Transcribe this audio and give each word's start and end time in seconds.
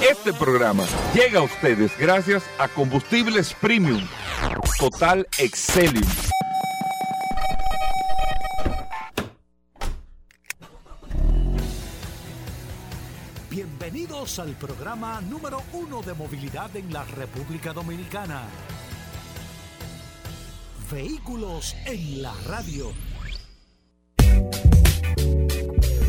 Este 0.00 0.32
programa 0.32 0.84
llega 1.14 1.40
a 1.40 1.42
ustedes 1.42 1.96
gracias 1.98 2.44
a 2.58 2.68
Combustibles 2.68 3.54
Premium 3.54 4.06
Total 4.78 5.26
Excelium. 5.38 6.04
Bienvenidos 13.50 14.38
al 14.38 14.50
programa 14.52 15.20
número 15.20 15.62
uno 15.72 16.02
de 16.02 16.14
movilidad 16.14 16.74
en 16.76 16.92
la 16.92 17.04
República 17.04 17.72
Dominicana. 17.72 18.42
Vehículos 20.90 21.74
en 21.86 22.22
la 22.22 22.34
radio. 22.46 22.92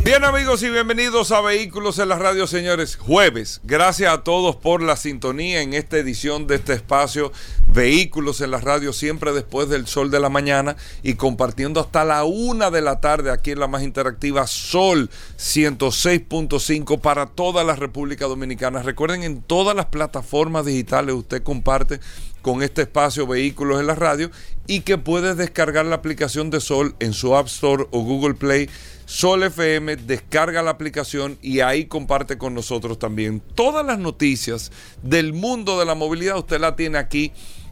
Bien 0.06 0.24
amigos 0.24 0.62
y 0.62 0.70
bienvenidos 0.70 1.32
a 1.32 1.42
Vehículos 1.42 1.98
en 1.98 2.10
la 2.10 2.20
Radio, 2.20 2.46
señores. 2.46 2.96
Jueves, 2.96 3.60
gracias 3.64 4.14
a 4.14 4.24
todos 4.24 4.55
por 4.55 4.84
la 4.84 4.98
sintonía 4.98 5.64
en 5.64 5.73
esta 5.73 5.98
edición 5.98 6.45
de 6.45 6.58
este 6.58 6.73
espacio 6.73 7.31
Vehículos 7.66 8.40
en 8.41 8.52
la 8.52 8.59
Radio, 8.59 8.94
siempre 8.94 9.34
después 9.34 9.68
del 9.68 9.88
sol 9.88 10.12
de 10.12 10.20
la 10.20 10.30
mañana 10.30 10.76
y 11.02 11.16
compartiendo 11.16 11.80
hasta 11.80 12.05
la 12.05 12.23
una 12.23 12.70
de 12.70 12.84
la 12.84 13.02
tarde 13.02 13.31
aquí 13.31 13.50
en 13.50 13.59
la 13.59 13.68
más 13.68 13.81
interactiva 13.81 14.45
Sol 14.45 15.09
106.5 15.40 17.02
para 17.02 17.26
toda 17.26 17.64
la 17.64 17.76
República 17.76 18.28
Dominicana. 18.28 18.84
Recuerden, 18.84 19.23
en 19.23 19.42
todas 19.42 19.76
las 19.76 19.88
plataformas 19.88 20.67
digitales 20.67 21.16
usted 21.16 21.42
comparte 21.42 22.00
con 22.44 22.62
este 22.62 22.84
espacio 22.84 23.26
Vehículos 23.26 23.80
en 23.80 23.88
la 23.88 23.95
Radio 23.95 24.30
y 24.67 24.81
que 24.81 25.00
puede 25.00 25.34
descargar 25.34 25.88
la 25.88 25.95
aplicación 25.95 26.52
de 26.52 26.62
Sol 26.62 26.95
en 27.00 27.14
su 27.14 27.36
App 27.36 27.48
Store 27.48 27.88
o 27.90 28.02
Google 28.02 28.36
Play 28.36 28.70
Sol 29.05 29.44
FM, 29.44 29.98
descarga 29.98 30.64
la 30.64 30.72
aplicación 30.72 31.38
y 31.41 31.59
ahí 31.59 31.86
comparte 31.86 32.38
con 32.38 32.55
nosotros 32.55 32.98
también. 32.98 33.41
Todas 33.54 33.86
las 33.86 34.00
noticias 34.00 34.72
del 35.04 35.34
mundo 35.34 35.80
de 35.80 35.86
la 35.86 35.94
movilidad 35.94 36.38
usted 36.38 36.59
la 36.59 36.76
tiene 36.76 36.98
aquí 36.98 37.31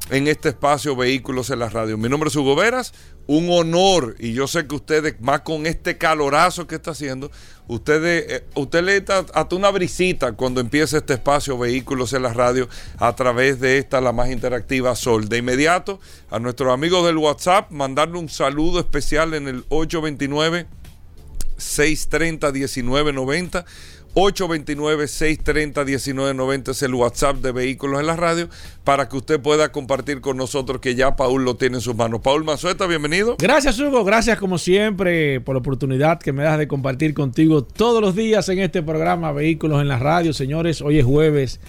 en 0.09 0.27
este 0.27 0.49
espacio 0.49 0.95
Vehículos 0.95 1.49
en 1.49 1.59
la 1.59 1.69
Radio. 1.69 1.97
Mi 1.97 2.09
nombre 2.09 2.27
es 2.27 2.35
Hugo 2.35 2.55
Veras, 2.55 2.93
un 3.25 3.49
honor 3.49 4.15
y 4.19 4.33
yo 4.33 4.47
sé 4.47 4.67
que 4.67 4.75
ustedes, 4.75 5.19
más 5.21 5.41
con 5.41 5.65
este 5.65 5.97
calorazo 5.97 6.67
que 6.67 6.75
está 6.75 6.91
haciendo, 6.91 7.31
ustedes, 7.67 8.25
eh, 8.29 8.45
usted 8.55 8.83
le 8.83 9.01
da 9.01 9.25
hasta 9.33 9.55
una 9.55 9.71
brisita 9.71 10.33
cuando 10.33 10.59
empiece 10.59 10.97
este 10.97 11.13
espacio 11.13 11.57
Vehículos 11.57 12.13
en 12.13 12.23
la 12.23 12.33
Radio 12.33 12.67
a 12.99 13.15
través 13.15 13.59
de 13.59 13.77
esta, 13.77 14.01
la 14.01 14.11
más 14.11 14.29
interactiva 14.29 14.95
Sol. 14.95 15.29
De 15.29 15.37
inmediato, 15.37 15.99
a 16.29 16.37
nuestros 16.39 16.71
amigos 16.71 17.05
del 17.05 17.17
WhatsApp, 17.17 17.71
mandarle 17.71 18.19
un 18.19 18.29
saludo 18.29 18.79
especial 18.79 19.33
en 19.33 19.47
el 19.47 19.65
829. 19.69 20.67
630-1990. 21.57 23.65
829-630-1990 24.15 26.69
es 26.69 26.83
el 26.83 26.93
WhatsApp 26.93 27.37
de 27.37 27.51
Vehículos 27.51 27.99
en 27.99 28.05
la 28.05 28.15
Radio 28.15 28.47
para 28.83 29.09
que 29.09 29.17
usted 29.17 29.41
pueda 29.41 29.71
compartir 29.71 30.21
con 30.21 30.37
nosotros 30.37 30.79
que 30.81 30.93
ya 30.93 31.15
Paul 31.15 31.43
lo 31.43 31.55
tiene 31.55 31.77
en 31.77 31.81
sus 31.81 31.95
manos. 31.95 32.21
Paul 32.21 32.43
Mazueta, 32.43 32.85
bienvenido. 32.85 33.37
Gracias 33.39 33.79
Hugo, 33.79 34.03
gracias 34.03 34.37
como 34.37 34.59
siempre 34.59 35.41
por 35.41 35.55
la 35.55 35.61
oportunidad 35.61 36.19
que 36.19 36.31
me 36.31 36.43
das 36.43 36.59
de 36.59 36.67
compartir 36.67 37.15
contigo 37.15 37.63
todos 37.63 38.01
los 38.01 38.15
días 38.15 38.47
en 38.49 38.59
este 38.59 38.83
programa 38.83 39.31
Vehículos 39.31 39.81
en 39.81 39.87
la 39.87 39.97
Radio. 39.97 40.31
Señores, 40.33 40.81
hoy 40.81 40.99
es 40.99 41.05
jueves 41.05 41.59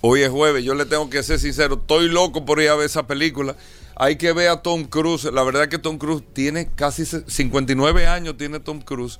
Hoy 0.00 0.22
es 0.22 0.30
jueves, 0.30 0.64
yo 0.64 0.74
le 0.74 0.86
tengo 0.86 1.10
que 1.10 1.22
ser 1.22 1.38
sincero, 1.38 1.78
estoy 1.80 2.08
loco 2.08 2.46
por 2.46 2.62
ir 2.62 2.70
a 2.70 2.76
ver 2.76 2.86
esa 2.86 3.06
película. 3.06 3.56
Hay 3.94 4.16
que 4.16 4.32
ver 4.32 4.48
a 4.48 4.62
Tom 4.62 4.84
Cruise. 4.84 5.24
La 5.24 5.42
verdad 5.42 5.68
que 5.68 5.78
Tom 5.78 5.98
Cruise 5.98 6.22
tiene 6.32 6.68
casi 6.74 7.04
59 7.04 8.06
años, 8.06 8.36
tiene 8.38 8.58
Tom 8.58 8.80
Cruise 8.80 9.18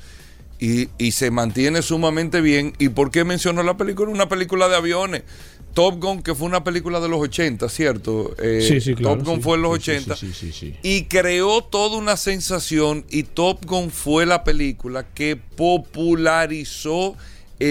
y, 0.58 1.10
se 1.12 1.30
mantiene 1.30 1.82
sumamente 1.82 2.40
bien. 2.40 2.72
¿Y 2.78 2.88
por 2.88 3.10
qué 3.10 3.24
mencionó 3.24 3.62
la 3.62 3.76
película? 3.76 4.10
Una 4.10 4.28
película 4.28 4.68
de 4.68 4.76
aviones. 4.76 5.22
Top 5.74 6.00
Gun, 6.00 6.22
que 6.22 6.34
fue 6.34 6.46
una 6.46 6.62
película 6.62 7.00
de 7.00 7.08
los 7.08 7.20
80, 7.20 7.68
¿cierto? 7.68 8.34
Eh, 8.40 8.64
sí, 8.66 8.80
sí, 8.80 8.94
claro. 8.94 9.16
Top 9.16 9.26
Gun 9.26 9.42
fue 9.42 9.56
en 9.56 9.62
los 9.62 9.72
80 9.72 10.14
y 10.82 11.04
creó 11.04 11.62
toda 11.62 11.98
una 11.98 12.16
sensación 12.16 13.04
y 13.10 13.24
Top 13.24 13.66
Gun 13.66 13.90
fue 13.90 14.24
la 14.24 14.44
película 14.44 15.04
que 15.14 15.36
popularizó 15.36 17.16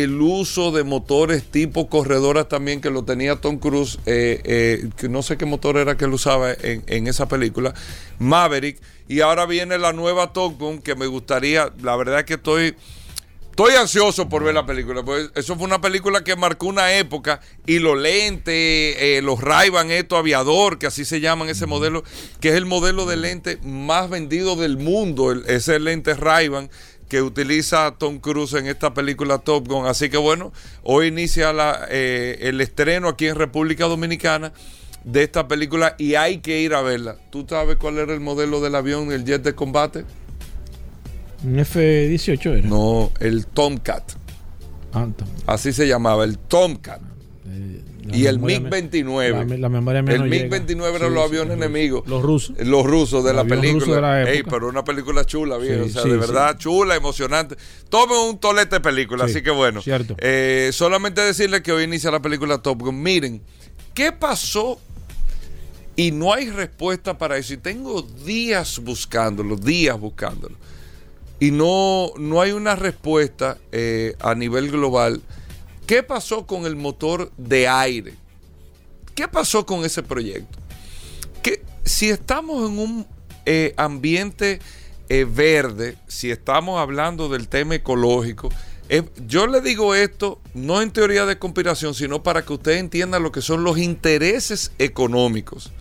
el 0.02 0.20
uso 0.22 0.72
de 0.72 0.84
motores 0.84 1.44
tipo 1.44 1.88
corredoras 1.88 2.50
también 2.50 2.82
que 2.82 2.90
lo 2.90 3.04
tenía 3.04 3.36
Tom 3.36 3.60
Cruise, 3.60 4.00
eh, 4.08 4.42
eh, 4.44 4.90
que 4.98 5.08
no 5.08 5.22
sé 5.22 5.38
qué 5.38 5.46
motor 5.46 5.78
era 5.78 5.96
que 5.98 6.06
él 6.06 6.14
usaba 6.14 6.52
en, 6.52 7.08
esa 7.08 7.28
película, 7.28 7.76
Maverick. 8.18 8.82
Y 9.08 9.22
ahora 9.22 9.46
viene 9.46 9.78
la 9.78 9.94
nueva 9.94 10.34
Top 10.34 10.58
Gun 10.58 10.82
que 10.82 10.96
me 10.96 11.06
gustaría, 11.06 11.72
la 11.82 11.96
verdad 11.96 12.20
es 12.20 12.26
que 12.26 12.34
estoy... 12.36 12.76
Estoy 13.52 13.76
ansioso 13.76 14.30
por 14.30 14.44
ver 14.44 14.56
la 14.56 14.66
película, 14.66 15.04
pues 15.04 15.30
eso 15.36 15.56
fue 15.56 15.66
una 15.66 15.80
película 15.80 16.24
que 16.24 16.36
marcó 16.36 16.66
una 16.66 16.98
época 16.98 17.40
y 17.68 17.78
los 17.78 17.96
lentes, 18.00 18.48
eh, 18.48 19.22
los 19.24 19.42
ray 19.42 19.70
estos 19.92 20.18
aviador, 20.18 20.80
que 20.80 20.88
así 20.88 21.06
se 21.06 21.20
llaman 21.20 21.50
ese 21.50 21.68
modelo, 21.68 22.04
que 22.40 22.50
es 22.50 22.56
el 22.56 22.66
modelo 22.66 23.06
de 23.06 23.16
lente 23.16 23.60
más 23.62 24.10
vendido 24.10 24.56
del 24.56 24.78
mundo, 24.78 25.32
ese 25.46 25.80
lente 25.80 26.16
ray 26.16 26.50
que 27.14 27.22
utiliza 27.22 27.94
Tom 27.96 28.18
Cruise 28.18 28.54
en 28.54 28.66
esta 28.66 28.92
película 28.96 29.38
Top 29.38 29.68
Gun. 29.68 29.86
Así 29.86 30.10
que 30.10 30.18
bueno, 30.18 30.52
hoy 30.82 31.10
inicia 31.10 31.54
la, 31.54 31.86
eh, 31.92 32.40
el 32.42 32.60
estreno 32.60 33.08
aquí 33.08 33.28
en 33.28 33.36
República 33.36 33.86
Dominicana 33.86 34.52
de 35.04 35.22
esta 35.22 35.48
película 35.48 35.94
y 36.00 36.16
hay 36.16 36.40
que 36.40 36.62
ir 36.62 36.74
a 36.74 36.82
verla. 36.82 37.18
¿Tú 37.30 37.46
sabes 37.48 37.76
cuál 37.76 38.00
era 38.00 38.16
el 38.16 38.20
modelo 38.20 38.62
del 38.62 38.74
avión, 38.74 39.12
el 39.12 39.26
jet 39.26 39.44
de 39.44 39.54
combate? 39.54 40.06
Un 41.44 41.60
F-18 41.60 42.58
era. 42.58 42.68
No, 42.68 43.12
el 43.20 43.46
Tomcat. 43.46 44.14
Ah, 44.92 45.06
Así 45.46 45.72
se 45.72 45.88
llamaba, 45.88 46.24
el 46.24 46.40
Tomcat. 46.40 47.00
Eh, 47.46 47.80
y 48.12 48.26
el 48.26 48.40
MiG-29. 48.40 49.58
La, 49.58 49.70
memoria 49.70 50.00
el 50.00 50.24
MiG-29 50.24 50.96
eran 50.96 51.14
los 51.14 51.26
aviones 51.26 51.58
enemigos. 51.58 52.08
Los 52.08 52.22
rusos. 52.22 52.56
Los 52.60 52.86
rusos 52.86 53.24
de 53.24 53.34
la 53.34 53.46
película. 53.46 54.30
Ey, 54.30 54.44
pero 54.44 54.68
una 54.68 54.84
película 54.84 55.26
chula, 55.26 55.58
viejo. 55.58 55.86
o 55.86 55.90
sea, 55.90 56.04
de 56.04 56.18
verdad, 56.18 56.58
chula, 56.58 56.96
emocionante. 56.96 57.56
Tome 57.90 58.18
un 58.18 58.40
tolete 58.40 58.76
de 58.76 58.82
película, 58.82 59.26
así 59.26 59.42
que 59.42 59.52
bueno. 59.52 59.82
Cierto. 59.82 60.16
Eh, 60.20 60.72
solamente 60.74 61.22
decirle 61.22 61.62
que 61.62 61.72
hoy 61.72 61.84
inicia 61.84 62.12
la 62.12 62.22
película 62.22 62.58
Top 62.58 62.82
Gun. 62.82 63.02
Miren, 63.02 63.42
¿qué 63.94 64.12
pasó 64.12 64.80
y 65.96 66.12
no 66.12 66.34
hay 66.34 66.50
respuesta 66.50 67.18
para 67.18 67.38
eso. 67.38 67.54
Y 67.54 67.58
tengo 67.58 68.02
días 68.02 68.80
buscándolo, 68.80 69.56
días 69.56 70.00
buscándolo. 70.00 70.56
Y 71.40 71.52
no, 71.52 72.12
no 72.18 72.42
hay 72.42 72.52
una 72.52 72.76
respuesta 72.76 73.58
eh, 73.72 74.16
a 74.20 74.34
nivel 74.34 74.72
global. 74.72 75.22
¿Qué 75.86 76.04
pasó 76.04 76.46
con 76.46 76.66
el 76.66 76.76
motor 76.76 77.32
de 77.38 77.68
aire? 77.68 78.14
¿Qué 79.16 79.28
pasó 79.28 79.66
con 79.66 79.86
ese 79.86 80.02
proyecto? 80.02 80.58
Que 81.42 81.64
si 81.84 82.10
estamos 82.10 82.70
en 82.70 82.80
un 82.80 83.08
eh, 83.46 83.74
ambiente 83.78 84.60
eh, 85.10 85.26
verde, 85.30 85.98
si 86.08 86.32
estamos 86.32 86.80
hablando 86.80 87.30
del 87.30 87.48
tema 87.48 87.76
ecológico, 87.76 88.50
yo 89.28 89.48
le 89.48 89.62
digo 89.62 89.96
esto 89.96 90.40
no 90.54 90.82
en 90.82 90.92
teoría 90.92 91.26
de 91.26 91.40
conspiración, 91.40 91.96
sino 91.96 92.22
para 92.22 92.44
que 92.44 92.54
usted 92.54 92.74
entienda 92.74 93.20
lo 93.20 93.32
que 93.32 93.42
son 93.42 93.64
los 93.64 93.78
intereses 93.78 94.72
económicos 94.78 95.72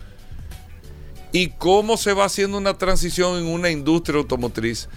y 1.31 1.49
cómo 1.49 1.97
se 1.97 2.13
va 2.13 2.25
haciendo 2.25 2.57
una 2.57 2.77
transición 2.77 3.37
en 3.37 3.45
una 3.45 3.69
industria 3.69 4.19
automotriz. 4.19 4.87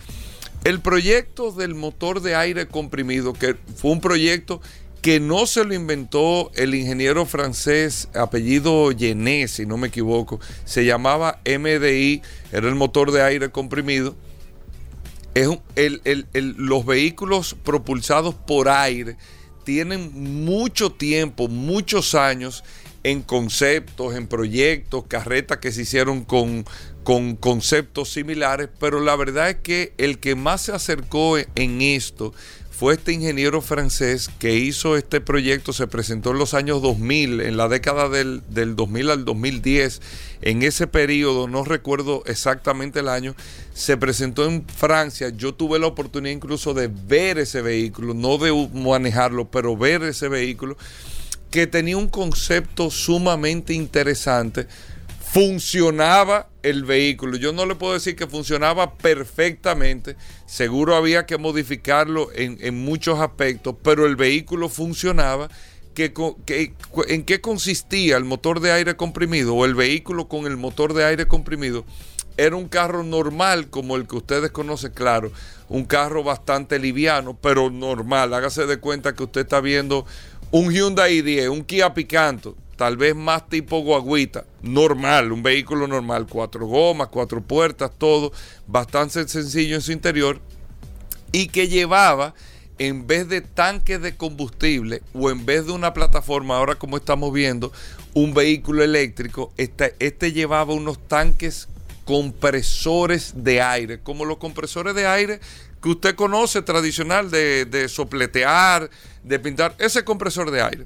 El 0.64 0.81
proyecto 0.81 1.53
del 1.53 1.75
motor 1.75 2.20
de 2.20 2.35
aire 2.35 2.67
comprimido, 2.67 3.32
que 3.32 3.56
fue 3.76 3.93
un 3.93 4.00
proyecto 4.00 4.61
que 5.02 5.20
no 5.20 5.46
se 5.46 5.64
lo 5.64 5.75
inventó 5.75 6.50
el 6.54 6.75
ingeniero 6.75 7.26
francés, 7.26 8.08
apellido 8.14 8.90
Gené, 8.96 9.46
si 9.48 9.66
no 9.66 9.76
me 9.76 9.88
equivoco, 9.88 10.40
se 10.64 10.84
llamaba 10.84 11.40
MDI, 11.44 12.22
era 12.52 12.69
el 12.69 12.75
motor 12.75 13.12
de 13.12 13.22
aire 13.22 13.50
comprimido. 13.50 14.16
Es 15.34 15.48
los 16.32 16.87
vehículos 16.87 17.54
propulsados 17.62 18.34
por 18.34 18.69
aire 18.69 19.16
tienen 19.66 20.44
mucho 20.44 20.93
tiempo, 20.93 21.48
muchos 21.48 22.14
años 22.14 22.62
en 23.02 23.20
conceptos, 23.20 24.14
en 24.14 24.28
proyectos, 24.28 25.04
carretas 25.08 25.58
que 25.58 25.72
se 25.72 25.82
hicieron 25.82 26.25
con, 26.25 26.64
con 27.02 27.34
conceptos 27.34 28.12
similares, 28.12 28.69
pero 28.78 29.00
la 29.00 29.16
verdad 29.16 29.50
es 29.50 29.56
que 29.56 29.93
el 29.98 30.20
que 30.20 30.37
más 30.37 30.62
se 30.62 30.72
acercó 30.72 31.37
en 31.37 31.82
esto 31.82 32.32
fue 32.78 32.93
este 32.93 33.14
ingeniero 33.14 33.62
francés 33.62 34.28
que 34.38 34.55
hizo 34.55 34.99
este 34.99 35.23
proyecto, 35.23 35.73
se 35.73 35.87
presentó 35.87 36.32
en 36.32 36.38
los 36.38 36.52
años 36.52 36.82
2000, 36.82 37.40
en 37.40 37.56
la 37.56 37.69
década 37.69 38.11
del, 38.11 38.43
2000 38.76 39.11
al 39.11 39.25
2010, 39.25 40.02
en 40.43 40.62
ese 40.62 40.87
periodo, 40.87 41.49
no 41.49 41.64
recuerdo 41.64 42.23
exactamente 42.26 43.00
el 43.00 43.08
año, 43.08 43.34
se 43.73 43.96
presentó 43.96 44.44
en 44.44 44.67
Francia, 44.69 45.31
yo 45.31 45.55
tuve 45.55 45.78
la 45.78 45.87
oportunidad 45.87 46.34
incluso 46.34 46.75
de 46.75 46.88
ver 46.88 47.38
ese 47.38 47.62
vehículo, 47.62 48.12
no 48.12 48.37
de 48.37 48.69
manejarlo, 48.75 49.50
pero 49.50 49.75
ver 49.75 50.02
ese 50.02 50.29
vehículo, 50.29 50.76
que 51.50 51.67
tenía 51.67 51.96
un 51.96 52.08
concepto 52.08 52.90
sumamente 52.90 53.72
interesante 53.72 54.67
funcionaba 55.32 56.49
el 56.62 56.84
vehículo. 56.84 57.37
Yo 57.37 57.52
no 57.52 57.67
le 57.67 57.75
puedo 57.75 57.94
decir 57.94 58.17
que 58.17 58.26
funcionaba 58.26 58.94
perfectamente, 58.94 60.17
seguro 60.46 60.94
había 60.94 61.26
que 61.26 61.37
modificarlo 61.37 62.28
en, 62.32 62.84
muchos 62.84 63.19
aspectos, 63.19 63.75
pero 63.82 64.06
el 64.06 64.17
vehículo 64.17 64.69
funcionaba. 64.69 65.49
Que, 65.94 66.12
¿En 67.08 67.25
qué 67.25 67.40
consistía 67.40 68.19
el 68.19 68.25
motor 68.25 68.61
de 68.61 68.70
aire 68.70 68.96
comprimido 68.96 69.55
o 69.55 69.64
el 69.64 69.75
vehículo 69.75 70.28
con 70.28 70.46
el 70.46 70.58
motor 70.58 70.93
de 70.93 71.06
aire 71.06 71.26
comprimido? 71.26 71.87
Era 72.37 72.55
un 72.56 72.69
carro 72.69 73.02
normal 73.02 73.70
como 73.70 73.96
el 73.96 74.06
que 74.06 74.17
ustedes 74.17 74.50
conocen, 74.50 74.93
claro, 74.93 75.32
un 75.70 75.87
carro 75.87 76.22
bastante 76.22 76.79
liviano, 76.79 77.38
pero 77.40 77.70
normal. 77.70 78.34
Hágase 78.34 78.67
de 78.67 78.76
cuenta 78.76 79.14
que 79.14 79.22
usted 79.22 79.40
está 79.40 79.62
viendo 79.62 80.05
un 80.50 80.70
Hyundai 80.70 81.22
i10, 81.22 81.50
un 81.50 81.64
Kia 81.64 81.94
Picanto, 81.94 82.56
tal 82.76 82.96
vez 82.96 83.17
más 83.17 83.49
tipo 83.49 83.81
guaguita, 83.81 84.44
normal, 84.62 85.32
un 85.32 85.43
vehículo 85.43 85.87
normal, 85.87 86.26
cuatro 86.28 86.67
gomas, 86.67 87.08
cuatro 87.08 87.43
puertas, 87.43 87.90
todo, 87.96 88.32
bastante 88.67 89.26
sencillo 89.26 89.76
en 89.76 89.82
su 89.82 89.93
interior, 89.93 90.40
y 91.32 91.49
que 91.49 91.69
llevaba, 91.69 92.34
en 92.78 93.06
vez 93.06 93.28
de 93.28 93.40
tanques 93.40 94.02
de 94.02 94.17
combustible 94.17 95.02
o 95.14 95.31
en 95.31 95.46
vez 95.46 95.67
de 95.67 95.73
una 95.73 95.94
plataforma, 95.94 96.58
ahora 96.58 96.75
como 96.75 96.99
estamos 96.99 97.32
viendo, 97.32 97.73
un 98.12 98.34
vehículo 98.34 98.82
eléctrico, 98.82 99.52
este, 99.56 99.94
este 99.99 100.32
llevaba 100.32 100.75
unos 100.75 100.99
tanques 101.08 101.69
compresores 102.05 103.32
de 103.37 103.62
aire, 103.62 103.99
como 104.00 104.25
los 104.25 104.37
compresores 104.37 104.94
de 104.94 105.06
aire 105.06 105.40
que 105.82 105.88
usted 105.88 106.14
conoce 106.14 106.62
tradicional 106.62 107.31
de, 107.31 107.64
de 107.64 107.88
sopletear, 107.88 108.90
de 109.22 109.38
pintar, 109.38 109.75
ese 109.79 110.05
compresor 110.05 110.50
de 110.50 110.62
aire. 110.62 110.84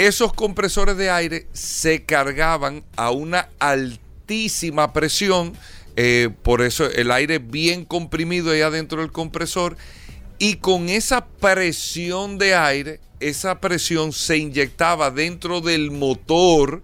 Esos 0.00 0.32
compresores 0.32 0.96
de 0.96 1.10
aire 1.10 1.46
se 1.52 2.04
cargaban 2.04 2.82
a 2.96 3.10
una 3.10 3.50
altísima 3.58 4.94
presión, 4.94 5.52
eh, 5.94 6.30
por 6.42 6.62
eso 6.62 6.90
el 6.90 7.10
aire 7.10 7.38
bien 7.38 7.84
comprimido 7.84 8.50
ahí 8.50 8.62
adentro 8.62 9.02
del 9.02 9.12
compresor, 9.12 9.76
y 10.38 10.54
con 10.54 10.88
esa 10.88 11.26
presión 11.26 12.38
de 12.38 12.54
aire, 12.54 13.00
esa 13.20 13.60
presión 13.60 14.14
se 14.14 14.38
inyectaba 14.38 15.10
dentro 15.10 15.60
del 15.60 15.90
motor 15.90 16.82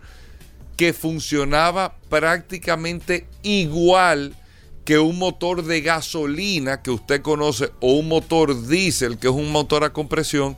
que 0.77 0.93
funcionaba 0.93 1.97
prácticamente 2.11 3.27
igual 3.43 4.37
que 4.85 4.99
un 4.99 5.19
motor 5.19 5.65
de 5.65 5.81
gasolina 5.81 6.83
que 6.83 6.91
usted 6.91 7.23
conoce 7.23 7.71
o 7.81 7.95
un 7.95 8.09
motor 8.09 8.69
diésel 8.69 9.17
que 9.17 9.29
es 9.29 9.33
un 9.33 9.51
motor 9.51 9.85
a 9.85 9.95
compresión 9.95 10.55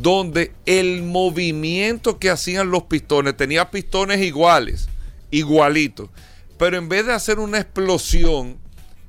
donde 0.00 0.52
el 0.66 1.02
movimiento 1.02 2.18
que 2.18 2.30
hacían 2.30 2.70
los 2.70 2.84
pistones 2.84 3.36
tenía 3.36 3.70
pistones 3.70 4.20
iguales, 4.20 4.88
igualitos, 5.30 6.08
pero 6.58 6.78
en 6.78 6.88
vez 6.88 7.06
de 7.06 7.12
hacer 7.12 7.38
una 7.38 7.58
explosión, 7.58 8.56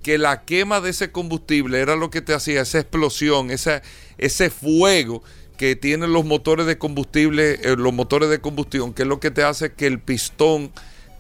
que 0.03 0.17
la 0.17 0.43
quema 0.43 0.81
de 0.81 0.91
ese 0.91 1.11
combustible 1.11 1.79
era 1.79 1.95
lo 1.95 2.11
que 2.11 2.21
te 2.21 2.33
hacía, 2.33 2.61
esa 2.61 2.79
explosión, 2.79 3.49
ese, 3.49 4.49
fuego 4.49 5.23
que 5.57 5.75
tienen 5.75 6.11
los 6.11 6.25
motores 6.25 6.65
de 6.65 6.77
combustible, 6.77 7.53
eh, 7.63 7.75
los 7.77 7.93
motores 7.93 8.29
de 8.29 8.39
combustión, 8.39 8.93
que 8.93 9.03
es 9.03 9.07
lo 9.07 9.19
que 9.19 9.31
te 9.31 9.43
hace 9.43 9.71
que 9.71 9.87
el 9.87 9.99
pistón 9.99 10.71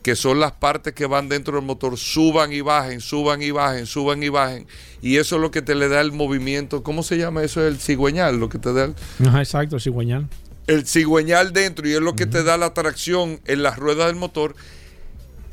que 0.03 0.17
son 0.17 0.41
las 0.41 0.51
partes 0.51 0.93
que 0.93 1.05
van 1.05 1.29
dentro 1.29 1.55
del 1.55 1.65
motor, 1.65 1.97
suban 1.97 2.51
y 2.51 2.59
bajen, 2.59 2.99
suban 2.99 3.41
y 3.41 3.51
bajen, 3.51 3.85
suban 3.85 4.21
y 4.21 4.27
bajen. 4.27 4.67
Y 5.01 5.15
eso 5.15 5.37
es 5.37 5.41
lo 5.41 5.49
que 5.49 5.61
te 5.61 5.75
le 5.75 5.87
da 5.87 6.01
el 6.01 6.11
movimiento. 6.11 6.83
¿Cómo 6.83 7.03
se 7.03 7.17
llama 7.17 7.41
eso? 7.41 7.65
El 7.65 7.79
cigüeñal, 7.79 8.37
lo 8.37 8.49
que 8.49 8.59
te 8.59 8.73
da. 8.73 8.83
El, 8.83 8.95
Ajá, 9.25 9.39
exacto, 9.39 9.77
el 9.77 9.81
cigüeñal. 9.81 10.27
El 10.67 10.85
cigüeñal 10.85 11.53
dentro 11.53 11.87
y 11.87 11.93
es 11.93 12.01
lo 12.01 12.15
que 12.15 12.25
te 12.25 12.43
da 12.43 12.57
la 12.57 12.73
tracción 12.73 13.39
en 13.45 13.63
las 13.63 13.77
ruedas 13.77 14.07
del 14.07 14.17
motor. 14.17 14.55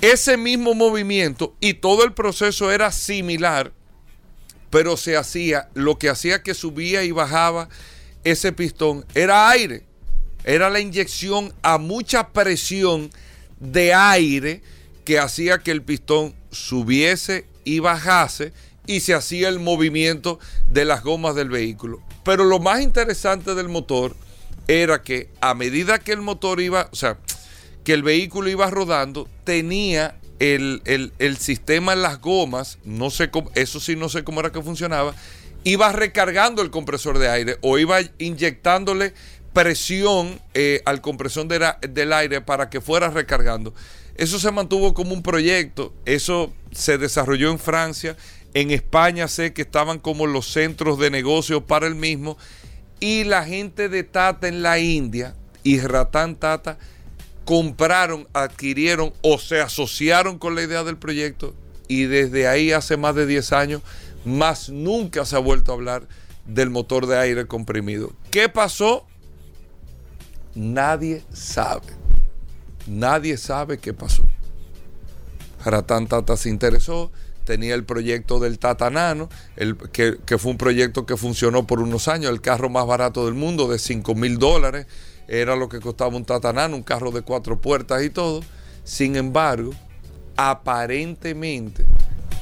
Ese 0.01 0.37
mismo 0.37 0.75
movimiento 0.75 1.55
y 1.61 1.75
todo 1.75 2.05
el 2.05 2.13
proceso 2.13 2.73
era 2.73 2.91
similar, 2.91 3.73
pero 4.71 4.97
se 4.97 5.17
hacía, 5.17 5.69
lo 5.75 5.97
que 5.99 6.09
hacía 6.09 6.43
que 6.43 6.55
subía 6.55 7.05
y 7.05 7.13
bajaba 7.13 7.69
ese 8.25 8.53
pistón 8.53 9.05
era 9.15 9.49
aire. 9.51 9.85
Era 10.43 10.71
la 10.71 10.81
inyección 10.81 11.53
a 11.63 11.79
mucha 11.79 12.29
presión 12.31 13.11
de 13.61 13.95
aire 13.95 14.63
que 15.05 15.19
hacía 15.19 15.59
que 15.59 15.71
el 15.71 15.83
pistón 15.83 16.35
subiese 16.51 17.47
y 17.65 17.79
bajase 17.79 18.53
y 18.87 19.01
se 19.01 19.15
hacía 19.15 19.49
el 19.49 19.61
movimiento 19.61 20.41
de 20.69 20.85
las 20.85 21.03
gomas 21.03 21.35
del 21.35 21.49
vehículo. 21.49 22.03
Pero 22.25 22.45
lo 22.45 22.59
más 22.59 22.81
interesante 22.81 23.55
del 23.55 23.69
motor 23.69 24.17
era 24.67 25.03
que 25.03 25.29
a 25.41 25.55
medida 25.55 25.99
que 25.99 26.13
el 26.13 26.21
motor 26.21 26.61
iba, 26.61 26.89
o 26.93 26.97
sea, 26.97 27.19
que 27.85 27.93
el 27.93 28.03
vehículo 28.03 28.51
iba 28.51 28.69
rodando, 28.71 29.29
tenía 29.45 30.17
el, 30.39 31.37
sistema 31.39 31.93
en 31.93 32.03
las 32.03 32.21
gomas, 32.21 32.79
no 32.85 33.11
sé 33.11 33.31
cómo, 33.31 33.51
eso 33.55 33.81
sí 33.81 33.97
no 33.97 34.09
sé 34.09 34.25
cómo 34.25 34.41
era 34.41 34.53
que 34.53 34.63
funcionaba, 34.63 35.15
iba 35.65 35.93
recargando 35.93 36.63
el 36.63 36.71
compresor 36.71 37.19
de 37.19 37.29
aire 37.29 37.59
o 37.61 37.79
iba 37.79 37.99
inyectándole 38.19 39.13
presión 39.53 40.41
eh, 40.55 40.83
al 40.85 41.01
compresor 41.01 41.47
del 41.47 42.13
aire 42.13 42.41
para 42.41 42.71
que 42.71 42.81
fuera 42.81 43.11
recargando. 43.11 43.75
Eso 44.17 44.39
se 44.39 44.51
mantuvo 44.51 44.93
como 44.95 45.15
un 45.15 45.23
proyecto, 45.23 45.95
eso 46.05 46.53
se 46.73 46.99
desarrolló 46.99 47.51
en 47.51 47.59
Francia, 47.59 48.17
en 48.53 48.71
España 48.71 49.29
sé 49.29 49.53
que 49.53 49.63
estaban 49.63 49.99
como 49.99 50.27
los 50.27 50.53
centros 50.53 50.99
de 50.99 51.11
negocio 51.11 51.65
para 51.65 51.87
el 51.87 51.95
mismo 51.95 52.37
y 52.99 53.25
la 53.25 53.45
gente 53.45 53.89
de 53.89 54.03
Tata 54.03 54.49
en 54.49 54.63
la 54.63 54.79
India 54.79 55.35
y 55.63 55.81
Ratan 55.81 56.37
Tata 56.37 56.79
compraron, 57.45 58.29
adquirieron 58.33 59.13
o 59.23 59.39
se 59.39 59.61
asociaron 59.61 60.39
con 60.39 60.55
la 60.55 60.63
idea 60.63 60.85
del 60.85 60.99
proyecto 60.99 61.55
y 61.89 62.05
desde 62.05 62.47
ahí 62.47 62.73
hace 62.73 62.97
más 62.97 63.15
de 63.15 63.27
10 63.27 63.53
años 63.53 63.83
más 64.25 64.69
nunca 64.69 65.25
se 65.25 65.37
ha 65.37 65.41
vuelto 65.41 65.73
a 65.73 65.75
hablar 65.75 66.07
del 66.47 66.71
motor 66.71 67.07
de 67.07 67.19
aire 67.19 67.47
comprimido. 67.47 68.13
¿Qué 68.31 68.49
pasó? 68.49 69.07
Nadie 70.55 71.23
sabe. 71.33 71.87
Nadie 72.87 73.37
sabe 73.37 73.79
qué 73.79 73.93
pasó. 73.93 74.25
Ratan 75.65 76.07
Tata 76.07 76.37
se 76.37 76.49
interesó, 76.49 77.11
tenía 77.45 77.75
el 77.75 77.85
proyecto 77.85 78.41
del 78.41 78.59
Tata 78.59 78.91
Nano, 78.91 79.29
el, 79.57 79.77
que, 79.77 80.17
fue 80.39 80.53
un 80.53 80.59
proyecto 80.59 81.07
que 81.07 81.17
funcionó 81.17 81.67
por 81.67 81.81
unos 81.81 82.09
años, 82.09 82.31
el 82.31 82.41
carro 82.41 82.71
más 82.71 82.87
barato 82.87 83.27
del 83.27 83.35
mundo, 83.35 83.69
de 83.69 83.79
5 83.79 84.15
mil 84.15 84.39
dólares, 84.39 84.87
era 85.29 85.55
lo 85.57 85.69
que 85.69 85.81
costaba 85.81 86.17
un 86.17 86.25
Tata 86.25 86.53
Nano, 86.53 86.77
un 86.77 86.83
carro 86.83 87.11
de 87.13 87.23
cuatro 87.23 87.61
puertas 87.61 88.03
y 88.03 88.11
todo. 88.11 88.41
Sin 88.83 89.15
embargo, 89.15 89.73
aparentemente, 90.37 91.85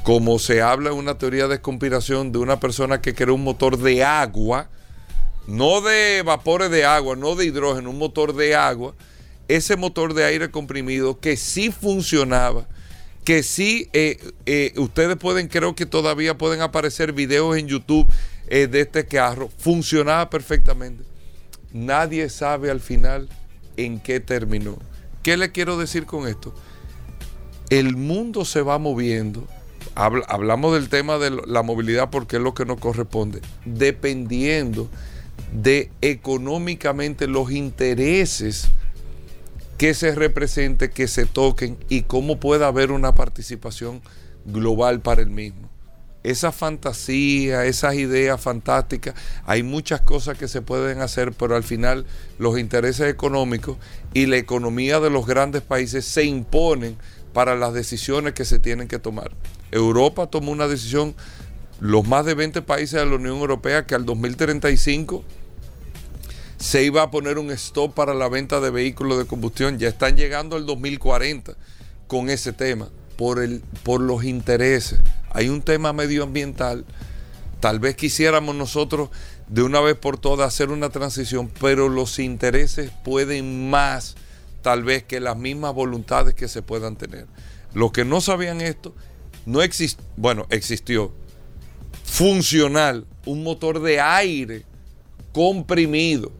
como 0.05 0.38
se 0.38 0.62
habla 0.62 0.93
una 0.93 1.19
teoría 1.19 1.49
de 1.49 1.61
conspiración 1.61 2.33
de 2.33 2.38
una 2.38 2.61
persona 2.61 3.03
que 3.03 3.15
creó 3.15 3.35
un 3.35 3.45
motor 3.45 3.77
de 3.77 4.05
agua, 4.05 4.71
no 5.49 5.81
de 5.81 6.23
vapores 6.23 6.71
de 6.71 6.85
agua, 6.85 7.17
no 7.17 7.35
de 7.35 7.47
hidrógeno, 7.47 7.88
un 7.88 7.99
motor 7.99 8.37
de 8.37 8.55
agua, 8.55 8.95
ese 9.49 9.76
motor 9.76 10.12
de 10.12 10.25
aire 10.25 10.50
comprimido 10.50 11.19
que 11.21 11.38
sí 11.38 11.73
funcionaba, 11.73 12.69
que 13.25 13.43
sí, 13.43 13.88
eh, 13.95 14.19
eh, 14.45 14.75
ustedes 14.76 15.17
pueden, 15.17 15.49
creo 15.49 15.75
que 15.75 15.87
todavía 15.87 16.37
pueden 16.37 16.61
aparecer 16.61 17.14
videos 17.14 17.57
en 17.57 17.67
YouTube 17.67 18.07
eh, 18.49 18.67
de 18.67 18.83
este 18.83 19.07
carro, 19.07 19.49
funcionaba 19.57 20.28
perfectamente. 20.28 21.02
Nadie 21.73 22.28
sabe 22.28 22.71
al 22.71 22.81
final 22.81 23.26
en 23.78 24.00
qué 24.00 24.21
terminó. 24.21 24.76
¿Qué 25.23 25.38
le 25.38 25.50
quiero 25.50 25.78
decir 25.78 26.05
con 26.05 26.28
esto? 26.28 26.55
El 27.71 27.97
mundo 27.97 28.45
se 28.45 28.61
va 28.61 28.76
moviendo. 28.76 29.49
hablamos 29.95 30.75
del 30.75 30.90
tema 30.90 31.17
de 31.17 31.31
la 31.31 31.62
movilidad 31.62 32.11
porque 32.11 32.37
es 32.37 32.43
lo 32.43 32.52
que 32.52 32.67
nos 32.67 32.78
corresponde. 32.78 33.40
Dependiendo 33.64 34.90
de 35.52 35.90
económicamente 36.00 37.26
los 37.26 37.50
intereses 37.50 38.71
que 39.78 39.95
se 39.95 40.14
represente, 40.14 40.90
que 40.90 41.07
se 41.09 41.25
toquen 41.25 41.78
y 41.88 42.02
cómo 42.02 42.40
pueda 42.40 42.66
haber 42.66 42.90
una 42.90 43.14
participación 43.14 44.02
global 44.45 45.00
para 45.00 45.23
el 45.23 45.30
mismo. 45.30 45.68
esa 46.25 46.52
fantasía, 46.52 47.64
esas 47.64 47.95
ideas 47.95 48.40
fantásticas, 48.40 49.14
hay 49.47 49.62
muchas 49.62 50.00
cosas 50.00 50.37
que 50.37 50.49
se 50.49 50.61
pueden 50.62 51.00
hacer, 51.00 51.33
pero 51.33 51.57
al 51.57 51.62
final 51.62 52.07
los 52.38 52.59
intereses 52.59 53.09
económicos 53.09 53.76
y 54.12 54.26
la 54.26 54.37
economía 54.37 55.00
de 55.00 55.11
los 55.11 55.26
grandes 55.26 55.62
países 55.62 56.04
se 56.04 56.25
imponen 56.25 56.99
para 57.33 57.57
las 57.57 57.73
decisiones 57.73 58.35
que 58.35 58.45
se 58.45 58.59
tienen 58.59 58.88
que 58.88 58.99
tomar. 58.99 59.30
Europa 59.71 60.26
tomó 60.26 60.50
una 60.50 60.66
decisión, 60.66 61.14
los 61.80 62.06
más 62.06 62.26
de 62.26 62.35
20 62.35 62.62
países 62.62 63.00
de 63.00 63.06
la 63.06 63.14
Unión 63.14 63.38
Europea, 63.38 63.87
que 63.87 63.94
al 63.94 64.04
2035 64.04 65.25
se 66.58 66.82
iba 66.82 67.02
a 67.02 67.11
poner 67.11 67.38
un 67.38 67.50
stop 67.52 67.94
para 67.94 68.14
la 68.14 68.28
venta 68.28 68.61
de 68.61 68.70
vehículos 68.70 69.18
de 69.18 69.26
combustión. 69.26 69.78
Ya 69.78 69.88
están 69.88 70.16
llegando 70.16 70.56
al 70.56 70.66
2040 70.66 71.54
con 72.08 72.30
ese 72.30 72.52
tema, 72.52 72.88
por, 73.16 73.40
el, 73.42 73.62
por 73.85 74.00
los 74.00 74.25
intereses. 74.25 75.00
Hay 75.30 75.49
un 75.49 75.62
tema 75.62 75.92
medioambiental. 75.92 76.85
Tal 77.61 77.78
vez 77.78 77.97
quisiéramos 77.97 78.54
nosotros 78.54 79.11
de 79.47 79.62
una 79.62 79.80
vez 79.80 79.97
por 79.97 80.18
todas 80.18 80.52
hacer 80.52 80.70
una 80.70 80.90
transición, 80.90 81.50
pero 81.61 81.88
los 81.88 82.18
intereses 82.18 82.90
pueden 83.04 83.70
más 83.70 84.16
tal 84.62 84.82
vez 84.82 85.04
que 85.04 85.20
las 85.20 85.37
mismas 85.37 85.75
voluntades 85.75 86.35
que 86.35 86.49
se 86.49 86.62
puedan 86.62 86.97
tener. 86.97 87.26
Los 87.73 87.92
que 87.92 88.04
no 88.04 88.20
sabían 88.20 88.61
esto, 88.61 88.94
no 89.47 89.62
exist 89.62 90.00
bueno, 90.16 90.47
existió 90.50 91.12
funcional, 92.11 93.07
un 93.25 93.43
motor 93.43 93.81
de 93.81 94.00
aire 94.00 94.65
comprimido 95.33 96.33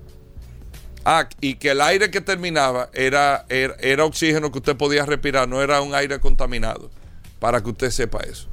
Ah, 1.11 1.27
y 1.41 1.55
que 1.55 1.71
el 1.71 1.81
aire 1.81 2.11
que 2.11 2.21
terminaba 2.21 2.91
era, 2.93 3.47
era, 3.49 4.05
oxígeno 4.05 4.53
que 4.53 4.59
usted 4.59 4.77
podía 4.77 5.07
respirar, 5.07 5.49
no 5.49 5.63
era 5.63 5.81
un 5.81 5.95
aire 5.95 6.21
contaminado, 6.21 6.91
para 7.39 7.63
que 7.63 7.71
usted 7.71 7.91
sepa 7.91 8.21
eso. 8.21 8.47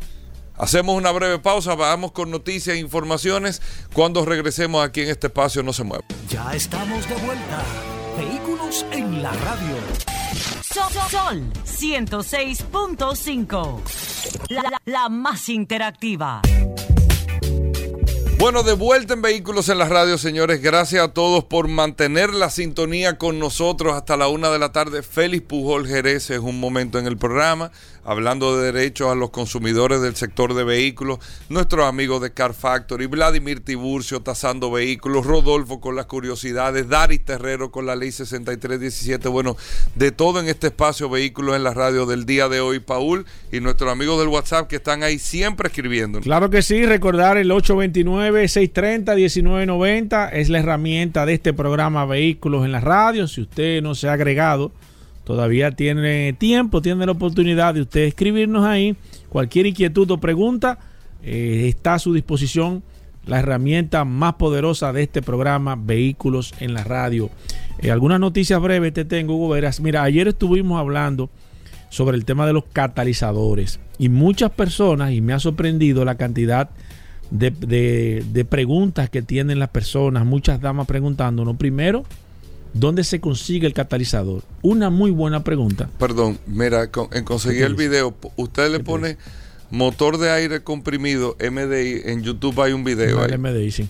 Hacemos 0.58 0.96
una 0.96 1.12
breve 1.12 1.38
pausa, 1.40 1.76
vamos 1.76 2.14
con 2.14 2.32
noticias 2.32 2.78
e 2.78 2.80
informaciones. 2.80 3.62
Cuando 3.92 4.24
regresemos 4.24 4.86
aquí 4.86 5.02
en 5.02 5.10
este 5.10 5.28
espacio, 5.28 5.64
no 5.64 5.74
se 5.74 5.84
mueva. 5.84 6.06
Ya 6.30 6.56
estamos 6.56 7.06
de 7.10 7.16
vuelta. 7.16 7.62
Vehículos 8.18 8.86
en 8.92 9.22
la 9.22 9.34
radio. 9.34 9.76
Sol, 10.64 10.94
Sol 11.12 11.44
106.5. 11.66 13.82
la 14.86 15.10
más 15.10 15.50
interactiva. 15.50 16.42
Bueno, 18.38 18.64
de 18.64 18.74
vuelta 18.74 19.14
en 19.14 19.22
Vehículos 19.22 19.70
en 19.70 19.78
la 19.78 19.88
Radio, 19.88 20.18
señores. 20.18 20.62
Gracias 20.62 21.02
a 21.02 21.14
todos 21.14 21.46
por 21.46 21.70
mantener 21.70 22.34
la 22.34 22.50
sintonía 22.50 23.18
con 23.18 23.40
nosotros 23.40 23.94
hasta 23.94 24.18
la 24.18 24.28
una 24.28 24.50
de 24.50 24.60
la 24.60 24.74
tarde. 24.74 25.04
Félix 25.04 25.46
Pujol 25.48 25.88
Jerez 25.88 26.30
es 26.30 26.40
un 26.40 26.60
momento 26.60 27.00
en 27.00 27.08
el 27.08 27.18
programa 27.18 27.72
hablando 28.06 28.56
de 28.58 28.72
derechos 28.72 29.12
a 29.12 29.16
los 29.16 29.32
consumidores 29.32 30.00
del 30.02 30.16
sector 30.16 30.54
de 30.54 30.64
vehículos, 30.64 31.20
nuestros 31.50 31.86
amigos 31.86 32.22
de 32.22 32.32
Car 32.32 32.54
Factory, 32.54 33.08
Vladimir 33.08 33.62
Tiburcio 33.62 34.22
tasando 34.22 34.72
vehículos, 34.72 35.26
Rodolfo 35.26 35.82
con 35.82 35.96
las 35.96 36.06
curiosidades, 36.06 36.88
Daris 36.88 37.26
Terrero 37.26 37.72
con 37.72 37.88
la 37.88 37.96
ley 37.96 38.12
6317, 38.12 39.28
bueno, 39.28 39.58
de 39.96 40.12
todo 40.12 40.40
en 40.40 40.48
este 40.48 40.68
espacio 40.68 41.10
Vehículos 41.10 41.56
en 41.56 41.64
la 41.64 41.74
Radio 41.74 42.06
del 42.06 42.26
día 42.26 42.48
de 42.48 42.62
hoy, 42.62 42.80
Paul, 42.80 43.26
y 43.52 43.60
nuestros 43.60 43.92
amigos 43.92 44.20
del 44.20 44.28
WhatsApp 44.28 44.68
que 44.68 44.76
están 44.76 45.02
ahí 45.02 45.18
siempre 45.18 45.68
escribiendo. 45.68 46.22
Claro 46.22 46.52
que 46.52 46.62
sí, 46.62 46.86
recordar 46.86 47.38
el 47.38 47.52
829-630-1990 48.32 50.30
es 50.34 50.50
la 50.50 50.60
herramienta 50.60 51.26
de 51.26 51.34
este 51.34 51.54
programa 51.54 52.06
Vehículos 52.06 52.66
en 52.66 52.72
la 52.72 52.80
Radio, 52.80 53.28
si 53.28 53.42
usted 53.42 53.82
no 53.82 53.96
se 53.96 54.10
ha 54.10 54.14
agregado 54.14 54.72
Todavía 55.26 55.72
tiene 55.72 56.34
tiempo, 56.34 56.84
tiene 56.84 57.06
la 57.06 57.12
oportunidad 57.12 57.74
de 57.74 57.82
usted 57.82 58.02
escribirnos 58.02 58.64
ahí. 58.64 58.96
Cualquier 59.28 59.66
inquietud 59.66 60.10
o 60.12 60.20
pregunta 60.20 60.78
eh, 61.24 61.66
está 61.68 61.96
a 61.96 62.00
su 62.00 62.14
disposición 62.14 62.84
la 63.26 63.40
herramienta 63.40 64.06
más 64.06 64.36
poderosa 64.36 64.94
de 64.94 65.02
este 65.02 65.24
programa, 65.24 65.76
Vehículos 65.76 66.54
en 66.60 66.76
la 66.76 66.84
Radio. 66.84 67.32
Eh, 67.80 67.90
algunas 67.90 68.20
noticias 68.20 68.62
breves 68.62 68.94
te 68.94 69.04
tengo, 69.04 69.36
Hugo 69.36 69.50
Veras. 69.50 69.80
Mira, 69.80 70.04
ayer 70.04 70.28
estuvimos 70.28 70.80
hablando 70.80 71.32
sobre 71.90 72.18
el 72.18 72.26
tema 72.26 72.46
de 72.46 72.54
los 72.54 72.66
catalizadores 72.72 73.80
y 73.98 74.10
muchas 74.10 74.52
personas, 74.52 75.12
y 75.12 75.22
me 75.22 75.34
ha 75.34 75.40
sorprendido 75.40 76.06
la 76.06 76.16
cantidad 76.16 76.70
de, 76.70 76.85
de 77.32 78.48
preguntas 78.50 79.10
que 79.10 79.22
tienen 79.22 79.60
las 79.60 79.70
personas, 79.70 80.26
muchas 80.26 80.62
damas 80.62 80.88
preguntándonos, 80.88 81.58
primero, 81.58 82.04
¿Dónde 82.76 83.06
se 83.06 83.22
consigue 83.22 83.68
el 83.68 83.74
catalizador? 83.74 84.44
Una 84.62 84.90
muy 84.90 85.10
buena 85.10 85.46
pregunta. 85.46 85.90
Perdón, 85.98 86.38
mira, 86.46 86.90
en 87.14 87.24
conseguir 87.24 87.64
el 87.64 87.76
video, 87.76 88.14
usted 88.36 88.70
le 88.70 88.82
pone 88.82 89.18
motor 89.72 90.18
de 90.18 90.30
aire 90.30 90.62
comprimido 90.62 91.38
MDI, 91.40 92.02
en 92.04 92.22
YouTube 92.22 92.62
hay 92.62 92.74
un 92.74 92.84
video. 92.84 93.24
Ahí, 93.24 93.38
MDI, 93.38 93.72
sí. 93.72 93.90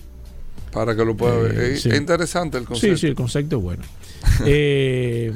Para 0.70 0.94
que 0.94 1.04
lo 1.04 1.16
pueda 1.16 1.34
ver. 1.34 1.58
Eh, 1.58 1.72
es, 1.74 1.86
interesante 1.86 2.58
el 2.58 2.64
concepto. 2.64 2.96
Sí, 2.96 3.00
sí, 3.00 3.06
el 3.08 3.16
concepto 3.16 3.56
es 3.56 3.62
bueno. 3.64 3.82
eh, 4.46 5.32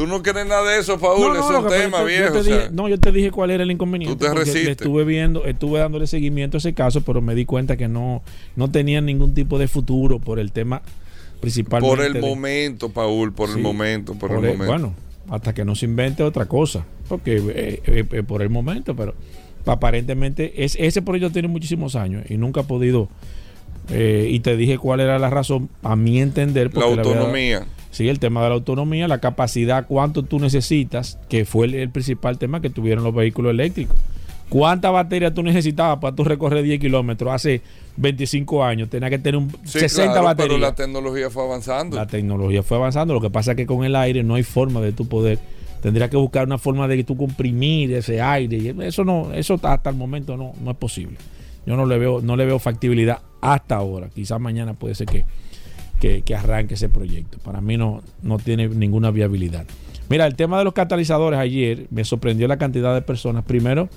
Tú 0.00 0.06
no 0.06 0.22
quieres 0.22 0.46
nada 0.46 0.64
de 0.70 0.80
eso, 0.80 0.98
Paul, 0.98 1.36
es 1.36 1.42
un 1.44 1.68
tema 1.68 2.02
viejo. 2.04 2.38
no, 2.72 2.88
yo 2.88 2.98
te 2.98 3.12
dije 3.12 3.30
cuál 3.30 3.50
era 3.50 3.64
el 3.64 3.70
inconveniente. 3.70 4.16
Tú 4.16 4.24
te 4.24 4.32
resistes. 4.32 4.68
estuve 4.68 5.04
viendo, 5.04 5.44
estuve 5.44 5.78
dándole 5.78 6.06
seguimiento 6.06 6.56
a 6.56 6.58
ese 6.58 6.72
caso, 6.72 7.02
pero 7.02 7.20
me 7.20 7.34
di 7.34 7.44
cuenta 7.44 7.76
que 7.76 7.86
no, 7.86 8.22
no 8.56 8.70
tenía 8.70 9.02
ningún 9.02 9.34
tipo 9.34 9.58
de 9.58 9.68
futuro 9.68 10.18
por 10.18 10.38
el 10.38 10.52
tema 10.52 10.80
Principalmente 11.38 11.96
por 11.96 12.16
el 12.16 12.18
momento, 12.18 12.88
Paul, 12.88 13.34
por 13.34 13.50
el 13.50 13.58
momento, 13.58 14.14
por, 14.14 14.30
el, 14.30 14.36
momento. 14.38 14.64
Bueno, 14.64 14.94
hasta 15.28 15.52
que 15.52 15.66
no 15.66 15.74
se 15.74 15.84
invente 15.84 16.22
otra 16.22 16.46
cosa, 16.46 16.86
porque 17.06 17.36
eh, 17.36 17.82
eh, 17.84 18.04
eh, 18.10 18.22
por 18.22 18.40
el 18.40 18.48
momento, 18.48 18.96
pero 18.96 19.14
aparentemente 19.66 20.64
es, 20.64 20.78
ese 20.78 21.02
proyecto 21.02 21.30
tiene 21.30 21.48
muchísimos 21.48 21.94
años 21.94 22.24
y 22.30 22.38
nunca 22.38 22.60
ha 22.60 22.64
podido, 22.64 23.10
y 23.90 24.40
te 24.40 24.56
dije 24.56 24.78
cuál 24.78 25.00
era 25.00 25.18
la 25.18 25.28
razón, 25.28 25.68
a 25.82 25.94
mi 25.94 26.20
entender. 26.20 26.74
La 26.74 26.84
autonomía. 26.84 27.66
Sí, 27.90 28.08
el 28.08 28.18
tema 28.18 28.42
de 28.42 28.48
la 28.48 28.54
autonomía, 28.54 29.08
la 29.08 29.18
capacidad, 29.18 29.86
cuánto 29.86 30.22
tú 30.22 30.38
necesitas, 30.38 31.18
que 31.28 31.44
fue 31.44 31.66
el 31.66 31.90
principal 31.90 32.38
tema 32.38 32.60
que 32.60 32.70
tuvieron 32.70 33.04
los 33.04 33.14
vehículos 33.14 33.50
eléctricos. 33.50 33.96
¿Cuánta 34.50 34.90
batería 34.90 35.32
tú 35.32 35.44
necesitabas 35.44 36.00
para 36.00 36.14
tú 36.14 36.24
recorrer 36.24 36.64
10 36.64 36.80
kilómetros 36.80 37.32
hace 37.32 37.62
25 37.96 38.64
años? 38.64 38.90
Tenía 38.90 39.08
que 39.08 39.20
tener 39.20 39.40
un 39.40 39.48
60 39.64 40.20
baterías. 40.20 40.48
Pero 40.48 40.58
la 40.58 40.74
tecnología 40.74 41.30
fue 41.30 41.44
avanzando. 41.44 41.96
La 41.96 42.08
tecnología 42.08 42.64
fue 42.64 42.76
avanzando. 42.76 43.14
Lo 43.14 43.20
que 43.20 43.30
pasa 43.30 43.52
es 43.52 43.56
que 43.56 43.64
con 43.64 43.84
el 43.84 43.94
aire 43.94 44.24
no 44.24 44.34
hay 44.34 44.42
forma 44.42 44.80
de 44.80 44.90
tú 44.90 45.06
poder. 45.06 45.38
Tendría 45.80 46.10
que 46.10 46.16
buscar 46.16 46.46
una 46.46 46.58
forma 46.58 46.88
de 46.88 46.96
que 46.96 47.04
tú 47.04 47.16
comprimir 47.16 47.94
ese 47.94 48.20
aire. 48.20 48.74
Eso 48.80 49.04
no, 49.04 49.32
eso 49.32 49.58
hasta 49.62 49.88
el 49.88 49.96
momento 49.96 50.36
no, 50.36 50.52
no 50.60 50.72
es 50.72 50.76
posible. 50.76 51.16
Yo 51.64 51.76
no 51.76 51.86
le 51.86 51.98
veo, 51.98 52.20
no 52.20 52.36
le 52.36 52.44
veo 52.44 52.58
factibilidad 52.58 53.20
hasta 53.40 53.76
ahora. 53.76 54.08
Quizás 54.12 54.40
mañana 54.40 54.74
puede 54.74 54.96
ser 54.96 55.06
que, 55.06 55.24
que, 56.00 56.34
arranque 56.34 56.74
ese 56.74 56.88
proyecto. 56.88 57.38
Para 57.38 57.60
mí 57.60 57.76
no, 57.76 58.02
no 58.22 58.38
tiene 58.38 58.68
ninguna 58.68 59.10
viabilidad. 59.10 59.66
Mira, 60.08 60.26
el 60.26 60.34
tema 60.34 60.58
de 60.58 60.64
los 60.64 60.72
catalizadores 60.72 61.38
ayer 61.38 61.86
me 61.90 62.04
sorprendió 62.04 62.48
la 62.48 62.56
cantidad 62.56 62.94
de 62.94 63.02
personas. 63.02 63.44
Primero, 63.44 63.88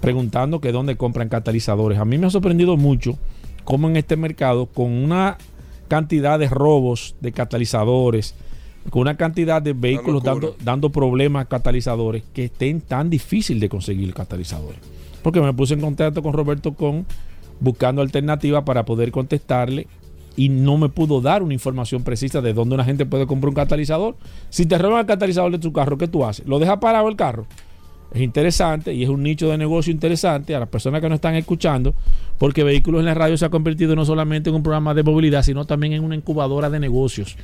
preguntando 0.00 0.60
que 0.60 0.72
dónde 0.72 0.96
compran 0.96 1.28
catalizadores. 1.28 1.98
A 1.98 2.04
mí 2.04 2.18
me 2.18 2.26
ha 2.26 2.30
sorprendido 2.30 2.76
mucho 2.76 3.16
cómo 3.64 3.88
en 3.88 3.96
este 3.96 4.16
mercado, 4.16 4.66
con 4.66 4.90
una 4.90 5.38
cantidad 5.88 6.38
de 6.38 6.48
robos 6.48 7.14
de 7.20 7.32
catalizadores, 7.32 8.34
con 8.90 9.02
una 9.02 9.16
cantidad 9.16 9.62
de 9.62 9.72
vehículos 9.72 10.22
dando, 10.22 10.56
dando 10.62 10.90
problemas 10.90 11.46
catalizadores, 11.46 12.22
que 12.34 12.46
estén 12.46 12.80
tan 12.80 13.08
difícil 13.08 13.60
de 13.60 13.68
conseguir 13.68 14.12
catalizadores. 14.12 14.80
Porque 15.22 15.40
me 15.40 15.54
puse 15.54 15.74
en 15.74 15.80
contacto 15.80 16.22
con 16.22 16.32
Roberto 16.32 16.74
Con 16.74 17.06
buscando 17.60 18.00
alternativas 18.02 18.64
para 18.64 18.84
poder 18.84 19.10
contestarle 19.12 19.86
y 20.36 20.48
no 20.48 20.78
me 20.78 20.88
pudo 20.88 21.20
dar 21.20 21.42
una 21.42 21.54
información 21.54 22.02
precisa 22.02 22.40
de 22.40 22.52
dónde 22.52 22.74
una 22.74 22.84
gente 22.84 23.06
puede 23.06 23.26
comprar 23.26 23.48
un 23.48 23.54
catalizador. 23.54 24.16
Si 24.48 24.66
te 24.66 24.78
roban 24.78 25.00
el 25.00 25.06
catalizador 25.06 25.52
de 25.52 25.58
tu 25.58 25.72
carro, 25.72 25.98
¿qué 25.98 26.08
tú 26.08 26.24
haces? 26.24 26.46
¿Lo 26.46 26.58
dejas 26.58 26.78
parado 26.78 27.08
el 27.08 27.16
carro? 27.16 27.46
es 28.12 28.20
interesante 28.20 28.92
y 28.92 29.04
es 29.04 29.08
un 29.08 29.22
nicho 29.22 29.48
de 29.50 29.58
negocio 29.58 29.92
interesante 29.92 30.54
a 30.54 30.60
las 30.60 30.68
personas 30.68 31.00
que 31.00 31.08
nos 31.08 31.16
están 31.16 31.36
escuchando, 31.36 31.94
porque 32.38 32.64
Vehículos 32.64 33.00
en 33.00 33.06
la 33.06 33.14
Radio 33.14 33.36
se 33.36 33.44
ha 33.44 33.50
convertido 33.50 33.94
no 33.94 34.04
solamente 34.04 34.50
en 34.50 34.56
un 34.56 34.62
programa 34.62 34.94
de 34.94 35.02
movilidad, 35.02 35.42
sino 35.42 35.64
también 35.64 35.92
en 35.92 36.02
una 36.02 36.16
incubadora 36.16 36.70
de 36.70 36.80
negocios. 36.80 37.36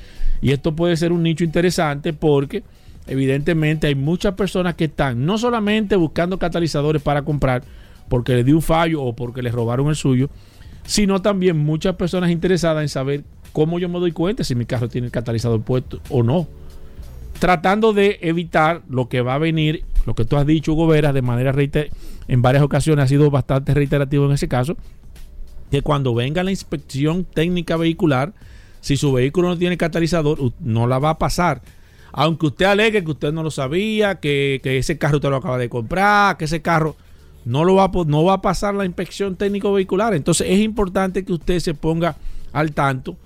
Y 0.43 0.51
esto 0.51 0.75
puede 0.75 0.97
ser 0.97 1.13
un 1.13 1.23
nicho 1.23 1.45
interesante 1.45 2.13
porque 2.13 2.65
evidentemente 3.07 3.87
hay 3.87 3.95
muchas 3.95 4.35
personas 4.35 4.75
que 4.75 4.85
están 4.85 5.25
no 5.25 5.39
solamente 5.39 5.95
buscando 5.95 6.39
catalizadores 6.39 7.01
para 7.01 7.23
comprar 7.23 7.63
porque 8.09 8.35
le 8.35 8.45
dio 8.45 8.57
un 8.57 8.63
fallo 8.63 9.03
o 9.03 9.15
porque 9.15 9.43
les 9.43 9.53
robaron 9.53 9.89
el 9.89 9.97
suyo, 9.97 10.31
sino 10.87 11.21
también 11.23 11.57
muchas 11.59 11.97
personas 11.97 12.31
interesadas 12.31 12.83
en 12.83 12.89
saber 12.89 13.25
cómo 13.53 13.79
yo 13.79 13.89
me 13.89 13.99
doy 13.99 14.13
cuenta 14.13 14.45
si 14.45 14.55
mi 14.55 14.67
carro 14.67 14.89
tiene 14.89 15.07
el 15.07 15.13
catalizador 15.13 15.63
puesto 15.63 16.01
o 16.11 16.23
no. 16.23 16.47
Tratando 17.39 17.93
de 17.93 18.19
evitar 18.23 18.83
lo 18.89 19.09
que 19.09 19.21
va 19.21 19.35
a 19.35 19.39
venir 19.39 19.85
lo 20.07 20.15
que 20.15 20.25
tú 20.25 20.37
has 20.37 20.47
dicho, 20.47 20.73
Hugo 20.73 20.91
de 20.93 21.23
manera 21.23 21.53
reiter 21.53 21.91
en 22.29 22.41
varias 22.41 22.63
ocasiones 22.63 23.05
ha 23.05 23.09
sido 23.09 23.31
bastante 23.31 23.75
reiterativo 23.75 24.25
en 24.25 24.33
ese 24.33 24.49
caso, 24.49 24.77
que 25.71 25.83
cuando 25.83 26.15
venga 26.15 26.45
la 26.45 26.53
inspección 26.53 27.25
técnica 27.25 27.77
vehicular, 27.77 28.33
si 28.81 28.97
su 28.97 29.13
vehículo 29.13 29.49
no 29.49 29.59
tiene 29.59 29.77
catalizador, 29.77 30.39
no 30.61 30.87
la 30.87 31.01
va 31.01 31.11
a 31.11 31.19
pasar. 31.19 31.61
Aunque 32.13 32.47
usted 32.47 32.67
alegue 32.67 33.03
que 33.03 33.11
usted 33.11 33.33
no 33.33 33.43
lo 33.43 33.51
sabía, 33.51 34.21
que, 34.21 34.61
ese 34.63 34.97
carro 34.97 35.17
usted 35.17 35.29
lo 35.29 35.37
acaba 35.37 35.59
de 35.59 35.69
comprar, 35.69 36.37
que 36.37 36.47
ese 36.47 36.63
carro... 36.63 36.97
no, 37.47 37.65
lo 37.65 37.77
va 37.77 37.85
a, 37.85 37.91
no 38.07 38.25
va 38.25 38.35
a 38.35 38.43
pasar 38.43 38.75
la 38.75 38.85
inspección 38.85 39.37
técnico 39.37 39.73
vehicular. 39.73 40.13
Entonces 40.15 40.49
es 40.51 40.59
importante 40.59 41.25
que 41.25 41.33
usted 41.33 41.61
se 41.61 41.75
ponga 41.75 42.17
al 42.53 42.73
tanto. 42.73 43.17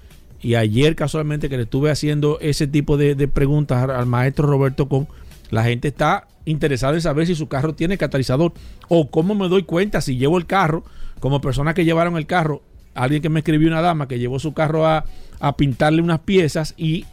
Y 0.43 0.55
ayer 0.55 0.95
casualmente 0.95 1.49
que 1.49 1.57
le 1.57 1.65
estuve 1.65 1.91
haciendo 1.91 2.39
ese 2.41 2.67
tipo 2.67 2.99
de, 2.99 3.17
preguntas 3.29 3.89
al, 3.89 4.07
maestro 4.07 4.47
Roberto 4.47 4.89
Con, 4.89 5.09
la 5.51 5.65
gente 5.65 5.89
está 5.89 6.29
interesada 6.45 6.95
en 6.95 7.01
saber 7.01 7.27
si 7.27 7.35
su 7.35 7.49
carro 7.49 7.75
tiene 7.75 7.97
catalizador 7.97 8.53
o 8.89 9.11
cómo 9.11 9.35
me 9.35 9.49
doy 9.49 9.63
cuenta 9.63 10.03
si 10.03 10.17
llevo 10.17 10.37
el 10.37 10.47
carro, 10.47 10.85
como 11.19 11.41
personas 11.41 11.75
que 11.75 11.85
llevaron 11.85 12.17
el 12.17 12.27
carro, 12.27 12.63
alguien 12.95 13.23
que 13.23 13.29
me 13.31 13.41
escribió 13.41 13.69
una 13.69 13.81
dama 13.81 14.07
que 14.07 14.19
llevó 14.19 14.39
su 14.39 14.53
carro 14.53 14.87
a, 14.87 15.05
a 15.39 15.57
pintarle 15.57 16.03
unas 16.03 16.21
piezas 16.21 16.75
y 16.77 17.07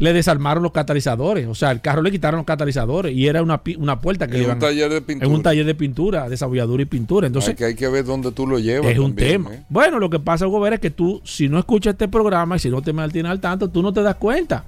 le 0.00 0.12
desarmaron 0.14 0.62
los 0.62 0.72
catalizadores. 0.72 1.46
O 1.46 1.54
sea, 1.54 1.70
el 1.70 1.80
carro 1.80 2.02
le 2.02 2.10
quitaron 2.10 2.38
los 2.38 2.46
catalizadores 2.46 3.14
y 3.14 3.26
era 3.26 3.42
una, 3.42 3.60
una 3.78 4.00
puerta 4.00 4.26
que 4.26 4.42
en 4.42 4.50
un 4.50 4.58
taller 4.58 4.90
de 4.90 5.02
pintura. 5.02 5.26
En 5.26 5.34
un 5.34 5.42
taller 5.42 5.66
de 5.66 5.74
pintura, 5.74 6.28
desabolladura 6.28 6.82
y 6.82 6.86
pintura. 6.86 7.26
Entonces, 7.26 7.50
hay 7.50 7.56
que, 7.56 7.64
hay 7.66 7.74
que 7.74 7.88
ver 7.88 8.04
dónde 8.04 8.32
tú 8.32 8.46
lo 8.46 8.58
llevas. 8.58 8.90
Es 8.90 8.98
un 8.98 9.14
tema. 9.14 9.54
¿eh? 9.54 9.64
Bueno, 9.68 9.98
lo 9.98 10.08
que 10.08 10.18
pasa, 10.18 10.46
Hugo, 10.46 10.66
es 10.66 10.80
que 10.80 10.90
tú, 10.90 11.20
si 11.24 11.48
no 11.48 11.58
escuchas 11.58 11.92
este 11.92 12.08
programa 12.08 12.56
y 12.56 12.58
si 12.58 12.70
no 12.70 12.80
te 12.80 12.92
mantienes 12.92 13.30
al 13.30 13.40
tanto, 13.40 13.68
tú 13.68 13.82
no 13.82 13.92
te 13.92 14.02
das 14.02 14.16
cuenta. 14.16 14.64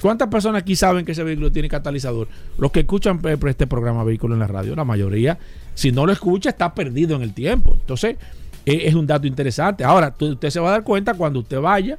¿Cuántas 0.00 0.28
personas 0.28 0.62
aquí 0.62 0.76
saben 0.76 1.04
que 1.04 1.12
ese 1.12 1.24
vehículo 1.24 1.50
tiene 1.50 1.68
catalizador? 1.68 2.28
Los 2.56 2.70
que 2.70 2.80
escuchan 2.80 3.20
eh, 3.24 3.36
este 3.46 3.66
programa 3.66 4.02
Vehículo 4.04 4.34
en 4.34 4.40
la 4.40 4.46
Radio, 4.46 4.74
la 4.74 4.84
mayoría, 4.84 5.38
si 5.74 5.92
no 5.92 6.06
lo 6.06 6.12
escucha, 6.12 6.50
está 6.50 6.74
perdido 6.74 7.16
en 7.16 7.22
el 7.22 7.34
tiempo. 7.34 7.76
Entonces, 7.78 8.16
e, 8.64 8.86
es 8.86 8.94
un 8.94 9.06
dato 9.06 9.26
interesante. 9.26 9.84
Ahora, 9.84 10.14
usted 10.18 10.48
se 10.48 10.60
va 10.60 10.68
a 10.68 10.72
dar 10.72 10.84
cuenta 10.84 11.14
cuando 11.14 11.40
usted 11.40 11.60
vaya 11.60 11.98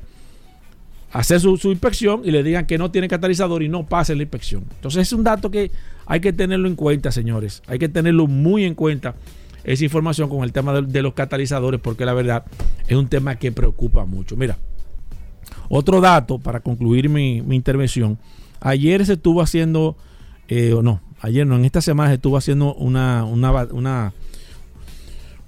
hacer 1.11 1.41
su, 1.41 1.57
inspección 1.71 2.21
y 2.23 2.31
le 2.31 2.43
digan 2.43 2.65
que 2.65 2.77
no 2.77 2.91
tiene 2.91 3.07
catalizador 3.07 3.63
y 3.63 3.69
no 3.69 3.85
pase 3.85 4.15
la 4.15 4.23
inspección. 4.23 4.63
Entonces 4.75 5.07
es 5.07 5.13
un 5.13 5.23
dato 5.23 5.51
que 5.51 5.71
hay 6.05 6.19
que 6.19 6.33
tenerlo 6.33 6.67
en 6.67 6.75
cuenta, 6.75 7.11
señores. 7.11 7.61
Hay 7.67 7.79
que 7.79 7.89
tenerlo 7.89 8.27
muy 8.27 8.63
en 8.63 8.75
cuenta 8.75 9.15
esa 9.63 9.83
información 9.83 10.29
con 10.29 10.43
el 10.43 10.51
tema 10.51 10.81
de, 10.81 11.01
los 11.01 11.13
catalizadores 11.13 11.79
porque 11.79 12.05
la 12.05 12.13
verdad 12.13 12.45
es 12.87 12.97
un 12.97 13.07
tema 13.07 13.35
que 13.35 13.51
preocupa 13.51 14.05
mucho. 14.05 14.35
Mira, 14.35 14.57
otro 15.69 16.01
dato 16.01 16.39
para 16.39 16.61
concluir 16.61 17.09
mi, 17.09 17.37
intervención. 17.37 18.17
Ayer 18.61 19.05
se 19.05 19.13
estuvo 19.13 19.41
haciendo, 19.41 19.97
eh, 20.47 20.73
o 20.73 20.81
no, 20.81 21.01
ayer 21.19 21.45
no, 21.45 21.55
en 21.55 21.65
esta 21.65 21.81
semana 21.81 22.09
se 22.09 22.15
estuvo 22.15 22.37
haciendo 22.37 22.73
una, 22.75 23.25
una 23.25 24.13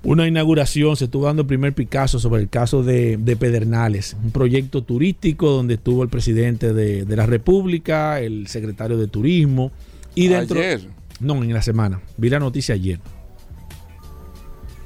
una 0.03 0.27
inauguración, 0.27 0.95
se 0.97 1.05
estuvo 1.05 1.25
dando 1.25 1.43
el 1.43 1.47
primer 1.47 1.73
Picasso 1.73 2.19
sobre 2.19 2.41
el 2.41 2.49
caso 2.49 2.83
de, 2.83 3.17
Pedernales, 3.39 4.15
un 4.21 4.31
proyecto 4.31 4.83
turístico 4.83 5.49
donde 5.49 5.75
estuvo 5.75 6.03
el 6.03 6.09
presidente 6.09 6.73
de, 6.73 7.15
la 7.15 7.25
República, 7.25 8.19
el 8.19 8.47
secretario 8.47 8.97
de 8.97 9.07
Turismo. 9.07 9.71
Y 10.15 10.27
dentro, 10.27 10.59
ayer. 10.59 10.81
No, 11.19 11.41
en 11.41 11.53
la 11.53 11.61
semana. 11.61 12.01
Vi 12.17 12.29
la 12.29 12.39
noticia 12.39 12.75
ayer. 12.75 12.99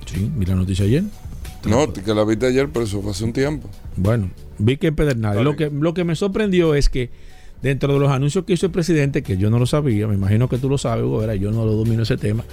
Sí, 0.06 0.32
vi 0.36 0.46
la 0.46 0.56
noticia 0.56 0.86
ayer. 0.86 1.04
No, 1.66 1.92
que 1.92 2.14
la 2.14 2.24
viste 2.24 2.46
ayer, 2.46 2.70
pero 2.72 2.86
eso 2.86 3.02
fue 3.02 3.12
hace 3.12 3.26
un 3.26 3.34
tiempo. 3.34 3.70
Bueno, 3.98 4.30
vi 4.60 4.78
que 4.78 4.88
en 4.88 4.96
Pedernales. 4.96 5.44
Lo 5.44 5.56
que, 5.56 5.70
lo 5.70 5.94
que 5.94 6.04
me 6.04 6.16
sorprendió 6.16 6.76
es 6.76 6.90
que 6.90 7.10
dentro 7.62 7.94
de 7.94 8.00
los 8.00 8.12
anuncios 8.12 8.46
que 8.46 8.54
hizo 8.54 8.68
el 8.68 8.72
presidente, 8.72 9.24
que 9.24 9.38
yo 9.38 9.50
no 9.50 9.60
lo 9.60 9.66
sabía, 9.66 10.08
me 10.08 10.16
imagino 10.16 10.48
que 10.50 10.58
tú 10.58 10.70
lo 10.70 10.78
sabes, 10.78 11.06
yo 11.40 11.52
no 11.52 11.66
lo 11.66 11.74
domino 11.74 12.04
ese 12.04 12.18
tema, 12.18 12.44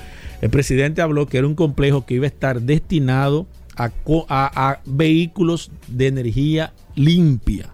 el 0.41 0.51
presidente 0.51 1.03
habló 1.03 1.27
que 1.27 1.39
era 1.39 1.47
un 1.47 1.55
complejo 1.55 2.07
que 2.07 2.15
iba 2.15 2.25
a 2.25 2.29
estar 2.29 2.63
destinado 2.63 3.47
a, 3.77 4.81
vehículos 4.85 5.71
de 5.89 6.07
energía 6.07 6.73
limpia. 6.95 7.71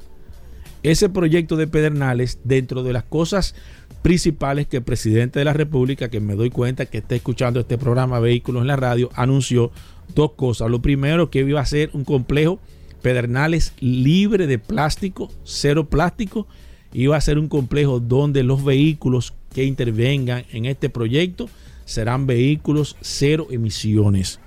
Ese 0.82 1.10
proyecto 1.10 1.56
de 1.56 1.66
Pedernales, 1.66 2.38
dentro 2.44 2.82
de 2.82 2.94
las 2.94 3.04
cosas 3.04 3.54
principales 4.00 4.66
que 4.66 4.78
el 4.78 4.82
presidente 4.82 5.38
de 5.38 5.44
la 5.44 5.52
República, 5.52 6.08
que 6.08 6.20
me 6.20 6.34
doy 6.34 6.49
cuenta 6.49 6.87
que 6.87 6.99
está 6.99 7.14
escuchando 7.14 7.60
este 7.60 7.76
programa 7.76 8.18
Vehículos 8.18 8.62
en 8.62 8.68
la 8.68 8.76
Radio, 8.76 9.10
anunció 9.14 9.72
dos 10.14 10.32
cosas. 10.32 10.70
Lo 10.70 10.80
primero, 10.80 11.28
que 11.28 11.40
iba 11.40 11.60
a 11.60 11.66
ser 11.66 11.90
un 11.92 12.04
complejo 12.04 12.60
Pedernales 13.02 13.72
libre 13.80 14.46
de 14.46 14.58
plástico, 14.58 15.30
cero 15.44 15.88
plástico. 15.88 16.46
Iba 16.92 17.16
a 17.16 17.20
ser 17.20 17.38
un 17.38 17.49
complejo 17.49 18.00
donde 18.00 18.42
los 18.42 18.64
vehículos 18.64 19.35
que 19.52 19.64
intervengan 19.64 20.44
en 20.52 20.64
este 20.64 20.90
proyecto 20.90 21.49
serán 21.85 22.26
vehículos 22.26 22.96
cero 23.00 23.48
emisiones. 23.50 24.40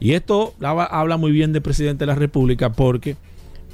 Y 0.00 0.12
esto 0.12 0.54
habla 0.60 1.16
muy 1.16 1.32
bien 1.32 1.52
del 1.52 1.62
presidente 1.62 2.02
de 2.02 2.06
la 2.06 2.14
República 2.14 2.72
porque 2.72 3.16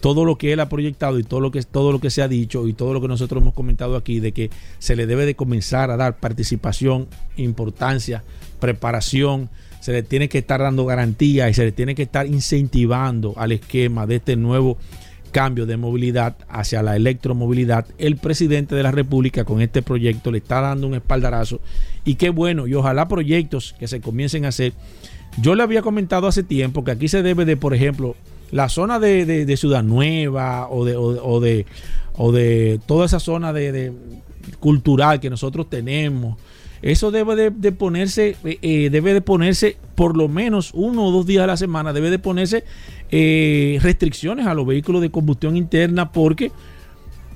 todo 0.00 0.26
lo 0.26 0.36
que 0.36 0.52
él 0.52 0.60
ha 0.60 0.68
proyectado 0.68 1.18
y 1.18 1.22
todo 1.22 1.40
lo 1.40 1.50
que 1.50 1.62
todo 1.62 1.90
lo 1.90 1.98
que 1.98 2.10
se 2.10 2.20
ha 2.20 2.28
dicho 2.28 2.68
y 2.68 2.74
todo 2.74 2.92
lo 2.92 3.00
que 3.00 3.08
nosotros 3.08 3.40
hemos 3.40 3.54
comentado 3.54 3.96
aquí 3.96 4.20
de 4.20 4.32
que 4.32 4.50
se 4.78 4.96
le 4.96 5.06
debe 5.06 5.24
de 5.24 5.34
comenzar 5.34 5.90
a 5.90 5.96
dar 5.96 6.18
participación, 6.18 7.08
importancia, 7.36 8.22
preparación, 8.60 9.48
se 9.80 9.92
le 9.92 10.02
tiene 10.02 10.28
que 10.28 10.38
estar 10.38 10.60
dando 10.60 10.84
garantía 10.84 11.48
y 11.48 11.54
se 11.54 11.64
le 11.64 11.72
tiene 11.72 11.94
que 11.94 12.02
estar 12.02 12.26
incentivando 12.26 13.34
al 13.36 13.52
esquema 13.52 14.06
de 14.06 14.16
este 14.16 14.36
nuevo 14.36 14.76
cambio 15.34 15.66
de 15.66 15.76
movilidad 15.76 16.36
hacia 16.48 16.80
la 16.80 16.94
electromovilidad, 16.94 17.86
el 17.98 18.18
presidente 18.18 18.76
de 18.76 18.84
la 18.84 18.92
República 18.92 19.44
con 19.44 19.60
este 19.60 19.82
proyecto 19.82 20.30
le 20.30 20.38
está 20.38 20.60
dando 20.60 20.86
un 20.86 20.94
espaldarazo 20.94 21.60
y 22.04 22.14
qué 22.14 22.30
bueno, 22.30 22.68
y 22.68 22.74
ojalá 22.74 23.08
proyectos 23.08 23.74
que 23.80 23.88
se 23.88 24.00
comiencen 24.00 24.44
a 24.44 24.48
hacer. 24.48 24.74
Yo 25.42 25.56
le 25.56 25.64
había 25.64 25.82
comentado 25.82 26.28
hace 26.28 26.44
tiempo 26.44 26.84
que 26.84 26.92
aquí 26.92 27.08
se 27.08 27.24
debe 27.24 27.44
de, 27.44 27.56
por 27.56 27.74
ejemplo, 27.74 28.14
la 28.52 28.68
zona 28.68 29.00
de, 29.00 29.52
Ciudad 29.56 29.82
Nueva 29.82 30.68
o 30.68 30.84
de, 30.84 30.94
o, 30.94 31.40
de, 31.40 31.66
o 32.12 32.30
de 32.30 32.78
toda 32.86 33.06
esa 33.06 33.18
zona 33.18 33.52
de, 33.52 33.92
cultural 34.60 35.18
que 35.18 35.30
nosotros 35.30 35.68
tenemos, 35.68 36.38
eso 36.80 37.10
debe 37.10 37.50
de, 37.50 37.72
ponerse, 37.72 38.36
eh, 38.44 38.58
eh, 38.62 38.88
debe 38.88 39.14
de 39.14 39.20
ponerse 39.20 39.78
por 39.96 40.16
lo 40.16 40.28
menos 40.28 40.70
uno 40.74 41.06
o 41.06 41.10
dos 41.10 41.26
días 41.26 41.42
a 41.42 41.48
la 41.48 41.56
semana, 41.56 41.92
debe 41.92 42.10
de 42.10 42.20
ponerse 42.20 42.62
eh, 43.16 43.78
restricciones 43.80 44.44
a 44.44 44.54
los 44.54 44.66
vehículos 44.66 45.00
de 45.00 45.08
combustión 45.08 45.56
interna 45.56 46.10
porque 46.10 46.50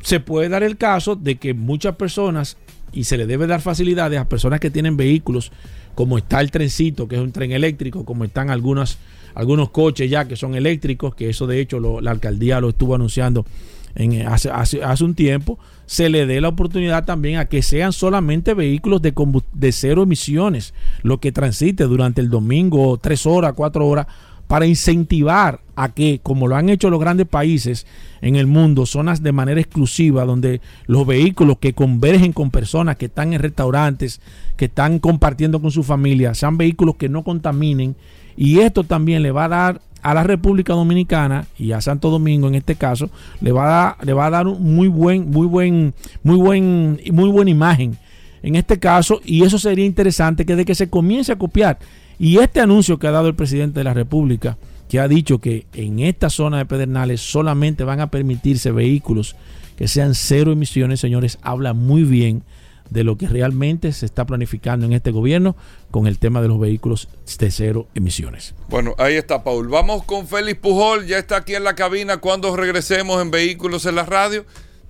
se 0.03 0.19
puede 0.19 0.49
dar 0.49 0.65
el 0.65 0.77
caso 0.77 1.15
de 1.15 1.37
que 1.37 1.55
muchas 1.55 1.95
personas, 1.95 2.57
y 2.93 3.05
se 3.05 3.17
le 3.17 3.27
debe 3.27 3.47
dar 3.47 3.61
facilidades 3.61 4.19
a 4.19 4.29
personas 4.29 4.59
que 4.59 4.73
tienen 4.73 4.97
vehículos, 4.97 5.53
como 5.95 6.19
está 6.19 6.41
el 6.41 6.51
trencito, 6.51 7.07
que 7.07 7.15
es 7.15 7.21
un 7.21 7.31
tren 7.31 7.53
eléctrico, 7.53 8.05
como 8.05 8.25
están 8.25 8.51
algunas, 8.51 8.99
algunos 9.37 9.71
coches 9.71 10.11
ya 10.11 10.27
que 10.27 10.35
son 10.35 10.57
eléctricos, 10.57 11.15
que 11.15 11.29
eso 11.29 11.47
de 11.47 11.61
hecho 11.61 12.01
la 12.01 12.11
alcaldía 12.11 12.61
lo 12.61 12.71
estuvo 12.71 12.97
anunciando 12.97 13.47
en, 13.95 14.27
hace, 14.27 14.51
hace, 14.51 15.05
un 15.05 15.15
tiempo, 15.15 15.61
se 15.87 16.09
le 16.09 16.27
dé 16.27 16.41
la 16.41 16.49
oportunidad 16.49 17.05
también 17.05 17.39
a 17.39 17.45
que 17.45 17.63
sean 17.63 17.93
solamente 17.93 18.53
vehículos 18.53 19.01
de, 19.01 19.15
de 19.53 19.71
cero 19.71 20.03
emisiones, 20.03 20.75
lo 21.05 21.21
que 21.21 21.31
transite 21.31 21.85
durante 21.85 22.21
el 22.21 22.31
domingo, 22.31 22.99
tres 22.99 23.27
horas, 23.27 23.53
cuatro 23.55 23.87
horas, 23.87 24.09
para 24.49 24.67
incentivar 24.67 25.61
a 25.77 25.91
que, 25.91 26.21
como 26.23 26.49
lo 26.49 26.57
han 26.57 26.71
hecho 26.71 26.91
los 26.91 26.99
grandes 26.99 27.29
países 27.29 27.87
en 28.23 28.35
el 28.35 28.49
mundo, 28.49 28.87
zonas 28.87 29.23
de 29.23 29.31
manera 29.31 29.61
exclusiva, 29.61 30.25
donde 30.25 30.61
los 30.87 31.07
vehículos 31.07 31.59
que 31.59 31.75
convergen 31.75 32.33
con 32.33 32.51
personas 32.51 32.97
que 32.97 33.07
están 33.07 33.33
en 33.35 33.41
restaurantes, 33.41 34.21
que 34.57 34.65
están 34.65 34.99
compartiendo 34.99 35.61
con 35.61 35.71
su 35.71 35.85
familia, 35.85 36.35
sean 36.35 36.57
vehículos 36.57 36.97
que 36.97 37.09
no 37.09 37.23
contaminen. 37.23 37.95
Y 38.37 38.61
esto 38.61 38.85
también 38.85 39.23
le 39.23 39.31
va 39.31 39.45
a 39.45 39.49
dar 39.49 39.81
a 40.03 40.15
la 40.15 40.23
República 40.23 40.73
Dominicana 40.73 41.47
y 41.59 41.73
a 41.73 41.81
Santo 41.81 42.09
Domingo 42.09 42.49
en 42.49 42.55
este 42.55 42.77
caso 42.77 43.11
le 43.41 43.53
va 43.53 43.65
a 43.65 43.69
dar, 43.69 44.07
le 44.07 44.13
va 44.13 44.27
a 44.27 44.31
dar 44.31 44.47
un 44.47 44.77
muy 44.77 44.87
buen 44.87 45.29
muy 45.29 45.47
buen 45.47 45.93
muy 46.23 46.37
buen 46.37 47.01
muy 47.11 47.29
buena 47.31 47.51
imagen 47.51 47.99
en 48.45 48.55
este 48.55 48.79
caso 48.79 49.21
y 49.25 49.43
eso 49.43 49.59
sería 49.59 49.85
interesante 49.85 50.47
que 50.47 50.55
de 50.55 50.65
que 50.65 50.77
se 50.77 50.89
comience 50.89 51.33
a 51.33 51.37
copiar 51.37 51.79
y 52.19 52.39
este 52.39 52.61
anuncio 52.61 52.99
que 52.99 53.07
ha 53.07 53.13
dado 53.13 53.29
el 53.29 53.35
presidente 53.35 53.81
de 53.81 53.85
la 53.85 53.95
República 53.95 54.59
que 54.89 55.01
ha 55.01 55.09
dicho 55.09 55.39
que 55.39 55.67
en 55.75 56.01
esta 56.01 56.31
zona 56.31 56.59
de 56.59 56.67
Pedernales 56.67 57.21
solamente 57.21 57.85
van 57.85 58.01
a 58.01 58.11
permitirse 58.11 58.71
vehículos 58.71 59.37
que 59.77 59.89
sean 59.89 60.15
cero 60.15 60.53
emisiones 60.53 61.01
señores 61.01 61.39
habla 61.43 61.73
muy 61.75 62.03
bien 62.03 62.43
de 62.91 63.05
lo 63.05 63.17
que 63.17 63.29
realmente 63.29 63.93
se 63.93 64.07
está 64.07 64.25
planificando 64.25 64.87
en 64.87 64.93
este 64.93 65.11
gobierno 65.11 65.57
con 65.91 66.07
el 66.07 66.19
tema 66.19 66.41
de 66.41 66.49
los 66.49 66.59
vehículos 66.59 67.09
de 67.39 67.51
cero 67.51 67.87
emisiones. 67.95 68.55
Bueno, 68.69 68.95
ahí 68.99 69.15
está 69.15 69.45
Paul. 69.45 69.69
Vamos 69.69 70.05
con 70.05 70.27
Félix 70.27 70.61
Pujol, 70.61 71.07
ya 71.07 71.19
está 71.19 71.37
aquí 71.37 71.55
en 71.55 71.65
la 71.65 71.75
cabina 71.75 72.19
cuando 72.19 72.55
regresemos 72.57 73.21
en 73.21 73.31
Vehículos 73.31 73.87
en 73.87 73.97
la 73.97 74.05
Radio. 74.05 74.45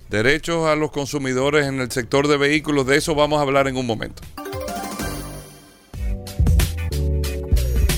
Derechos 0.09 0.67
a 0.67 0.75
los 0.75 0.91
consumidores 0.91 1.67
en 1.67 1.79
el 1.79 1.91
sector 1.91 2.27
de 2.27 2.37
vehículos, 2.37 2.87
de 2.87 2.97
eso 2.97 3.13
vamos 3.13 3.39
a 3.39 3.43
hablar 3.43 3.67
en 3.67 3.77
un 3.77 3.85
momento. 3.85 4.23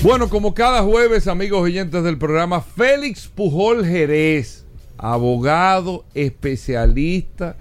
Bueno, 0.02 0.28
como 0.28 0.52
cada 0.52 0.82
jueves, 0.82 1.28
amigos 1.28 1.62
oyentes 1.62 2.02
del 2.02 2.18
programa, 2.18 2.60
Félix 2.60 3.28
Pujol 3.28 3.86
Jerez, 3.86 4.64
abogado, 4.98 6.04
especialista 6.12 7.54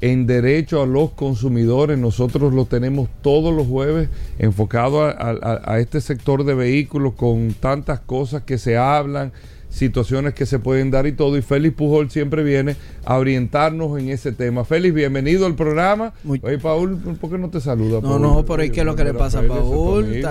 en 0.00 0.28
derecho 0.28 0.80
a 0.80 0.86
los 0.86 1.10
consumidores. 1.10 1.98
Nosotros 1.98 2.52
lo 2.52 2.66
tenemos 2.66 3.08
todos 3.20 3.52
los 3.52 3.66
jueves 3.66 4.10
enfocado 4.38 5.02
a, 5.02 5.80
este 5.80 6.00
sector 6.00 6.44
de 6.44 6.54
vehículos 6.54 7.14
con 7.14 7.52
tantas 7.54 7.98
cosas 7.98 8.44
que 8.44 8.58
se 8.58 8.76
hablan, 8.76 9.32
situaciones 9.78 10.34
que 10.34 10.44
se 10.46 10.58
pueden 10.58 10.90
dar 10.90 11.06
y 11.06 11.12
todo. 11.12 11.36
Y 11.38 11.42
Félix 11.42 11.74
Pujol 11.76 12.10
siempre 12.10 12.42
viene 12.42 12.76
a 13.04 13.16
orientarnos 13.16 13.98
en 13.98 14.08
ese 14.10 14.32
tema. 14.32 14.64
Félix, 14.64 14.94
bienvenido 14.94 15.46
al 15.46 15.54
programa. 15.54 16.12
Muy- 16.24 16.40
Oye, 16.42 16.58
Paul, 16.58 16.96
¿por 17.20 17.30
qué 17.30 17.38
no 17.38 17.48
te 17.48 17.60
saluda? 17.60 18.00
No, 18.02 18.08
Paul? 18.10 18.22
no, 18.22 18.44
pero 18.44 18.64
¿y 18.64 18.70
qué 18.70 18.80
es 18.80 18.86
lo 18.86 18.96
que 18.96 19.04
le 19.04 19.14
pasa 19.14 19.38
a 19.40 19.42
Paul? 19.42 20.04
viejo. 20.04 20.28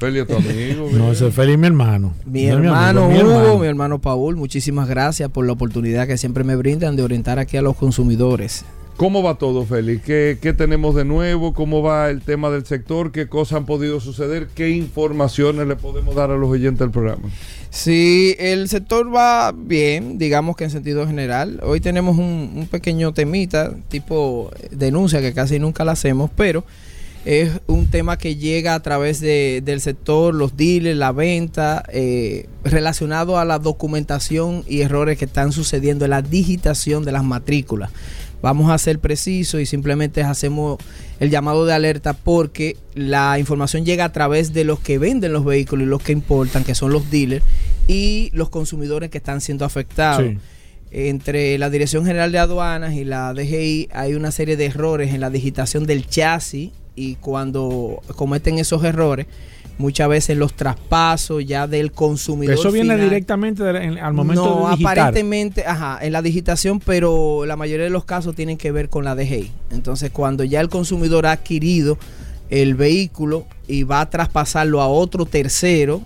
Félix 0.00 0.22
es 0.22 0.26
tu 0.26 0.36
amigo. 0.36 0.88
No, 0.92 1.12
ese 1.12 1.28
es 1.28 1.34
Félix, 1.34 1.58
mi 1.58 1.66
hermano. 1.66 2.14
Mi 2.26 2.46
No 2.46 2.54
hermano 2.54 3.08
Hugo, 3.08 3.58
mi 3.58 3.66
hermano 3.66 4.00
Paul, 4.00 4.36
muchísimas 4.36 4.88
gracias 4.88 5.30
por 5.30 5.46
la 5.46 5.52
oportunidad 5.52 6.06
que 6.06 6.16
siempre 6.16 6.44
me 6.44 6.56
brindan 6.56 6.96
de 6.96 7.02
orientar 7.02 7.38
aquí 7.38 7.56
a 7.56 7.62
los 7.62 7.76
consumidores. 7.76 8.64
¿Cómo 8.96 9.22
va 9.22 9.36
todo, 9.38 9.64
Félix? 9.64 10.02
¿Qué, 10.04 10.38
qué 10.42 10.52
tenemos 10.52 10.96
de 10.96 11.04
nuevo? 11.04 11.54
¿Cómo 11.54 11.82
va 11.82 12.10
el 12.10 12.20
tema 12.20 12.50
del 12.50 12.66
sector? 12.66 13.12
¿Qué 13.12 13.28
cosas 13.28 13.58
han 13.58 13.64
podido 13.66 14.00
suceder? 14.00 14.48
¿Qué 14.56 14.70
informaciones 14.70 15.68
le 15.68 15.76
podemos 15.76 16.16
dar 16.16 16.32
a 16.32 16.36
los 16.36 16.48
oyentes 16.50 16.80
del 16.80 16.90
programa? 16.90 17.22
Sí, 17.70 18.34
el 18.38 18.68
sector 18.68 19.14
va 19.14 19.52
bien, 19.52 20.18
digamos 20.18 20.56
que 20.56 20.64
en 20.64 20.70
sentido 20.70 21.06
general. 21.06 21.60
Hoy 21.62 21.80
tenemos 21.80 22.16
un, 22.16 22.66
pequeño 22.70 23.12
temita, 23.12 23.74
tipo 23.88 24.50
denuncia, 24.70 25.20
que 25.20 25.34
casi 25.34 25.58
nunca 25.58 25.84
la 25.84 25.92
hacemos, 25.92 26.30
pero 26.34 26.64
es 27.26 27.50
un 27.66 27.86
tema 27.88 28.16
que 28.16 28.36
llega 28.36 28.74
a 28.74 28.80
través 28.80 29.20
de- 29.20 29.60
del 29.62 29.82
sector, 29.82 30.34
los 30.34 30.56
dealers, 30.56 30.96
la 30.96 31.12
venta, 31.12 31.84
eh, 31.92 32.46
relacionado 32.64 33.38
a 33.38 33.44
la 33.44 33.58
documentación 33.58 34.64
y 34.66 34.80
errores 34.80 35.18
que 35.18 35.26
están 35.26 35.52
sucediendo 35.52 36.06
en 36.06 36.12
la 36.12 36.22
digitación 36.22 37.04
de 37.04 37.12
las 37.12 37.24
matrículas. 37.24 37.90
Vamos 38.40 38.70
a 38.70 38.78
ser 38.78 38.98
precisos 39.00 39.60
y 39.60 39.66
simplemente 39.66 40.22
hacemos 40.22 40.78
el 41.18 41.30
llamado 41.30 41.66
de 41.66 41.72
alerta 41.72 42.12
porque 42.12 42.76
la 42.94 43.38
información 43.38 43.84
llega 43.84 44.04
a 44.04 44.12
través 44.12 44.52
de 44.52 44.64
los 44.64 44.78
que 44.78 44.98
venden 44.98 45.32
los 45.32 45.44
vehículos 45.44 45.86
y 45.86 45.90
los 45.90 46.02
que 46.02 46.12
importan, 46.12 46.64
que 46.64 46.74
son 46.74 46.92
los 46.92 47.10
dealers, 47.10 47.44
y 47.88 48.30
los 48.32 48.48
consumidores 48.48 49.10
que 49.10 49.18
están 49.18 49.40
siendo 49.40 49.64
afectados. 49.64 50.24
Sí. 50.24 50.38
Entre 50.90 51.58
la 51.58 51.68
Dirección 51.68 52.06
General 52.06 52.32
de 52.32 52.38
Aduanas 52.38 52.94
y 52.94 53.04
la 53.04 53.34
DGI 53.34 53.88
hay 53.92 54.14
una 54.14 54.30
serie 54.30 54.56
de 54.56 54.66
errores 54.66 55.12
en 55.12 55.20
la 55.20 55.28
digitación 55.28 55.84
del 55.84 56.06
chasis 56.06 56.70
y 56.94 57.16
cuando 57.16 58.00
cometen 58.16 58.58
esos 58.58 58.82
errores, 58.84 59.26
muchas 59.78 60.08
veces 60.08 60.36
los 60.36 60.54
traspasos 60.54 61.44
ya 61.46 61.66
del 61.66 61.92
consumidor. 61.92 62.54
Eso 62.54 62.70
viene 62.72 62.94
final- 62.94 63.00
directamente 63.08 63.62
de 63.62 63.72
la- 63.72 63.84
en- 63.84 63.98
al 63.98 64.12
momento 64.12 64.44
no, 64.44 64.64
de 64.66 64.70
digitar. 64.76 64.98
aparentemente, 64.98 65.64
ajá, 65.66 65.98
en 66.02 66.12
la 66.12 66.20
digitación, 66.20 66.80
pero 66.80 67.46
la 67.46 67.56
mayoría 67.56 67.84
de 67.84 67.90
los 67.90 68.04
casos 68.04 68.34
tienen 68.34 68.56
que 68.58 68.72
ver 68.72 68.88
con 68.88 69.04
la 69.04 69.14
DGI. 69.14 69.52
Entonces, 69.70 70.10
cuando 70.10 70.42
ya 70.44 70.60
el 70.60 70.68
consumidor 70.68 71.26
ha 71.26 71.32
adquirido 71.32 71.96
el 72.50 72.74
vehículo 72.74 73.46
y 73.66 73.84
va 73.84 74.00
a 74.00 74.10
traspasarlo 74.10 74.80
a 74.80 74.88
otro 74.88 75.26
tercero, 75.26 76.02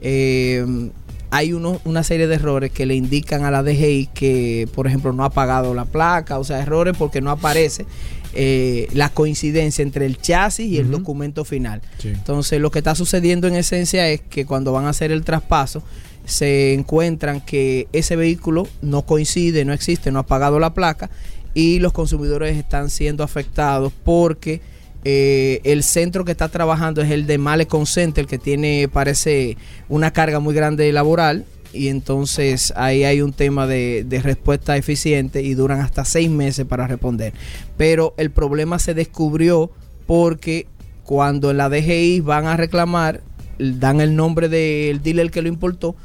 eh, 0.00 0.90
hay 1.30 1.52
uno- 1.52 1.80
una 1.84 2.02
serie 2.02 2.26
de 2.26 2.34
errores 2.34 2.72
que 2.72 2.86
le 2.86 2.96
indican 2.96 3.44
a 3.44 3.50
la 3.52 3.62
DGI 3.62 4.08
que, 4.12 4.68
por 4.74 4.86
ejemplo, 4.88 5.12
no 5.12 5.24
ha 5.24 5.30
pagado 5.30 5.74
la 5.74 5.84
placa, 5.84 6.38
o 6.38 6.44
sea, 6.44 6.60
errores 6.60 6.96
porque 6.98 7.20
no 7.20 7.30
aparece 7.30 7.86
eh, 8.34 8.88
la 8.92 9.08
coincidencia 9.08 9.82
entre 9.82 10.06
el 10.06 10.18
chasis 10.18 10.66
y 10.66 10.78
el 10.78 10.90
documento 10.90 11.44
final. 11.44 11.82
Sí. 11.98 12.08
Entonces, 12.08 12.60
lo 12.60 12.70
que 12.70 12.78
está 12.78 12.94
sucediendo 12.94 13.48
en 13.48 13.56
esencia 13.56 14.08
es 14.08 14.20
que 14.20 14.46
cuando 14.46 14.72
van 14.72 14.86
a 14.86 14.90
hacer 14.90 15.12
el 15.12 15.24
traspaso, 15.24 15.82
se 16.24 16.74
encuentran 16.74 17.40
que 17.40 17.88
ese 17.92 18.16
vehículo 18.16 18.68
no 18.82 19.02
coincide, 19.02 19.64
no 19.64 19.72
existe, 19.72 20.12
no 20.12 20.20
ha 20.20 20.26
pagado 20.26 20.58
la 20.60 20.74
placa 20.74 21.10
y 21.54 21.80
los 21.80 21.92
consumidores 21.92 22.56
están 22.56 22.90
siendo 22.90 23.24
afectados 23.24 23.92
porque 24.04 24.60
eh, 25.04 25.60
el 25.64 25.82
centro 25.82 26.24
que 26.24 26.32
está 26.32 26.48
trabajando 26.48 27.00
es 27.02 27.10
el 27.10 27.26
de 27.26 27.38
Malecon 27.38 27.86
Center, 27.86 28.26
que 28.26 28.38
tiene, 28.38 28.88
parece, 28.92 29.56
una 29.88 30.12
carga 30.12 30.40
muy 30.40 30.54
grande 30.54 30.92
laboral. 30.92 31.46
Y 31.72 31.88
entonces 31.88 32.72
ahí 32.76 33.04
hay 33.04 33.22
un 33.22 33.32
tema 33.32 33.66
de, 33.66 34.04
de 34.04 34.20
respuesta 34.22 34.76
eficiente 34.76 35.42
y 35.42 35.54
duran 35.54 35.80
hasta 35.80 36.04
seis 36.04 36.30
meses 36.30 36.66
para 36.66 36.86
responder. 36.86 37.32
Pero 37.76 38.14
el 38.16 38.30
problema 38.30 38.78
se 38.78 38.94
descubrió 38.94 39.70
porque 40.06 40.66
cuando 41.04 41.50
en 41.50 41.56
la 41.56 41.68
DGI 41.68 42.20
van 42.20 42.46
a 42.46 42.56
reclamar, 42.56 43.22
dan 43.58 44.00
el 44.00 44.16
nombre 44.16 44.48
del 44.48 45.02
dealer 45.02 45.30
que 45.30 45.42
lo 45.42 45.48
importó 45.48 45.96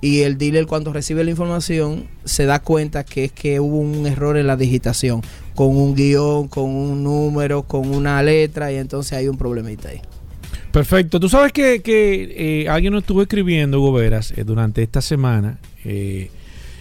y 0.00 0.20
el 0.20 0.38
dealer 0.38 0.66
cuando 0.66 0.92
recibe 0.92 1.24
la 1.24 1.30
información 1.30 2.08
se 2.24 2.46
da 2.46 2.60
cuenta 2.60 3.04
que 3.04 3.24
es 3.24 3.32
que 3.32 3.58
hubo 3.58 3.78
un 3.78 4.06
error 4.06 4.36
en 4.36 4.46
la 4.46 4.56
digitación, 4.56 5.22
con 5.54 5.76
un 5.76 5.94
guion, 5.94 6.48
con 6.48 6.70
un 6.70 7.02
número, 7.02 7.64
con 7.64 7.92
una 7.92 8.22
letra 8.22 8.70
y 8.70 8.76
entonces 8.76 9.14
hay 9.14 9.28
un 9.28 9.36
problemita 9.36 9.88
ahí. 9.88 10.00
Perfecto. 10.78 11.18
Tú 11.18 11.28
sabes 11.28 11.52
que, 11.52 11.82
eh, 11.84 12.68
alguien 12.68 12.92
nos 12.92 13.02
estuvo 13.02 13.20
escribiendo, 13.20 13.80
Hugo 13.80 13.94
Veras, 13.94 14.32
eh, 14.36 14.44
durante 14.44 14.80
esta 14.80 15.02
semana 15.02 15.58
eh, 15.84 16.30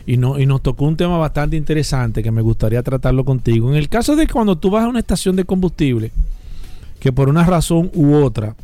y, 0.06 0.18
no, 0.18 0.38
nos 0.38 0.62
tocó 0.62 0.86
un 0.86 0.96
tema 0.96 1.18
bastante 1.18 1.58
interesante 1.58 2.22
que 2.22 2.30
me 2.30 2.44
gustaría 2.44 2.84
tratarlo 2.84 3.26
contigo. 3.26 3.72
En 3.72 3.76
el 3.76 3.90
caso 3.90 4.16
de 4.16 4.28
cuando 4.28 4.56
tú 4.56 4.70
vas 4.70 4.84
a 4.84 4.88
una 4.88 5.00
estación 5.00 5.36
de 5.36 5.46
combustible, 5.46 6.12
que 7.00 7.12
por 7.12 7.28
una 7.28 7.44
razón 7.44 7.90
u 7.96 8.18
otra 8.18 8.56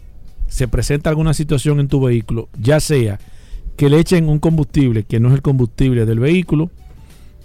se 0.49 0.67
presenta 0.67 1.09
alguna 1.09 1.33
situación 1.33 1.79
en 1.79 1.87
tu 1.87 1.99
vehículo, 1.99 2.47
ya 2.61 2.79
sea 2.79 3.19
que 3.75 3.89
le 3.89 3.97
echen 3.97 4.29
un 4.29 4.37
combustible 4.37 5.01
que 5.01 5.19
no 5.19 5.29
es 5.29 5.33
el 5.33 5.41
combustible 5.41 6.05
del 6.05 6.19
vehículo, 6.19 6.69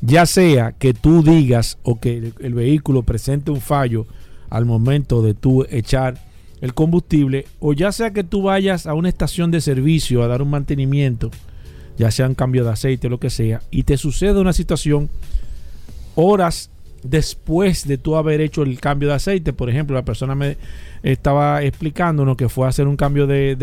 ya 0.02 0.26
sea 0.26 0.72
que 0.72 0.92
tú 0.92 1.22
digas 1.22 1.78
o 1.84 1.98
que 1.98 2.18
el, 2.18 2.34
el 2.40 2.52
vehículo 2.52 3.02
presente 3.02 3.50
un 3.50 3.62
fallo 3.62 4.06
al 4.50 4.66
momento 4.66 5.22
de 5.22 5.32
tú 5.32 5.64
echar 5.70 6.27
el 6.60 6.74
combustible, 6.74 7.46
o 7.60 7.72
ya 7.72 7.92
sea 7.92 8.12
que 8.12 8.24
tú 8.24 8.42
vayas 8.42 8.86
a 8.86 8.94
una 8.94 9.08
estación 9.08 9.50
de 9.50 9.60
servicio 9.60 10.22
a 10.22 10.28
dar 10.28 10.42
un 10.42 10.50
mantenimiento, 10.50 11.30
ya 11.96 12.10
sea 12.10 12.26
un 12.26 12.34
cambio 12.34 12.64
de 12.64 12.70
aceite 12.70 13.06
o 13.06 13.10
lo 13.10 13.20
que 13.20 13.30
sea, 13.30 13.62
y 13.70 13.84
te 13.84 13.96
sucede 13.96 14.40
una 14.40 14.52
situación 14.52 15.08
horas 16.14 16.70
después 17.02 17.86
de 17.86 17.98
tú 17.98 18.16
haber 18.16 18.40
hecho 18.40 18.62
el 18.62 18.80
cambio 18.80 19.08
de 19.08 19.14
aceite, 19.14 19.52
por 19.52 19.70
ejemplo, 19.70 19.94
la 19.94 20.04
persona 20.04 20.34
me 20.34 20.56
estaba 21.02 21.62
explicándonos 21.62 22.36
que 22.36 22.48
fue 22.48 22.66
a 22.66 22.70
hacer 22.70 22.88
un 22.88 22.96
cambio 22.96 23.26
de, 23.26 23.56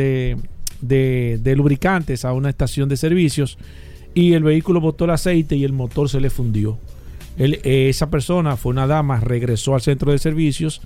de, 0.81 1.55
lubricantes 1.55 2.25
a 2.25 2.33
una 2.33 2.49
estación 2.49 2.87
de 2.89 2.97
servicios 2.97 3.57
y 4.13 4.33
el 4.33 4.43
vehículo 4.43 4.79
botó 4.79 5.05
el 5.05 5.11
aceite 5.11 5.55
y 5.55 5.63
el 5.63 5.73
motor 5.73 6.09
se 6.09 6.21
le 6.21 6.29
fundió. 6.29 6.77
Eh, 7.37 7.89
esa 7.89 8.09
persona 8.09 8.55
fue 8.55 8.71
una 8.71 8.87
dama, 8.87 9.19
regresó 9.19 9.75
al 9.75 9.81
centro 9.81 10.13
de 10.13 10.19
servicios 10.19 10.81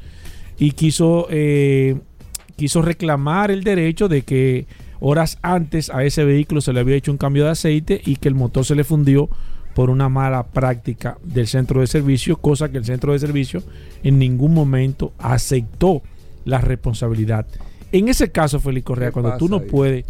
y 0.59 0.71
quiso, 0.71 1.27
eh, 1.29 1.97
quiso 2.55 2.81
reclamar 2.81 3.49
el 3.49 3.63
derecho 3.63 4.07
de 4.07 4.23
que 4.23 4.67
horas 4.99 5.37
antes 5.41 5.89
a 5.89 6.03
ese 6.03 6.25
vehículo 6.25 6.61
se 6.61 6.73
le 6.73 6.81
había 6.81 6.97
hecho 6.97 7.11
un 7.11 7.17
cambio 7.17 7.45
de 7.45 7.51
aceite 7.51 8.01
y 8.05 8.17
que 8.17 8.27
el 8.27 8.35
motor 8.35 8.65
se 8.65 8.75
le 8.75 8.83
fundió 8.83 9.29
por 9.73 9.89
una 9.89 10.09
mala 10.09 10.43
práctica 10.47 11.17
del 11.23 11.47
centro 11.47 11.79
de 11.79 11.87
servicio, 11.87 12.35
cosa 12.35 12.69
que 12.69 12.79
el 12.79 12.85
centro 12.85 13.13
de 13.13 13.19
servicio 13.19 13.63
en 14.03 14.19
ningún 14.19 14.53
momento 14.53 15.13
aceptó 15.17 16.01
la 16.43 16.59
responsabilidad. 16.59 17.45
En 17.91 18.09
ese 18.09 18.31
caso, 18.31 18.59
Félix 18.59 18.85
Correa, 18.85 19.09
¿Qué 19.09 19.13
cuando 19.13 19.37
tú 19.37 19.47
no 19.47 19.57
ahí? 19.57 19.67
puedes, 19.69 20.05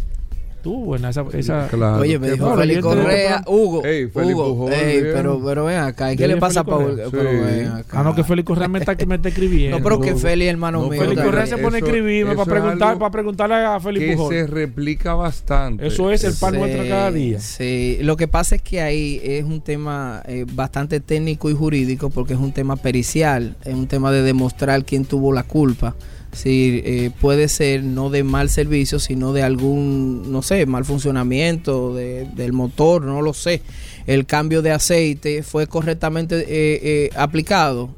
tú, 0.62 0.84
bueno, 0.84 1.08
esa, 1.08 1.24
esa- 1.32 1.68
Claro. 1.68 2.00
Oye, 2.02 2.18
me 2.18 2.26
¿Qué 2.28 2.32
dijo? 2.34 2.56
Félix 2.56 2.80
Correa, 2.80 3.44
Hugo, 3.46 3.84
Ey, 3.84 4.06
Félix 4.08 4.34
Hugo, 4.34 4.70
ey, 4.70 5.00
pero, 5.12 5.40
pero 5.44 5.64
ven 5.64 5.78
acá, 5.78 6.14
¿qué 6.16 6.28
le 6.28 6.36
pasa 6.36 6.60
a 6.60 6.64
Paul? 6.64 7.00
Pero 7.10 7.30
Sí. 7.30 7.36
ven 7.36 7.66
acá. 7.68 8.00
Ah, 8.00 8.02
no, 8.04 8.14
que 8.14 8.24
Félix 8.24 8.46
Correa 8.46 8.68
me 8.68 8.78
está, 8.78 8.94
me 9.06 9.14
está 9.16 9.28
escribiendo. 9.28 9.76
No, 9.78 9.84
pero 9.84 10.00
que 10.00 10.14
Félix, 10.16 10.50
hermano 10.50 10.82
no, 10.82 10.88
mío. 10.88 11.00
Félix 11.00 11.22
Correa 11.22 11.46
se 11.46 11.58
pone 11.58 11.76
a 11.76 11.80
escribirme 11.80 12.34
para, 12.34 12.50
preguntar, 12.50 12.98
para 12.98 13.10
preguntarle 13.10 13.54
a 13.56 13.80
Félix 13.80 14.16
que 14.16 14.28
se 14.28 14.46
replica 14.46 15.14
bastante. 15.14 15.86
Eso 15.86 16.10
es 16.10 16.24
el 16.24 16.34
pan 16.34 16.54
nuestro 16.54 16.82
cada 16.88 17.10
día. 17.10 17.40
Sí, 17.40 17.98
lo 18.02 18.16
que 18.16 18.28
pasa 18.28 18.54
es 18.56 18.62
que 18.62 18.80
ahí 18.80 19.20
es 19.22 19.44
un 19.44 19.60
tema 19.60 20.22
eh, 20.26 20.44
bastante 20.52 21.00
técnico 21.00 21.50
y 21.50 21.54
jurídico 21.54 22.10
porque 22.10 22.34
es 22.34 22.38
un 22.40 22.52
tema 22.52 22.76
pericial, 22.76 23.56
es 23.64 23.74
un 23.74 23.86
tema 23.86 24.10
de 24.12 24.22
demostrar 24.22 24.84
quién 24.84 25.04
tuvo 25.04 25.32
la 25.32 25.42
culpa. 25.42 25.94
Sí, 26.32 26.80
eh, 26.84 27.10
puede 27.20 27.48
ser 27.48 27.82
no 27.82 28.08
de 28.08 28.22
mal 28.22 28.50
servicio, 28.50 29.00
sino 29.00 29.32
de 29.32 29.42
algún, 29.42 30.30
no 30.30 30.42
sé, 30.42 30.64
mal 30.64 30.84
funcionamiento 30.84 31.92
de- 31.94 32.24
del 32.36 32.52
motor, 32.52 33.02
no 33.02 33.20
lo 33.20 33.34
sé. 33.34 33.62
El 34.06 34.26
cambio 34.26 34.62
de 34.62 34.70
aceite 34.70 35.42
fue 35.42 35.66
correctamente 35.66 36.36
eh, 36.38 36.44
eh, 36.48 37.10
aplicado. 37.16 37.90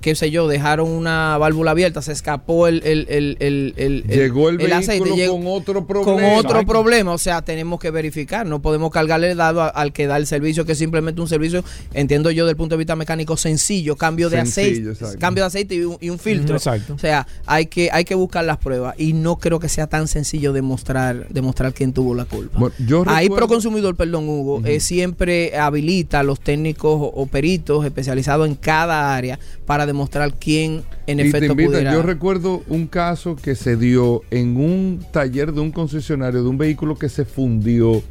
Qué 0.00 0.14
sé 0.14 0.30
yo, 0.30 0.48
dejaron 0.48 0.88
una 0.88 1.36
válvula 1.38 1.72
abierta, 1.72 2.00
se 2.02 2.12
escapó 2.12 2.66
el, 2.68 2.82
el, 2.84 3.06
el, 3.10 3.36
el, 3.40 3.74
el- 3.76 4.04
Llegó 4.04 4.48
el, 4.48 4.56
vehículo 4.56 4.76
aceite, 4.78 5.10
llegó- 5.14 5.34
con 5.36 5.46
otro 5.46 5.74
con 5.74 5.86
problema. 5.86 6.34
otro 6.38 6.64
problema. 6.66 7.12
O 7.12 7.18
sea, 7.18 7.42
tenemos 7.42 7.78
que 7.80 7.90
verificar. 7.90 8.46
No 8.46 8.62
podemos 8.62 8.90
cargarle 8.90 9.30
el 9.32 9.36
dado 9.36 9.62
a- 9.62 9.68
al 9.68 9.92
que 9.92 10.06
da 10.06 10.16
el 10.16 10.26
servicio, 10.26 10.64
que 10.64 10.72
es 10.72 10.78
simplemente 10.78 11.20
un 11.20 11.28
servicio, 11.28 11.62
entiendo 11.92 12.30
yo, 12.30 12.46
del 12.46 12.56
punto 12.56 12.74
de 12.74 12.78
vista 12.78 12.96
mecánico 12.96 13.36
sencillo, 13.36 13.96
cambio 13.96 14.30
de 14.30 14.38
Sencillo, 14.38 14.68
aceite, 14.70 14.90
exacto. 14.92 15.18
cambio 15.18 15.42
de 15.44 15.46
aceite 15.48 15.74
y 15.74 15.82
un, 15.82 15.98
y 16.00 16.10
un 16.10 16.18
filtro. 16.18 16.56
Exacto. 16.56 16.94
O 16.94 16.98
sea, 16.98 17.26
hay 17.46 17.66
que, 17.66 17.90
hay 17.92 18.04
que 18.04 18.14
buscar 18.14 18.44
las 18.44 18.56
pruebas. 18.58 18.94
Y 18.98 19.12
no 19.12 19.36
creo 19.36 19.58
que 19.60 19.68
sea 19.68 19.86
tan 19.86 20.08
sencillo 20.08 20.52
demostrar, 20.52 21.28
demostrar 21.28 21.74
quién 21.74 21.92
tuvo 21.92 22.14
la 22.14 22.24
culpa. 22.24 22.58
Bueno, 22.58 22.74
yo 22.86 23.04
Ahí 23.06 23.26
recuerdo- 23.26 23.36
Proconsumidor, 23.46 23.96
perdón 23.96 24.28
Hugo, 24.28 24.62
eh, 24.64 24.80
siempre 24.80 25.56
habilita 25.58 26.20
a 26.20 26.22
los 26.22 26.40
técnicos 26.40 26.92
o, 27.00 27.04
o 27.14 27.26
peritos 27.26 27.84
especializados 27.84 28.46
en 28.48 28.54
cada 28.54 29.14
área 29.14 29.38
para 29.66 29.86
demostrar 29.90 30.34
quién 30.34 30.82
en 31.06 31.20
Y 31.20 31.22
te 31.24 31.28
efecto 31.28 31.54
pudiera. 31.54 31.92
Yo 31.92 32.02
recuerdo 32.02 32.62
un 32.68 32.86
caso 32.86 33.36
que 33.36 33.54
se 33.54 33.76
dio 33.76 34.22
en 34.30 34.56
un 34.56 35.04
taller 35.12 35.52
de 35.52 35.60
un 35.60 35.70
concesionario 35.72 36.42
de 36.42 36.48
un 36.48 36.58
vehículo 36.58 36.96
que 36.96 37.08
se 37.08 37.24
fundió. 37.24 38.02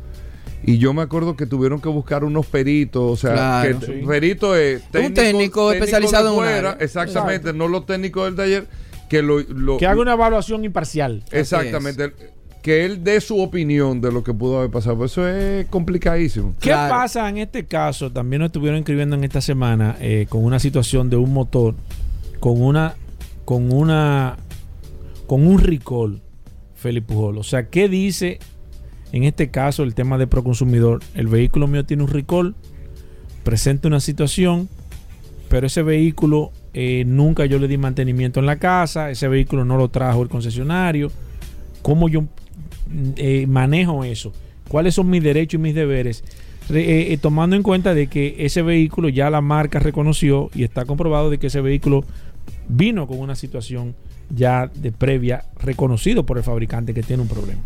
Y 0.61 0.77
yo 0.77 0.93
me 0.93 1.01
acuerdo 1.01 1.35
que 1.37 1.45
tuvieron 1.45 1.79
que 1.79 1.87
buscar 1.89 2.23
unos 2.25 2.45
peritos, 2.45 3.01
o 3.03 3.15
sea, 3.15 3.31
Claro. 3.31 3.79
que 3.79 3.85
Sí. 3.85 3.91
perito 4.05 4.55
es 4.55 4.81
Un 4.93 5.13
técnico 5.13 5.71
especializado 5.71 6.29
de 6.29 6.33
en 6.33 6.39
un 6.39 6.45
área. 6.45 6.77
exactamente, 6.81 7.53
no 7.53 7.67
los 7.69 7.85
técnicos 7.85 8.25
del 8.25 8.35
taller, 8.35 8.67
que 9.09 9.21
lo, 9.21 9.39
lo- 9.39 9.77
Que 9.77 9.87
haga 9.87 10.01
una 10.01 10.13
evaluación 10.13 10.65
imparcial. 10.65 11.23
exactamente, 11.31 12.13
que 12.62 12.86
él 12.86 13.04
dé 13.04 13.22
su 13.22 13.39
opinión 13.39 14.02
de 14.02 14.12
lo 14.12 14.24
que 14.24 14.34
pudo 14.34 14.58
haber 14.60 14.69
pasado. 14.72 15.06
Eso 15.06 15.28
es 15.28 15.65
complicadísimo. 15.67 16.54
¿Qué 16.60 16.69
Claro. 16.69 16.93
pasa 16.93 17.28
en 17.30 17.38
este 17.38 17.65
caso? 17.65 18.12
También 18.12 18.41
nos 18.41 18.48
estuvieron 18.48 18.80
escribiendo 18.80 19.15
en 19.15 19.24
esta 19.24 19.41
semana 19.41 19.95
eh, 20.02 20.26
con 20.30 20.43
una 20.43 20.60
situación 20.60 21.10
de 21.10 21.15
un 21.17 21.32
motor 21.34 21.76
con 22.39 22.62
una 22.62 22.95
con 23.45 23.72
una 23.72 24.38
con 25.28 25.45
un 25.48 25.60
recall, 25.60 26.22
Felipe 26.76 27.13
Pujol. 27.13 27.38
O 27.38 27.43
sea, 27.43 27.69
¿qué 27.69 27.88
dice 27.88 28.39
en 29.12 29.24
este 29.24 29.50
caso 29.52 29.84
el 29.84 29.93
tema 29.95 30.17
de 30.17 30.28
proconsumidor? 30.28 31.02
El 31.15 31.28
vehículo 31.28 31.67
mío 31.67 31.86
tiene 31.86 32.04
un 32.04 32.10
recall, 32.10 32.56
presenta 33.43 33.88
una 33.88 34.00
situación, 34.00 34.69
pero 35.50 35.67
ese 35.67 35.82
vehículo 35.84 36.52
eh, 36.74 37.04
nunca 37.06 37.45
yo 37.45 37.58
le 37.60 37.67
di 37.67 37.78
mantenimiento 37.78 38.39
en 38.39 38.45
la 38.45 38.58
casa, 38.58 39.10
ese 39.12 39.28
vehículo 39.28 39.65
no 39.65 39.78
lo 39.78 39.89
trajo 39.89 40.22
el 40.24 40.30
concesionario. 40.30 41.12
¿Cómo 41.82 42.10
yo 42.10 42.26
eh, 43.15 43.45
manejo 43.47 44.04
eso? 44.04 44.34
¿Cuáles 44.67 44.95
son 44.95 45.10
mis 45.10 45.23
derechos 45.23 45.60
y 45.60 45.62
mis 45.62 45.75
deberes? 45.75 46.23
Re- 46.69 46.82
eh, 46.82 47.13
eh, 47.13 47.17
tomando 47.17 47.56
en 47.56 47.63
cuenta 47.63 47.93
de 47.93 48.08
que 48.08 48.36
ese 48.39 48.62
vehículo 48.62 49.10
ya 49.10 49.30
la 49.30 49.41
marca 49.41 49.80
reconoció 49.80 50.49
y 50.54 50.63
está 50.63 50.86
comprobado 50.86 51.30
de 51.30 51.38
que 51.39 51.47
ese 51.47 51.62
vehículo 51.62 52.04
vino 52.67 53.08
con 53.08 53.19
una 53.19 53.36
situación 53.36 53.95
ya 54.30 54.69
de 54.73 54.91
previa 54.91 55.45
reconocido 55.60 56.25
por 56.25 56.38
el 56.38 56.43
fabricante 56.43 56.93
que 56.93 57.02
tiene 57.02 57.23
un 57.23 57.28
problema. 57.28 57.62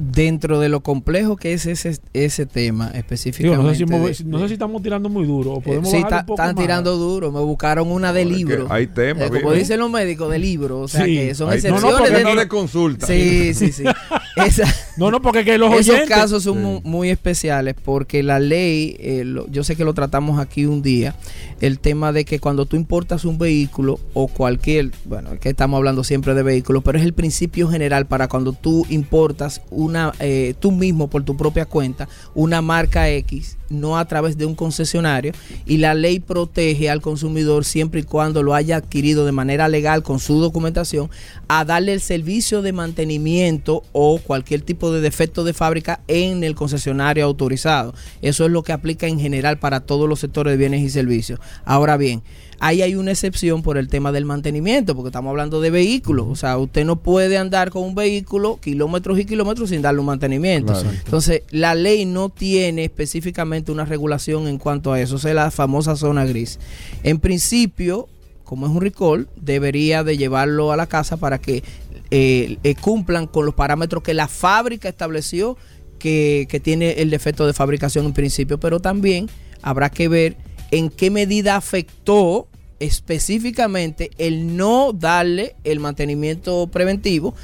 Dentro 0.00 0.60
de 0.60 0.68
lo 0.68 0.80
complejo 0.80 1.36
que 1.36 1.52
es 1.54 1.66
ese, 1.66 1.98
ese 2.12 2.46
tema 2.46 2.86
Digo, 2.86 2.98
específicamente. 2.98 3.62
no, 3.64 3.68
sé 3.70 3.74
si, 3.76 3.84
de- 3.84 3.96
hemos- 3.96 4.24
no 4.24 4.38
sé 4.38 4.46
si 4.48 4.52
estamos 4.54 4.80
tirando 4.82 5.08
muy 5.08 5.26
duro 5.26 5.54
o 5.54 5.60
podemos 5.60 5.90
sí, 5.90 5.96
bajar 5.96 6.10
ta- 6.10 6.20
un 6.20 6.26
poco 6.26 6.42
están 6.42 6.54
más. 6.54 6.62
tirando 6.64 6.96
duro. 6.96 7.32
Me 7.32 7.40
buscaron 7.40 7.90
una 7.90 8.12
de 8.12 8.22
Es 8.22 8.28
que 8.28 8.34
libro. 8.34 8.66
hay 8.70 8.86
temas, 8.86 9.24
Eh, 9.26 9.30
como 9.30 9.52
dicen 9.52 9.80
los 9.80 9.90
médicos, 9.90 10.30
de 10.30 10.38
libro. 10.38 10.80
O 10.80 10.88
sea, 10.88 11.04
Sí. 11.04 11.14
que 11.16 11.34
son 11.34 11.52
excepciones. 11.52 11.82
no, 11.82 11.90
porque 11.98 12.10
de, 12.10 12.16
dentro- 12.16 12.34
de 12.36 12.48
consulta. 12.48 13.06
Sí, 13.06 13.54
sí, 13.54 13.72
sí. 13.72 13.82
Esa- 14.36 14.74
No, 14.98 15.10
no, 15.10 15.22
porque 15.22 15.44
que 15.44 15.56
los 15.58 15.72
esos 15.72 15.88
oyentes... 15.94 16.08
casos 16.08 16.42
son 16.42 16.58
Sí. 16.58 16.80
muy, 16.84 17.10
especiales 17.10 17.74
porque 17.84 18.22
la 18.22 18.38
ley, 18.40 18.96
eh, 18.98 19.22
lo- 19.24 19.46
yo 19.48 19.62
sé 19.64 19.76
que 19.76 19.84
lo 19.84 19.94
tratamos 19.94 20.38
aquí 20.40 20.66
un 20.66 20.82
día, 20.82 21.14
el 21.60 21.78
tema 21.78 22.12
de 22.12 22.24
que 22.24 22.38
cuando 22.40 22.66
tú 22.66 22.76
importas 22.76 23.24
un 23.24 23.38
vehículo 23.38 23.98
o 24.14 24.26
cualquier, 24.28 24.90
bueno, 25.04 25.32
es 25.34 25.40
que 25.40 25.48
estamos 25.50 25.78
hablando 25.78 26.02
siempre 26.04 26.34
de 26.34 26.42
vehículos, 26.42 26.82
pero 26.82 26.98
es 26.98 27.04
el 27.04 27.12
principio 27.14 27.68
general 27.68 28.06
para 28.06 28.28
cuando 28.28 28.52
tú 28.52 28.84
importas 28.90 29.62
una, 29.70 30.12
eh, 30.20 30.54
tú 30.58 30.72
mismo 30.72 31.08
por 31.08 31.22
tu 31.24 31.36
propia 31.36 31.64
cuenta, 31.64 32.08
una 32.34 32.60
marca 32.60 33.08
X, 33.10 33.56
no 33.70 33.98
a 33.98 34.06
través 34.06 34.36
de 34.38 34.46
un 34.46 34.54
concesionario, 34.54 35.32
y 35.66 35.76
la 35.76 35.94
ley 35.94 36.20
protege 36.20 36.88
al 36.90 37.02
consumidor 37.02 37.64
siempre 37.64 38.00
y 38.00 38.02
cuando 38.04 38.42
lo 38.42 38.54
haya 38.54 38.76
adquirido 38.76 39.26
de 39.26 39.32
manera 39.32 39.68
legal 39.68 40.02
con 40.02 40.18
su 40.18 40.40
documentación, 40.40 41.10
a 41.48 41.64
darle 41.64 41.92
el 41.92 42.00
servicio 42.00 42.62
de 42.62 42.72
mantenimiento 42.72 43.82
o 43.92 44.18
cualquier 44.18 44.62
tipo 44.62 44.87
de 44.87 44.87
defecto 44.92 45.44
de 45.44 45.54
fábrica 45.54 46.00
en 46.08 46.44
el 46.44 46.54
concesionario 46.54 47.24
autorizado. 47.24 47.94
Eso 48.22 48.44
es 48.44 48.50
lo 48.50 48.62
que 48.62 48.72
aplica 48.72 49.06
en 49.06 49.20
general 49.20 49.58
para 49.58 49.80
todos 49.80 50.08
los 50.08 50.20
sectores 50.20 50.52
de 50.52 50.56
bienes 50.56 50.82
y 50.82 50.90
servicios. 50.90 51.40
Ahora 51.64 51.96
bien, 51.96 52.22
ahí 52.60 52.82
hay 52.82 52.94
una 52.94 53.10
excepción 53.10 53.62
por 53.62 53.78
el 53.78 53.88
tema 53.88 54.12
del 54.12 54.24
mantenimiento, 54.24 54.94
porque 54.94 55.08
estamos 55.08 55.30
hablando 55.30 55.60
de 55.60 55.70
vehículos. 55.70 56.26
O 56.28 56.36
sea, 56.36 56.58
usted 56.58 56.84
no 56.84 56.96
puede 56.96 57.38
andar 57.38 57.70
con 57.70 57.82
un 57.82 57.94
vehículo 57.94 58.58
kilómetros 58.60 59.18
y 59.18 59.24
kilómetros 59.24 59.70
sin 59.70 59.82
darle 59.82 60.00
un 60.00 60.06
mantenimiento. 60.06 60.72
Claro. 60.72 60.90
Entonces, 60.90 61.42
la 61.50 61.74
ley 61.74 62.04
no 62.04 62.28
tiene 62.28 62.84
específicamente 62.84 63.72
una 63.72 63.84
regulación 63.84 64.48
en 64.48 64.58
cuanto 64.58 64.92
a 64.92 65.00
eso. 65.00 65.16
Esa 65.16 65.28
es 65.28 65.34
la 65.34 65.50
famosa 65.50 65.96
zona 65.96 66.24
gris. 66.24 66.58
En 67.02 67.18
principio, 67.18 68.08
como 68.48 68.64
es 68.66 68.72
un 68.72 68.80
recall, 68.80 69.28
debería 69.36 70.02
de 70.04 70.16
llevarlo 70.16 70.72
a 70.72 70.76
la 70.78 70.86
casa 70.86 71.18
para 71.18 71.38
que 71.38 71.62
eh, 72.10 72.56
eh, 72.64 72.74
cumplan 72.80 73.26
con 73.26 73.44
los 73.44 73.54
parámetros 73.54 74.02
que 74.02 74.14
la 74.14 74.26
fábrica 74.26 74.88
estableció 74.88 75.58
que, 75.98 76.46
que 76.48 76.58
tiene 76.58 76.92
el 77.02 77.10
defecto 77.10 77.46
de 77.46 77.52
fabricación 77.52 78.06
en 78.06 78.14
principio, 78.14 78.58
pero 78.58 78.80
también 78.80 79.28
habrá 79.60 79.90
que 79.90 80.08
ver 80.08 80.36
en 80.70 80.88
qué 80.88 81.10
medida 81.10 81.56
afectó 81.56 82.48
específicamente 82.80 84.10
el 84.16 84.56
no 84.56 84.92
darle 84.94 85.56
el 85.64 85.80
mantenimiento 85.80 86.68
preventivo 86.68 87.34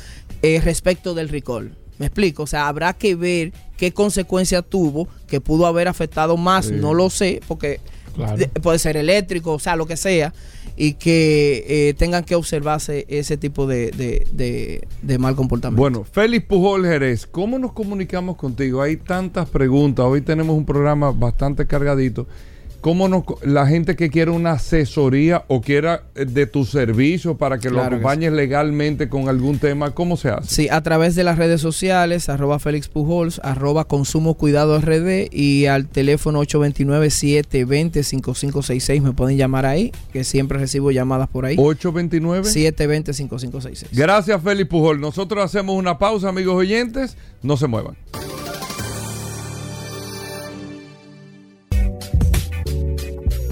eh, 0.40 0.60
respecto 0.64 1.12
del 1.12 1.28
recall. 1.28 1.76
Me 1.98 2.06
explico, 2.06 2.44
o 2.44 2.46
sea, 2.46 2.68
habrá 2.68 2.94
que 2.94 3.14
ver 3.14 3.52
qué 3.76 3.92
consecuencia 3.92 4.62
tuvo 4.62 5.06
que 5.28 5.40
pudo 5.42 5.66
haber 5.66 5.88
afectado 5.88 6.38
más, 6.38 6.66
Sí. 6.66 6.72
no 6.74 6.94
lo 6.94 7.10
sé, 7.10 7.40
porque 7.46 7.80
Claro. 8.14 8.36
puede 8.62 8.78
ser 8.78 8.96
eléctrico, 8.96 9.52
o 9.54 9.58
sea, 9.58 9.74
lo 9.74 9.86
que 9.86 9.96
sea, 9.96 10.32
y 10.76 10.94
que 10.94 11.64
eh, 11.68 11.94
tengan 11.94 12.24
que 12.24 12.34
observarse 12.34 13.06
ese 13.08 13.36
tipo 13.36 13.66
de, 13.66 13.90
de- 13.92 14.26
de- 14.32 14.86
de 15.02 15.18
mal 15.18 15.36
comportamiento. 15.36 15.80
Bueno, 15.80 16.04
Félix 16.04 16.46
Pujol 16.46 16.84
Jerez, 16.84 17.26
¿cómo 17.26 17.58
nos 17.58 17.72
comunicamos 17.72 18.36
contigo? 18.36 18.82
Hay 18.82 18.96
tantas 18.96 19.48
preguntas. 19.48 20.04
Hoy 20.06 20.20
tenemos 20.20 20.56
un 20.56 20.64
programa 20.66 21.12
bastante 21.12 21.66
cargadito. 21.66 22.26
¿Cómo 22.84 23.08
nos, 23.08 23.24
la 23.42 23.66
gente 23.66 23.96
que 23.96 24.10
quiere 24.10 24.30
una 24.30 24.52
asesoría 24.52 25.44
o 25.48 25.62
quiera 25.62 26.02
eh, 26.14 26.26
de 26.26 26.46
tu 26.46 26.66
servicio 26.66 27.38
para 27.38 27.58
que 27.58 27.70
lo 27.70 27.80
que 27.80 27.86
acompañes 27.86 28.30
legalmente 28.30 29.08
con 29.08 29.30
algún 29.30 29.58
tema, 29.58 29.92
cómo 29.92 30.18
se 30.18 30.28
hace? 30.28 30.54
Sí, 30.54 30.68
a 30.68 30.82
través 30.82 31.14
de 31.14 31.24
las 31.24 31.38
redes 31.38 31.62
sociales, 31.62 32.28
arroba 32.28 32.58
Félix 32.58 32.88
Pujols, 32.88 33.40
arroba 33.42 33.86
Consumo 33.86 34.34
Cuidado 34.34 34.78
RD 34.78 35.28
y 35.32 35.64
al 35.64 35.88
teléfono 35.88 36.42
829-720-5566 36.42 39.00
me 39.00 39.12
pueden 39.12 39.38
llamar 39.38 39.64
ahí, 39.64 39.90
que 40.12 40.22
siempre 40.22 40.58
recibo 40.58 40.90
llamadas 40.90 41.30
por 41.30 41.46
ahí. 41.46 41.56
829. 41.58 42.46
720-5566. 42.46 43.86
Gracias, 43.92 44.42
Félix 44.42 44.68
Pujol. 44.68 45.00
Nosotros 45.00 45.42
hacemos 45.42 45.74
una 45.74 45.98
pausa, 45.98 46.28
amigos 46.28 46.56
oyentes. 46.56 47.16
No 47.42 47.56
se 47.56 47.66
muevan. 47.66 47.96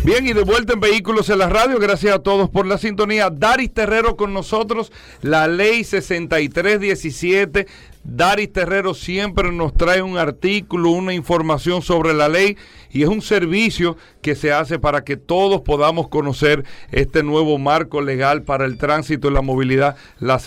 Bien, 0.04 0.26
y 0.26 0.32
de 0.32 0.42
vuelta 0.42 0.72
en 0.72 0.80
Vehículos 0.80 1.30
en 1.30 1.38
la 1.38 1.48
Radio, 1.48 1.78
gracias 1.78 2.12
a 2.12 2.18
todos 2.18 2.50
por 2.50 2.66
la 2.66 2.76
sintonía. 2.76 3.30
Daris 3.30 3.72
Terrero 3.72 4.16
con 4.16 4.34
nosotros, 4.34 4.90
la 5.20 5.46
ley 5.46 5.84
6317. 5.84 7.68
Daris 8.04 8.52
Terrero 8.52 8.94
siempre 8.94 9.52
nos 9.52 9.74
trae 9.74 10.02
un 10.02 10.18
artículo, 10.18 10.90
una 10.90 11.14
información 11.14 11.82
sobre 11.82 12.12
la 12.14 12.28
ley 12.28 12.56
y 12.90 13.02
es 13.02 13.08
un 13.08 13.22
servicio 13.22 13.96
que 14.20 14.34
se 14.34 14.52
hace 14.52 14.78
para 14.78 15.04
que 15.04 15.16
todos 15.16 15.60
podamos 15.62 16.08
conocer 16.08 16.64
este 16.90 17.22
nuevo 17.22 17.58
marco 17.58 18.00
legal 18.02 18.42
para 18.42 18.64
el 18.64 18.76
tránsito 18.76 19.30
y 19.30 19.32
la 19.32 19.40
movilidad, 19.40 19.96
la, 20.18 20.40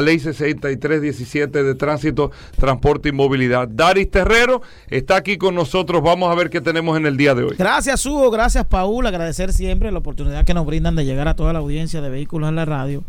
ley 0.00 0.18
6317 0.18 1.62
de 1.62 1.74
tránsito, 1.74 2.30
transporte 2.58 3.08
y 3.08 3.12
movilidad. 3.12 3.68
Daris 3.68 4.10
Terrero 4.10 4.62
está 4.88 5.16
aquí 5.16 5.36
con 5.36 5.54
nosotros, 5.54 6.02
vamos 6.02 6.30
a 6.30 6.34
ver 6.34 6.50
qué 6.50 6.60
tenemos 6.60 6.96
en 6.96 7.06
el 7.06 7.16
día 7.16 7.34
de 7.34 7.44
hoy. 7.44 7.56
Gracias, 7.58 8.06
Hugo. 8.06 8.30
Gracias, 8.30 8.64
Paul. 8.66 9.06
Agradecer 9.06 9.52
siempre 9.52 9.90
la 9.90 9.98
oportunidad 9.98 10.44
que 10.44 10.54
nos 10.54 10.66
brindan 10.66 10.96
de 10.96 11.04
llegar 11.04 11.28
a 11.28 11.34
toda 11.34 11.52
la 11.52 11.58
audiencia 11.58 12.00
de 12.00 12.10
vehículos 12.10 12.48
en 12.48 12.56
la 12.56 12.64
radio. 12.64 13.04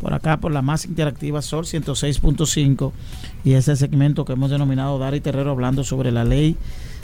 Por 0.00 0.12
acá, 0.12 0.38
por 0.38 0.52
la 0.52 0.62
más 0.62 0.84
interactiva 0.84 1.40
Sol 1.40 1.64
106.5 1.64 2.92
y 3.44 3.52
ese 3.54 3.76
segmento 3.76 4.24
que 4.24 4.34
hemos 4.34 4.50
denominado 4.50 4.98
Dar 4.98 5.14
y 5.14 5.20
Terrero 5.20 5.50
hablando 5.50 5.84
sobre 5.84 6.12
la 6.12 6.24
ley 6.24 6.56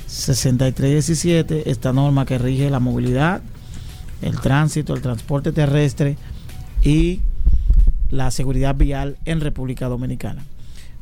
6317, 0.07 1.71
esta 1.71 1.93
norma 1.93 2.27
que 2.27 2.37
rige 2.37 2.69
la 2.69 2.81
movilidad, 2.81 3.43
el 4.23 4.41
tránsito, 4.41 4.95
el 4.95 5.03
transporte 5.03 5.53
terrestre 5.53 6.17
y 6.83 7.21
la 8.11 8.31
seguridad 8.31 8.75
vial 8.75 9.17
en 9.25 9.41
República 9.41 9.89
Dominicana. 9.89 10.45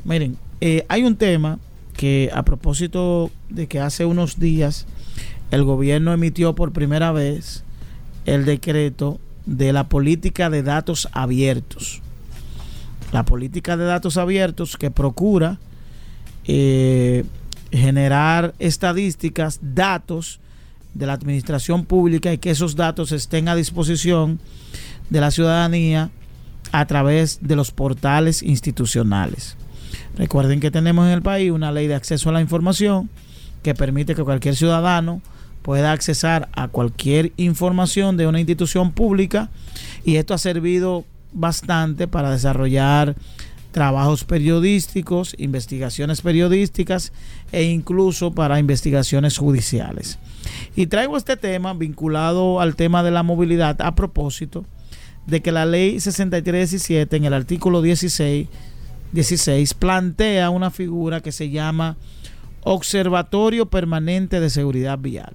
Miren, 0.05 0.37
eh, 0.61 0.85
hay 0.89 1.03
un 1.03 1.15
tema 1.15 1.59
que 1.97 2.29
a 2.33 2.43
propósito 2.43 3.31
de 3.49 3.67
que 3.67 3.79
hace 3.79 4.05
unos 4.05 4.39
días 4.39 4.85
el 5.51 5.63
gobierno 5.63 6.13
emitió 6.13 6.55
por 6.55 6.71
primera 6.71 7.11
vez 7.11 7.63
el 8.25 8.45
decreto 8.45 9.19
de 9.49 9.73
la 9.73 9.89
política 9.89 10.51
de 10.51 10.61
datos 10.61 11.09
abiertos. 11.11 12.01
La 13.11 13.25
política 13.25 13.77
de 13.77 13.85
datos 13.85 14.17
abiertos 14.17 14.77
que 14.77 14.91
procura 14.91 15.57
eh, 16.45 17.25
generar 17.71 18.53
estadísticas, 18.59 19.59
datos 19.61 20.39
de 20.93 21.07
la 21.07 21.13
administración 21.13 21.85
pública 21.85 22.31
y 22.31 22.37
que 22.37 22.51
esos 22.51 22.75
datos 22.75 23.11
estén 23.11 23.49
a 23.49 23.55
disposición 23.55 24.39
de 25.09 25.19
la 25.19 25.31
ciudadanía 25.31 26.11
a 26.71 26.85
través 26.85 27.39
de 27.41 27.55
los 27.55 27.71
portales 27.71 28.43
institucionales. 28.43 29.57
Recuerden 30.15 30.59
que 30.59 30.69
tenemos 30.69 31.07
en 31.07 31.13
el 31.13 31.21
país 31.23 31.51
una 31.51 31.71
ley 31.71 31.87
de 31.87 31.95
acceso 31.95 32.29
a 32.29 32.33
la 32.33 32.41
información 32.41 33.09
que 33.63 33.73
permite 33.73 34.13
que 34.13 34.23
cualquier 34.23 34.55
ciudadano 34.55 35.23
pueda 35.61 35.91
accesar 35.91 36.49
a 36.53 36.67
cualquier 36.67 37.31
información 37.37 38.17
de 38.17 38.27
una 38.27 38.39
institución 38.39 38.91
pública 38.91 39.49
y 40.05 40.15
esto 40.15 40.33
ha 40.33 40.37
servido 40.37 41.05
bastante 41.33 42.07
para 42.07 42.31
desarrollar 42.31 43.15
trabajos 43.71 44.23
periodísticos, 44.23 45.35
investigaciones 45.37 46.21
periodísticas 46.21 47.13
e 47.51 47.63
incluso 47.63 48.31
para 48.31 48.59
investigaciones 48.59 49.37
judiciales. 49.37 50.17
Y 50.75 50.87
traigo 50.87 51.17
este 51.17 51.37
tema 51.37 51.73
vinculado 51.73 52.61
al 52.61 52.75
tema 52.75 53.03
de 53.03 53.11
la 53.11 53.23
movilidad 53.23 53.79
a 53.81 53.93
propósito 53.93 54.65
de 55.27 55.41
que 55.41 55.51
la 55.51 55.65
ley 55.65 55.99
6317 55.99 57.15
en 57.15 57.25
el 57.25 57.33
artículo 57.33 57.81
16, 57.81 58.47
16 59.11 59.73
plantea 59.75 60.49
una 60.49 60.71
figura 60.71 61.21
que 61.21 61.31
se 61.31 61.49
llama 61.49 61.97
Observatorio 62.63 63.67
Permanente 63.67 64.39
de 64.39 64.49
Seguridad 64.49 64.97
Vial. 64.97 65.33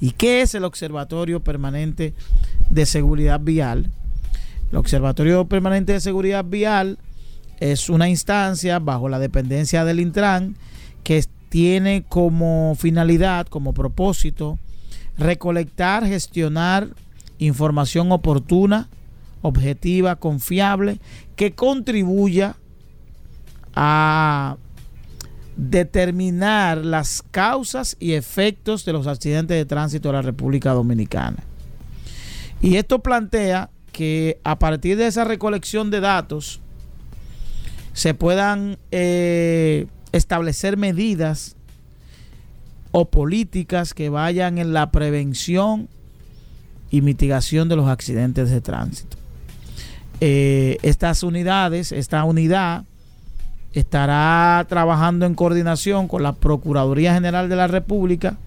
¿Y 0.00 0.12
qué 0.12 0.42
es 0.42 0.54
el 0.54 0.64
Observatorio 0.64 1.40
Permanente 1.40 2.14
de 2.70 2.86
Seguridad 2.86 3.40
Vial? 3.40 3.90
El 4.70 4.78
Observatorio 4.78 5.46
Permanente 5.46 5.92
de 5.92 6.00
Seguridad 6.00 6.44
Vial 6.44 6.98
es 7.60 7.88
una 7.88 8.08
instancia 8.08 8.78
bajo 8.78 9.08
la 9.08 9.18
dependencia 9.18 9.84
del 9.84 10.00
Intran 10.00 10.56
que 11.02 11.24
tiene 11.48 12.04
como 12.08 12.74
finalidad, 12.76 13.46
como 13.46 13.72
propósito, 13.72 14.58
recolectar, 15.16 16.04
gestionar 16.04 16.88
información 17.38 18.10
oportuna, 18.10 18.88
objetiva, 19.42 20.16
confiable, 20.16 20.98
que 21.36 21.52
contribuya 21.52 22.56
a 23.74 24.56
determinar 25.56 26.84
las 26.84 27.22
causas 27.30 27.96
y 28.00 28.12
efectos 28.12 28.84
de 28.84 28.92
los 28.92 29.06
accidentes 29.06 29.56
de 29.56 29.64
tránsito 29.64 30.08
de 30.08 30.14
la 30.14 30.22
República 30.22 30.72
Dominicana. 30.72 31.44
Y 32.60 32.76
esto 32.76 33.00
plantea 33.00 33.70
que 33.92 34.40
a 34.42 34.58
partir 34.58 34.96
de 34.96 35.06
esa 35.06 35.24
recolección 35.24 35.90
de 35.90 36.00
datos 36.00 36.60
se 37.92 38.14
puedan 38.14 38.78
eh, 38.90 39.86
establecer 40.12 40.76
medidas 40.76 41.56
o 42.90 43.10
políticas 43.10 43.94
que 43.94 44.08
vayan 44.08 44.58
en 44.58 44.72
la 44.72 44.90
prevención 44.90 45.88
y 46.90 47.02
mitigación 47.02 47.68
de 47.68 47.76
los 47.76 47.88
accidentes 47.88 48.50
de 48.50 48.60
tránsito. 48.60 49.16
Eh, 50.20 50.78
estas 50.82 51.22
unidades, 51.22 51.92
esta 51.92 52.24
unidad 52.24 52.84
estará 53.74 54.64
trabajando 54.68 55.26
en 55.26 55.34
coordinación 55.34 56.08
con 56.08 56.22
la 56.22 56.32
Procuraduría 56.32 57.12
General 57.12 57.48
de 57.48 57.56
la 57.56 57.66
República, 57.66 58.38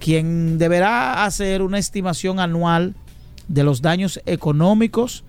quien 0.00 0.58
deberá 0.58 1.24
hacer 1.24 1.62
una 1.62 1.78
estimación 1.78 2.40
anual 2.40 2.94
de 3.48 3.62
los 3.62 3.82
daños 3.82 4.20
económicos 4.26 5.24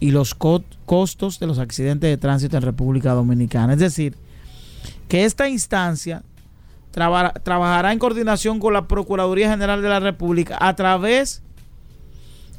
y 0.00 0.12
los 0.12 0.34
costos 0.34 1.40
de 1.40 1.46
los 1.46 1.58
accidentes 1.58 2.08
de 2.08 2.16
tránsito 2.16 2.56
en 2.56 2.62
República 2.62 3.12
Dominicana. 3.12 3.72
Es 3.72 3.80
decir, 3.80 4.16
que 5.08 5.24
esta 5.24 5.48
instancia 5.48 6.22
trabajará 6.92 7.92
en 7.92 7.98
coordinación 7.98 8.60
con 8.60 8.72
la 8.72 8.86
Procuraduría 8.86 9.50
General 9.50 9.82
de 9.82 9.88
la 9.88 10.00
República 10.00 10.56
a 10.60 10.76
través 10.76 11.42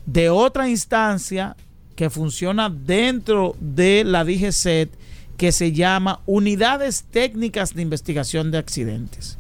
de 0.06 0.30
otra 0.30 0.68
instancia 0.68 1.56
que 1.96 2.10
funciona 2.10 2.70
dentro 2.70 3.56
de 3.62 4.04
la 4.04 4.26
DGCET 4.26 4.92
que 5.38 5.52
se 5.52 5.72
llama 5.72 6.22
Unidades 6.26 7.04
Técnicas 7.12 7.74
de 7.74 7.82
Investigación 7.82 8.52
de 8.52 8.58
Accidentes. 8.58 9.38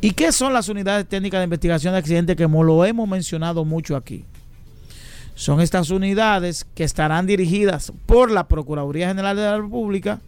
¿Y 0.00 0.12
qué 0.12 0.32
son 0.32 0.52
las 0.52 0.68
unidades 0.68 1.06
técnicas 1.06 1.40
de 1.40 1.44
investigación 1.44 1.92
de 1.92 1.98
accidentes 1.98 2.36
que 2.36 2.48
lo 2.48 2.84
hemos 2.84 3.08
mencionado 3.08 3.64
mucho 3.64 3.96
aquí? 3.96 4.24
Son 5.34 5.60
estas 5.60 5.90
unidades 5.90 6.66
que 6.74 6.84
estarán 6.84 7.26
dirigidas 7.26 7.92
por 8.06 8.30
la 8.30 8.46
Procuraduría 8.48 9.08
General 9.08 9.36
de 9.36 9.42
la 9.42 9.58
República 9.58 10.20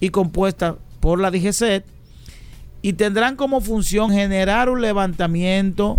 y 0.00 0.10
compuestas 0.10 0.74
por 1.00 1.20
la 1.20 1.30
DGCET 1.30 1.84
y 2.82 2.94
tendrán 2.94 3.36
como 3.36 3.60
función 3.60 4.10
generar 4.10 4.68
un 4.68 4.80
levantamiento 4.80 5.98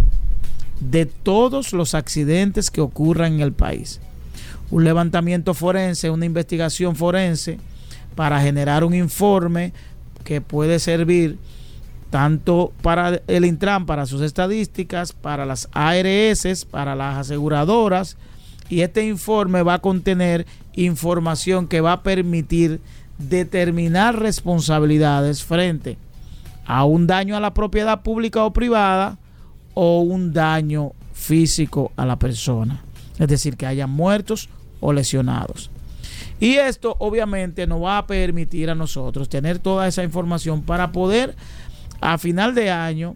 de 0.80 1.06
todos 1.06 1.74
los 1.74 1.94
accidentes 1.94 2.72
que 2.72 2.82
ocurran 2.82 3.34
en 3.34 3.42
el 3.42 3.54
país. 3.54 4.00
Un 4.72 4.84
levantamiento 4.84 5.54
forense, 5.54 6.10
una 6.10 6.26
investigación 6.26 6.96
forense 6.96 7.60
para 8.16 8.42
generar 8.42 8.84
un 8.84 8.94
informe 8.94 9.74
que 10.24 10.42
puede 10.42 10.80
servir 10.80 11.38
tanto 12.10 12.74
para 12.82 13.22
el 13.28 13.46
Intran, 13.46 13.86
para 13.86 14.06
sus 14.06 14.22
estadísticas, 14.22 15.14
para 15.14 15.46
las 15.46 15.70
ARS, 15.72 16.66
para 16.66 16.96
las 16.96 17.18
aseguradoras, 17.18 18.18
y 18.70 18.82
este 18.82 19.06
informe 19.06 19.64
va 19.64 19.76
a 19.76 19.82
contener 19.82 20.46
información 20.74 21.68
que 21.68 21.82
va 21.82 21.94
a 21.94 22.04
permitir 22.04 22.80
determinar 23.18 24.20
responsabilidades 24.20 25.44
frente 25.44 25.98
a 26.66 26.86
un 26.86 27.08
daño 27.08 27.36
a 27.36 27.40
la 27.40 27.54
propiedad 27.54 28.02
pública 28.02 28.46
o 28.46 28.54
privada 28.54 29.18
o 29.74 30.02
un 30.02 30.34
daño 30.34 30.94
físico 31.14 31.92
a 31.96 32.06
la 32.06 32.18
persona. 32.18 32.84
Es 33.18 33.28
decir, 33.28 33.58
que 33.58 33.66
haya 33.66 33.88
muertos 33.88 34.50
o 34.80 34.94
lesionados. 34.94 35.72
Y 36.40 36.56
esto 36.56 36.96
obviamente 37.00 37.68
nos 37.68 37.84
va 37.84 37.98
a 37.98 38.08
permitir 38.08 38.70
a 38.70 38.76
nosotros 38.76 39.28
tener 39.28 39.60
toda 39.60 39.88
esa 39.88 40.04
información 40.04 40.62
para 40.62 40.92
poder 40.92 41.36
a 42.00 42.18
final 42.18 42.56
de 42.56 42.70
año 42.70 43.16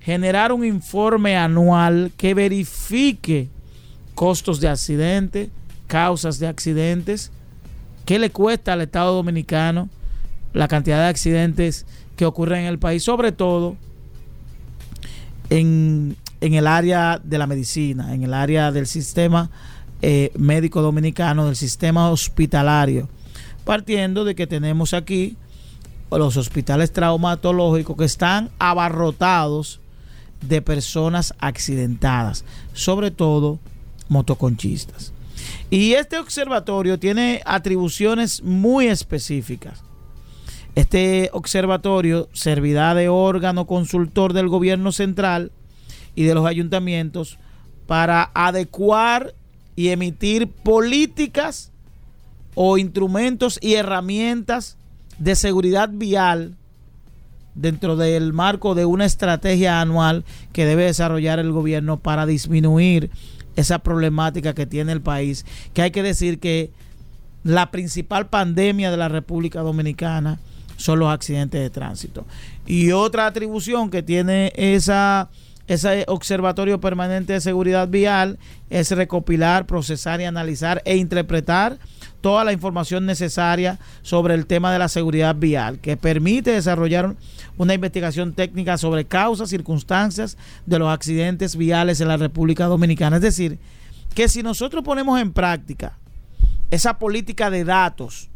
generar 0.00 0.52
un 0.52 0.64
informe 0.64 1.36
anual 1.36 2.10
que 2.16 2.34
verifique 2.34 3.48
costos 4.14 4.60
de 4.60 4.68
accidentes, 4.68 5.50
causas 5.86 6.38
de 6.38 6.48
accidentes, 6.48 7.30
qué 8.04 8.18
le 8.18 8.30
cuesta 8.30 8.72
al 8.72 8.80
Estado 8.80 9.14
Dominicano 9.14 9.88
la 10.52 10.66
cantidad 10.66 10.98
de 10.98 11.08
accidentes 11.08 11.86
que 12.16 12.26
ocurren 12.26 12.62
en 12.62 12.66
el 12.66 12.78
país, 12.78 13.04
sobre 13.04 13.30
todo 13.30 13.76
en, 15.50 16.16
en 16.40 16.54
el 16.54 16.66
área 16.66 17.20
de 17.22 17.38
la 17.38 17.46
medicina, 17.46 18.14
en 18.14 18.24
el 18.24 18.34
área 18.34 18.72
del 18.72 18.86
sistema 18.86 19.50
eh, 20.02 20.30
médico 20.36 20.82
dominicano, 20.82 21.46
del 21.46 21.56
sistema 21.56 22.10
hospitalario, 22.10 23.08
partiendo 23.64 24.24
de 24.24 24.34
que 24.34 24.46
tenemos 24.46 24.94
aquí 24.94 25.36
los 26.10 26.36
hospitales 26.36 26.92
traumatológicos 26.92 27.96
que 27.96 28.04
están 28.04 28.50
abarrotados 28.58 29.80
de 30.40 30.62
personas 30.62 31.34
accidentadas, 31.38 32.44
sobre 32.72 33.10
todo 33.10 33.58
motoconchistas. 34.08 35.12
Y 35.70 35.92
este 35.92 36.18
observatorio 36.18 36.98
tiene 36.98 37.42
atribuciones 37.44 38.42
muy 38.42 38.86
específicas. 38.86 39.82
Este 40.74 41.30
observatorio 41.32 42.28
servirá 42.32 42.94
de 42.94 43.08
órgano 43.08 43.66
consultor 43.66 44.32
del 44.32 44.48
gobierno 44.48 44.92
central 44.92 45.52
y 46.14 46.24
de 46.24 46.34
los 46.34 46.46
ayuntamientos 46.46 47.38
para 47.86 48.30
adecuar 48.34 49.34
y 49.76 49.88
emitir 49.88 50.48
políticas 50.48 51.72
o 52.54 52.78
instrumentos 52.78 53.58
y 53.62 53.74
herramientas 53.74 54.76
de 55.18 55.36
seguridad 55.36 55.90
vial 55.92 56.56
dentro 57.54 57.96
del 57.96 58.32
marco 58.32 58.74
de 58.74 58.84
una 58.84 59.04
estrategia 59.04 59.80
anual 59.80 60.24
que 60.52 60.64
debe 60.64 60.84
desarrollar 60.84 61.38
el 61.38 61.52
gobierno 61.52 61.98
para 61.98 62.26
disminuir 62.26 63.10
esa 63.56 63.80
problemática 63.80 64.54
que 64.54 64.66
tiene 64.66 64.92
el 64.92 65.00
país, 65.00 65.44
que 65.74 65.82
hay 65.82 65.90
que 65.90 66.02
decir 66.02 66.38
que 66.38 66.70
la 67.44 67.70
principal 67.70 68.28
pandemia 68.28 68.90
de 68.90 68.96
la 68.96 69.08
República 69.08 69.60
Dominicana 69.60 70.38
son 70.76 70.98
los 70.98 71.10
accidentes 71.10 71.60
de 71.60 71.70
tránsito. 71.70 72.26
Y 72.66 72.92
otra 72.92 73.26
atribución 73.26 73.90
que 73.90 74.02
tiene 74.02 74.52
esa 74.56 75.28
ese 75.70 76.04
observatorio 76.08 76.80
permanente 76.80 77.32
de 77.32 77.40
seguridad 77.40 77.86
vial 77.86 78.40
es 78.70 78.90
recopilar, 78.90 79.66
procesar 79.66 80.20
y 80.20 80.24
analizar 80.24 80.82
e 80.84 80.96
interpretar 80.96 81.78
toda 82.20 82.42
la 82.42 82.52
información 82.52 83.06
necesaria 83.06 83.78
sobre 84.02 84.34
el 84.34 84.46
tema 84.46 84.72
de 84.72 84.80
la 84.80 84.88
seguridad 84.88 85.36
vial, 85.36 85.78
que 85.78 85.96
permite 85.96 86.50
desarrollar 86.50 87.14
una 87.56 87.74
investigación 87.74 88.32
técnica 88.32 88.78
sobre 88.78 89.04
causas, 89.04 89.48
circunstancias 89.48 90.36
de 90.66 90.80
los 90.80 90.88
accidentes 90.88 91.54
viales 91.54 92.00
en 92.00 92.08
la 92.08 92.16
República 92.16 92.66
Dominicana. 92.66 93.16
Es 93.16 93.22
decir, 93.22 93.60
que 94.12 94.28
si 94.28 94.42
nosotros 94.42 94.82
ponemos 94.82 95.20
en 95.20 95.32
práctica 95.32 95.96
esa 96.72 96.98
política 96.98 97.48
de 97.48 97.62
datos, 97.62 98.28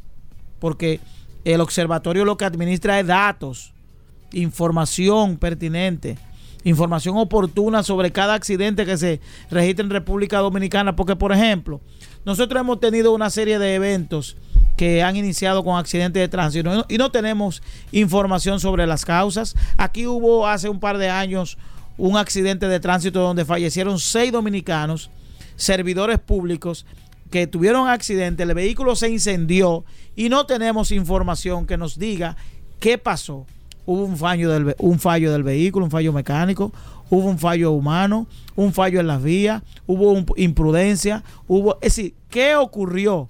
porque 0.61 1.01
el 1.44 1.61
observatorio 1.61 2.25
lo 2.25 2.37
que 2.37 2.44
administra 2.44 3.01
es 3.01 3.09
datos, 3.09 3.73
información 4.31 5.37
pertinente, 5.37 6.17
información 6.65 7.17
oportuna 7.17 7.83
sobre 7.83 8.10
cada 8.10 8.35
accidente 8.35 8.87
que 8.87 8.96
se 8.96 9.21
registra 9.50 9.85
en 9.85 9.90
República 9.90 10.38
Dominicana, 10.38 10.96
porque 10.96 11.17
por 11.17 11.33
ejemplo, 11.33 11.81
nosotros 12.25 12.60
hemos 12.60 12.81
tenido 12.81 13.12
una 13.12 13.31
serie 13.31 13.58
de 13.58 13.75
eventos 13.75 14.37
que 14.77 15.02
han 15.02 15.17
iniciado 15.17 15.62
con 15.62 15.79
accidentes 15.79 16.21
de 16.21 16.29
tránsito 16.29 16.85
y 16.88 16.98
no 16.98 17.10
tenemos 17.10 17.62
información 17.92 18.58
sobre 18.58 18.87
las 18.87 19.04
causas. 19.04 19.54
Aquí 19.77 20.06
hubo 20.06 20.46
hace 20.46 20.69
un 20.69 20.81
par 20.81 20.98
de 20.98 21.10
años 21.10 21.58
un 21.96 22.17
accidente 22.17 22.67
de 22.67 22.81
tránsito 22.81 23.21
donde 23.21 23.44
fallecieron 23.44 24.00
seis 24.00 24.33
dominicanos, 24.33 25.10
servidores 25.54 26.19
públicos 26.19 26.87
que 27.31 27.46
tuvieron 27.46 27.88
accidente, 27.88 28.42
el 28.44 28.54
vehículo 28.54 28.96
se 28.96 29.10
incendió 29.10 29.85
y 30.15 30.29
no 30.29 30.46
tenemos 30.46 30.92
información 30.92 31.67
que 31.67 31.77
nos 31.77 31.98
diga 31.98 32.37
qué 32.81 32.98
pasó. 32.98 33.46
Hubo 33.87 34.05
un 34.05 34.17
fallo 34.17 34.51
del, 34.51 34.75
un 34.79 34.99
fallo 34.99 35.33
del 35.33 35.43
vehículo, 35.43 35.85
un 35.85 35.91
fallo 35.91 36.13
mecánico, 36.13 36.73
hubo 37.11 37.29
un 37.29 37.39
fallo 37.39 37.73
humano, 37.73 38.27
un 38.57 38.73
fallo 38.73 39.01
en 39.01 39.07
las 39.07 39.23
vías, 39.23 39.63
hubo 39.87 40.25
imprudencia, 40.37 41.23
hubo... 41.49 41.75
Es 41.83 41.97
decir, 41.97 42.15
¿qué 42.31 42.57
ocurrió? 42.57 43.29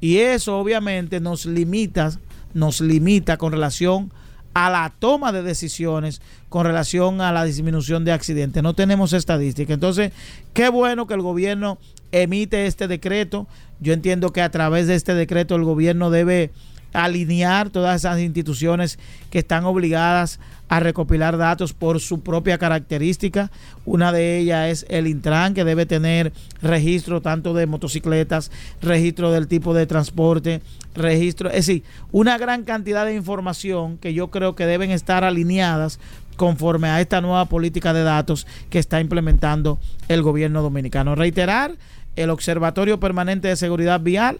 Y 0.00 0.18
eso 0.18 0.58
obviamente 0.58 1.20
nos 1.20 1.46
limita, 1.46 2.12
nos 2.52 2.80
limita 2.80 3.36
con 3.36 3.52
relación 3.52 4.12
a 4.54 4.70
la 4.70 4.92
toma 4.98 5.32
de 5.32 5.42
decisiones 5.42 6.22
con 6.48 6.64
relación 6.64 7.20
a 7.20 7.32
la 7.32 7.44
disminución 7.44 8.04
de 8.04 8.12
accidentes. 8.12 8.62
No 8.62 8.74
tenemos 8.74 9.12
estadística. 9.12 9.74
Entonces, 9.74 10.12
qué 10.52 10.68
bueno 10.68 11.06
que 11.06 11.14
el 11.14 11.22
gobierno 11.22 11.78
emite 12.12 12.66
este 12.66 12.86
decreto. 12.86 13.48
Yo 13.80 13.92
entiendo 13.92 14.32
que 14.32 14.40
a 14.40 14.50
través 14.50 14.86
de 14.86 14.94
este 14.94 15.14
decreto 15.14 15.56
el 15.56 15.64
gobierno 15.64 16.10
debe 16.10 16.52
alinear 16.94 17.68
todas 17.70 18.00
esas 18.00 18.20
instituciones 18.20 18.98
que 19.30 19.40
están 19.40 19.64
obligadas 19.64 20.40
a 20.68 20.80
recopilar 20.80 21.36
datos 21.36 21.74
por 21.74 22.00
su 22.00 22.22
propia 22.22 22.56
característica. 22.56 23.50
Una 23.84 24.12
de 24.12 24.38
ellas 24.38 24.70
es 24.70 24.86
el 24.88 25.06
Intran, 25.06 25.52
que 25.52 25.64
debe 25.64 25.84
tener 25.84 26.32
registro 26.62 27.20
tanto 27.20 27.52
de 27.52 27.66
motocicletas, 27.66 28.50
registro 28.80 29.30
del 29.30 29.46
tipo 29.46 29.74
de 29.74 29.86
transporte, 29.86 30.62
registro, 30.94 31.50
es 31.50 31.66
decir, 31.66 31.82
una 32.12 32.38
gran 32.38 32.64
cantidad 32.64 33.04
de 33.04 33.14
información 33.14 33.98
que 33.98 34.14
yo 34.14 34.28
creo 34.28 34.54
que 34.54 34.64
deben 34.64 34.90
estar 34.90 35.24
alineadas 35.24 35.98
conforme 36.36 36.88
a 36.88 37.00
esta 37.00 37.20
nueva 37.20 37.44
política 37.44 37.92
de 37.92 38.02
datos 38.02 38.46
que 38.70 38.78
está 38.78 39.00
implementando 39.00 39.78
el 40.08 40.22
gobierno 40.22 40.62
dominicano. 40.62 41.14
Reiterar, 41.14 41.72
el 42.16 42.30
Observatorio 42.30 43.00
Permanente 43.00 43.48
de 43.48 43.56
Seguridad 43.56 44.00
Vial 44.00 44.38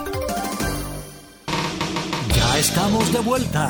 Ya 2.35 2.59
estamos 2.59 3.13
de 3.13 3.19
vuelta. 3.19 3.69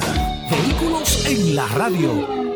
Vehículos 0.50 1.26
en 1.26 1.56
la 1.56 1.68
radio. 1.68 2.53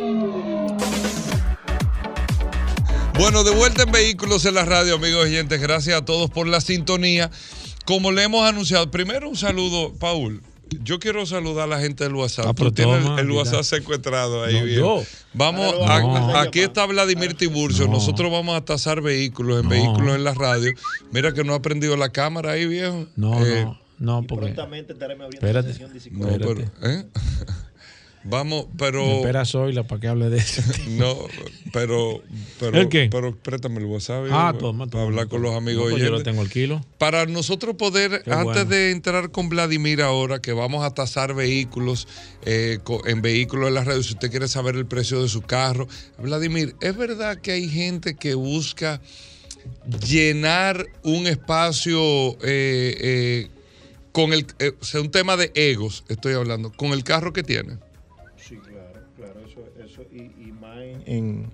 Bueno, 3.17 3.43
de 3.43 3.51
vuelta 3.51 3.83
en 3.83 3.91
Vehículos 3.91 4.45
en 4.45 4.53
la 4.53 4.63
Radio, 4.65 4.95
amigos 4.95 5.23
oyentes. 5.25 5.59
Gracias 5.59 5.99
a 5.99 6.05
todos 6.05 6.29
por 6.29 6.47
la 6.47 6.61
sintonía. 6.61 7.31
Como 7.85 8.11
le 8.11 8.23
hemos 8.23 8.47
anunciado, 8.47 8.91
primero 8.91 9.27
un 9.29 9.35
saludo, 9.35 9.93
Paul. 9.99 10.41
Yo 10.83 10.99
quiero 10.99 11.25
saludar 11.25 11.63
a 11.63 11.67
la 11.67 11.79
gente 11.79 12.03
del 12.03 12.13
WhatsApp. 12.13 12.45
Ah, 12.49 12.53
pero 12.53 12.71
toma, 12.71 13.19
el. 13.19 13.31
WhatsApp 13.31 13.63
secuestrado 13.63 14.43
ahí, 14.43 14.59
No, 14.59 14.65
viejo. 14.65 15.01
yo. 15.01 15.07
Vamos, 15.33 15.73
a- 15.89 16.41
aquí 16.41 16.59
está 16.59 16.85
Vladimir 16.85 17.33
Tiburcio. 17.35 17.85
No. 17.85 17.93
Nosotros 17.93 18.29
vamos 18.31 18.55
a 18.55 18.63
tasar 18.65 19.01
vehículos 19.01 19.57
en 19.59 19.63
No. 19.63 19.69
Vehículos 19.69 20.15
en 20.15 20.23
la 20.25 20.33
Radio. 20.33 20.73
Mira 21.11 21.33
que 21.33 21.43
no 21.43 21.53
ha 21.53 21.61
prendido 21.61 21.95
la 21.97 22.09
cámara 22.09 22.51
ahí, 22.51 22.65
viejo. 22.67 23.07
No, 23.15 23.45
Eh, 23.45 23.63
no, 23.63 23.79
no, 23.97 24.19
Y 24.23 24.27
porque. 24.27 24.45
prontamente 24.47 24.93
estaremos 24.93 25.25
abriendo 25.25 25.47
Espérate. 25.47 25.69
sesión 25.73 25.93
de 25.93 26.11
No, 26.11 26.37
pero, 26.37 26.61
¿eh? 26.91 27.05
Vamos, 28.23 28.67
pero. 28.77 29.03
Espera 29.17 29.45
Zoila 29.45 29.83
para 29.87 30.01
que 30.01 30.07
hable 30.07 30.29
de 30.29 30.37
eso. 30.37 30.61
No, 30.89 31.15
pero. 31.71 32.21
pero 32.59 32.77
¿El 32.79 32.89
qué? 32.89 33.07
Pero 33.11 33.35
préstame 33.35 33.77
el 33.79 33.85
WhatsApp. 33.85 34.25
ah, 34.31 34.51
viejo, 34.51 34.67
toma, 34.67 34.85
Para 34.85 34.91
toma. 34.91 35.03
hablar 35.03 35.27
con 35.27 35.41
los 35.41 35.55
amigos 35.55 35.85
No, 35.85 35.91
pues 35.91 36.03
yo 36.03 36.09
lo 36.11 36.23
tengo 36.23 36.41
el 36.41 36.49
kilo. 36.49 36.83
Para 36.97 37.25
nosotros 37.25 37.75
poder, 37.75 38.23
Qué 38.23 38.31
antes 38.31 38.45
bueno. 38.45 38.65
de 38.65 38.91
entrar 38.91 39.31
con 39.31 39.47
Vladimir 39.49 40.01
ahora, 40.01 40.41
que 40.41 40.51
vamos 40.51 40.83
a 40.83 40.91
tasar 40.93 41.33
vehículos 41.35 42.07
eh, 42.43 42.79
en 43.05 43.21
vehículos 43.21 43.69
en 43.69 43.75
la 43.75 43.83
radio, 43.83 44.03
si 44.03 44.13
usted 44.13 44.29
quiere 44.29 44.47
saber 44.47 44.75
el 44.75 44.85
precio 44.87 45.21
de 45.21 45.29
su 45.29 45.41
carro. 45.41 45.87
Vladimir, 46.17 46.75
¿es 46.81 46.97
verdad 46.97 47.37
que 47.39 47.51
hay 47.53 47.69
gente 47.69 48.15
que 48.15 48.33
busca 48.35 48.99
llenar 50.05 50.85
un 51.03 51.27
espacio 51.27 51.99
eh, 52.41 52.95
eh, 52.99 53.47
con 54.11 54.33
el, 54.33 54.45
eh, 54.59 54.73
o 54.79 54.85
sea, 54.85 55.01
un 55.01 55.11
tema 55.11 55.37
de 55.37 55.51
egos, 55.55 56.03
estoy 56.09 56.33
hablando, 56.33 56.71
con 56.71 56.91
el 56.93 57.03
carro 57.03 57.33
que 57.33 57.43
tiene? 57.43 57.77
En, 60.81 61.01
en, 61.05 61.49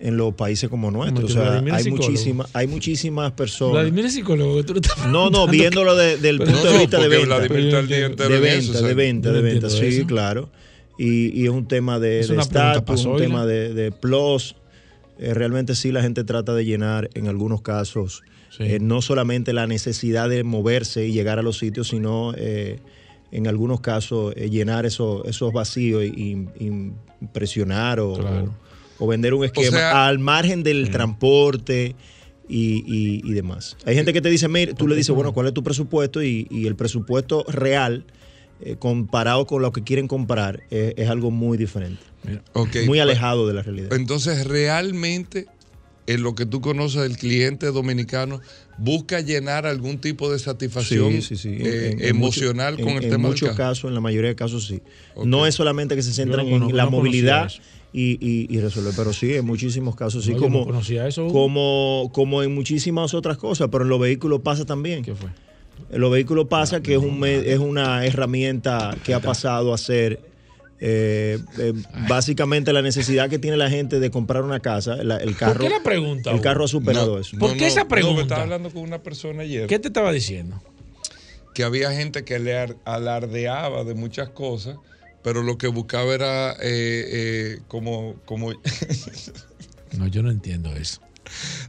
en 0.00 0.16
los 0.16 0.34
países 0.34 0.68
como 0.70 0.90
nuestros. 0.90 1.30
O 1.30 1.34
sea, 1.34 1.42
Vladimir 1.42 1.74
es 1.74 1.78
hay, 1.78 1.84
psicólogo. 1.84 2.08
muchísimas 2.10 2.50
hay 2.54 2.66
muchísimas 2.66 3.32
personas. 3.32 3.72
Vladimir 3.74 4.04
es 4.06 4.14
psicólogo. 4.14 4.56
que 4.56 4.62
tú 4.64 4.74
lo 4.74 4.80
estás 4.80 5.06
No, 5.08 5.30
no, 5.30 5.46
viéndolo 5.46 5.94
de- 5.96 6.16
del 6.16 6.38
Pero- 6.38 6.50
punto 6.52 6.66
No, 6.66 6.72
de 6.72 6.78
vista 6.78 6.98
de 7.00 7.08
venta. 7.08 7.26
Vladimir 7.36 7.58
está 7.66 7.78
el 7.80 7.86
día 7.88 7.96
De 8.08 8.08
venta, 8.08 8.58
eso, 8.58 8.82
de 8.86 8.94
venta, 8.94 9.32
de 9.32 9.42
venta, 9.42 9.70
sí, 9.70 9.86
eso. 9.86 10.06
claro. 10.06 10.50
Y, 10.98 11.28
y 11.40 11.44
es 11.44 11.50
un 11.50 11.66
tema 11.66 11.98
de 11.98 12.20
estatus, 12.20 13.04
un 13.06 13.16
tema 13.16 13.46
de, 13.46 13.72
de 13.74 13.90
plus. 13.92 14.54
Eh, 15.18 15.34
realmente 15.34 15.74
sí 15.74 15.92
la 15.92 16.02
gente 16.02 16.24
trata 16.24 16.54
de 16.54 16.64
llenar 16.64 17.10
en 17.14 17.28
algunos 17.28 17.60
casos 17.62 18.22
Sí. 18.56 18.64
eh, 18.64 18.78
no 18.80 19.00
solamente 19.00 19.52
la 19.52 19.66
necesidad 19.68 20.28
de 20.28 20.42
moverse 20.44 21.06
y 21.06 21.12
llegar 21.12 21.38
a 21.38 21.42
los 21.42 21.58
sitios, 21.58 21.88
sino 21.88 22.32
eh, 22.36 22.80
en 23.32 23.46
algunos 23.46 23.80
casos 23.80 24.34
eh, 24.36 24.50
llenar 24.50 24.86
esos, 24.86 25.24
esos 25.26 25.52
vacíos 25.52 26.04
y, 26.04 26.08
y 26.58 26.92
impresionar 27.20 28.00
o, 28.00 28.14
Claro. 28.14 28.54
o 28.98 29.06
vender 29.06 29.34
un 29.34 29.44
esquema 29.44 29.76
sea- 29.76 30.06
al 30.06 30.18
margen 30.18 30.62
del 30.62 30.90
transporte 30.90 31.94
y, 32.48 32.82
y- 32.86 33.22
y 33.24 33.32
demás. 33.32 33.76
Hay 33.84 33.94
gente 33.94 34.12
que 34.12 34.20
te 34.20 34.28
dice, 34.30 34.48
mira, 34.48 34.74
tú 34.74 34.88
le 34.88 34.96
dices, 34.96 35.14
bueno, 35.14 35.32
¿cuál 35.32 35.46
es 35.46 35.54
tu 35.54 35.62
presupuesto? 35.62 36.22
Y, 36.22 36.48
y 36.50 36.66
el 36.66 36.74
presupuesto 36.74 37.44
real, 37.48 38.04
eh, 38.60 38.76
comparado 38.78 39.46
con 39.46 39.62
lo 39.62 39.72
que 39.72 39.82
quieren 39.84 40.08
comprar, 40.08 40.62
es 40.70 41.08
algo 41.08 41.30
muy 41.30 41.56
diferente, 41.56 42.02
muy 42.86 42.98
pa- 42.98 43.02
alejado 43.04 43.46
de 43.46 43.54
la 43.54 43.62
realidad. 43.62 43.92
Entonces, 43.92 44.46
realmente, 44.46 45.46
en 46.06 46.22
lo 46.24 46.34
que 46.34 46.44
tú 46.44 46.60
conoces 46.60 47.02
del 47.02 47.16
cliente 47.16 47.66
dominicano, 47.66 48.40
busca 48.82 49.20
llenar 49.20 49.66
algún 49.66 49.98
tipo 49.98 50.32
de 50.32 50.38
satisfacción 50.38 51.12
Sí, 51.12 51.22
sí, 51.22 51.36
sí. 51.36 51.48
En- 51.48 51.66
eh, 51.66 51.86
en- 51.92 52.00
en 52.00 52.06
emocional 52.08 52.74
mucho- 52.74 52.84
con 52.84 52.92
en- 52.92 52.98
el 52.98 53.04
en 53.04 53.10
tema 53.10 53.22
del 53.24 53.30
muchos 53.32 53.56
casos, 53.56 53.88
en 53.88 53.94
la 53.94 54.00
mayoría 54.00 54.30
de 54.30 54.36
casos 54.36 54.66
sí. 54.66 54.80
No 55.24 55.46
es 55.46 55.54
solamente 55.54 55.94
que 55.96 56.02
se 56.02 56.12
centran 56.12 56.48
no 56.48 56.68
en 56.70 56.76
la 56.76 56.84
no 56.84 56.90
movilidad 56.92 57.50
y, 57.92 58.12
y, 58.20 58.46
y 58.48 58.60
resolver, 58.60 58.94
pero 58.96 59.12
sí, 59.12 59.34
en 59.34 59.44
muchísimos 59.44 59.96
casos 59.96 60.24
sí, 60.24 60.32
como, 60.34 60.66
eso. 61.06 61.26
Como, 61.28 62.10
como 62.12 62.42
en 62.42 62.54
muchísimas 62.54 63.12
otras 63.14 63.36
cosas, 63.36 63.68
pero 63.70 63.84
en 63.84 63.90
los 63.90 64.00
vehículos 64.00 64.40
pasa 64.42 64.64
también. 64.64 65.02
¿Qué 65.04 65.14
fue? 65.14 65.28
En 65.90 66.00
los 66.00 66.10
vehículos 66.12 66.46
pasa 66.48 66.82
que 66.82 66.92
es, 66.94 66.98
un, 67.00 67.24
es 67.26 67.58
una 67.58 68.04
herramienta 68.06 68.96
que 69.04 69.12
ha 69.12 69.20
pasado 69.20 69.74
a 69.74 69.78
ser 69.78 70.20
eh, 70.80 71.38
eh, 71.58 71.72
básicamente 72.08 72.72
la 72.72 72.80
necesidad 72.82 73.28
que 73.28 73.38
tiene 73.38 73.56
la 73.56 73.68
gente 73.70 74.00
de 74.00 74.10
comprar 74.10 74.42
una 74.42 74.60
casa. 74.60 74.96
la- 74.96 75.16
el 75.18 75.36
carro, 75.36 75.60
qué 75.64 75.68
la 75.70 75.82
pregunta, 75.82 76.30
El 76.30 76.40
carro 76.40 76.64
ha 76.64 76.68
superado 76.68 77.14
No, 77.16 77.18
eso. 77.20 77.36
¿Por 77.38 77.50
no, 77.50 77.54
qué 77.56 77.62
no, 77.62 77.66
esa 77.66 77.86
pregunta? 77.86 78.16
me 78.16 78.22
estaba 78.22 78.42
hablando 78.42 78.70
con 78.70 78.82
una 78.82 79.02
persona 79.02 79.42
ayer 79.42 79.66
¿Qué 79.66 79.78
te 79.78 79.88
estaba 79.88 80.10
diciendo? 80.12 80.60
que 81.54 81.64
había 81.64 81.90
gente 81.92 82.24
que 82.24 82.38
le 82.38 82.56
ar- 82.56 82.76
alardeaba 82.84 83.82
de 83.84 83.94
muchas 83.94 84.28
cosas, 84.30 84.78
pero 85.22 85.42
lo 85.42 85.58
que 85.58 85.66
buscaba 85.66 86.14
era 86.14 86.52
eh, 86.52 86.56
eh, 86.62 87.58
como, 87.68 88.14
como 88.24 88.52
No, 89.98 90.06
yo 90.06 90.22
no 90.22 90.30
entiendo 90.30 90.72
eso. 90.74 91.00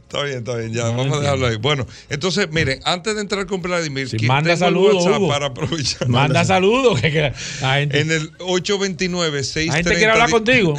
Está 0.02 0.24
bien, 0.24 0.38
está 0.38 0.56
bien, 0.56 0.72
ya, 0.72 0.84
No 0.84 0.96
vamos 0.96 1.16
a 1.16 1.20
dejarlo 1.20 1.46
ahí. 1.46 1.56
Bueno, 1.56 1.86
entonces, 2.10 2.50
miren, 2.50 2.80
antes 2.84 3.14
de 3.14 3.20
entrar 3.22 3.46
con 3.46 3.62
Vladimir, 3.62 4.08
qui- 4.08 4.26
manda 4.26 4.56
saludos, 4.56 5.28
para 5.28 5.46
aprovechar. 5.46 6.08
Manda 6.08 6.44
saludos. 6.46 7.00
Que, 7.00 7.10
que 7.10 7.20
la 7.20 7.32
gente, 7.78 8.00
En 8.00 8.10
el 8.10 8.30
829 8.40 9.42
630 9.42 9.70
la 9.70 9.74
gente 9.76 9.94
quiere 9.96 10.12
hablar 10.12 10.30
contigo. 10.30 10.74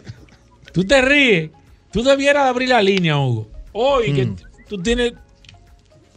tú 0.72 0.84
te 0.84 1.00
ríes. 1.00 1.50
Tú 1.92 2.02
debieras 2.02 2.44
de 2.44 2.48
abrir 2.50 2.68
la 2.68 2.82
línea, 2.82 3.16
Hugo. 3.18 3.50
Hoy 3.72 4.12
que 4.12 4.28
tú 4.68 4.82
tienes. 4.82 5.14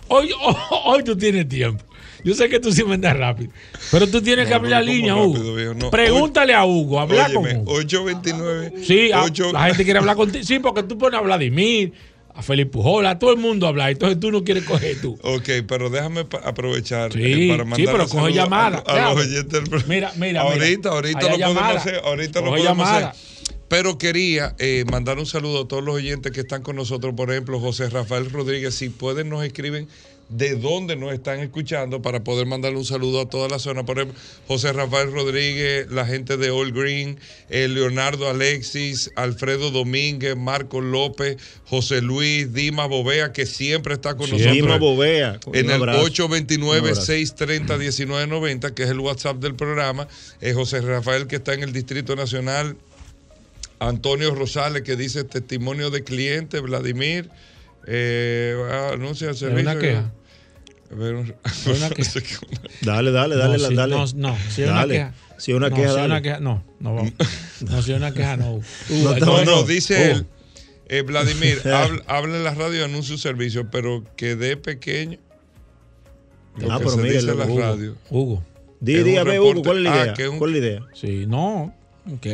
Hoy, 0.07 0.29
hoy, 0.85 1.03
tú 1.03 1.15
tienes 1.17 1.47
tiempo. 1.47 1.83
Yo 2.23 2.33
sé 2.35 2.49
que 2.49 2.59
tú 2.59 2.71
sí 2.71 2.83
me 2.83 2.93
andas 2.95 3.17
rápido. 3.17 3.51
Pero 3.91 4.07
tú 4.07 4.21
tienes 4.21 4.45
No, 4.45 4.49
que 4.49 4.53
abrir 4.55 4.71
pero 4.71 4.79
la 4.81 4.85
¿cómo 4.85 4.93
línea, 4.97 5.13
rápido, 5.15 5.41
Hugo. 5.43 5.55
viejo? 5.55 5.73
No, 5.75 5.91
Pregúntale 5.91 6.53
a 6.53 6.65
Hugo, 6.65 6.99
habla 6.99 7.25
con 7.33 7.45
Óyeme, 7.45 7.59
Hugo. 7.61 7.73
829 7.73 8.73
Sí, 8.85 9.11
a- 9.11 9.25
la 9.53 9.65
gente 9.67 9.83
quiere 9.83 9.99
hablar 9.99 10.15
contigo. 10.15 10.43
Sí, 10.43 10.59
porque 10.59 10.83
tú 10.83 10.97
pones 10.97 11.19
a 11.19 11.23
Vladimir, 11.23 11.93
a 12.33 12.41
Felipe 12.41 12.71
Pujol, 12.71 13.05
a 13.07 13.19
todo 13.19 13.31
el 13.31 13.37
mundo 13.37 13.65
a 13.65 13.69
hablar. 13.69 13.91
Entonces 13.91 14.19
tú 14.19 14.31
no 14.31 14.43
quieres 14.43 14.63
coger 14.63 15.01
tú. 15.01 15.17
Ok, 15.23 15.49
pero 15.67 15.89
déjame 15.89 16.21
aprovechar 16.43 17.11
Sí, 17.11 17.19
eh, 17.21 17.47
para 17.49 17.63
sí, 17.63 17.69
mandar 17.69 17.91
pero 17.93 18.03
un 18.05 18.09
coge 18.09 18.33
llamada. 18.33 18.83
a, 18.85 19.09
a 19.09 19.13
los 19.13 19.25
oyentes 19.25 19.51
del 19.51 19.63
programa. 19.63 19.93
Mira, 19.93 20.13
mira, 20.15 20.41
Ahorita, 20.41 20.89
mira. 20.89 20.91
ahorita 20.91 21.21
lo 21.21 21.37
podemos 21.37 21.75
hacer. 21.75 22.01
Ahorita 22.03 22.39
lo 22.41 22.45
podemos 22.47 22.67
llamada. 22.67 23.09
hacer. 23.09 23.31
Pero 23.67 23.97
quería 23.97 24.53
eh, 24.59 24.83
mandar 24.91 25.17
un 25.17 25.25
saludo 25.25 25.61
a 25.63 25.67
todos 25.67 25.81
los 25.81 25.95
oyentes 25.95 26.33
que 26.33 26.41
están 26.41 26.61
con 26.61 26.75
nosotros. 26.75 27.13
Por 27.15 27.31
ejemplo, 27.31 27.57
José 27.59 27.89
Rafael 27.89 28.29
Rodríguez. 28.29 28.75
Si 28.75 28.89
pueden, 28.89 29.29
nos 29.29 29.45
escriben 29.45 29.87
de 30.31 30.55
dónde 30.55 30.95
nos 30.95 31.13
están 31.13 31.41
escuchando 31.41 32.01
para 32.01 32.23
poder 32.23 32.47
mandarle 32.47 32.77
un 32.77 32.85
saludo 32.85 33.19
a 33.21 33.29
toda 33.29 33.49
la 33.49 33.59
zona. 33.59 33.85
Por 33.85 33.97
ejemplo, 33.97 34.17
José 34.47 34.71
Rafael 34.71 35.11
Rodríguez, 35.11 35.91
la 35.91 36.05
gente 36.05 36.37
de 36.37 36.49
All 36.49 36.71
Green, 36.71 37.19
eh, 37.49 37.67
Leonardo 37.67 38.29
Alexis, 38.29 39.11
Alfredo 39.17 39.71
Domínguez, 39.71 40.37
Marco 40.37 40.79
López, 40.79 41.35
José 41.65 42.01
Luis, 42.01 42.53
Dima 42.53 42.85
Bovea, 42.85 43.33
que 43.33 43.45
siempre 43.45 43.93
está 43.93 44.15
con 44.15 44.29
nosotros. 44.29 44.53
Dima 44.53 44.77
Bovea. 44.77 45.37
En 45.53 45.65
el 45.65 45.73
abrazo. 45.73 46.07
829-630-1990, 46.07 48.73
que 48.73 48.83
es 48.83 48.89
el 48.89 49.01
WhatsApp 49.01 49.35
del 49.37 49.55
programa. 49.55 50.07
Eh, 50.39 50.53
José 50.53 50.79
Rafael, 50.79 51.27
que 51.27 51.35
está 51.35 51.53
en 51.53 51.63
el 51.63 51.73
Distrito 51.73 52.15
Nacional. 52.15 52.77
Antonio 53.79 54.33
Rosales, 54.33 54.83
que 54.83 54.95
dice 54.95 55.25
testimonio 55.25 55.89
de 55.89 56.05
cliente. 56.05 56.61
Vladimir, 56.61 57.29
eh, 57.85 58.55
anuncia 58.93 59.27
el 59.27 59.33
¿Es 59.33 59.39
servicio. 59.39 59.71
una 59.71 59.79
queja? 59.79 60.13
Dale, 62.81 63.11
dale, 63.11 63.35
dale, 63.35 63.57
no, 63.57 63.67
si, 63.69 63.75
dale. 63.75 63.95
No, 63.95 64.05
no, 64.15 64.37
si 64.49 64.61
es 64.63 64.67
una 64.69 64.77
Dale. 64.79 64.93
queja. 64.95 65.13
Si 65.37 65.51
es 65.51 65.57
una 65.57 65.69
no, 65.69 65.75
queja, 65.75 65.87
si 65.89 65.95
dale. 65.95 66.05
una 66.07 66.21
queja, 66.21 66.39
no, 66.39 66.63
no, 66.79 66.95
vamos. 66.95 67.13
no, 67.61 67.81
si 67.81 67.91
es 67.91 67.97
una 67.97 68.13
queja, 68.13 68.37
no. 68.37 68.51
Uh, 68.55 68.63
No, 69.03 69.15
No, 69.17 69.45
no, 69.45 69.63
dice 69.63 69.93
uh, 69.95 70.11
él. 70.17 70.25
eh, 70.89 71.01
Vladimir, 71.01 71.61
habla, 71.73 72.03
habla 72.07 72.37
en 72.37 72.43
la 72.43 72.53
radio 72.53 72.81
y 72.81 72.83
anuncia 72.83 73.13
un 73.15 73.19
servicio, 73.19 73.69
pero 73.71 74.03
que 74.15 74.35
dé 74.35 74.57
pequeño. 74.57 75.17
Lo 76.57 76.71
Ah, 76.71 76.77
que 76.77 76.83
pero 76.83 76.95
se 76.97 77.01
mire, 77.01 77.13
dice 77.15 77.31
en 77.31 77.37
la 77.39 77.45
Hugo. 77.45 77.59
radio. 77.59 77.95
Hugo. 78.09 78.43
Di. 78.79 78.99
Hugo, 78.99 79.61
¿cuál 79.63 79.77
es 79.77 79.83
la 79.83 79.93
Ah, 80.01 80.13
idea? 80.15 80.29
un- 80.29 80.37
¿Cuál 80.39 80.55
es 80.55 80.61
la 80.61 80.67
idea? 80.67 80.81
Sí, 80.93 81.25
no. 81.27 81.73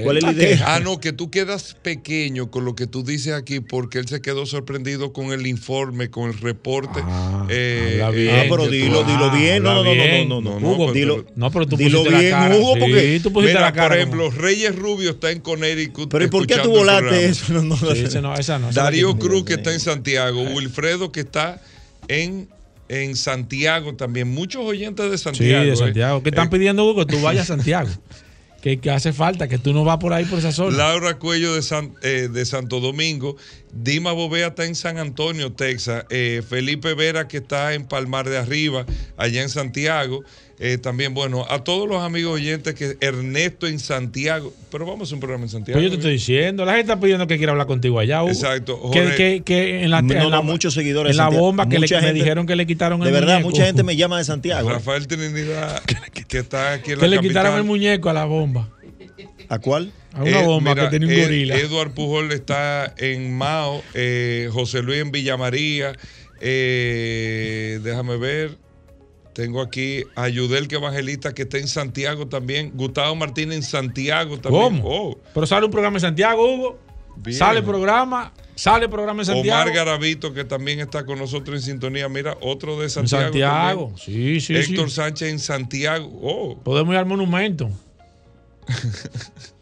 ¿Cuál 0.03 0.17
es 0.17 0.23
la 0.23 0.29
Una 0.29 0.37
idea? 0.43 0.63
Ah, 0.75 0.79
no, 0.79 0.99
que 0.99 1.13
tú 1.13 1.29
quedas 1.29 1.75
pequeño 1.81 2.49
con 2.51 2.65
lo 2.65 2.75
que 2.75 2.87
tú 2.87 3.03
dices 3.03 3.33
aquí 3.33 3.59
porque 3.59 3.99
él 3.99 4.07
se 4.07 4.21
quedó 4.21 4.45
sorprendido 4.45 5.13
con 5.13 5.31
el 5.31 5.45
informe, 5.47 6.09
con 6.09 6.29
el 6.29 6.37
reporte. 6.37 6.99
Ah, 7.03 7.45
eh, 7.49 8.01
habla 8.03 8.17
eh, 8.17 8.21
bien. 8.23 8.35
Ah, 8.35 8.43
pero 8.49 8.63
que 8.63 8.69
dilo, 8.77 9.03
dilo 9.03 9.25
Ah, 9.25 9.35
bien. 9.37 9.63
No, 9.63 9.83
no, 9.83 9.83
no, 9.83 9.95
no, 9.95 10.25
no, 10.25 10.41
no, 10.41 10.59
No, 10.59 10.67
Hugo, 10.71 10.87
no, 10.87 10.93
dilo. 10.93 11.15
pero- 11.23 11.33
No, 11.35 11.51
pero 11.51 11.67
tú 11.67 11.77
Dilo 11.77 11.99
pusiste 11.99 12.19
bien, 12.19 12.31
la 12.31 12.39
cara. 12.39 12.55
Hugo, 12.55 12.73
sí, 12.75 12.79
porque- 12.81 13.19
tú 13.23 13.33
pusiste 13.33 13.53
Mira, 13.53 13.61
la 13.67 13.73
cara. 13.73 13.87
por 13.89 13.97
ejemplo, 13.97 14.25
como- 14.29 14.37
Reyes 14.41 14.75
Rubio 14.75 15.09
está 15.11 15.31
en 15.31 15.39
Connecticut. 15.41 16.09
Pero 16.11 16.25
¿y 16.25 16.27
por 16.27 16.47
qué 16.47 16.55
tú 16.57 16.69
volaste 16.71 17.25
eso? 17.25 17.53
No, 17.53 17.61
no, 17.63 17.75
Sí, 17.77 18.03
ese 18.05 18.21
no, 18.21 18.33
esa 18.35 18.59
no. 18.59 18.71
Darío. 18.71 19.17
Cruz 19.17 19.43
que 19.45 19.53
está 19.55 19.73
en 19.73 19.79
Santiago, 19.79 20.41
Wilfredo 20.41 21.11
que 21.11 21.21
está 21.21 21.61
en, 22.07 22.47
en 22.89 23.15
Santiago 23.15 23.95
también. 23.95 24.27
Muchos 24.29 24.63
oyentes 24.63 25.11
de 25.11 25.17
Sí, 25.17 25.23
Santiago. 25.25 25.65
de 25.65 25.73
eh. 25.73 25.75
Santiago. 25.75 26.23
¿Qué 26.23 26.29
están 26.29 26.47
Eh, 26.47 26.51
pidiendo, 26.51 26.85
Hugo? 26.85 27.05
Que 27.05 27.13
tú 27.15 27.21
vayas 27.21 27.43
a 27.49 27.55
Santiago. 27.55 27.89
que, 28.61 28.79
hace 28.91 29.13
falta, 29.13 29.47
que 29.47 29.57
tú 29.57 29.73
no 29.73 29.83
vas 29.83 29.97
por 29.97 30.13
ahí 30.13 30.25
por 30.25 30.39
esa 30.39 30.51
zona. 30.51 30.77
Laura 30.77 31.19
Cuello 31.19 31.53
de, 31.53 31.61
eh, 32.01 32.45
Santo 32.45 32.79
Domingo, 32.79 33.37
Dima 33.71 34.11
Bovea 34.11 34.47
está 34.47 34.65
en 34.65 34.75
San 34.75 34.97
Antonio, 34.97 35.53
Texas, 35.53 36.05
eh, 36.09 36.41
Felipe 36.47 36.93
Vera 36.93 37.27
que 37.27 37.37
está 37.37 37.73
en 37.73 37.87
Palmar 37.87 38.27
de 38.27 38.37
Arriba, 38.37 38.85
allá 39.15 39.41
en 39.41 39.49
Santiago, 39.49 40.23
eh, 40.59 40.79
también, 40.79 41.13
bueno, 41.13 41.45
a 41.49 41.63
todos 41.63 41.87
los 41.87 42.01
amigos 42.01 42.33
oyentes 42.33 42.73
que 42.73 42.97
Ernesto 42.99 43.67
en 43.67 43.77
Santiago, 43.77 44.51
pero 44.71 44.85
vamos 44.85 45.01
a 45.01 45.03
hacer 45.03 45.13
un 45.15 45.19
programa 45.19 45.43
en 45.45 45.49
Santiago. 45.49 45.75
Pues 45.77 45.83
yo 45.83 45.89
te 45.91 45.95
estoy 45.97 46.13
diciendo, 46.13 46.65
la 46.65 46.71
gente 46.75 46.91
está 46.91 46.99
pidiendo 46.99 47.27
que 47.27 47.37
quiera 47.37 47.51
hablar 47.51 47.67
contigo 47.67 47.99
allá, 47.99 48.23
Hugo. 48.23 48.31
Exacto, 48.31 48.89
Que, 48.91 48.99
Jorge. 49.01 49.15
que, 49.15 49.41
que 49.43 49.83
en 49.83 49.91
la, 49.91 50.01
No, 50.01 50.13
en 50.13 50.19
la- 50.31 50.37
no, 50.37 50.43
muchos 50.43 50.73
seguidores 50.73 51.11
En 51.11 51.17
la 51.17 51.23
de 51.25 51.27
Santiago. 51.27 51.45
bomba 51.45 51.69
que 51.69 51.77
le, 51.79 52.01
me 52.01 52.13
dijeron 52.13 52.47
que 52.47 52.55
le 52.55 52.65
quitaron 52.65 52.99
De 53.01 53.07
el 53.07 53.13
verdad, 53.13 53.33
muñeco. 53.35 53.49
mucha 53.51 53.65
gente 53.65 53.83
me 53.83 53.95
llama 53.95 54.17
de 54.17 54.23
Santiago. 54.23 54.69
Rafael 54.69 55.05
Trinidad, 55.07 55.81
que 56.27 56.37
está 56.39 56.73
aquí 56.73 56.91
en 56.93 56.97
la 56.97 57.01
Que 57.03 57.07
le 57.09 57.15
capital. 57.17 57.21
quitaron 57.43 57.57
el 57.59 57.63
muñeco 57.63 58.09
a 58.09 58.13
la 58.13 58.25
bomba. 58.25 58.67
¿A 59.49 59.59
cuál? 59.59 59.91
A 60.13 60.23
una 60.23 60.41
Eh, 60.41 60.45
bomba 60.45 60.71
mira, 60.73 60.89
que 60.89 60.99
tenía 60.99 61.15
un 61.15 61.21
eh, 61.21 61.23
gorila. 61.23 61.55
Eduard 61.55 61.91
Pujol 61.91 62.31
está 62.31 62.93
en 62.97 63.31
Mao, 63.37 63.81
eh, 63.93 64.49
José 64.51 64.81
Luis 64.81 64.99
en 65.01 65.11
Villa 65.11 65.37
María, 65.37 65.93
eh, 66.41 67.79
déjame 67.83 68.17
ver. 68.17 68.57
Tengo 69.37 69.61
aquí 69.61 70.03
a 70.15 70.29
Yudel 70.29 70.67
que 70.67 70.77
Evangelista 70.77 71.31
que 71.31 71.43
está 71.43 71.59
en 71.59 71.67
Santiago 71.67 72.27
también. 72.27 72.71
Gustavo 72.73 73.13
Martínez 73.15 73.57
en 73.57 73.61
Santiago 73.61 74.39
también. 74.39 74.63
¿Cómo? 74.63 74.81
Oh, 74.83 75.17
Pero 75.31 75.45
sale 75.45 75.67
un 75.67 75.71
programa 75.71 75.97
en 75.97 76.01
Santiago, 76.01 76.43
Hugo. 76.51 76.79
bien. 77.17 77.37
Sale 77.37 77.61
programa, 77.61 78.33
sale 78.55 78.89
programa 78.89 79.21
en 79.21 79.27
Santiago. 79.27 79.61
Omar 79.61 79.75
Garavito 79.75 80.33
que 80.33 80.43
también 80.43 80.79
está 80.79 81.05
con 81.05 81.19
nosotros 81.19 81.55
en 81.57 81.61
sintonía. 81.61 82.09
Mira, 82.09 82.35
otro 82.41 82.79
de 82.79 82.85
en 82.85 82.89
Santiago. 82.89 83.25
Santiago. 83.25 83.93
también. 83.95 84.39
Sí, 84.39 84.41
sí, 84.41 84.55
Héctor 84.55 84.89
sí. 84.89 84.95
Sánchez 84.95 85.29
en 85.29 85.37
Santiago. 85.39 86.09
Oh, 86.19 86.57
Podemos 86.63 86.93
ir 86.93 86.97
al 86.97 87.05
monumento. 87.05 87.69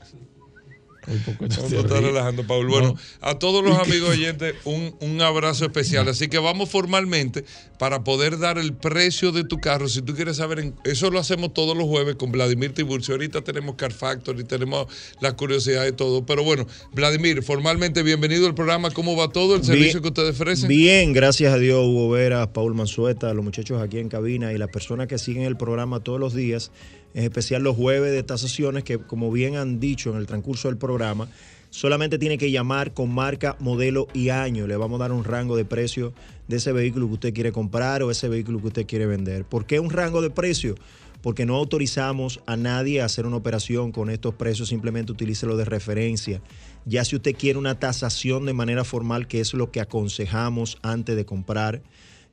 Uy, 1.07 1.17
¿por 1.25 1.37
qué 1.37 1.47
tú 1.55 1.61
No, 1.61 1.67
te 1.67 1.75
no 1.75 1.81
está 1.81 1.93
ríes? 1.95 2.03
relajando, 2.07 2.47
Paul. 2.47 2.67
Bueno, 2.67 2.95
a 3.21 3.37
todos 3.39 3.63
los 3.63 3.77
amigos 3.85 4.09
oyentes, 4.09 4.55
un, 4.65 4.95
un 4.99 5.21
abrazo 5.21 5.65
especial. 5.65 6.07
Así 6.07 6.27
que 6.27 6.37
vamos 6.39 6.69
formalmente 6.69 7.45
para 7.79 8.03
poder 8.03 8.39
dar 8.39 8.57
el 8.57 8.73
precio 8.73 9.31
de 9.31 9.43
tu 9.43 9.59
carro. 9.59 9.87
Si 9.89 10.01
tú 10.01 10.15
quieres 10.15 10.37
saber, 10.37 10.73
eso 10.83 11.11
lo 11.11 11.19
hacemos 11.19 11.53
todos 11.53 11.75
los 11.77 11.87
jueves 11.87 12.15
con 12.15 12.31
Vladimir 12.31 12.73
Tiburcio. 12.73 13.13
Ahorita 13.15 13.41
tenemos 13.43 13.75
Car 13.75 13.91
Factory, 13.93 14.43
tenemos 14.43 14.87
la 15.19 15.33
curiosidad 15.35 15.83
de 15.83 15.91
todo. 15.91 16.25
Pero 16.25 16.43
bueno, 16.43 16.65
Vladimir, 16.93 17.43
formalmente 17.43 18.01
bienvenido 18.03 18.47
al 18.47 18.55
programa. 18.55 18.91
¿Cómo 18.91 19.15
va 19.15 19.29
todo 19.29 19.55
el 19.55 19.63
servicio 19.63 19.99
Bien- 19.99 20.01
que 20.01 20.07
ustedes 20.07 20.35
ofrecen? 20.39 20.67
Bien, 20.69 21.13
gracias 21.13 21.53
a 21.53 21.57
Dios, 21.57 21.85
Hugo 21.85 22.09
Vera, 22.09 22.51
Paul 22.53 22.73
Manzueta, 22.75 23.33
los 23.33 23.43
muchachos 23.43 23.81
aquí 23.81 23.99
en 23.99 24.09
cabina 24.09 24.53
y 24.53 24.57
las 24.57 24.69
personas 24.69 25.07
que 25.07 25.17
siguen 25.17 25.43
el 25.43 25.57
programa 25.57 25.99
todos 25.99 26.19
los 26.19 26.33
días, 26.33 26.71
en 27.15 27.23
especial 27.23 27.63
los 27.63 27.77
jueves 27.77 28.11
de 28.11 28.19
estas 28.19 28.41
sesiones 28.41 28.83
que, 28.83 28.99
como 28.99 29.31
bien 29.31 29.55
han 29.55 29.79
dicho 29.79 30.11
en 30.11 30.17
el 30.17 30.27
transcurso 30.27 30.67
del 30.67 30.77
programa, 30.77 31.29
solamente 31.69 32.19
tiene 32.19 32.37
que 32.37 32.51
llamar 32.51 32.93
con 32.93 33.09
marca, 33.09 33.55
modelo 33.59 34.07
y 34.13 34.29
año. 34.29 34.67
Le 34.67 34.75
vamos 34.75 34.99
a 34.99 35.03
dar 35.05 35.13
un 35.13 35.23
rango 35.23 35.55
de 35.55 35.63
precio 35.63 36.13
de 36.49 36.57
ese 36.57 36.73
vehículo 36.73 37.07
que 37.07 37.13
usted 37.13 37.33
quiere 37.33 37.53
comprar 37.53 38.03
o 38.03 38.11
ese 38.11 38.27
vehículo 38.27 38.59
que 38.59 38.67
usted 38.67 38.85
quiere 38.85 39.05
vender. 39.05 39.45
¿Por 39.45 39.65
qué 39.65 39.79
un 39.79 39.91
rango 39.91 40.21
de 40.21 40.29
precio? 40.29 40.75
Porque 41.21 41.45
no 41.45 41.55
autorizamos 41.55 42.41
a 42.45 42.57
nadie 42.57 43.01
a 43.01 43.05
hacer 43.05 43.25
una 43.25 43.37
operación 43.37 43.93
con 43.93 44.09
estos 44.09 44.35
precios, 44.35 44.67
simplemente 44.67 45.13
utilícelo 45.13 45.55
de 45.55 45.63
referencia. 45.63 46.41
Ya 46.83 47.05
si 47.05 47.15
usted 47.15 47.33
quiere 47.33 47.57
una 47.57 47.79
tasación 47.79 48.45
de 48.45 48.53
manera 48.53 48.83
formal, 48.83 49.25
que 49.27 49.39
es 49.39 49.53
lo 49.53 49.71
que 49.71 49.79
aconsejamos 49.79 50.79
antes 50.81 51.15
de 51.15 51.25
comprar, 51.25 51.81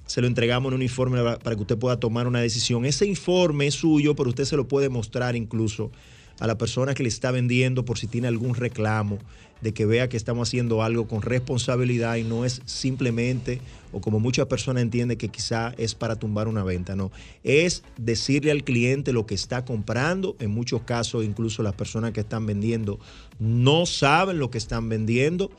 se 0.05 0.21
lo 0.21 0.27
entregamos 0.27 0.69
en 0.69 0.75
un 0.75 0.81
informe 0.83 1.21
para 1.39 1.55
que 1.55 1.61
usted 1.61 1.77
pueda 1.77 1.99
tomar 1.99 2.27
una 2.27 2.39
decisión. 2.39 2.85
Ese 2.85 3.07
informe 3.07 3.67
es 3.67 3.75
suyo, 3.75 4.15
pero 4.15 4.29
usted 4.29 4.45
se 4.45 4.55
lo 4.55 4.67
puede 4.67 4.89
mostrar 4.89 5.35
incluso 5.35 5.91
a 6.39 6.47
la 6.47 6.57
persona 6.57 6.93
que 6.93 7.03
le 7.03 7.09
está 7.09 7.31
vendiendo 7.31 7.85
por 7.85 7.97
si 7.97 8.07
tiene 8.07 8.27
algún 8.27 8.55
reclamo, 8.55 9.17
de 9.61 9.73
que 9.73 9.85
vea 9.85 10.09
que 10.09 10.17
estamos 10.17 10.49
haciendo 10.49 10.83
algo 10.83 11.07
con 11.07 11.21
responsabilidad 11.21 12.15
y 12.17 12.23
no 12.23 12.45
es 12.45 12.61
simplemente, 12.65 13.61
o 13.91 14.01
como 14.01 14.19
muchas 14.19 14.47
personas 14.47 14.83
entienden 14.83 15.17
que 15.17 15.29
quizá 15.29 15.73
es 15.77 15.95
para 15.95 16.17
tumbar 16.17 16.47
una 16.47 16.63
venta, 16.63 16.95
no. 16.95 17.11
Es 17.43 17.83
decirle 17.97 18.51
al 18.51 18.63
cliente 18.63 19.13
lo 19.13 19.25
que 19.25 19.35
está 19.35 19.65
comprando. 19.65 20.35
En 20.39 20.51
muchos 20.51 20.81
casos, 20.81 21.23
incluso 21.23 21.63
las 21.63 21.73
personas 21.73 22.11
que 22.11 22.19
están 22.21 22.45
vendiendo 22.45 22.99
no 23.39 23.85
saben 23.85 24.39
lo 24.39 24.51
que 24.51 24.57
están 24.57 24.89
vendiendo. 24.89 25.49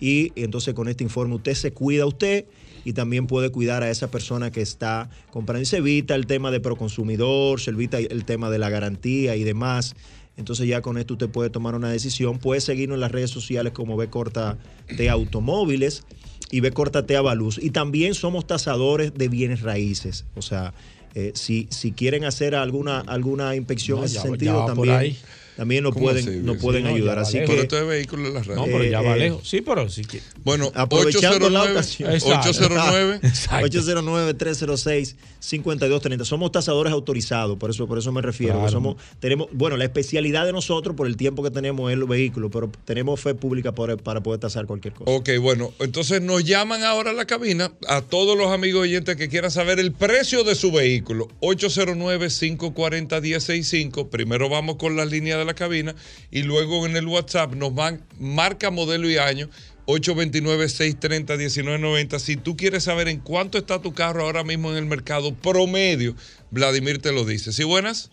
Y 0.00 0.32
entonces 0.36 0.74
con 0.74 0.88
este 0.88 1.02
informe 1.02 1.34
usted 1.34 1.54
se 1.54 1.72
cuida 1.72 2.06
usted 2.06 2.44
y 2.84 2.92
también 2.92 3.26
puede 3.26 3.50
cuidar 3.50 3.82
a 3.82 3.90
esa 3.90 4.10
persona 4.10 4.50
que 4.50 4.60
está 4.60 5.10
comprando. 5.30 5.62
Y 5.62 5.66
se 5.66 5.78
evita 5.78 6.14
el 6.14 6.26
tema 6.26 6.50
de 6.50 6.60
proconsumidor, 6.60 7.60
se 7.60 7.70
evita 7.70 7.98
el 7.98 8.24
tema 8.24 8.50
de 8.50 8.58
la 8.58 8.70
garantía 8.70 9.34
y 9.34 9.44
demás. 9.44 9.96
Entonces 10.38 10.66
ya 10.68 10.80
con 10.80 10.96
esto 10.96 11.14
usted 11.14 11.28
puede 11.28 11.50
tomar 11.50 11.74
una 11.74 11.90
decisión. 11.90 12.38
Puede 12.38 12.60
seguirnos 12.62 12.96
en 12.96 13.00
las 13.00 13.12
redes 13.12 13.30
sociales 13.30 13.72
como 13.74 13.96
B 13.96 14.08
Corta 14.08 14.56
T 14.96 15.10
Automóviles 15.10 16.04
y 16.50 16.60
B 16.60 16.70
Corta 16.72 17.04
T 17.04 17.16
Avaluz. 17.16 17.58
Y 17.62 17.70
también 17.70 18.14
somos 18.14 18.46
tasadores 18.46 19.12
de 19.14 19.28
bienes 19.28 19.60
raíces. 19.62 20.24
O 20.34 20.42
sea, 20.42 20.72
Eh, 21.14 21.32
si, 21.34 21.66
si 21.70 21.92
quieren 21.92 22.24
hacer 22.24 22.54
alguna, 22.54 23.00
alguna 23.00 23.56
inspección 23.56 23.96
No, 23.96 24.02
en 24.02 24.06
ese 24.06 24.14
ya- 24.16 24.22
sentido, 24.22 24.52
ya 24.52 24.58
va 24.58 24.66
por 24.66 24.74
también, 24.76 24.94
ahí. 24.96 25.16
También 25.58 25.82
nos 25.82 25.92
¿Cómo 25.92 26.04
pueden, 26.06 26.28
así, 26.28 26.38
Luis? 26.40 26.62
pueden 26.62 26.82
Sí, 26.84 26.88
no, 26.88 26.94
ayudar. 26.94 27.16
ya 27.16 27.22
Así. 27.22 27.38
Pero 27.38 27.54
que 27.54 27.60
esto 27.62 27.78
es 27.78 27.86
vehículo 27.88 28.28
en 28.28 28.34
la 28.34 28.42
red. 28.44 28.54
No, 28.54 28.64
pero 28.66 28.84
ya 28.84 29.00
Eh, 29.00 29.04
va 29.04 29.16
eh, 29.16 29.18
lejos. 29.18 29.48
Sí, 29.48 29.60
pero 29.60 29.88
sí 29.88 30.04
que. 30.04 30.20
bueno, 30.44 30.70
aprovechando 30.72 31.50
la 31.50 31.62
809, 31.62 31.72
ocasión. 31.72 32.12
Exacto. 32.12 32.50
809 32.50 33.18
Exacto. 33.24 33.66
809-306-5230. 33.66 36.24
Somos 36.24 36.52
tasadores 36.52 36.92
autorizados, 36.92 37.58
por 37.58 37.70
eso, 37.70 37.86
por 37.88 37.98
eso 37.98 38.12
me 38.12 38.22
refiero. 38.22 38.54
que 38.54 38.58
Claro. 38.60 38.72
somos, 38.72 38.96
tenemos, 39.20 39.48
bueno, 39.52 39.76
la 39.76 39.82
especialidad 39.84 40.46
de 40.46 40.52
nosotros 40.52 40.94
por 40.96 41.06
el 41.08 41.16
tiempo 41.16 41.42
que 41.42 41.50
tenemos 41.50 41.90
en 41.92 41.98
los 42.00 42.08
vehículos, 42.08 42.50
pero 42.52 42.70
tenemos 42.84 43.20
fe 43.20 43.34
pública 43.34 43.72
por- 43.72 44.00
para 44.00 44.22
poder 44.22 44.38
tasar 44.40 44.66
cualquier 44.66 44.94
cosa. 44.94 45.10
Ok, 45.10 45.30
bueno, 45.40 45.72
entonces 45.80 46.22
nos 46.22 46.44
llaman 46.44 46.84
ahora 46.84 47.10
a 47.10 47.14
la 47.14 47.24
cabina 47.26 47.72
a 47.88 48.00
todos 48.02 48.38
los 48.38 48.52
amigos 48.52 48.82
oyentes 48.82 49.16
que 49.16 49.28
quieran 49.28 49.50
saber 49.50 49.80
el 49.80 49.90
precio 49.92 50.44
de 50.44 50.54
su 50.54 50.70
vehículo. 50.70 51.26
809-540-1065. 51.40 54.08
Primero 54.08 54.48
vamos 54.48 54.76
con 54.76 54.94
la 54.96 55.04
línea 55.04 55.36
de 55.36 55.44
la 55.48 55.54
cabina 55.54 55.96
y 56.30 56.44
luego 56.44 56.86
en 56.86 56.94
el 56.96 57.08
WhatsApp 57.08 57.54
nos 57.54 57.74
van 57.74 58.04
marca, 58.18 58.70
modelo 58.70 59.10
y 59.10 59.18
año. 59.18 59.48
829-630-1990. 59.88 62.18
Si 62.18 62.36
tú 62.36 62.56
quieres 62.58 62.84
saber 62.84 63.08
en 63.08 63.20
cuánto 63.20 63.56
está 63.56 63.80
tu 63.80 63.94
carro 63.94 64.20
ahora 64.22 64.44
mismo 64.44 64.70
en 64.70 64.76
el 64.76 64.84
mercado 64.84 65.32
promedio, 65.34 66.14
Vladimir 66.50 67.00
te 67.00 67.10
lo 67.10 67.24
dice. 67.24 67.52
¿Sí, 67.52 67.64
buenas? 67.64 68.10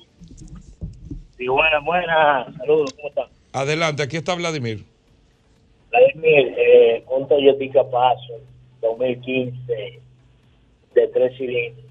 Sí, 1.38 1.48
buenas, 1.48 1.84
buenas. 1.84 2.56
Saludos, 2.56 2.94
¿cómo 2.94 3.10
están? 3.10 3.26
Adelante, 3.52 4.04
aquí 4.04 4.16
está 4.16 4.36
Vladimir. 4.36 4.86
Vladimir, 5.92 6.56
eh, 6.58 7.04
un 7.10 7.28
Toyota 7.28 7.84
Paso 7.92 8.40
2015 8.82 10.00
de 10.94 11.08
tres 11.08 11.38
cilindros. 11.38 11.85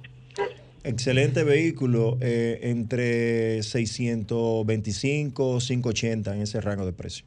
Excelente 0.84 1.44
vehículo, 1.44 2.18
eh, 2.20 2.60
entre 2.64 3.62
625, 3.62 5.58
580 5.58 6.34
en 6.36 6.42
ese 6.42 6.60
rango 6.60 6.84
de 6.84 6.92
precio. 6.92 7.24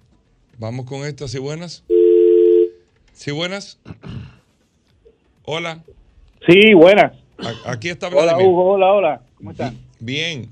Vamos 0.60 0.86
con 0.86 1.06
esta, 1.08 1.28
¿sí 1.28 1.40
buenas? 1.40 1.84
¿Sí 3.14 3.32
buenas? 3.32 3.80
Hola, 5.44 5.84
Sí, 6.48 6.74
buenas. 6.76 7.14
a- 7.40 7.72
aquí 7.72 7.90
está 7.90 8.08
Hola, 8.10 8.22
Vladimir. 8.34 8.48
Hugo. 8.48 8.74
Hola, 8.74 8.94
hola. 8.94 9.22
¿Cómo 9.36 9.52
están? 9.52 9.76
Bien. 10.00 10.48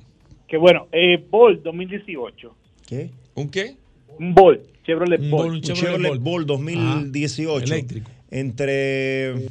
Qué 0.47 0.57
bueno. 0.57 0.87
Eh, 0.91 1.23
Bolt 1.29 1.61
2018. 1.63 2.55
¿Qué? 2.87 3.11
¿Un 3.35 3.49
qué? 3.49 3.75
Un 4.19 4.33
Bolt. 4.33 4.61
Chevrolet 4.83 5.19
Un 5.21 5.29
Bolt. 5.31 5.43
Bolt, 5.43 5.55
Un 5.55 5.61
Chevrolet 5.61 5.91
Chevrolet 5.91 6.09
Bolt. 6.09 6.21
Bolt 6.21 6.47
2018. 6.47 7.55
Ajá, 7.57 7.63
eléctrico. 7.75 8.09
Entre 8.31 9.45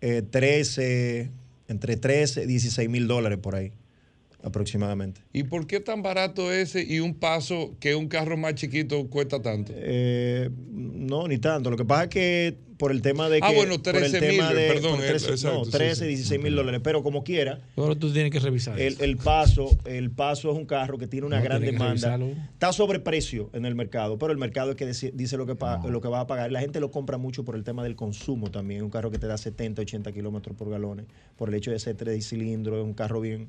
eh, 0.00 0.22
13, 0.30 1.30
entre 1.68 1.96
13 1.96 2.44
y 2.44 2.46
16 2.46 2.88
mil 2.88 3.06
dólares 3.06 3.38
por 3.38 3.54
ahí, 3.54 3.72
aproximadamente. 4.42 5.20
¿Y 5.32 5.44
por 5.44 5.66
qué 5.66 5.80
tan 5.80 6.02
barato 6.02 6.52
ese 6.52 6.82
y 6.82 7.00
un 7.00 7.14
paso 7.14 7.76
que 7.80 7.94
un 7.94 8.08
carro 8.08 8.36
más 8.36 8.54
chiquito 8.54 9.08
cuesta 9.08 9.40
tanto? 9.40 9.72
Eh, 9.76 10.50
no, 10.70 11.26
ni 11.28 11.38
tanto. 11.38 11.70
Lo 11.70 11.76
que 11.76 11.84
pasa 11.84 12.04
es 12.04 12.08
que 12.10 12.58
por 12.84 12.92
el 12.92 13.00
tema 13.00 13.30
de 13.30 13.40
que. 13.40 13.46
Ah, 13.46 13.50
bueno, 13.54 13.82
por 13.82 13.94
el 13.96 14.10
13 14.10 14.20
tema 14.20 14.48
mil, 14.48 14.56
de- 14.58 14.68
perdón, 14.68 14.96
por 14.96 15.04
eh, 15.06 15.08
13, 15.08 15.30
exacto, 15.30 15.58
no, 15.60 15.64
sí, 15.64 15.70
13, 15.70 15.94
sí. 15.94 16.04
16 16.06 16.42
mil 16.42 16.54
dólares. 16.54 16.82
Pero 16.84 17.02
como 17.02 17.24
quiera, 17.24 17.60
Ahora 17.78 17.94
tú 17.94 18.12
tienes 18.12 18.30
que 18.30 18.38
revisar 18.40 18.78
el, 18.78 18.92
eso. 18.92 19.04
el 19.04 19.16
paso, 19.16 19.70
el 19.86 20.10
paso 20.10 20.50
es 20.52 20.58
un 20.58 20.66
carro 20.66 20.98
que 20.98 21.06
tiene 21.06 21.26
una 21.26 21.38
No, 21.38 21.44
gran 21.44 21.62
demanda. 21.62 22.18
Está 22.52 22.74
sobreprecio 22.74 23.48
en 23.54 23.64
el 23.64 23.74
mercado, 23.74 24.18
pero 24.18 24.32
el 24.32 24.38
mercado 24.38 24.72
es 24.72 24.76
que 24.76 24.84
dice, 24.84 25.12
dice 25.14 25.38
lo, 25.38 25.46
que 25.46 25.54
pa- 25.54 25.80
lo 25.88 26.02
que 26.02 26.08
va 26.08 26.20
a 26.20 26.26
pagar. 26.26 26.52
La 26.52 26.60
gente 26.60 26.78
lo 26.78 26.90
compra 26.90 27.16
mucho 27.16 27.42
por 27.42 27.54
el 27.56 27.64
tema 27.64 27.82
del 27.82 27.96
consumo 27.96 28.50
también. 28.50 28.82
Un 28.82 28.90
carro 28.90 29.10
que 29.10 29.18
te 29.18 29.26
da 29.28 29.38
70, 29.38 29.80
80 29.80 30.12
kilómetros 30.12 30.54
por 30.54 30.68
galón, 30.68 31.06
por 31.38 31.48
el 31.48 31.54
hecho 31.54 31.70
de 31.70 31.78
ser 31.78 31.96
tres 31.96 32.28
cilindros, 32.28 32.76
es 32.80 32.84
un 32.84 32.92
carro 32.92 33.22
bien. 33.22 33.48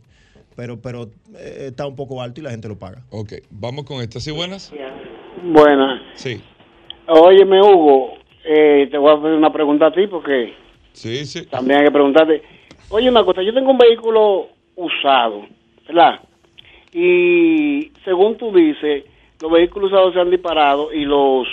Pero, 0.56 0.80
pero 0.80 1.12
eh, 1.36 1.66
está 1.68 1.86
un 1.86 1.98
poco 1.98 2.22
alto 2.22 2.40
y 2.40 2.44
la 2.46 2.52
gente 2.52 2.70
lo 2.70 2.80
paga. 2.80 3.04
Ok, 3.10 3.34
vamos 3.50 3.84
con 3.84 4.02
esta. 4.02 4.22
¿Sí 4.22 4.32
buenas? 4.32 4.72
Buenas. 5.44 6.00
Sí. 6.16 6.42
Óyeme, 7.08 7.62
Hugo, 7.62 8.14
eh, 8.46 8.88
te 8.92 8.98
voy 8.98 9.12
a 9.12 9.16
hacer 9.16 9.32
una 9.34 9.52
pregunta 9.52 9.88
a 9.88 9.92
ti 9.92 10.08
porque 10.08 10.54
Sí, 10.94 11.26
sí. 11.26 11.46
también 11.48 11.80
hay 11.80 11.86
que 11.86 11.92
preguntarte. 11.92 12.42
Oye, 12.90 13.10
una 13.10 13.24
cosa, 13.24 13.42
yo 13.42 13.54
tengo 13.54 13.72
un 13.72 13.78
vehículo 13.78 14.48
usado, 14.76 15.46
¿verdad? 15.88 16.20
Y 16.94 17.92
según 18.04 18.38
tú 18.38 18.52
dices, 18.54 19.04
los 19.42 19.52
vehículos 19.52 19.92
usados 19.92 20.14
se 20.14 20.20
han 20.20 20.30
disparado 20.30 20.94
y 20.94 21.04
los 21.06 21.48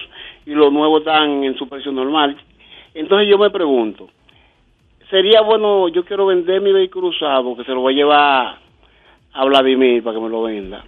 y 0.47 0.51
los 0.51 0.73
nuevos 0.73 1.01
están 1.01 1.45
en 1.45 1.57
su 1.57 1.69
precio 1.69 1.93
normal. 1.93 2.37
Entonces 2.95 3.29
yo 3.29 3.39
me 3.39 3.51
pregunto, 3.51 4.09
sería 5.11 5.41
bueno, 5.41 5.89
yo 5.89 6.05
quiero 6.05 6.27
vender 6.27 6.61
mi 6.61 6.73
vehículo 6.73 7.09
usado, 7.09 7.57
que 7.57 7.65
se 7.65 7.73
lo 7.73 7.81
voy 7.81 7.95
a 7.95 7.97
llevar 7.97 8.59
a 9.33 9.45
Vladimir 9.45 10.03
para 10.03 10.17
que 10.17 10.23
me 10.23 10.29
lo 10.29 10.43
venda, 10.43 10.85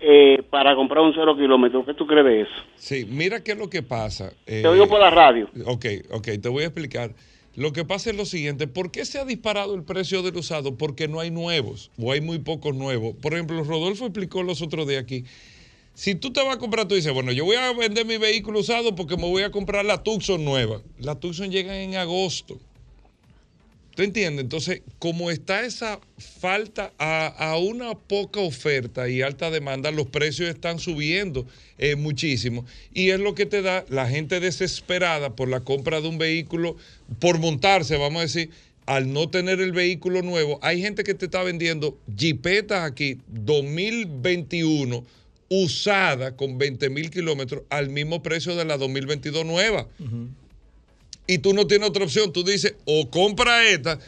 eh, 0.00 0.42
para 0.50 0.74
comprar 0.76 1.02
un 1.04 1.12
cero 1.14 1.36
kilómetro. 1.36 1.84
¿Qué 1.84 1.94
tú 1.94 2.06
crees 2.06 2.24
de 2.24 2.40
eso? 2.42 2.52
Sí, 2.76 3.06
mira 3.08 3.42
qué 3.42 3.52
es 3.52 3.58
lo 3.58 3.68
que 3.70 3.82
pasa. 3.82 4.32
eh, 4.46 4.62
Te 4.62 4.68
oigo 4.68 4.86
por 4.88 5.00
la 5.00 5.10
radio. 5.10 5.48
Ok, 5.66 5.86
ok, 6.10 6.28
te 6.40 6.48
voy 6.48 6.62
a 6.64 6.66
explicar. 6.66 7.14
Lo 7.56 7.72
que 7.72 7.84
pasa 7.84 8.10
es 8.10 8.16
lo 8.16 8.24
siguiente, 8.24 8.68
¿por 8.68 8.92
qué 8.92 9.04
se 9.04 9.18
ha 9.18 9.24
disparado 9.24 9.74
el 9.74 9.82
precio 9.82 10.22
del 10.22 10.36
usado? 10.36 10.76
Porque 10.76 11.08
no 11.08 11.18
hay 11.18 11.30
nuevos 11.32 11.90
o 12.00 12.12
hay 12.12 12.20
muy 12.20 12.38
pocos 12.38 12.74
nuevos. 12.76 13.16
Por 13.20 13.34
ejemplo, 13.34 13.64
Rodolfo 13.64 14.04
explicó 14.06 14.44
los 14.44 14.62
otros 14.62 14.86
días 14.86 15.02
aquí. 15.02 15.24
Si 15.94 16.14
tú 16.14 16.32
te 16.32 16.40
vas 16.44 16.54
a 16.54 16.58
comprar, 16.60 16.86
tú 16.86 16.94
dices, 16.94 17.12
bueno, 17.12 17.32
yo 17.32 17.44
voy 17.44 17.56
a 17.56 17.72
vender 17.72 18.06
mi 18.06 18.18
vehículo 18.18 18.60
usado 18.60 18.94
porque 18.94 19.16
me 19.16 19.24
voy 19.28 19.42
a 19.42 19.50
comprar 19.50 19.84
la 19.84 20.04
Tucson 20.04 20.44
nueva. 20.44 20.80
La 21.00 21.16
Tucson 21.18 21.50
llega 21.50 21.80
en 21.80 21.96
agosto. 21.96 22.60
¿Tú 23.98 24.04
entiendes? 24.04 24.44
Entonces, 24.44 24.82
como 25.00 25.28
está 25.28 25.64
esa 25.64 25.98
falta 26.18 26.92
a, 27.00 27.56
una 27.58 27.98
poca 27.98 28.38
oferta 28.38 29.08
y 29.08 29.22
alta 29.22 29.50
demanda, 29.50 29.90
los 29.90 30.06
precios 30.06 30.48
están 30.48 30.78
subiendo 30.78 31.48
eh, 31.78 31.96
muchísimo. 31.96 32.64
Y 32.94 33.10
es 33.10 33.18
lo 33.18 33.34
que 33.34 33.44
te 33.44 33.60
da 33.60 33.84
la 33.88 34.08
gente 34.08 34.38
desesperada 34.38 35.34
por 35.34 35.48
la 35.48 35.64
compra 35.64 36.00
de 36.00 36.06
un 36.06 36.16
vehículo, 36.16 36.76
por 37.18 37.40
montarse, 37.40 37.96
vamos 37.96 38.20
a 38.20 38.26
decir, 38.26 38.50
al 38.86 39.12
no 39.12 39.30
tener 39.30 39.60
el 39.60 39.72
vehículo 39.72 40.22
nuevo. 40.22 40.60
Hay 40.62 40.80
gente 40.80 41.02
que 41.02 41.14
te 41.14 41.24
está 41.24 41.42
vendiendo 41.42 41.98
jipetas 42.16 42.88
aquí 42.88 43.18
2021 43.26 45.04
usada 45.48 46.36
con 46.36 46.56
20 46.56 46.88
mil 46.90 47.10
kilómetros 47.10 47.64
al 47.68 47.88
mismo 47.90 48.22
precio 48.22 48.54
de 48.54 48.64
la 48.64 48.76
2022 48.76 49.44
nueva 49.44 49.88
y 51.28 51.38
tú 51.38 51.54
no 51.54 51.68
tienes 51.68 51.88
otra 51.88 52.02
opción. 52.04 52.32
Tú 52.32 52.42
dices, 52.42 52.74
o 52.86 53.08
compra 53.08 53.68
esta, 53.68 54.00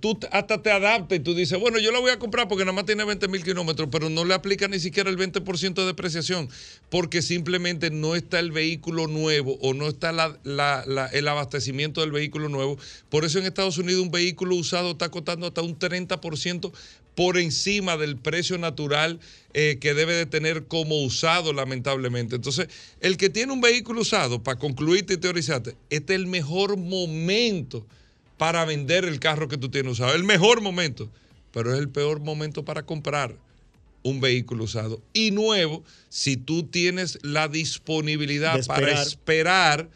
tú 0.00 0.18
hasta 0.30 0.62
te 0.62 0.70
adaptas 0.70 1.18
y 1.18 1.20
tú 1.20 1.34
dices, 1.34 1.58
bueno, 1.58 1.78
yo 1.78 1.90
la 1.90 1.98
voy 1.98 2.10
a 2.10 2.18
comprar 2.18 2.48
porque 2.48 2.64
nada 2.64 2.74
más 2.74 2.84
tiene 2.86 3.04
20 3.04 3.28
mil 3.28 3.42
kilómetros, 3.42 3.88
pero 3.90 4.08
no 4.08 4.24
le 4.24 4.34
aplica 4.34 4.68
ni 4.68 4.78
siquiera 4.78 5.10
el 5.10 5.18
20% 5.18 5.74
de 5.74 5.86
depreciación, 5.86 6.48
porque 6.90 7.22
simplemente 7.22 7.90
no 7.90 8.14
está 8.14 8.38
el 8.38 8.52
vehículo 8.52 9.06
nuevo 9.08 9.58
o 9.60 9.74
no 9.74 9.88
está 9.88 10.10
el 10.10 11.28
abastecimiento 11.28 12.02
del 12.02 12.12
vehículo 12.12 12.48
nuevo. 12.48 12.78
Por 13.08 13.24
eso 13.24 13.38
en 13.38 13.46
Estados 13.46 13.78
Unidos 13.78 14.02
un 14.02 14.10
vehículo 14.10 14.54
usado 14.54 14.92
está 14.92 15.08
costando 15.10 15.46
hasta 15.46 15.62
un 15.62 15.78
30% 15.78 16.72
por 17.14 17.38
encima 17.38 17.96
del 17.96 18.16
precio 18.16 18.58
natural 18.58 19.20
eh, 19.52 19.78
que 19.80 19.94
debe 19.94 20.14
de 20.14 20.26
tener 20.26 20.66
como 20.66 21.02
usado, 21.02 21.52
lamentablemente. 21.52 22.36
Entonces, 22.36 22.68
el 23.00 23.16
que 23.16 23.30
tiene 23.30 23.52
un 23.52 23.60
vehículo 23.60 24.00
usado, 24.00 24.42
para 24.42 24.58
concluirte 24.58 25.14
y 25.14 25.18
teorizarte, 25.18 25.76
este 25.90 26.14
es 26.14 26.20
el 26.20 26.26
mejor 26.26 26.76
momento 26.76 27.86
para 28.36 28.64
vender 28.64 29.04
el 29.04 29.20
carro 29.20 29.48
que 29.48 29.58
tú 29.58 29.68
tienes 29.68 29.92
usado. 29.92 30.14
El 30.14 30.24
mejor 30.24 30.60
momento, 30.60 31.08
pero 31.52 31.72
es 31.72 31.78
el 31.78 31.88
peor 31.88 32.20
momento 32.20 32.64
para 32.64 32.84
comprar 32.84 33.36
un 34.02 34.20
vehículo 34.20 34.64
usado. 34.64 35.00
Y 35.12 35.30
nuevo, 35.30 35.82
si 36.08 36.36
tú 36.36 36.64
tienes 36.64 37.18
la 37.22 37.48
disponibilidad 37.48 38.64
para 38.66 39.02
esperar. 39.02 39.88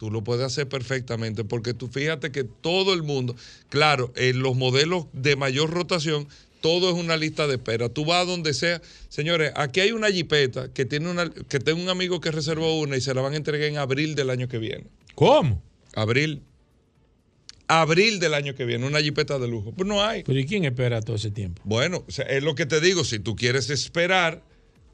Tú 0.00 0.10
lo 0.10 0.24
puedes 0.24 0.46
hacer 0.46 0.66
perfectamente, 0.66 1.44
porque 1.44 1.74
tú 1.74 1.88
fíjate 1.88 2.32
que 2.32 2.42
todo 2.42 2.94
el 2.94 3.02
mundo, 3.02 3.36
claro, 3.68 4.14
en 4.16 4.40
los 4.40 4.56
modelos 4.56 5.04
de 5.12 5.36
mayor 5.36 5.68
rotación, 5.68 6.26
todo 6.62 6.88
es 6.88 6.94
una 6.94 7.18
lista 7.18 7.46
de 7.46 7.56
espera. 7.56 7.90
Tú 7.90 8.06
vas 8.06 8.22
a 8.22 8.24
donde 8.24 8.54
sea. 8.54 8.80
Señores, 9.10 9.52
aquí 9.56 9.80
hay 9.80 9.92
una 9.92 10.10
jipeta 10.10 10.72
que 10.72 10.86
tiene 10.86 11.10
una, 11.10 11.28
que 11.28 11.58
tengo 11.58 11.82
un 11.82 11.90
amigo 11.90 12.18
que 12.18 12.30
reservó 12.30 12.80
una 12.80 12.96
y 12.96 13.02
se 13.02 13.12
la 13.12 13.20
van 13.20 13.34
a 13.34 13.36
entregar 13.36 13.68
en 13.68 13.76
abril 13.76 14.14
del 14.14 14.30
año 14.30 14.48
que 14.48 14.56
viene. 14.56 14.86
¿Cómo? 15.14 15.62
Abril. 15.94 16.44
Abril 17.68 18.20
del 18.20 18.32
año 18.32 18.54
que 18.54 18.64
viene, 18.64 18.86
una 18.86 19.02
jipeta 19.02 19.38
de 19.38 19.48
lujo. 19.48 19.72
Pues 19.72 19.86
no 19.86 20.02
hay. 20.02 20.22
Pero 20.22 20.38
¿y 20.38 20.46
quién 20.46 20.64
espera 20.64 21.02
todo 21.02 21.16
ese 21.16 21.30
tiempo? 21.30 21.60
Bueno, 21.66 22.06
es 22.08 22.42
lo 22.42 22.54
que 22.54 22.64
te 22.64 22.80
digo, 22.80 23.04
si 23.04 23.18
tú 23.18 23.36
quieres 23.36 23.68
esperar, 23.68 24.42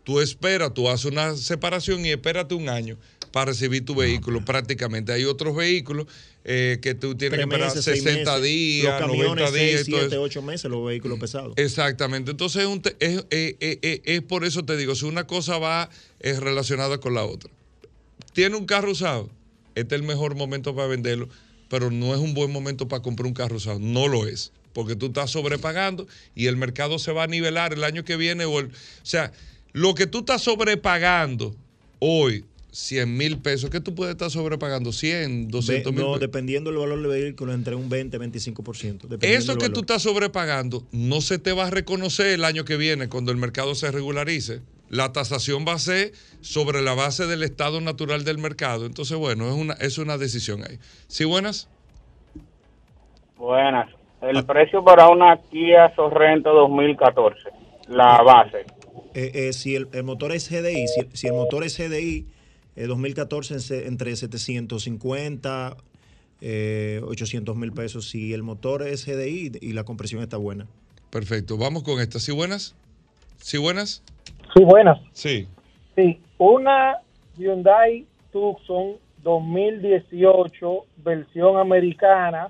tú 0.02 0.20
esperas, 0.20 0.74
tú 0.74 0.88
haces 0.88 1.06
una 1.06 1.36
separación 1.36 2.04
y 2.04 2.10
espérate 2.10 2.56
un 2.56 2.68
año 2.68 2.98
para 3.36 3.50
recibir 3.52 3.84
tu 3.84 3.94
vehículo 3.94 4.42
prácticamente. 4.42 5.12
Hay 5.12 5.24
otros 5.24 5.54
vehículos 5.54 6.06
eh, 6.42 6.78
que 6.80 6.94
tú 6.94 7.14
tienes 7.16 7.36
Tres 7.36 7.46
que 7.46 7.52
esperar 7.54 7.68
meses, 7.68 7.84
seis 7.84 8.02
60 8.02 8.30
meses. 8.32 8.42
días, 8.46 8.98
los 8.98 8.98
camiones, 9.10 9.28
90 9.44 9.50
días 9.58 9.70
seis, 9.74 9.88
y 9.88 9.90
todo 9.90 10.00
siete, 10.00 10.14
eso. 10.14 10.22
ocho 10.22 10.40
meses, 10.42 10.70
los 10.70 10.86
vehículos 10.86 11.18
pesados. 11.20 11.52
Exactamente. 11.56 12.30
Entonces 12.30 12.62
es, 12.62 12.66
un 12.68 12.80
te- 12.80 12.96
es, 12.98 13.26
eh, 13.28 13.58
eh, 13.60 14.00
es 14.06 14.22
por 14.22 14.46
eso 14.46 14.64
te 14.64 14.74
digo, 14.78 14.94
si 14.94 15.04
una 15.04 15.26
cosa 15.26 15.58
va 15.58 15.90
es 16.20 16.40
relacionada 16.40 16.96
con 16.98 17.12
la 17.12 17.24
otra. 17.26 17.50
Tiene 18.32 18.56
un 18.56 18.64
carro 18.64 18.90
usado, 18.92 19.28
este 19.74 19.96
es 19.96 20.00
el 20.00 20.06
mejor 20.06 20.34
momento 20.34 20.74
para 20.74 20.88
venderlo, 20.88 21.28
pero 21.68 21.90
no 21.90 22.14
es 22.14 22.20
un 22.22 22.32
buen 22.32 22.50
momento 22.50 22.88
para 22.88 23.02
comprar 23.02 23.26
un 23.26 23.34
carro 23.34 23.56
usado. 23.56 23.78
No 23.78 24.08
lo 24.08 24.26
es. 24.26 24.50
porque 24.72 24.96
tú 24.96 25.06
estás 25.06 25.30
sobrepagando 25.30 26.06
y 26.34 26.46
el 26.46 26.56
mercado 26.56 26.98
se 26.98 27.12
va 27.12 27.24
a 27.24 27.26
nivelar 27.26 27.74
el 27.74 27.84
año 27.84 28.02
que 28.02 28.16
viene. 28.16 28.46
O, 28.46 28.60
el- 28.60 28.66
o 28.68 28.70
sea, 29.02 29.30
lo 29.74 29.94
que 29.94 30.06
tú 30.06 30.20
estás 30.20 30.42
sobrepagando 30.42 31.54
hoy, 31.98 32.46
100 32.76 33.16
mil 33.16 33.38
pesos, 33.38 33.70
¿qué 33.70 33.80
tú 33.80 33.94
puedes 33.94 34.12
estar 34.12 34.30
sobrepagando? 34.30 34.92
100, 34.92 35.48
200 35.48 35.92
Ve- 35.92 35.96
mil 35.96 36.04
No, 36.04 36.12
pesos. 36.12 36.20
dependiendo 36.20 36.68
del 36.70 36.78
valor 36.78 37.00
del 37.00 37.06
vehículo, 37.22 37.54
entre 37.54 37.74
un 37.74 37.88
20 37.88 38.18
y 38.18 38.20
25%. 38.20 39.08
dependiendo 39.08 39.38
Eso 39.38 39.52
que 39.54 39.60
valor. 39.60 39.72
tú 39.72 39.80
estás 39.80 40.02
sobrepagando 40.02 40.84
no 40.92 41.22
se 41.22 41.38
te 41.38 41.52
va 41.54 41.68
a 41.68 41.70
reconocer 41.70 42.26
el 42.26 42.44
año 42.44 42.66
que 42.66 42.76
viene 42.76 43.08
cuando 43.08 43.32
el 43.32 43.38
mercado 43.38 43.74
se 43.74 43.90
regularice. 43.90 44.60
La 44.90 45.10
tasación 45.10 45.64
va 45.66 45.72
a 45.72 45.78
ser 45.78 46.12
sobre 46.42 46.82
la 46.82 46.92
base 46.92 47.26
del 47.26 47.44
estado 47.44 47.80
natural 47.80 48.24
del 48.24 48.36
mercado. 48.36 48.84
Entonces, 48.84 49.16
bueno, 49.16 49.48
es 49.48 49.54
una, 49.54 49.72
es 49.74 49.96
una 49.96 50.18
decisión 50.18 50.62
ahí. 50.62 50.78
¿Sí, 51.08 51.24
buenas? 51.24 51.68
Buenas. 53.38 53.88
El 54.20 54.44
precio 54.44 54.84
para 54.84 55.08
una 55.08 55.38
Kia 55.50 55.94
Sorrento 55.96 56.52
2014, 56.52 57.38
la 57.88 58.22
base. 58.22 58.66
Eh, 59.14 59.30
eh, 59.48 59.52
si 59.54 59.74
el, 59.76 59.88
el 59.94 60.04
motor 60.04 60.32
es 60.32 60.50
GDI, 60.50 60.86
si, 60.88 61.08
si 61.14 61.26
el 61.28 61.32
motor 61.32 61.64
es 61.64 61.76
GDI, 61.78 62.26
eh, 62.76 62.86
2014 62.86 63.54
en 63.54 63.60
se- 63.60 63.86
entre 63.86 64.14
750, 64.16 65.76
eh, 66.40 67.00
800 67.04 67.56
mil 67.56 67.72
pesos. 67.72 68.08
Si 68.10 68.32
el 68.32 68.42
motor 68.42 68.82
es 68.86 69.04
GDI 69.06 69.52
y 69.60 69.72
la 69.72 69.84
compresión 69.84 70.22
está 70.22 70.36
buena. 70.36 70.66
Perfecto. 71.10 71.56
Vamos 71.56 71.82
con 71.82 72.00
esta. 72.00 72.18
¿Sí, 72.20 72.32
buenas? 72.32 72.74
¿Sí, 73.38 73.58
buenas? 73.58 74.02
Sí, 74.54 74.64
buenas. 74.64 74.98
Sí. 75.12 75.46
Sí, 75.94 76.18
una 76.38 76.96
Hyundai 77.38 78.06
Tucson 78.32 78.96
2018, 79.22 80.84
versión 81.04 81.56
americana, 81.58 82.48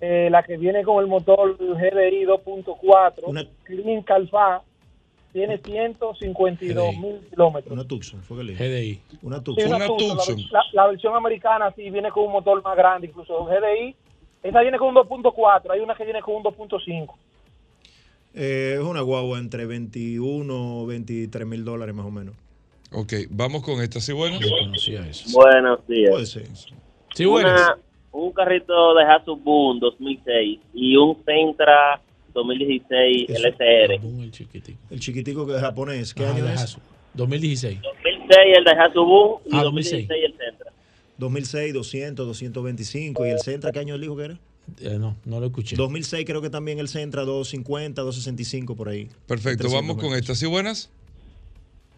eh, 0.00 0.28
la 0.30 0.42
que 0.42 0.56
viene 0.56 0.82
con 0.82 1.02
el 1.02 1.08
motor 1.08 1.56
GDI 1.58 2.24
2.4, 2.26 3.48
Clean 3.64 4.02
Calfa, 4.02 4.62
tiene 5.34 5.58
152 5.58 6.96
mil 6.96 7.18
kilómetros. 7.28 7.72
Una 7.72 7.84
Tucson, 7.86 8.22
fue 8.22 8.38
que 8.38 8.44
le 8.44 8.54
GDI. 8.54 9.00
Una 9.22 9.38
Sí, 9.38 9.44
Tucson. 9.44 9.74
una 9.74 9.86
Tucson. 9.86 10.36
La, 10.50 10.60
la- 10.60 10.64
la 10.72 10.86
versión 10.86 11.14
americana 11.16 11.72
sí 11.76 11.90
viene 11.90 12.10
con 12.10 12.24
un 12.24 12.32
motor 12.32 12.62
más 12.62 12.76
grande, 12.76 13.08
incluso 13.08 13.44
GDI. 13.44 13.94
Esa 14.44 14.60
viene 14.62 14.78
con 14.78 14.88
un 14.88 14.94
2.4, 14.94 15.70
hay 15.72 15.80
una 15.80 15.94
que 15.94 16.04
viene 16.04 16.22
con 16.22 16.36
un 16.36 16.42
2.5. 16.44 17.14
Eh, 18.34 18.74
es 18.78 18.80
una 18.84 19.00
guagua 19.00 19.38
entre 19.38 19.66
21 19.66 20.80
o 20.82 20.86
23 20.86 21.46
mil 21.46 21.64
dólares 21.64 21.94
más 21.94 22.06
o 22.06 22.10
menos. 22.10 22.34
Ok, 22.92 23.12
vamos 23.30 23.62
con 23.64 23.80
esta. 23.82 24.00
¿Sí? 24.00 24.12
Yo 24.12 24.50
conocía 24.62 25.06
eso. 25.06 25.36
Buenos 25.38 25.86
días. 25.88 26.10
Puede 26.10 26.26
ser. 26.26 26.46
Sí, 27.14 27.24
buenas. 27.24 27.60
Una- 27.60 27.78
un 28.12 28.32
carrito 28.32 28.94
de 28.94 29.02
Hasubun 29.04 29.80
2006 29.80 30.60
y 30.72 30.96
un 30.96 31.16
Sentra 31.24 32.00
2016 32.34 33.28
LSR. 33.30 34.00
El 34.90 35.00
chiquitico 35.00 35.46
que 35.46 35.54
es 35.54 35.60
japonés, 35.60 36.12
¿qué 36.14 36.24
Ajá, 36.24 36.34
año 36.34 36.48
es? 36.48 36.60
Hasu. 36.60 36.80
2016. 37.14 37.80
2006 37.82 38.38
el 38.58 38.64
de 38.64 38.70
Hasubun 38.72 39.40
y 39.46 39.56
Ah, 39.56 39.62
2016 39.62 40.10
el 40.24 40.30
Sentra. 40.36 40.72
2006, 41.16 41.72
200, 41.74 42.26
225. 42.26 43.24
¿Y 43.26 43.30
el 43.30 43.38
Centra 43.38 43.70
qué 43.70 43.78
año 43.78 43.96
dijo 43.98 44.16
que 44.16 44.24
era? 44.24 44.38
Eh, 44.80 44.96
no, 44.98 45.16
no 45.24 45.38
lo 45.40 45.46
escuché. 45.46 45.76
2006 45.76 46.24
creo 46.26 46.42
que 46.42 46.50
también 46.50 46.78
el 46.80 46.88
Centra, 46.88 47.22
250, 47.22 48.02
265 48.02 48.74
por 48.74 48.88
ahí. 48.88 49.08
Perfecto. 49.26 49.64
300 49.64 49.72
Vamos 49.72 49.96
con 50.02 50.14
esta. 50.18 50.34
¿Sí, 50.34 50.46
buenas? 50.46 50.90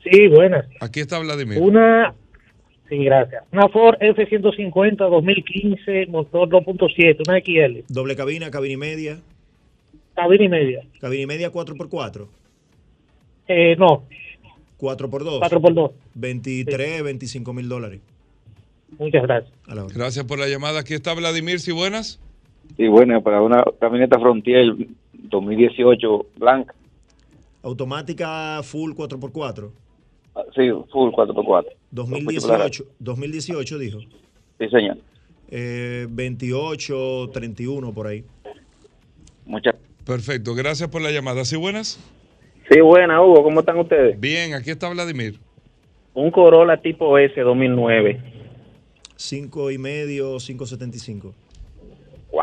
Sí, 0.04 0.28
buenas. 0.28 0.66
Aquí 0.80 1.00
está 1.00 1.18
Vladimir. 1.18 1.58
Una, 1.60 2.14
sí, 2.88 2.98
gracias. 3.04 3.42
Una 3.52 3.68
Ford 3.68 3.96
F-150 4.00 4.96
2015, 4.96 6.06
motor 6.06 6.48
2.7, 6.48 7.22
una 7.26 7.40
XL, 7.40 7.84
Doble 7.88 8.14
cabina, 8.16 8.50
cabina 8.50 8.74
y 8.74 8.76
media. 8.76 9.20
Cabina 10.16 10.44
y 10.44 10.48
media. 10.48 10.82
Cabina 11.00 11.22
y 11.22 11.26
media 11.26 11.52
4x4. 11.52 12.26
Eh, 13.48 13.76
no, 13.78 14.04
4x2. 14.80 15.40
4x2. 15.40 15.92
23, 16.14 17.02
25 17.04 17.52
mil 17.52 17.68
dólares. 17.68 18.00
Muchas 18.98 19.22
gracias. 19.22 19.52
A 19.68 19.74
la 19.74 19.84
hora. 19.84 19.94
Gracias 19.94 20.24
por 20.24 20.38
la 20.38 20.48
llamada. 20.48 20.80
Aquí 20.80 20.94
está 20.94 21.14
Vladimir. 21.14 21.60
¿Sí, 21.60 21.72
buenas? 21.72 22.20
Sí, 22.76 22.88
bueno, 22.88 23.22
para 23.22 23.42
una 23.42 23.62
camioneta 23.78 24.18
Frontier 24.18 24.74
2018 25.12 26.26
blanca. 26.38 26.74
Automática 27.62 28.60
full 28.62 28.92
4x4. 28.92 29.70
Ah, 30.34 30.42
Sí, 30.54 30.70
full 30.92 31.10
4x4. 31.10 31.66
2018, 31.90 32.84
2018 32.98 33.78
dijo. 33.78 33.98
Sí, 34.58 34.68
señor. 34.70 34.98
Eh, 35.48 36.06
28, 36.10 37.30
31 37.32 37.92
por 37.92 38.06
ahí. 38.06 38.24
Muchas 39.46 39.76
Perfecto. 40.06 40.54
Gracias 40.54 40.88
por 40.88 41.02
la 41.02 41.10
llamada. 41.10 41.44
¿Sí, 41.44 41.56
buenas? 41.56 41.98
Sí, 42.70 42.80
buena, 42.80 43.20
Hugo, 43.22 43.42
¿cómo 43.42 43.60
están 43.60 43.78
ustedes? 43.78 44.18
Bien, 44.18 44.54
aquí 44.54 44.70
está 44.70 44.88
Vladimir. 44.88 45.38
Un 46.14 46.30
Corolla 46.30 46.80
tipo 46.80 47.18
S 47.18 47.38
2009. 47.40 48.22
5 49.16 49.70
y 49.70 49.78
medio, 49.78 50.36
5.75. 50.36 51.32
Wow. 52.30 52.42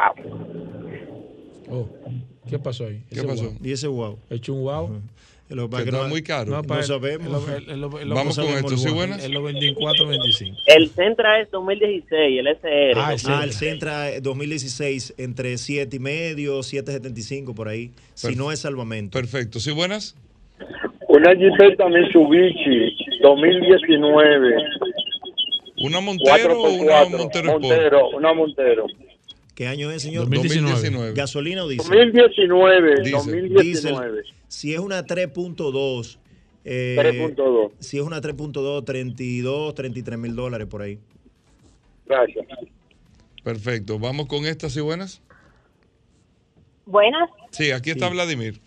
Oh, 1.69 1.87
¿Qué 2.49 2.59
pasó 2.59 2.85
ahí? 2.85 3.03
¿Qué 3.09 3.23
pasó? 3.23 3.53
Y 3.61 3.71
ese 3.71 3.87
wow. 3.87 4.17
Hecho 4.29 4.53
un 4.53 4.63
wow. 4.63 5.01
Lo 5.49 5.69
Que 5.69 5.83
está 5.83 6.07
muy 6.07 6.23
caro. 6.23 6.49
No, 6.51 6.63
para- 6.63 6.81
sabemos. 6.83 7.27
lo- 7.29 7.55
él 7.57 7.79
lo- 7.79 7.89
Vamos 8.15 8.37
no 8.37 8.45
con 8.45 8.53
esto. 8.55 8.71
el 8.73 8.77
¿Sí, 8.79 8.89
buenas? 8.89 9.21
Vendió 9.29 9.69
en 9.69 9.75
4.25. 9.75 10.57
El 10.65 10.89
Sentra 10.89 11.39
es 11.41 11.51
2016, 11.51 12.39
el 12.39 12.47
SR. 12.47 12.93
Ah, 12.99 13.13
el 13.13 13.19
Ah, 13.27 13.41
el 13.43 13.51
Centra 13.51 14.09
eh, 14.09 14.21
2016 14.21 15.13
entre 15.17 15.57
7 15.57 15.95
y 15.97 15.99
medio, 15.99 16.63
7.75 16.63 17.53
por 17.53 17.67
ahí. 17.67 17.91
Si 18.15 18.27
Perfecto. 18.27 18.43
no 18.43 18.51
es 18.51 18.59
salvamento. 18.59 19.19
Perfecto. 19.19 19.59
¿Sí, 19.59 19.71
buenas? 19.71 20.15
Una 21.07 21.35
Jeepeta 21.35 21.87
Mitsubishi 21.87 22.95
2019. 23.21 24.55
¿Una 25.83 25.99
Montero 25.99 26.61
o 26.61 26.69
una 26.73 27.03
4x4. 27.03 27.09
Montero 27.17 27.47
Sport? 27.49 27.61
Montero, 27.61 28.09
una 28.09 28.33
Montero. 28.33 28.85
¿Qué 29.55 29.67
año 29.67 29.91
es, 29.91 30.01
señor? 30.01 30.29
2019. 30.29 31.13
¿Gasolina 31.13 31.63
o 31.63 31.67
diésel? 31.67 31.87
2019, 32.13 32.95
Diésel. 33.03 33.11
2019. 33.11 33.63
Diésel. 34.21 34.33
Si 34.47 34.73
es 34.73 34.79
una 34.79 35.05
3.2. 35.05 36.17
eh, 36.65 36.95
3.2. 37.35 37.71
Si 37.79 37.97
es 37.97 38.03
una 38.03 38.19
3.2, 38.21 38.83
32, 38.85 39.75
33 39.75 40.17
mil 40.19 40.35
dólares 40.35 40.67
por 40.67 40.81
ahí. 40.81 40.97
Gracias. 42.05 42.45
Perfecto. 43.43 43.99
Vamos 43.99 44.25
con 44.27 44.45
esta. 44.45 44.69
¿Sí, 44.69 44.79
buenas? 44.79 45.21
Buenas. 46.85 47.29
Sí, 47.51 47.71
aquí 47.71 47.91
está 47.91 48.09
Vladimir. 48.09 48.59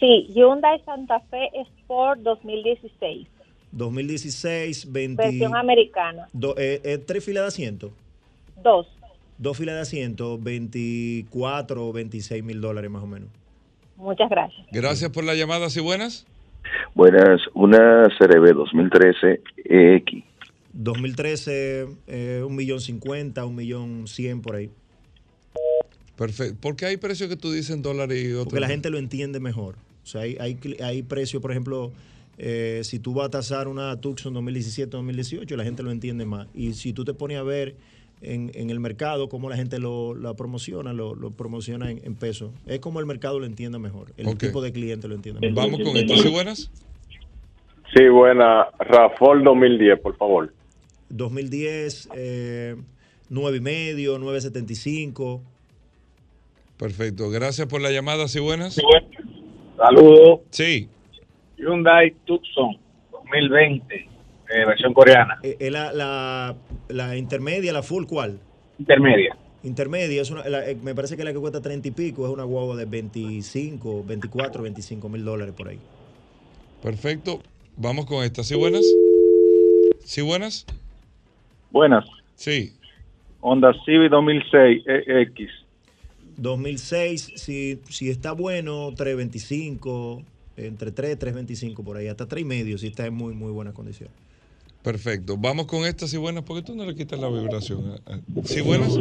Sí, 0.00 0.26
Hyundai 0.34 0.82
Santa 0.84 1.20
Fe 1.30 1.48
Sport 1.78 2.20
2016, 2.20 3.26
2016, 3.72 4.92
20. 4.92 5.22
versión 5.22 5.54
americana. 5.56 6.28
do- 6.32 6.54
eh, 6.58 6.80
eh, 6.84 6.98
tres 6.98 7.24
filas 7.24 7.44
de 7.44 7.48
asiento. 7.48 7.92
Dos. 8.62 8.86
Dos 9.38 9.58
filas 9.58 9.74
de 9.74 9.80
asiento, 9.80 10.38
24 10.38 11.86
o 11.86 11.92
26 11.92 12.44
mil 12.44 12.60
dólares 12.60 12.90
más 12.90 13.02
o 13.02 13.06
menos. 13.06 13.28
Muchas 13.96 14.28
gracias. 14.30 14.66
Gracias 14.72 15.10
por 15.10 15.24
la 15.24 15.34
llamada. 15.34 15.70
¿Sí, 15.70 15.80
buenas? 15.80 16.26
Buenas, 16.94 17.40
una 17.54 18.08
CRB 18.18 18.54
2013 18.54 19.40
EX. 19.64 20.24
2013, 20.72 21.86
eh, 22.08 22.42
un 22.44 22.56
millón 22.56 22.80
cincuenta, 22.80 23.44
un 23.44 23.54
millón 23.54 24.06
cien 24.08 24.42
por 24.42 24.56
ahí. 24.56 24.70
Perfecto. 26.16 26.56
¿Por 26.60 26.76
qué 26.76 26.86
hay 26.86 26.96
precios 26.96 27.28
que 27.28 27.36
tú 27.36 27.52
dices 27.52 27.70
en 27.70 27.82
dólares 27.82 28.22
y 28.22 28.32
otros? 28.32 28.46
Porque 28.46 28.60
la 28.60 28.68
gente 28.68 28.90
lo 28.90 28.98
entiende 28.98 29.40
mejor. 29.40 29.76
O 30.02 30.06
sea, 30.06 30.22
hay, 30.22 30.36
hay, 30.38 30.58
hay 30.82 31.02
precios, 31.02 31.40
por 31.40 31.50
ejemplo, 31.50 31.92
eh, 32.38 32.80
si 32.84 32.98
tú 32.98 33.14
vas 33.14 33.26
a 33.26 33.30
tasar 33.30 33.68
una 33.68 34.00
Tucson 34.00 34.34
2017-2018, 34.34 35.56
la 35.56 35.64
gente 35.64 35.82
lo 35.82 35.90
entiende 35.90 36.24
más. 36.24 36.48
Y 36.54 36.74
si 36.74 36.92
tú 36.92 37.04
te 37.04 37.14
pones 37.14 37.38
a 37.38 37.42
ver 37.42 37.76
en, 38.24 38.50
en 38.54 38.70
el 38.70 38.80
mercado 38.80 39.28
cómo 39.28 39.48
la 39.48 39.56
gente 39.56 39.78
lo, 39.78 40.14
la 40.14 40.34
promociona, 40.34 40.92
lo, 40.92 41.14
lo 41.14 41.30
promociona 41.30 41.90
en, 41.90 42.00
en 42.04 42.14
pesos, 42.14 42.52
es 42.66 42.80
como 42.80 43.00
el 43.00 43.06
mercado 43.06 43.38
lo 43.38 43.46
entiende 43.46 43.78
mejor. 43.78 44.12
El 44.16 44.36
tipo 44.38 44.62
de 44.62 44.72
cliente 44.72 45.08
lo 45.08 45.14
entiende 45.14 45.40
mejor. 45.40 45.56
Vamos 45.64 45.80
con 45.80 45.96
esto. 45.96 46.16
¿Sí, 46.16 46.28
buenas? 46.28 46.70
Sí, 47.94 48.08
buena. 48.08 48.66
Rafol 48.78 49.44
2010, 49.44 50.00
por 50.00 50.16
favor. 50.16 50.52
2010, 51.10 52.08
eh, 52.14 52.76
9 53.28 53.56
y 53.56 53.60
medio, 53.60 54.18
9.75. 54.18 55.40
Perfecto. 56.76 57.30
Gracias 57.30 57.68
por 57.68 57.80
la 57.80 57.90
llamada. 57.90 58.26
¿Sí, 58.26 58.40
buenas? 58.40 58.80
Saludos. 59.76 60.40
Sí. 60.50 60.88
Hyundai 61.56 62.14
Tucson 62.24 62.76
2020, 63.12 64.08
eh, 64.50 64.64
versión 64.66 64.92
coreana. 64.94 65.38
Eh, 65.42 65.56
eh, 65.60 65.70
la, 65.70 65.92
la, 65.92 66.56
la 66.88 67.16
intermedia, 67.16 67.72
la 67.72 67.82
full, 67.82 68.04
¿cuál? 68.06 68.38
Intermedia. 68.78 69.36
Intermedia, 69.62 70.20
es 70.22 70.30
una, 70.30 70.46
la- 70.48 70.68
eh, 70.68 70.76
me 70.82 70.94
parece 70.94 71.16
que 71.16 71.24
la 71.24 71.32
que 71.32 71.38
cuesta 71.38 71.62
30 71.62 71.88
y 71.88 71.90
pico 71.92 72.26
es 72.26 72.32
una 72.32 72.44
guagua 72.44 72.76
de 72.76 72.84
25, 72.84 74.04
24, 74.04 74.62
25 74.62 75.08
mil 75.08 75.24
dólares 75.24 75.54
por 75.56 75.68
ahí. 75.68 75.78
Perfecto. 76.82 77.40
Vamos 77.76 78.04
con 78.06 78.22
esta. 78.24 78.44
¿Sí, 78.44 78.54
buenas? 78.54 78.84
¿Sí, 80.04 80.20
buenas? 80.20 80.66
Buenas. 81.70 82.04
Sí. 82.34 82.74
Honda 83.40 83.72
Civic 83.84 84.10
2006 84.10 84.82
EX. 84.86 85.50
2006, 86.36 87.32
si, 87.36 87.80
si 87.88 88.10
está 88.10 88.32
bueno, 88.32 88.92
325, 88.94 90.22
entre 90.56 90.90
3 90.92 91.12
y 91.14 91.16
325 91.16 91.82
por 91.84 91.96
ahí, 91.96 92.08
hasta 92.08 92.26
3 92.26 92.42
y 92.42 92.44
medio 92.44 92.76
si 92.78 92.88
está 92.88 93.06
en 93.06 93.14
muy, 93.14 93.34
muy 93.34 93.50
buena 93.52 93.72
condición. 93.72 94.10
Perfecto. 94.84 95.38
Vamos 95.38 95.64
con 95.64 95.86
estas 95.86 96.12
y 96.12 96.18
buenas, 96.18 96.44
porque 96.44 96.62
tú 96.62 96.74
no 96.76 96.84
le 96.84 96.94
quitas 96.94 97.18
la 97.18 97.30
vibración. 97.30 97.98
¿Sí 98.44 98.60
buenas? 98.60 98.92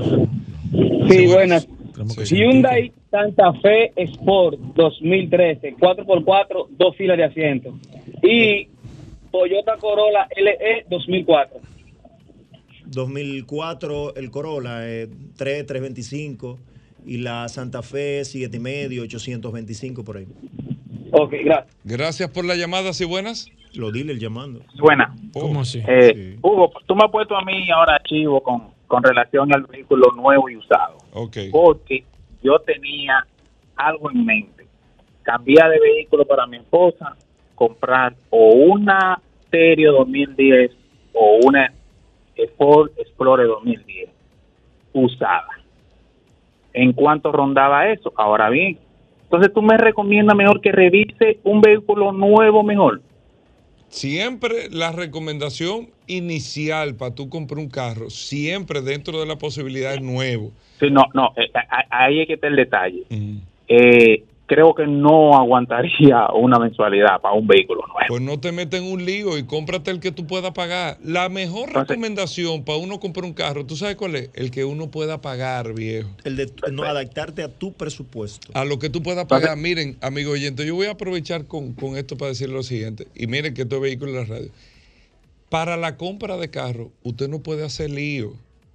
Sí, 1.10 1.28
buenas. 1.28 1.68
Hyundai 2.26 2.94
Santa 3.12 3.52
Fe 3.62 3.92
Sport 3.98 4.58
2013, 4.76 5.76
4x4, 5.76 6.68
dos 6.72 6.96
filas 6.96 7.18
de 7.18 7.26
asiento. 7.26 7.78
Y 8.24 8.70
Toyota 9.30 9.76
Corolla 9.78 10.26
LE 10.38 10.86
2004. 10.90 11.60
2004 12.86 14.16
el 14.16 14.32
Corolla, 14.32 14.90
eh, 14.90 15.10
3, 15.36 15.66
325 15.66 16.60
y 17.06 17.18
la 17.18 17.50
Santa 17.50 17.82
Fe 17.82 18.24
7 18.24 18.56
y 18.56 18.60
medio, 18.62 19.04
825 19.04 20.06
por 20.06 20.16
ahí. 20.16 20.28
Ok, 21.12 21.34
gracias. 21.44 21.76
Gracias 21.84 22.30
por 22.30 22.46
la 22.46 22.56
llamada, 22.56 22.94
¿sí 22.94 23.04
buenas? 23.04 23.50
Lo 23.76 23.92
dile 23.92 24.18
llamando. 24.18 24.62
Buena. 24.78 25.14
¿Cómo 25.34 25.62
así? 25.62 25.82
Eh, 25.88 26.38
Hugo, 26.42 26.72
tú 26.86 26.96
me 26.96 27.06
has 27.06 27.12
puesto 27.12 27.36
a 27.36 27.44
mí 27.44 27.70
ahora 27.72 27.96
archivo 27.96 28.42
con, 28.42 28.70
con 28.88 29.04
relación 29.04 29.54
al 29.54 29.64
vehículo 29.64 30.12
nuevo 30.16 30.50
y 30.50 30.58
usado. 30.58 30.98
Ok. 31.14 31.38
Porque 31.52 32.04
yo 32.44 32.60
tenía 32.60 33.26
algo 33.76 34.12
en 34.12 34.26
mente. 34.26 34.68
Cambiar 35.24 35.70
de 35.72 35.80
vehículo 35.80 36.26
para 36.26 36.46
mi 36.46 36.58
esposa, 36.58 37.16
comprar 37.56 38.14
o 38.30 38.50
una 38.50 39.20
Stereo 39.48 39.94
2010 39.94 40.72
o 41.14 41.40
una 41.46 41.72
Ford 42.58 42.92
Explorer 42.98 43.48
2010 43.48 44.10
usada. 44.94 45.48
¿En 46.74 46.94
cuánto 46.94 47.32
rondaba 47.32 47.90
eso? 47.90 48.12
Ahora 48.16 48.50
bien, 48.50 48.80
entonces 49.24 49.54
tú 49.54 49.62
me 49.62 49.78
recomiendas 49.78 50.36
mejor 50.36 50.62
que 50.62 50.72
revise 50.72 51.40
un 51.44 51.62
vehículo 51.62 52.12
nuevo 52.12 52.64
mejor. 52.64 53.02
Siempre 53.94 54.72
la 54.72 54.92
recomendación 54.92 55.90
inicial 56.08 56.96
para 56.96 57.14
tú 57.14 57.30
comprar 57.30 57.60
un 57.60 57.70
carro, 57.70 58.10
siempre 58.10 58.82
dentro 58.82 59.20
de 59.20 59.28
la 59.28 59.36
posibilidad 59.36 60.00
nuevo. 60.00 60.52
Sí, 60.80 60.90
no, 60.90 61.04
no, 61.14 61.32
eh, 61.38 61.52
ahí 61.92 62.22
es 62.22 62.28
que 62.28 62.34
está 62.34 62.48
el 62.48 62.56
detalle. 62.56 63.04
Eh, 63.68 64.24
creo 64.54 64.76
que 64.76 64.86
no 64.86 65.36
aguantaría 65.36 66.28
una 66.36 66.60
mensualidad 66.60 67.20
para 67.22 67.34
un 67.34 67.48
vehículo 67.48 67.82
nuevo. 67.88 68.06
Pues 68.08 68.22
no 68.22 68.40
te 68.40 68.52
metas 68.52 68.82
en 68.82 68.92
un 68.92 69.04
lío 69.04 69.38
y 69.38 69.44
cómprate 69.44 69.90
el 69.90 70.00
que 70.00 70.12
tú 70.12 70.28
puedas 70.28 70.52
pagar. 70.52 70.98
La 71.04 71.28
mejor 71.30 71.74
recomendación 71.74 72.64
para 72.64 72.78
uno 72.78 73.00
comprar 73.00 73.26
un 73.26 73.34
carro, 73.34 73.66
¿tú 73.66 73.76
sabes 73.76 73.96
cuál 73.96 74.16
es? 74.16 74.30
El 74.36 74.52
que 74.52 74.64
uno 74.64 74.92
pueda 74.92 75.22
pagar, 75.22 75.74
viejo. 75.74 76.10
El 76.24 76.36
de 76.36 76.52
no, 76.72 76.84
adaptarte 76.84 77.42
a 77.42 77.48
tu 77.48 77.74
presupuesto. 77.74 78.52
A 78.54 78.64
lo 78.64 78.78
que 78.78 78.92
tú 78.92 79.02
puedas 79.02 79.26
pagar. 79.26 79.58
Miren, 79.58 79.98
amigo 80.02 80.32
oyente, 80.32 80.66
yo 80.66 80.76
voy 80.76 80.86
a 80.86 80.92
aprovechar 80.92 81.46
con, 81.46 81.74
con 81.74 81.98
esto 81.98 82.16
para 82.16 82.30
decir 82.30 82.50
lo 82.50 82.62
siguiente. 82.62 83.08
Y 83.16 83.26
miren 83.26 83.56
que 83.56 83.64
esto 83.64 83.78
es 83.78 83.82
vehículo 83.82 84.12
en 84.12 84.18
la 84.18 84.26
radio. 84.26 84.52
Para 85.50 85.78
la 85.78 85.98
compra 85.98 86.38
de 86.38 86.50
carro, 86.50 86.92
usted 87.02 87.28
no 87.28 87.40
puede 87.40 87.66
hacer 87.66 87.90
lío. 87.90 88.30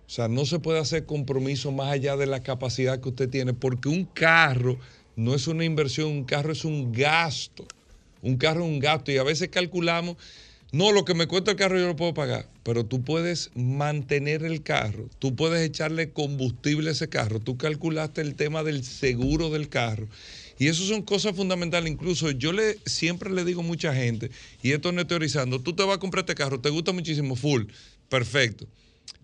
O 0.08 0.10
sea, 0.10 0.26
no 0.26 0.46
se 0.46 0.58
puede 0.58 0.78
hacer 0.78 1.04
compromiso 1.04 1.70
más 1.70 1.92
allá 1.92 2.16
de 2.16 2.26
la 2.26 2.42
capacidad 2.42 2.98
que 2.98 3.10
usted 3.10 3.28
tiene, 3.28 3.52
porque 3.52 3.90
un 3.90 4.06
carro 4.06 4.78
no 5.18 5.34
es 5.34 5.48
una 5.48 5.64
inversión, 5.64 6.10
un 6.12 6.24
carro 6.24 6.52
es 6.52 6.64
un 6.64 6.92
gasto. 6.92 7.66
Un 8.22 8.36
carro 8.36 8.60
es 8.60 8.70
un 8.70 8.78
gasto 8.78 9.10
y 9.10 9.16
a 9.16 9.24
veces 9.24 9.48
calculamos, 9.48 10.16
no, 10.70 10.92
lo 10.92 11.04
que 11.04 11.14
me 11.14 11.26
cuesta 11.26 11.50
el 11.50 11.56
carro 11.56 11.76
yo 11.76 11.88
lo 11.88 11.96
puedo 11.96 12.14
pagar, 12.14 12.48
pero 12.62 12.86
tú 12.86 13.02
puedes 13.02 13.50
mantener 13.56 14.44
el 14.44 14.62
carro, 14.62 15.08
tú 15.18 15.34
puedes 15.34 15.66
echarle 15.66 16.12
combustible 16.12 16.90
a 16.90 16.92
ese 16.92 17.08
carro, 17.08 17.40
tú 17.40 17.56
calculaste 17.56 18.20
el 18.20 18.36
tema 18.36 18.62
del 18.62 18.84
seguro 18.84 19.50
del 19.50 19.68
carro. 19.68 20.06
Y 20.56 20.68
eso 20.68 20.84
son 20.84 21.02
cosas 21.02 21.34
fundamentales. 21.34 21.90
Incluso 21.90 22.30
yo 22.30 22.52
le 22.52 22.78
siempre 22.86 23.30
le 23.30 23.44
digo 23.44 23.62
a 23.62 23.64
mucha 23.64 23.92
gente, 23.92 24.30
y 24.62 24.70
esto 24.70 24.92
no 24.92 25.00
es 25.00 25.08
teorizando, 25.08 25.60
tú 25.60 25.72
te 25.72 25.82
vas 25.82 25.96
a 25.96 26.00
comprar 26.00 26.22
este 26.22 26.36
carro, 26.36 26.60
te 26.60 26.70
gusta 26.70 26.92
muchísimo, 26.92 27.34
full, 27.34 27.64
perfecto. 28.08 28.68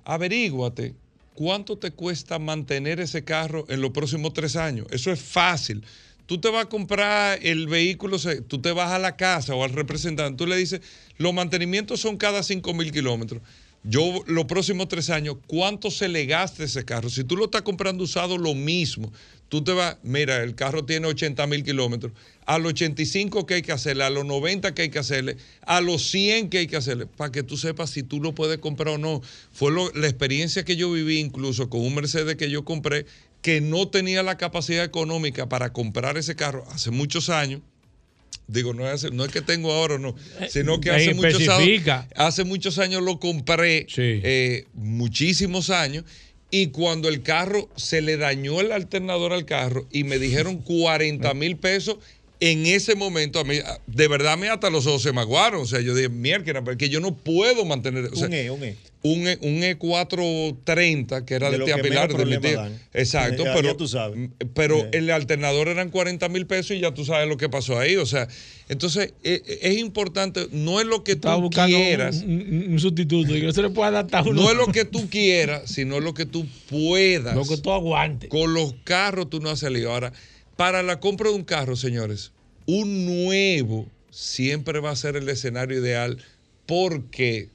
Averíguate 0.05 0.95
cuánto 1.35 1.77
te 1.77 1.91
cuesta 1.91 2.39
mantener 2.39 3.01
ese 3.01 3.25
carro 3.25 3.67
en 3.69 3.81
los 3.81 3.91
próximos 3.91 4.33
tres 4.33 4.57
años. 4.57 4.87
Eso 4.91 5.13
es 5.13 5.21
fácil. 5.21 5.85
Tú 6.27 6.41
te 6.41 6.49
vas 6.49 6.65
a 6.65 6.69
comprar 6.69 7.39
el 7.43 7.67
vehículo, 7.67 8.17
tú 8.49 8.61
te 8.61 8.73
vas 8.73 8.93
a 8.93 8.99
la 8.99 9.17
casa 9.17 9.55
o 9.55 9.63
al 9.63 9.73
representante, 9.73 10.39
tú 10.39 10.47
le 10.47 10.57
dices, 10.57 10.81
los 11.19 11.35
mantenimientos 11.35 12.01
son 12.01 12.17
cada 12.17 12.43
5 12.43 12.73
mil 12.73 12.91
kilómetros. 12.93 13.43
Yo, 13.87 14.23
los 14.27 14.47
próximos 14.47 14.89
tres 14.89 15.11
años, 15.11 15.37
¿cuánto 15.47 15.91
se 15.91 16.09
le 16.09 16.25
gasta 16.25 16.65
ese 16.65 16.87
carro? 16.87 17.11
Si 17.11 17.23
tú 17.23 17.37
lo 17.37 17.45
estás 17.45 17.63
comprando 17.63 18.05
usado, 18.05 18.39
lo 18.39 18.55
mismo. 18.55 19.13
Tú 19.51 19.63
te 19.63 19.73
vas, 19.73 19.99
mira, 20.03 20.43
el 20.43 20.55
carro 20.55 20.87
tiene 20.87 21.07
80 21.07 21.47
mil 21.47 21.63
kilómetros. 21.63 22.13
A 22.47 22.59
los 22.59 22.73
85 22.73 23.45
que 23.45 23.55
hay 23.55 23.63
que 23.63 23.73
hacerle, 23.73 24.05
a 24.05 24.11
los 24.11 24.25
90 24.25 24.73
que 24.73 24.83
hay 24.83 24.89
que 24.89 24.99
hacerle, 24.99 25.37
a 25.67 25.83
los 25.83 26.03
100 26.09 26.49
que 26.49 26.59
hay 26.59 26.67
que 26.67 26.79
hacerle, 26.79 27.05
para 27.05 27.31
que 27.31 27.43
tú 27.43 27.59
sepas 27.59 27.91
si 27.91 28.03
tú 28.03 28.23
lo 28.23 28.35
puedes 28.35 28.57
comprar 28.57 28.95
o 28.95 28.99
no. 28.99 29.21
Fue 29.53 29.71
la 29.95 30.09
experiencia 30.09 30.65
que 30.65 30.77
yo 30.77 30.91
viví 30.91 31.19
incluso 31.19 31.69
con 31.69 31.83
un 31.83 31.95
Mercedes 31.95 32.37
que 32.37 32.49
yo 32.49 32.65
compré, 32.65 33.05
que 33.43 33.61
no 33.61 33.89
tenía 33.89 34.23
la 34.23 34.39
capacidad 34.39 34.83
económica 34.83 35.47
para 35.51 35.75
comprar 35.75 36.17
ese 36.17 36.35
carro 36.35 36.65
hace 36.71 36.91
muchos 36.91 37.29
años. 37.29 37.61
Digo, 38.47 38.75
no 38.75 38.87
es, 38.87 38.93
hace- 39.05 39.11
no 39.11 39.25
es 39.25 39.33
que 39.33 39.41
tengo 39.41 39.73
ahora 39.73 39.95
o 39.95 39.99
no, 39.99 40.15
sino 40.51 40.81
que 40.81 40.91
Eh, 40.91 40.93
hace 40.93 41.15
muchos, 41.15 41.41
especifica. 41.41 42.01
años, 42.01 42.13
hace 42.17 42.45
muchos 42.45 42.79
años 42.79 43.03
lo 43.03 43.19
compré, 43.19 43.87
eh, 43.97 44.67
muchísimos 44.75 45.71
años, 45.71 46.05
y 46.51 46.69
cuando 46.69 47.09
el 47.09 47.23
carro 47.23 47.69
se 47.77 48.01
le 48.03 48.17
dañó 48.17 48.61
el 48.61 48.71
alternador 48.73 49.33
al 49.33 49.45
carro 49.45 49.87
y 49.91 50.05
me 50.05 50.19
dijeron 50.19 50.59
40 50.59 51.33
mil 51.35 51.57
pesos, 51.57 51.97
en 52.41 52.67
ese 52.67 52.95
momento, 52.95 53.39
a 53.39 53.45
mí, 53.45 53.57
de 53.87 54.09
verdad, 54.09 54.35
a 54.35 54.37
mí 54.37 54.47
hasta 54.49 54.69
los 54.71 54.87
ojos 54.87 55.03
se 55.03 55.13
me 55.13 55.21
aguaron. 55.21 55.63
O 55.63 55.67
sea, 55.67 55.81
yo 55.81 55.95
dije, 55.95 56.09
mierda, 56.09 56.63
porque 56.63 56.89
yo 56.89 57.01
no 57.01 57.15
puedo 57.15 57.65
mantener. 57.65 58.07
o 58.07 58.17
sea, 58.17 58.27
un 58.27 58.35
E, 58.35 58.51
un 58.51 58.65
E. 58.65 58.77
un, 59.03 59.29
E- 59.29 59.39
un 59.41 59.63
E430 59.63 61.25
que 61.25 61.35
era 61.35 61.51
De 61.51 61.59
de, 61.59 61.65
tía 61.65 61.79
Pilar, 61.79 62.13
de 62.15 62.25
mi 62.27 62.39
tía. 62.39 62.57
dan. 62.57 62.79
Exacto, 62.93 63.45
Ya- 63.45 63.55
pero, 63.55 63.69
ya 63.73 63.77
tú 63.77 63.87
sabes. 63.89 64.31
pero 64.55 64.87
el 64.93 65.11
alternador 65.11 65.69
eran 65.69 65.91
40 65.91 66.29
mil 66.29 66.47
pesos 66.47 66.77
y 66.77 66.81
ya 66.81 66.93
tú 66.93 67.05
sabes 67.05 67.29
lo 67.29 67.37
que 67.37 67.49
pasó 67.49 67.79
ahí. 67.79 67.97
O 67.97 68.07
sea, 68.07 68.29
entonces 68.69 69.15
e- 69.23 69.43
e- 69.47 69.59
es 69.71 69.79
importante, 69.79 70.49
no 70.53 70.81
es 70.81 70.87
lo 70.87 71.05
que 71.05 71.13
Estaba 71.13 71.41
tú 71.41 71.51
quieras. 71.51 72.23
un, 72.27 72.31
un- 72.33 72.73
un 72.73 72.79
sustituto 72.81 73.35
y 73.35 73.41
que 73.41 73.47
no 73.47 73.53
se 73.53 73.63
le 73.63 73.71
pueda 73.71 73.89
adaptar 73.89 74.27
a 74.27 74.31
uno. 74.31 74.43
No 74.43 74.51
es 74.51 74.57
lo 74.57 74.67
que 74.69 74.85
tú 74.85 75.09
quieras, 75.09 75.71
sino 75.71 76.01
lo 76.01 76.15
que 76.15 76.27
tú 76.27 76.47
puedas. 76.69 77.35
Lo 77.35 77.45
que 77.45 77.57
tú 77.59 77.71
aguantes. 77.73 78.29
Con 78.31 78.55
los 78.55 78.75
carros 78.85 79.31
tú 79.31 79.41
no 79.41 79.51
has 79.51 79.61
salido. 79.61 79.93
Ahora, 79.93 80.13
para 80.57 80.83
la 80.83 81.01
compra 81.01 81.31
de 81.31 81.37
un 81.37 81.45
carro, 81.45 81.77
señores, 81.77 82.33
un 82.67 83.07
nuevo 83.07 83.87
siempre 84.11 84.81
va 84.81 84.91
a 84.91 84.97
ser 84.97 85.17
el 85.17 85.29
escenario 85.29 85.79
ideal 85.81 86.19
porque 86.67 87.51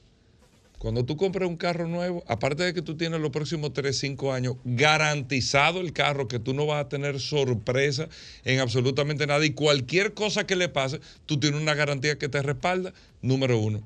cuando 0.80 1.04
tú 1.04 1.18
compras 1.18 1.50
un 1.50 1.58
carro 1.58 1.88
nuevo, 1.88 2.24
aparte 2.26 2.64
de 2.64 2.74
que 2.74 2.82
tú 2.82 2.96
tienes 2.96 3.20
los 3.20 3.32
próximos 3.32 3.74
3, 3.74 3.98
5 3.98 4.32
años 4.32 4.56
garantizado 4.64 5.82
el 5.82 5.92
carro, 5.92 6.30
que 6.30 6.40
tú 6.40 6.54
no 6.54 6.66
vas 6.66 6.86
a 6.86 6.88
tener 6.88 7.20
sorpresa 7.20 8.08
en 8.46 8.60
absolutamente 8.60 9.28
nada 9.28 9.46
y 9.46 9.52
cualquier 9.52 10.14
cosa 10.14 10.48
que 10.48 10.56
le 10.56 10.70
pase, 10.70 11.02
tú 11.26 11.38
tienes 11.38 11.62
una 11.62 11.76
garantía 11.76 12.18
que 12.18 12.30
te 12.30 12.42
respalda, 12.42 12.94
número 13.22 13.60
uno. 13.60 13.86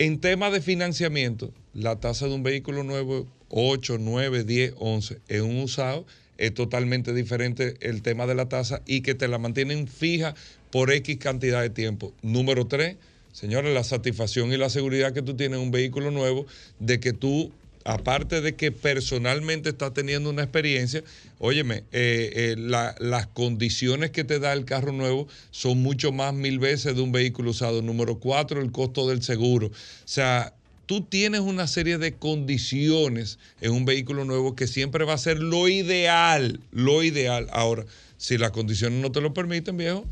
En 0.00 0.18
tema 0.18 0.50
de 0.50 0.60
financiamiento, 0.60 1.52
la 1.72 2.00
tasa 2.00 2.26
de 2.26 2.34
un 2.34 2.42
vehículo 2.42 2.82
nuevo, 2.82 3.28
8, 3.50 3.98
9, 4.00 4.42
10, 4.42 4.74
11, 4.76 5.20
en 5.28 5.42
un 5.42 5.58
usado, 5.58 6.04
es 6.38 6.54
totalmente 6.54 7.12
diferente 7.14 7.74
el 7.80 8.02
tema 8.02 8.26
de 8.26 8.34
la 8.34 8.48
tasa 8.48 8.82
y 8.86 9.00
que 9.02 9.14
te 9.14 9.28
la 9.28 9.38
mantienen 9.38 9.88
fija 9.88 10.34
por 10.70 10.92
X 10.92 11.18
cantidad 11.18 11.62
de 11.62 11.70
tiempo. 11.70 12.12
Número 12.22 12.66
3, 12.66 12.96
señores, 13.32 13.72
la 13.74 13.84
satisfacción 13.84 14.52
y 14.52 14.56
la 14.56 14.70
seguridad 14.70 15.12
que 15.12 15.22
tú 15.22 15.34
tienes 15.34 15.58
en 15.58 15.64
un 15.64 15.70
vehículo 15.70 16.10
nuevo, 16.10 16.46
de 16.80 17.00
que 17.00 17.12
tú, 17.12 17.52
aparte 17.84 18.40
de 18.40 18.54
que 18.54 18.72
personalmente 18.72 19.68
estás 19.68 19.92
teniendo 19.94 20.30
una 20.30 20.42
experiencia, 20.42 21.04
óyeme, 21.38 21.84
eh, 21.92 22.32
eh, 22.34 22.54
la- 22.58 22.94
las 22.98 23.26
condiciones 23.26 24.10
que 24.10 24.24
te 24.24 24.38
da 24.38 24.52
el 24.52 24.64
carro 24.64 24.92
nuevo 24.92 25.28
son 25.50 25.82
mucho 25.82 26.10
más 26.10 26.32
mil 26.34 26.58
veces 26.58 26.96
de 26.96 27.02
un 27.02 27.12
vehículo 27.12 27.50
usado. 27.50 27.82
Número 27.82 28.18
4, 28.18 28.60
el 28.60 28.72
costo 28.72 29.08
del 29.08 29.22
seguro. 29.22 29.66
O 29.68 29.72
sea, 30.06 30.54
tú 30.86 31.02
tienes 31.02 31.40
una 31.40 31.66
serie 31.66 31.98
de 31.98 32.14
condiciones 32.14 33.38
en 33.60 33.72
un 33.72 33.84
vehículo 33.84 34.24
nuevo 34.24 34.54
que 34.54 34.66
siempre 34.66 35.04
va 35.04 35.14
a 35.14 35.18
ser 35.18 35.38
lo 35.38 35.68
ideal, 35.68 36.60
lo 36.72 37.02
ideal. 37.02 37.48
Ahora, 37.52 37.84
si 38.16 38.38
las 38.38 38.50
condiciones 38.50 39.00
no 39.00 39.12
te 39.12 39.20
lo 39.20 39.34
permiten, 39.34 39.76
viejo, 39.76 40.04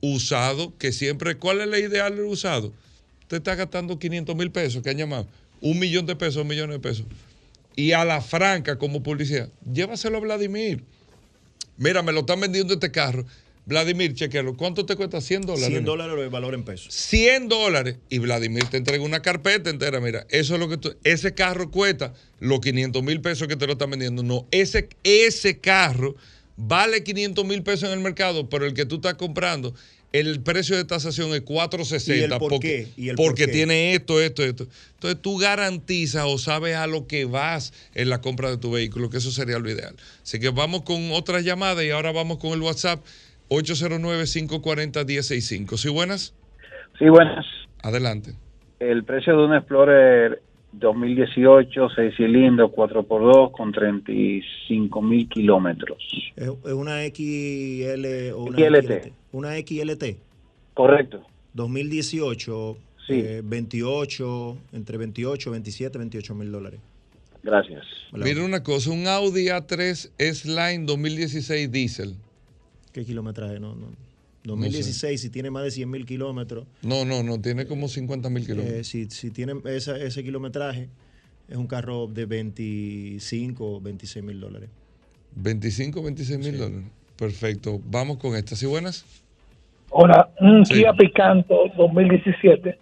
usado, 0.00 0.72
que 0.78 0.92
siempre, 0.92 1.36
¿cuál 1.36 1.60
es 1.60 1.68
la 1.68 1.78
ideal 1.78 2.16
del 2.16 2.26
usado? 2.26 2.72
Usted 3.22 3.38
está 3.38 3.54
gastando 3.54 3.98
500 3.98 4.36
mil 4.36 4.50
pesos, 4.50 4.82
que 4.82 4.90
han 4.90 4.98
llamado, 4.98 5.26
un 5.60 5.78
millón 5.78 6.06
de 6.06 6.16
pesos, 6.16 6.42
un 6.42 6.48
millón 6.48 6.70
de 6.70 6.78
pesos. 6.78 7.06
Y 7.74 7.92
a 7.92 8.04
la 8.04 8.20
franca, 8.20 8.78
como 8.78 9.02
publicidad, 9.02 9.48
llévaselo 9.72 10.18
a 10.18 10.20
Vladimir. 10.20 10.82
Mira, 11.76 12.02
me 12.02 12.12
lo 12.12 12.20
están 12.20 12.40
vendiendo 12.40 12.74
este 12.74 12.90
carro. 12.90 13.26
Vladimir, 13.66 14.14
chequelo. 14.14 14.56
¿Cuánto 14.56 14.86
te 14.86 14.94
cuesta? 14.94 15.20
100 15.20 15.42
dólares. 15.42 15.68
100 15.68 15.84
dólares 15.84 16.16
el 16.16 16.30
valor 16.30 16.54
en 16.54 16.62
pesos. 16.62 16.94
100 16.94 17.48
dólares 17.48 17.96
y 18.08 18.18
Vladimir 18.18 18.64
te 18.66 18.76
entrega 18.76 19.02
una 19.02 19.22
carpeta 19.22 19.70
entera. 19.70 20.00
Mira, 20.00 20.24
eso 20.30 20.54
es 20.54 20.60
lo 20.60 20.68
que 20.68 20.76
tú. 20.76 20.94
Ese 21.02 21.34
carro 21.34 21.72
cuesta 21.72 22.14
los 22.38 22.60
500 22.60 23.02
mil 23.02 23.20
pesos 23.20 23.48
que 23.48 23.56
te 23.56 23.66
lo 23.66 23.72
están 23.72 23.90
vendiendo. 23.90 24.22
No, 24.22 24.46
ese, 24.52 24.88
ese 25.02 25.58
carro 25.58 26.14
vale 26.56 27.02
500 27.02 27.44
mil 27.44 27.64
pesos 27.64 27.88
en 27.88 27.94
el 27.94 28.00
mercado, 28.00 28.48
pero 28.48 28.66
el 28.66 28.72
que 28.72 28.86
tú 28.86 28.96
estás 28.96 29.14
comprando, 29.14 29.74
el 30.12 30.40
precio 30.40 30.76
de 30.76 30.84
tasación 30.84 31.34
es 31.34 31.40
460. 31.40 32.20
¿Y 32.20 32.22
el 32.22 32.38
por 32.38 32.50
porque, 32.50 32.92
qué? 32.94 33.02
¿Y 33.02 33.08
el 33.08 33.16
porque 33.16 33.46
por 33.46 33.50
qué? 33.50 33.52
tiene 33.52 33.94
esto, 33.94 34.22
esto, 34.22 34.44
esto. 34.44 34.68
Entonces 34.94 35.20
tú 35.20 35.38
garantizas 35.38 36.24
o 36.26 36.38
sabes 36.38 36.76
a 36.76 36.86
lo 36.86 37.08
que 37.08 37.24
vas 37.24 37.72
en 37.96 38.10
la 38.10 38.20
compra 38.20 38.48
de 38.48 38.58
tu 38.58 38.70
vehículo, 38.70 39.10
que 39.10 39.18
eso 39.18 39.32
sería 39.32 39.58
lo 39.58 39.68
ideal. 39.68 39.96
Así 40.22 40.38
que 40.38 40.50
vamos 40.50 40.82
con 40.82 41.10
otra 41.10 41.40
llamada 41.40 41.84
y 41.84 41.90
ahora 41.90 42.12
vamos 42.12 42.38
con 42.38 42.52
el 42.52 42.62
WhatsApp 42.62 43.04
809-540-165. 43.48 45.76
¿Sí 45.76 45.88
buenas? 45.88 46.34
Sí, 46.98 47.08
buenas. 47.08 47.44
Adelante. 47.82 48.34
El 48.80 49.04
precio 49.04 49.36
de 49.36 49.44
un 49.46 49.54
Explorer 49.54 50.42
2018, 50.72 51.88
6 51.94 52.14
cilindros, 52.16 52.70
4x2, 52.72 53.52
con 53.52 53.70
35 53.72 55.02
mil 55.02 55.28
kilómetros. 55.28 55.98
Es 56.36 56.48
una 56.72 57.02
XL 57.04 58.32
o 58.34 58.44
una 58.44 58.58
XLT. 58.58 59.12
Una 59.32 59.54
XLT. 59.56 60.16
Correcto. 60.74 61.22
2018, 61.54 62.76
Sí. 63.06 63.12
eh, 63.14 63.40
28, 63.44 64.58
entre 64.72 64.98
28, 64.98 65.50
27, 65.52 65.98
28 65.98 66.34
mil 66.34 66.50
dólares. 66.52 66.80
Gracias. 67.42 67.84
Mira 68.12 68.42
una 68.44 68.62
cosa, 68.64 68.90
un 68.90 69.06
Audi 69.06 69.46
A3 69.46 70.10
S-Line 70.18 70.84
2016 70.84 71.70
diésel. 71.70 72.16
¿Qué 72.96 73.04
kilometraje? 73.04 73.60
No, 73.60 73.74
no. 73.74 73.88
2016, 74.44 75.20
si 75.20 75.28
tiene 75.28 75.50
más 75.50 75.64
de 75.64 75.70
100 75.70 75.90
mil 75.90 76.06
kilómetros, 76.06 76.66
No, 76.80 77.04
no, 77.04 77.22
no, 77.22 77.38
tiene 77.38 77.66
como 77.66 77.88
50 77.88 78.30
mil 78.30 78.46
kilómetros. 78.46 78.74
eh, 78.74 78.84
si, 78.84 79.10
si 79.10 79.30
tiene 79.30 79.52
esa- 79.66 79.98
ese 79.98 80.24
kilometraje, 80.24 80.88
es 81.46 81.56
un 81.58 81.66
carro 81.66 82.06
de 82.06 82.24
25 82.24 83.74
o 83.76 83.80
26 83.82 84.24
mil 84.24 84.40
dólares. 84.40 84.70
25, 85.34 86.02
26 86.02 86.38
mil 86.38 86.56
dólares. 86.56 86.86
Perfecto. 87.18 87.82
Vamos 87.84 88.16
con 88.16 88.34
esta. 88.34 88.56
¿Sí 88.56 88.64
buenas? 88.64 89.04
Hola, 89.90 90.30
un 90.40 90.64
Sí. 90.64 90.72
Kia 90.76 90.94
Picanto 90.94 91.54
2017. 91.76 92.78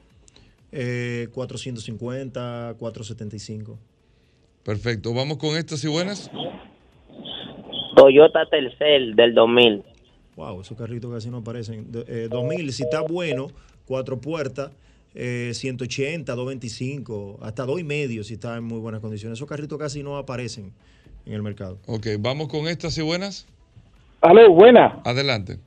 Eh, 0.71 1.27
450, 1.33 2.77
475. 2.79 3.77
Perfecto. 4.63 5.13
Vamos 5.13 5.39
con 5.39 5.57
esta. 5.57 5.77
¿Sí 5.77 5.89
buenas? 5.89 6.31
Toyota 7.97 8.47
Tercel 8.49 9.17
del 9.17 9.35
2000. 9.35 9.83
Wow, 10.37 10.61
esos 10.61 10.77
carritos 10.77 11.13
casi 11.13 11.31
no 11.31 11.39
aparecen. 11.39 11.91
De- 11.93 12.05
eh, 12.09 12.29
2000, 12.31 12.73
si 12.73 12.83
está 12.83 13.03
bueno, 13.03 13.49
cuatro 13.87 14.21
puertas, 14.21 14.71
eh, 15.15 15.53
180, 15.55 16.35
225, 16.35 17.39
hasta 17.43 17.65
dos 17.65 17.79
y 17.81 17.85
medio 17.85 18.25
si 18.25 18.35
está 18.35 18.57
en 18.57 18.65
muy 18.65 18.79
buenas 18.81 19.01
condiciones. 19.01 19.39
Esos 19.39 19.49
carritos 19.49 19.79
casi 19.79 20.03
no 20.03 20.17
aparecen 20.17 20.73
en 21.27 21.33
el 21.33 21.43
mercado. 21.43 21.79
Ok, 21.87 22.07
vamos 22.19 22.49
con 22.49 22.67
esta. 22.67 22.91
¿Sí 22.91 23.01
buenas? 23.03 23.47
Aló, 24.21 24.51
buena. 24.53 25.01
Adelante. 25.05 25.59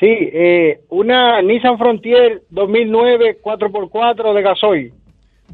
Sí, 0.00 0.06
eh, 0.08 0.80
una 0.90 1.40
Nissan 1.42 1.78
Frontier 1.78 2.42
2009 2.50 3.40
4x4 3.42 4.34
de 4.34 4.42
gasoil. 4.42 4.94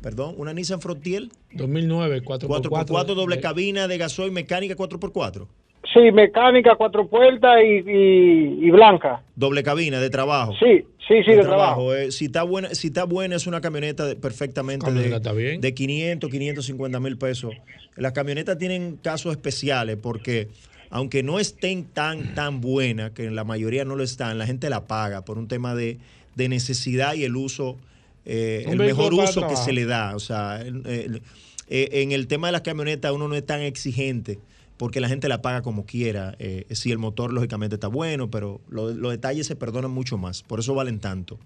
Perdón, 0.03 0.35
una 0.39 0.53
Nissan 0.53 0.81
Frontier 0.81 1.29
2009, 1.53 2.23
4x4. 2.23 2.49
4x4 2.71 3.15
doble 3.15 3.37
de- 3.37 3.43
cabina 3.43 3.87
de 3.89 3.99
gasoil 3.99 4.33
mecánica 4.33 4.75
4x4. 4.77 5.47
Sí, 5.93 6.11
mecánica, 6.13 6.75
cuatro 6.77 7.07
puertas 7.07 7.57
y, 7.63 7.91
y- 7.91 8.67
y 8.67 8.71
blanca. 8.71 9.23
Doble 9.37 9.63
cabina 9.63 10.01
de 10.01 10.09
trabajo. 10.11 10.55
Sí, 10.59 10.85
sí, 11.07 11.23
sí, 11.25 11.33
de, 11.33 11.43
trabajo. 11.43 11.95
eh, 11.95 12.11
si, 12.13 12.27
está 12.27 12.45
buena, 12.45 12.71
si 12.75 12.87
está 12.89 13.05
buena, 13.05 13.37
es 13.37 13.47
una 13.47 13.61
camioneta 13.61 14.07
de- 14.07 14.17
perfectamente 14.17 14.87
de, 14.87 14.93
Camioneta 14.93 15.17
está 15.17 15.33
bien. 15.33 15.61
de 15.61 15.75
500, 15.75 16.31
550 16.31 17.01
mil 17.01 17.19
pesos. 17.19 17.53
Las 17.97 18.13
camionetas 18.13 18.57
tienen 18.59 18.97
casos 18.97 19.33
especiales 19.33 19.99
porque, 20.01 20.49
aunque 20.89 21.23
no 21.23 21.39
estén 21.39 21.85
tan, 21.85 22.35
tan 22.35 22.61
buenas, 22.63 23.11
que 23.11 23.25
en 23.27 23.35
la 23.35 23.45
mayoría 23.45 23.85
no 23.85 23.95
lo 23.97 24.03
están, 24.03 24.39
la 24.39 24.47
gente 24.47 24.71
la 24.71 24.87
paga 24.87 25.25
por 25.25 25.37
un 25.37 25.47
tema 25.49 25.75
de, 25.75 25.99
de 26.37 26.49
necesidad 26.49 27.15
y 27.15 27.25
el 27.25 27.37
uso, 27.37 27.77
eh, 28.25 28.65
el 28.69 28.79
mejor 28.79 29.13
uso 29.13 29.47
que 29.47 29.57
se 29.57 29.73
le 29.73 29.85
da. 29.85 30.15
O 30.17 30.21
sea, 30.21 30.63
el- 30.63 30.87
el- 30.87 31.23
eh, 31.69 31.89
en 32.03 32.13
el 32.13 32.29
tema 32.29 32.49
de 32.49 32.53
las 32.53 32.63
camionetas 32.63 33.13
uno 33.13 33.29
no 33.29 33.35
es 33.35 33.45
tan 33.45 33.61
exigente 33.61 34.39
porque 34.77 35.01
la 35.01 35.09
gente 35.09 35.29
la 35.29 35.43
paga 35.43 35.63
como 35.63 35.85
quiera. 35.87 36.35
eh, 36.39 36.67
si 36.71 36.91
el 36.93 36.99
motor 36.99 37.33
lógicamente 37.33 37.77
está 37.77 37.89
bueno, 37.89 38.31
pero 38.31 38.61
lo- 38.69 38.91
los 38.91 39.11
detalles 39.13 39.47
se 39.47 39.57
perdonan 39.57 39.91
mucho 39.91 40.19
más. 40.19 40.43
Por 40.43 40.61
eso 40.61 40.75
valen 40.75 40.99
tanto. 41.01 41.39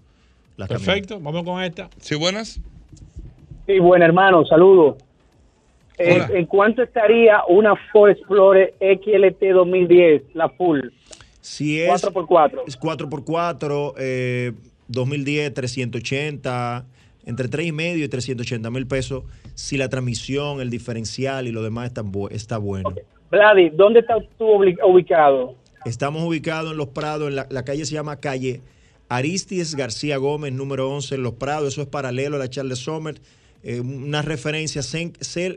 Las 0.57 0.67
camionetas. 0.69 0.93
Perfecto, 0.95 1.19
vamos 1.19 1.43
con 1.43 1.61
esta. 1.63 1.89
¿Sí 1.99 2.15
buenas? 2.15 2.59
Sí, 3.67 3.79
buen 3.79 4.01
hermano, 4.01 4.45
saludos. 4.45 4.95
Eh, 5.99 6.13
Hola. 6.15 6.29
¿En 6.39 6.45
cuánto 6.45 6.81
estaría 6.83 7.39
una 7.49 7.73
Ford 7.91 8.11
Explorer 8.11 8.75
XLT 8.79 9.51
2010, 9.53 10.23
la 10.35 10.49
full? 10.49 10.79
Si 11.41 11.79
es 11.81 11.89
4x4. 12.03 12.61
es 12.67 12.77
4x4, 12.79 13.93
eh, 13.97 14.53
2010, 14.87 15.53
380, 15.53 16.85
entre 17.25 17.47
3 17.49 17.67
y 17.67 17.71
medio 17.71 18.05
y 18.05 18.07
380 18.07 18.69
mil 18.69 18.85
pesos. 18.87 19.23
Si 19.55 19.75
la 19.77 19.89
transmisión, 19.89 20.61
el 20.61 20.69
diferencial 20.69 21.47
y 21.47 21.51
lo 21.51 21.61
demás 21.63 21.87
están 21.87 22.11
bu- 22.11 22.31
está 22.31 22.57
bueno. 22.57 22.93
Vladi, 23.29 23.69
¿dónde 23.69 23.99
estás 23.99 24.23
tú 24.37 24.45
ubicado? 24.45 25.55
Estamos 25.85 26.23
ubicados 26.23 26.71
en 26.71 26.77
Los 26.77 26.87
Prados, 26.89 27.29
en 27.29 27.35
la, 27.35 27.47
la 27.49 27.63
calle 27.63 27.85
se 27.85 27.93
llama 27.93 28.19
calle 28.19 28.61
Aristides 29.09 29.75
García 29.75 30.17
Gómez, 30.17 30.53
número 30.53 30.89
11 30.89 31.15
en 31.15 31.23
Los 31.23 31.33
Prados. 31.33 31.73
Eso 31.73 31.81
es 31.81 31.87
paralelo 31.87 32.35
a 32.35 32.39
la 32.39 32.49
Charles 32.49 32.79
Sommer. 32.79 33.15
eh, 33.63 33.79
una 33.79 34.21
referencia 34.21 34.81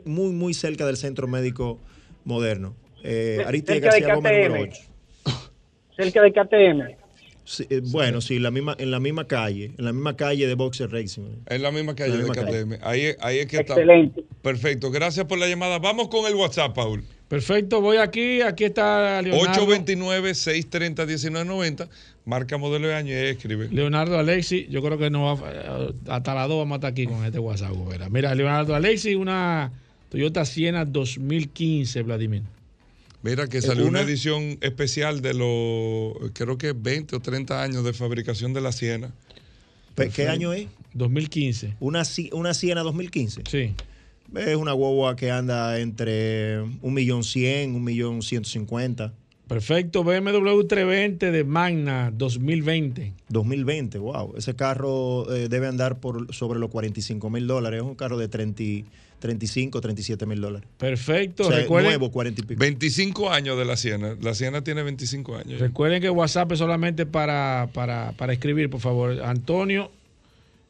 muy, 0.05 0.31
muy 0.31 0.53
cerca 0.53 0.85
del 0.85 0.97
Centro 0.97 1.27
Médico 1.27 1.79
Moderno. 2.25 2.75
Eh, 3.03 3.43
Aristides 3.45 3.81
García 3.81 4.15
Gómez, 4.15 4.49
número 4.49 4.65
KTM. 4.65 4.81
8. 5.25 5.51
Cerca 5.97 6.21
de 6.21 6.31
KTM. 6.31 7.01
Sí, 7.43 7.65
eh, 7.69 7.81
bueno, 7.85 8.21
sí, 8.21 8.39
la 8.39 8.51
misma, 8.51 8.75
en 8.77 8.91
la 8.91 8.99
misma 8.99 9.27
calle, 9.27 9.71
en 9.77 9.83
la 9.83 9.91
misma 9.91 10.15
calle 10.15 10.47
de 10.47 10.55
Boxer 10.55 10.89
Racing. 10.91 11.23
En 11.47 11.61
la 11.63 11.71
misma 11.71 11.95
calle 11.95 12.17
La 12.17 12.23
de 12.23 12.29
calle. 12.29 12.63
KTM. 12.63 12.73
Ahí, 12.83 13.07
ahí 13.19 13.39
es 13.39 13.47
que 13.47 13.57
está. 13.57 13.73
Excelente. 13.73 14.23
Perfecto. 14.41 14.91
Gracias 14.91 15.25
por 15.25 15.39
la 15.39 15.47
llamada. 15.47 15.79
Vamos 15.79 16.07
con 16.07 16.25
el 16.27 16.35
WhatsApp, 16.35 16.73
Paul. 16.75 17.03
Perfecto, 17.31 17.79
voy 17.79 17.95
aquí. 17.95 18.41
Aquí 18.41 18.65
está 18.65 19.21
Leonardo. 19.21 19.65
829-630-1990. 19.67 21.87
Marca 22.25 22.57
modelo 22.57 22.89
de 22.89 22.93
año 22.93 23.11
y 23.13 23.15
escribe. 23.15 23.69
Leonardo 23.71 24.19
Alexi, 24.19 24.67
yo 24.69 24.81
creo 24.83 24.97
que 24.97 25.09
no 25.09 25.23
va 25.23 25.31
a- 25.49 25.93
hasta 26.17 26.35
las 26.35 26.49
dos 26.49 26.57
vamos 26.59 26.75
a 26.75 26.79
estar 26.79 26.91
aquí 26.91 27.07
con 27.07 27.23
este 27.23 27.39
WhatsApp. 27.39 27.71
Gobera. 27.71 28.09
Mira, 28.09 28.35
Leonardo 28.35 28.75
Alexi, 28.75 29.15
una 29.15 29.71
Toyota 30.09 30.43
Siena 30.43 30.83
2015, 30.83 32.01
Vladimir. 32.03 32.41
Mira 33.23 33.47
que 33.47 33.61
salió 33.61 33.83
una, 33.87 34.01
una- 34.01 34.09
edición 34.09 34.57
especial 34.59 35.21
de 35.21 35.33
los, 35.33 36.31
creo 36.33 36.57
que 36.57 36.73
20 36.73 37.15
o 37.15 37.21
30 37.21 37.63
años 37.63 37.85
de 37.85 37.93
fabricación 37.93 38.51
de 38.51 38.59
la 38.59 38.73
Siena. 38.73 39.13
¿Qué 40.13 40.27
año 40.27 40.51
es? 40.51 40.67
2015. 40.93 41.75
Una, 41.79 42.03
una 42.33 42.53
Siena 42.53 42.81
2015. 42.81 43.43
Sí. 43.49 43.73
Es 44.35 44.55
una 44.55 44.71
guagua 44.73 45.15
que 45.15 45.29
anda 45.31 45.79
entre 45.79 46.61
un 46.61 46.93
millón 46.93 47.23
cien, 47.23 47.75
un 47.75 47.83
millón 47.83 48.21
ciento 48.21 48.47
cincuenta. 48.49 49.13
Perfecto, 49.47 50.05
BMW 50.05 50.61
320 50.65 51.29
de 51.31 51.43
Magna 51.43 52.09
2020. 52.15 53.13
2020, 53.27 53.97
wow. 53.97 54.33
Ese 54.37 54.55
carro 54.55 55.29
eh, 55.33 55.49
debe 55.49 55.67
andar 55.67 55.99
por 55.99 56.33
sobre 56.33 56.57
los 56.57 56.69
45 56.69 57.29
mil 57.29 57.47
dólares. 57.47 57.81
Es 57.81 57.85
un 57.85 57.95
carro 57.95 58.17
de 58.17 58.29
30, 58.29 58.63
y- 58.63 58.85
35, 59.19 59.81
37 59.81 60.25
mil 60.25 60.39
dólares. 60.39 60.69
Perfecto, 60.77 61.43
O 61.43 61.47
sea, 61.49 61.57
recuerden, 61.59 61.89
nuevo, 61.91 62.11
40 62.11 62.41
y 62.41 62.43
pico. 62.45 62.59
25 62.61 63.29
años 63.29 63.57
de 63.57 63.65
la 63.65 63.75
Siena. 63.75 64.15
La 64.21 64.33
Siena 64.33 64.63
tiene 64.63 64.83
25 64.83 65.35
años. 65.35 65.59
recuerden 65.59 66.01
que 66.01 66.09
WhatsApp 66.09 66.53
es 66.53 66.59
solamente 66.59 67.05
para, 67.05 67.69
para, 67.73 68.13
para 68.13 68.31
escribir, 68.31 68.69
por 68.69 68.79
favor. 68.79 69.21
Antonio 69.21 69.91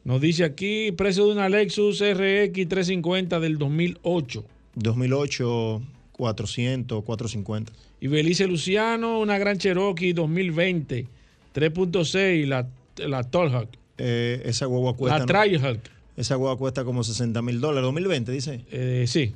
nos 0.04 0.20
dice 0.20 0.44
aquí, 0.44 0.92
precio 0.92 1.26
de 1.26 1.32
una 1.32 1.48
Lexus 1.48 2.00
RX 2.00 2.68
350 2.68 3.40
del 3.40 3.58
2008. 3.58 4.44
2008, 4.74 5.82
400, 6.12 7.04
450. 7.04 7.72
Y 8.00 8.08
Belice 8.08 8.46
Luciano, 8.46 9.20
una 9.20 9.38
Gran 9.38 9.58
Cherokee 9.58 10.12
2020, 10.12 11.06
3.6, 11.54 12.46
la, 12.46 12.68
la 12.96 13.22
Tallhawk. 13.22 13.68
Eh, 13.98 14.42
esa 14.44 14.66
guagua 14.66 14.96
cuesta. 14.96 15.18
La 15.18 15.20
¿no? 15.20 15.26
Trailhawk. 15.26 15.80
Esa 16.16 16.34
guagua 16.34 16.58
cuesta 16.58 16.84
como 16.84 17.04
60 17.04 17.40
mil 17.42 17.60
dólares. 17.60 17.84
2020, 17.84 18.32
dice. 18.32 18.64
Eh, 18.70 19.04
sí. 19.06 19.34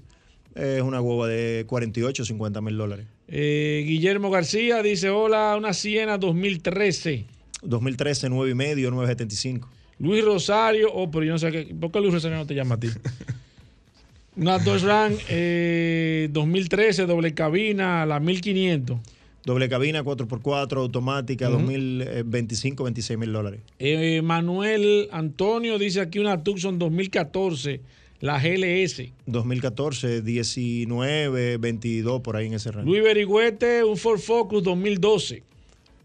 Es 0.54 0.82
una 0.82 0.98
guagua 0.98 1.28
de 1.28 1.64
48, 1.66 2.24
50 2.24 2.60
mil 2.60 2.76
dólares. 2.76 3.06
Eh, 3.28 3.84
Guillermo 3.86 4.30
García 4.30 4.82
dice, 4.82 5.10
hola, 5.10 5.54
una 5.56 5.74
Siena 5.74 6.18
2013. 6.18 7.26
2013, 7.62 8.28
9 8.30 8.50
y 8.50 8.54
medio, 8.54 8.90
975. 8.90 9.68
Luis 9.98 10.24
Rosario, 10.24 10.92
oh, 10.92 11.10
pero 11.10 11.24
yo 11.24 11.32
no 11.32 11.38
sé 11.38 11.50
qué, 11.50 11.74
¿por 11.74 11.90
qué 11.90 12.00
Luis 12.00 12.12
Rosario 12.12 12.36
no 12.36 12.46
te 12.46 12.54
llama 12.54 12.74
a 12.74 12.80
ti? 12.80 12.88
Una 14.36 14.58
Dodge 14.58 14.84
Ram 14.84 15.14
eh, 15.30 16.28
2013, 16.30 17.06
doble 17.06 17.32
cabina, 17.32 18.04
la 18.04 18.20
1500. 18.20 18.98
Doble 19.46 19.68
cabina, 19.68 20.02
4x4, 20.04 20.76
automática, 20.76 21.48
Ujú. 21.48 21.58
2025, 21.58 22.84
26 22.84 23.18
mil 23.18 23.32
dólares. 23.32 23.60
Eh, 23.78 24.20
Manuel 24.22 25.08
Antonio 25.12 25.78
dice 25.78 26.00
aquí 26.00 26.18
una 26.18 26.42
Tucson 26.42 26.78
2014, 26.78 27.80
La 28.20 28.38
GLS. 28.40 29.04
2014, 29.26 30.20
19, 30.22 31.56
22, 31.58 32.20
por 32.20 32.36
ahí 32.36 32.46
en 32.46 32.54
ese 32.54 32.72
rango. 32.72 32.90
Luis 32.90 33.02
Berigüete, 33.02 33.84
un 33.84 33.96
Ford 33.96 34.18
Focus 34.18 34.62
2012. 34.64 35.42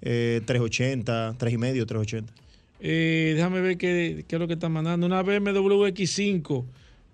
Eh, 0.03 0.41
380, 0.45 1.35
3 1.37 1.53
y 1.53 1.57
medio, 1.57 1.85
380. 1.85 2.33
Eh, 2.81 3.33
déjame 3.35 3.61
ver 3.61 3.77
qué, 3.77 4.25
qué 4.27 4.35
es 4.35 4.39
lo 4.39 4.47
que 4.47 4.53
está 4.53 4.67
mandando. 4.69 5.05
Una 5.05 5.21
BMW 5.21 5.85
X5, 5.87 6.65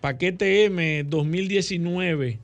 paquete 0.02 0.66
M 0.66 1.04
2019. 1.04 2.40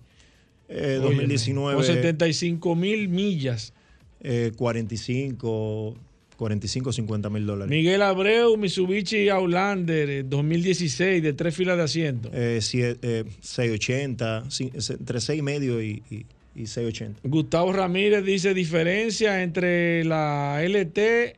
Eh, 0.70 0.98
Óyeme, 1.02 1.16
2019. 1.16 1.76
Con 1.76 1.86
75 1.86 2.76
mil 2.76 3.08
millas. 3.10 3.74
Eh, 4.22 4.52
45, 4.56 5.96
45, 6.38 6.92
50 6.94 7.30
mil 7.30 7.46
dólares. 7.46 7.70
Miguel 7.70 8.02
Abreu, 8.02 8.58
Mitsubishi 8.58 9.30
Outlander 9.30 10.10
eh, 10.10 10.24
2016, 10.24 11.22
de 11.24 11.34
tres 11.34 11.56
filas 11.56 11.78
de 11.78 11.84
asiento. 11.84 12.30
Eh, 12.34 12.60
sie- 12.62 12.98
eh, 13.02 13.24
680, 13.42 14.50
sí, 14.50 14.72
es 14.74 14.90
entre 14.90 15.20
6 15.22 15.40
y 15.40 15.42
medio 15.42 15.82
y, 15.82 16.02
y, 16.10 16.26
y 16.56 16.68
680. 16.68 17.20
Gustavo 17.24 17.72
Ramírez 17.74 18.24
dice 18.26 18.54
diferencia 18.54 19.44
entre 19.44 20.04
la 20.06 20.62
LT 20.64 21.36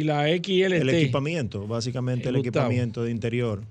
y 0.00 0.02
la 0.02 0.26
XLT. 0.28 0.80
El 0.80 0.90
equipamiento, 0.90 1.66
básicamente 1.66 2.28
el 2.28 2.36
equipamiento 2.36 3.02
de 3.02 3.10
interior. 3.10 3.62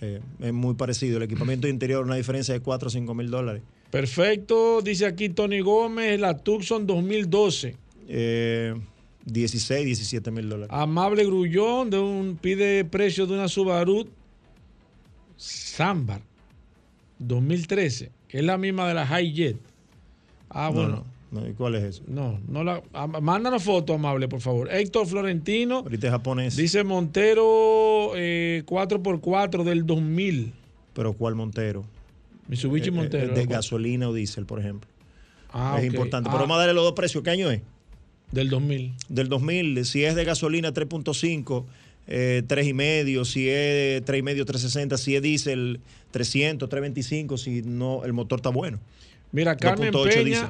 eh, 0.00 0.20
es 0.40 0.52
muy 0.52 0.74
parecido. 0.74 1.16
El 1.18 1.24
equipamiento 1.24 1.66
de 1.66 1.72
interior, 1.72 2.04
una 2.04 2.16
diferencia 2.16 2.54
de 2.54 2.60
4 2.60 2.86
o 2.88 2.90
5 2.90 3.14
mil 3.14 3.30
dólares. 3.30 3.62
Perfecto, 3.90 4.80
dice 4.82 5.04
aquí 5.06 5.28
Tony 5.30 5.60
Gómez, 5.60 6.18
la 6.20 6.38
Tucson 6.38 6.86
2012. 6.86 7.74
Eh, 8.08 8.74
16, 9.26 9.84
17 9.86 10.30
mil 10.30 10.48
dólares. 10.48 10.70
Amable 10.72 11.24
Grullón 11.24 11.90
de 11.90 11.98
un, 11.98 12.38
pide 12.40 12.84
precio 12.84 13.26
de 13.26 13.34
una 13.34 13.48
Subaru 13.48 14.08
Sambar 15.36 16.20
2013, 17.18 18.10
que 18.28 18.38
es 18.38 18.44
la 18.44 18.56
misma 18.58 18.88
de 18.88 18.94
la 18.94 19.04
Hi-Jet. 19.20 19.56
Ah, 20.48 20.68
No, 20.68 20.72
bueno. 20.74 20.88
no, 20.96 21.04
no, 21.30 21.48
¿y 21.48 21.52
¿Cuál 21.52 21.76
es 21.76 21.84
eso? 21.84 22.02
No, 22.08 22.40
no 22.48 22.64
la. 22.64 22.82
ah, 22.92 23.06
Mándanos 23.06 23.62
foto, 23.62 23.94
amable, 23.94 24.26
por 24.28 24.40
favor. 24.40 24.68
Héctor 24.72 25.06
Florentino. 25.06 25.78
Ahorita 25.78 26.06
es 26.08 26.10
japonés. 26.12 26.56
Dice 26.56 26.82
Montero 26.84 28.12
eh, 28.16 28.62
4x4 28.66 29.62
del 29.64 29.86
2000. 29.86 30.52
Pero 30.94 31.12
¿cuál 31.12 31.34
Montero? 31.36 31.84
Mitsubishi 32.48 32.86
Eh, 32.88 32.88
eh, 32.88 32.92
Montero. 32.92 33.34
de 33.34 33.44
¿no? 33.44 33.50
gasolina 33.50 34.08
o 34.08 34.12
diésel, 34.12 34.44
por 34.46 34.58
ejemplo. 34.60 34.88
Ah, 35.52 35.76
es 35.78 35.84
ok. 35.86 35.92
importante. 35.94 36.28
Ah, 36.28 36.32
Pero 36.32 36.42
vamos 36.44 36.56
a 36.56 36.58
darle 36.60 36.74
los 36.74 36.84
dos 36.84 36.94
precios. 36.94 37.22
¿Qué 37.22 37.30
año 37.30 37.50
es? 37.50 37.60
Del 38.32 38.48
2000. 38.48 38.94
Del 39.08 39.28
2000. 39.28 39.84
Si 39.84 40.04
es 40.04 40.14
de 40.14 40.24
gasolina 40.24 40.72
3.5, 40.72 41.64
eh, 42.08 42.42
3,5. 42.46 43.24
Si 43.24 43.48
es 43.48 44.04
3,5, 44.04 44.44
360. 44.44 44.96
Si 44.98 45.14
es 45.16 45.22
diésel 45.22 45.80
300, 46.10 46.68
325. 46.68 47.36
Si 47.38 47.62
no, 47.62 48.04
el 48.04 48.12
motor 48.12 48.38
está 48.40 48.50
bueno. 48.50 48.78
Mira, 49.32 49.56
Carmen 49.56 49.92
2.8 49.92 50.08
Peña, 50.08 50.24
diésel. 50.24 50.48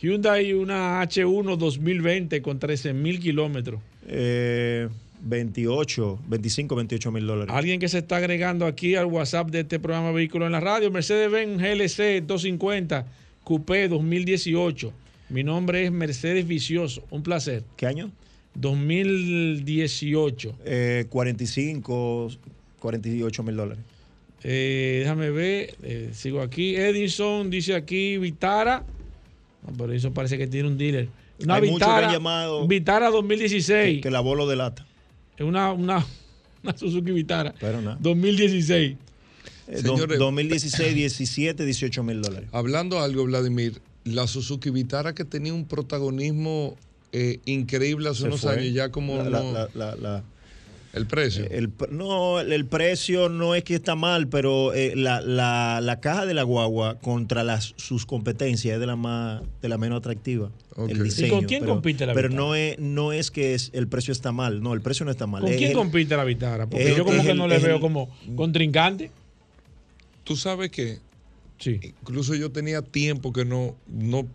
Hyundai 0.00 0.52
una 0.52 1.02
H1 1.02 1.56
2020 1.56 2.42
con 2.42 2.58
13 2.58 2.92
mil 2.92 3.18
kilómetros. 3.18 3.80
Eh, 4.06 4.88
28, 5.22 6.18
25, 6.28 6.76
28 6.76 7.12
mil 7.12 7.26
dólares. 7.26 7.54
Alguien 7.54 7.80
que 7.80 7.88
se 7.88 7.98
está 7.98 8.16
agregando 8.16 8.66
aquí 8.66 8.94
al 8.94 9.06
WhatsApp 9.06 9.50
de 9.50 9.60
este 9.60 9.80
programa 9.80 10.12
Vehículos 10.12 10.46
en 10.46 10.52
la 10.52 10.60
Radio, 10.60 10.90
Mercedes-Benz 10.90 11.60
GLC 11.60 12.26
250 12.26 13.06
Coupé 13.44 13.88
2018. 13.88 14.92
Mi 15.30 15.42
nombre 15.42 15.84
es 15.84 15.92
Mercedes 15.92 16.46
Vicioso, 16.46 17.02
un 17.10 17.22
placer. 17.22 17.64
¿Qué 17.76 17.86
año? 17.86 18.10
2018. 18.54 20.56
Eh, 20.64 21.06
45, 21.08 22.30
48 22.78 23.42
mil 23.42 23.56
dólares. 23.56 23.82
Eh, 24.42 24.98
déjame 25.00 25.30
ver, 25.30 25.74
eh, 25.82 26.10
sigo 26.12 26.42
aquí. 26.42 26.76
Edison 26.76 27.48
dice 27.50 27.74
aquí 27.74 28.18
Vitara. 28.18 28.84
Pero 29.76 29.92
eso 29.92 30.12
parece 30.12 30.38
que 30.38 30.46
tiene 30.46 30.68
un 30.68 30.78
dealer. 30.78 31.08
Una 31.42 31.56
Hay 31.56 31.70
muchos 31.70 31.78
que 31.78 31.84
han 31.84 31.96
Vitara, 32.00 32.12
llamado- 32.12 32.66
Vitara 32.66 33.10
2016. 33.10 33.96
Que, 33.96 34.00
que 34.02 34.10
la 34.10 34.20
bolo 34.20 34.46
delata. 34.48 34.86
Es 35.36 35.44
una, 35.44 35.72
una, 35.72 36.04
una 36.62 36.76
Suzuki 36.76 37.10
Vitara. 37.12 37.54
Pero 37.60 37.80
nada. 37.82 37.98
2016. 38.00 38.96
Eh, 39.68 39.78
Señores- 39.78 40.18
2016, 40.18 40.94
17, 40.94 41.64
18 41.64 42.02
mil 42.04 42.22
dólares. 42.22 42.48
Hablando 42.52 43.00
algo, 43.00 43.24
Vladimir, 43.24 43.80
la 44.04 44.26
Suzuki 44.26 44.70
Vitara 44.70 45.14
que 45.14 45.24
tenía 45.24 45.52
un 45.52 45.66
protagonismo 45.66 46.76
eh, 47.12 47.40
increíble 47.46 48.08
hace 48.08 48.20
Se 48.22 48.26
unos 48.28 48.40
fue. 48.42 48.52
años, 48.52 48.72
ya 48.74 48.90
como 48.90 49.16
La- 49.16 49.24
no- 49.30 49.52
la- 49.52 49.68
la- 49.74 49.96
la- 49.96 50.24
el 50.96 51.06
precio. 51.06 51.46
El, 51.50 51.76
pr- 51.76 51.90
no, 51.90 52.40
el, 52.40 52.52
el 52.52 52.64
precio 52.66 53.28
no 53.28 53.54
es 53.54 53.62
que 53.64 53.74
está 53.74 53.94
mal, 53.94 54.28
pero 54.28 54.72
eh, 54.74 54.94
la, 54.96 55.20
la- 55.20 55.80
la 55.82 56.00
caja 56.00 56.26
de 56.26 56.34
la 56.34 56.42
guagua 56.42 56.98
contra 56.98 57.44
las, 57.44 57.74
sus 57.76 58.06
competencias 58.06 58.74
es 58.74 58.80
de 58.80 58.86
la 58.86 58.96
más 58.96 59.42
de 59.62 59.68
la 59.68 59.78
menos 59.78 59.98
atractiva. 59.98 60.50
El 60.76 60.96
¿Y 60.98 61.00
diseño. 61.04 61.32
con 61.34 61.44
quién 61.44 61.60
pero, 61.60 61.72
compite 61.74 62.06
la 62.06 62.14
Pero 62.14 62.28
no 62.30 62.54
es, 62.54 62.78
no 62.78 63.12
es 63.12 63.30
que 63.30 63.54
es- 63.54 63.70
el 63.74 63.88
precio 63.88 64.12
está 64.12 64.32
mal. 64.32 64.62
No, 64.62 64.74
el 64.74 64.80
precio 64.80 65.04
no 65.04 65.10
está 65.10 65.26
mal. 65.26 65.42
¿Con 65.42 65.50
Es 65.52 65.56
quién 65.58 65.70
el- 65.70 65.76
compite 65.76 66.16
la 66.16 66.24
Vitara? 66.24 66.66
Porque 66.66 66.90
es- 66.90 66.96
yo 66.96 67.04
como 67.04 67.22
que 67.22 67.30
el- 67.30 67.38
no 67.38 67.46
le 67.48 67.58
veo 67.58 67.76
el- 67.76 67.80
como 67.80 68.08
contrincante. 68.34 69.10
Tú 70.24 70.36
sabes 70.36 70.70
que 70.70 70.98
Sí. 71.58 71.78
incluso 71.82 72.34
yo 72.34 72.50
tenía 72.50 72.82
tiempo 72.82 73.32
que 73.32 73.44
no, 73.44 73.76
no, 73.88 74.20
o 74.20 74.28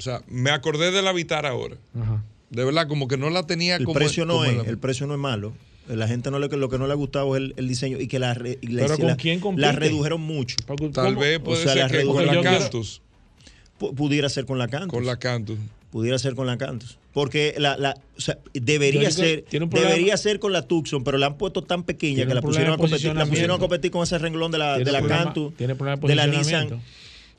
sea, 0.00 0.22
me 0.28 0.50
acordé 0.50 0.90
de 0.90 1.02
la 1.02 1.12
Vitara 1.12 1.50
ahora. 1.50 1.76
Ajá. 2.00 2.22
De 2.50 2.64
verdad, 2.64 2.88
como 2.88 3.08
que 3.08 3.16
no 3.18 3.28
la 3.30 3.46
tenía 3.46 3.76
el 3.76 3.84
como 3.84 3.94
precio 3.98 4.24
no 4.24 4.34
como 4.34 4.44
es, 4.46 4.56
la- 4.56 4.62
el 4.64 4.78
precio 4.78 5.06
no 5.06 5.14
es 5.14 5.20
malo. 5.20 5.52
La 5.88 6.06
gente 6.08 6.30
no 6.30 6.38
le, 6.38 6.48
lo 6.48 6.68
que 6.68 6.78
no 6.78 6.86
le 6.86 6.92
ha 6.92 6.96
gustado 6.96 7.34
es 7.36 7.42
el, 7.42 7.54
el 7.56 7.66
diseño 7.68 7.98
y 8.00 8.08
que 8.08 8.18
la, 8.18 8.34
re- 8.34 8.58
y 8.60 8.68
la- 8.68 8.82
Pero 8.82 8.96
¿con 8.98 9.06
la- 9.06 9.16
quién 9.16 9.40
la 9.56 9.72
redujeron 9.72 10.20
mucho. 10.20 10.56
Tal 10.66 10.76
¿cómo? 10.92 11.20
vez 11.20 11.38
puede 11.40 11.58
O 11.60 11.62
sea, 11.62 11.74
la 11.74 11.88
ser 11.88 12.00
que 12.00 12.06
con 12.06 12.16
redujeron- 12.16 12.26
la 12.44 12.50
quiero- 12.50 13.94
Pudiera 13.96 14.28
ser 14.28 14.44
con 14.44 14.58
la 14.58 14.68
Cantus. 14.68 14.90
Con 14.90 15.06
la 15.06 15.16
Cantus. 15.18 15.58
Pudiera 15.90 16.18
ser 16.18 16.34
con 16.34 16.46
la 16.46 16.58
Cantus. 16.58 16.98
Porque 17.12 17.54
la, 17.58 17.76
la, 17.76 17.94
o 18.16 18.20
sea, 18.20 18.38
debería 18.52 19.10
ser 19.10 19.44
debería 19.88 20.16
ser 20.16 20.38
con 20.38 20.52
la 20.52 20.62
Tucson, 20.62 21.02
pero 21.04 21.16
la 21.16 21.26
han 21.26 21.38
puesto 21.38 21.62
tan 21.62 21.84
pequeña 21.84 22.26
que 22.26 22.34
la 22.34 22.42
pusieron, 22.42 22.74
a 22.74 22.76
competir, 22.76 23.14
la 23.14 23.26
pusieron 23.26 23.56
a 23.56 23.58
competir 23.58 23.90
con 23.90 24.02
ese 24.02 24.18
renglón 24.18 24.50
de 24.52 24.58
la, 24.58 24.78
de 24.78 24.92
la 24.92 24.98
problema- 25.00 25.24
Cantus, 25.24 25.54
tiene 25.56 25.74
problema 25.74 25.96
de 26.06 26.14
la. 26.14 26.26
Nissan. 26.26 26.82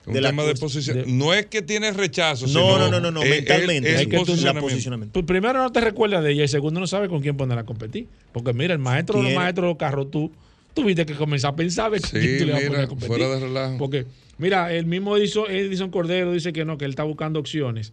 Un 0.10 0.14
de 0.16 0.22
la 0.22 0.30
tema 0.30 0.44
de 0.44 0.54
cos- 0.54 0.60
posición. 0.60 0.98
de- 0.98 1.06
no 1.08 1.34
es 1.34 1.46
que 1.48 1.62
tiene 1.62 1.92
rechazo. 1.94 2.46
No, 2.48 2.52
sino 2.52 2.78
no, 2.80 2.90
no, 2.92 3.00
no, 3.00 3.12
no, 3.12 3.24
es- 3.24 3.30
mentalmente. 3.30 3.90
es- 3.94 3.98
que 4.02 4.06
tú- 4.08 4.12
la 4.14 4.20
posicionamiento. 4.20 4.62
posicionamiento. 4.70 5.14
Pues 5.14 5.26
primero 5.26 5.60
no 5.64 5.72
te 5.72 5.82
recuerdas 5.82 6.24
de 6.24 6.32
ella 6.34 6.44
y 6.44 6.48
segundo 6.48 6.80
no 6.80 6.88
sabes 6.88 7.10
con 7.10 7.22
quién 7.22 7.38
ponerla 7.38 7.62
a 7.62 7.66
competir. 7.66 8.08
Porque 8.34 8.54
mira, 8.54 8.74
el 8.74 8.80
maestro 8.80 9.18
de 9.20 9.24
los 9.30 9.34
maestros 9.34 9.64
de 9.64 9.70
los 9.70 9.78
carros, 9.78 10.12
tú 10.12 10.32
tuviste 10.74 11.06
que 11.06 11.14
comenzar 11.16 11.54
a 11.54 11.56
pensar 11.56 11.92
Sí, 12.00 12.08
quién 12.12 12.38
tú 12.40 12.46
le 12.46 12.52
vas 12.54 12.62
a 12.62 12.66
poner 12.66 12.70
mira, 12.72 12.84
a 12.84 12.88
competir. 12.88 13.08
fuera 13.08 13.30
de 13.30 13.40
relajo. 13.40 13.78
Porque, 13.78 14.06
mira, 14.38 14.74
el 14.74 14.86
mismo 14.86 15.18
Edison, 15.18 15.46
Edison 15.50 15.90
Cordero 15.90 16.32
dice 16.34 16.54
que 16.54 16.66
no, 16.66 16.78
que 16.78 16.86
él 16.86 16.92
está 16.92 17.04
buscando 17.04 17.40
opciones. 17.40 17.92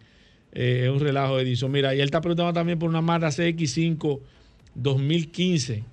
Eh, 0.53 0.83
es 0.85 0.89
un 0.89 0.99
relajo 0.99 1.37
de 1.37 1.43
Edison. 1.43 1.69
Mira, 1.71 1.93
y 1.93 1.99
él 1.99 2.05
está 2.05 2.21
preguntando 2.21 2.53
también 2.53 2.79
por 2.79 2.89
una 2.89 3.01
Mazda 3.01 3.29
CX5 3.31 4.21
2015. 4.75 5.83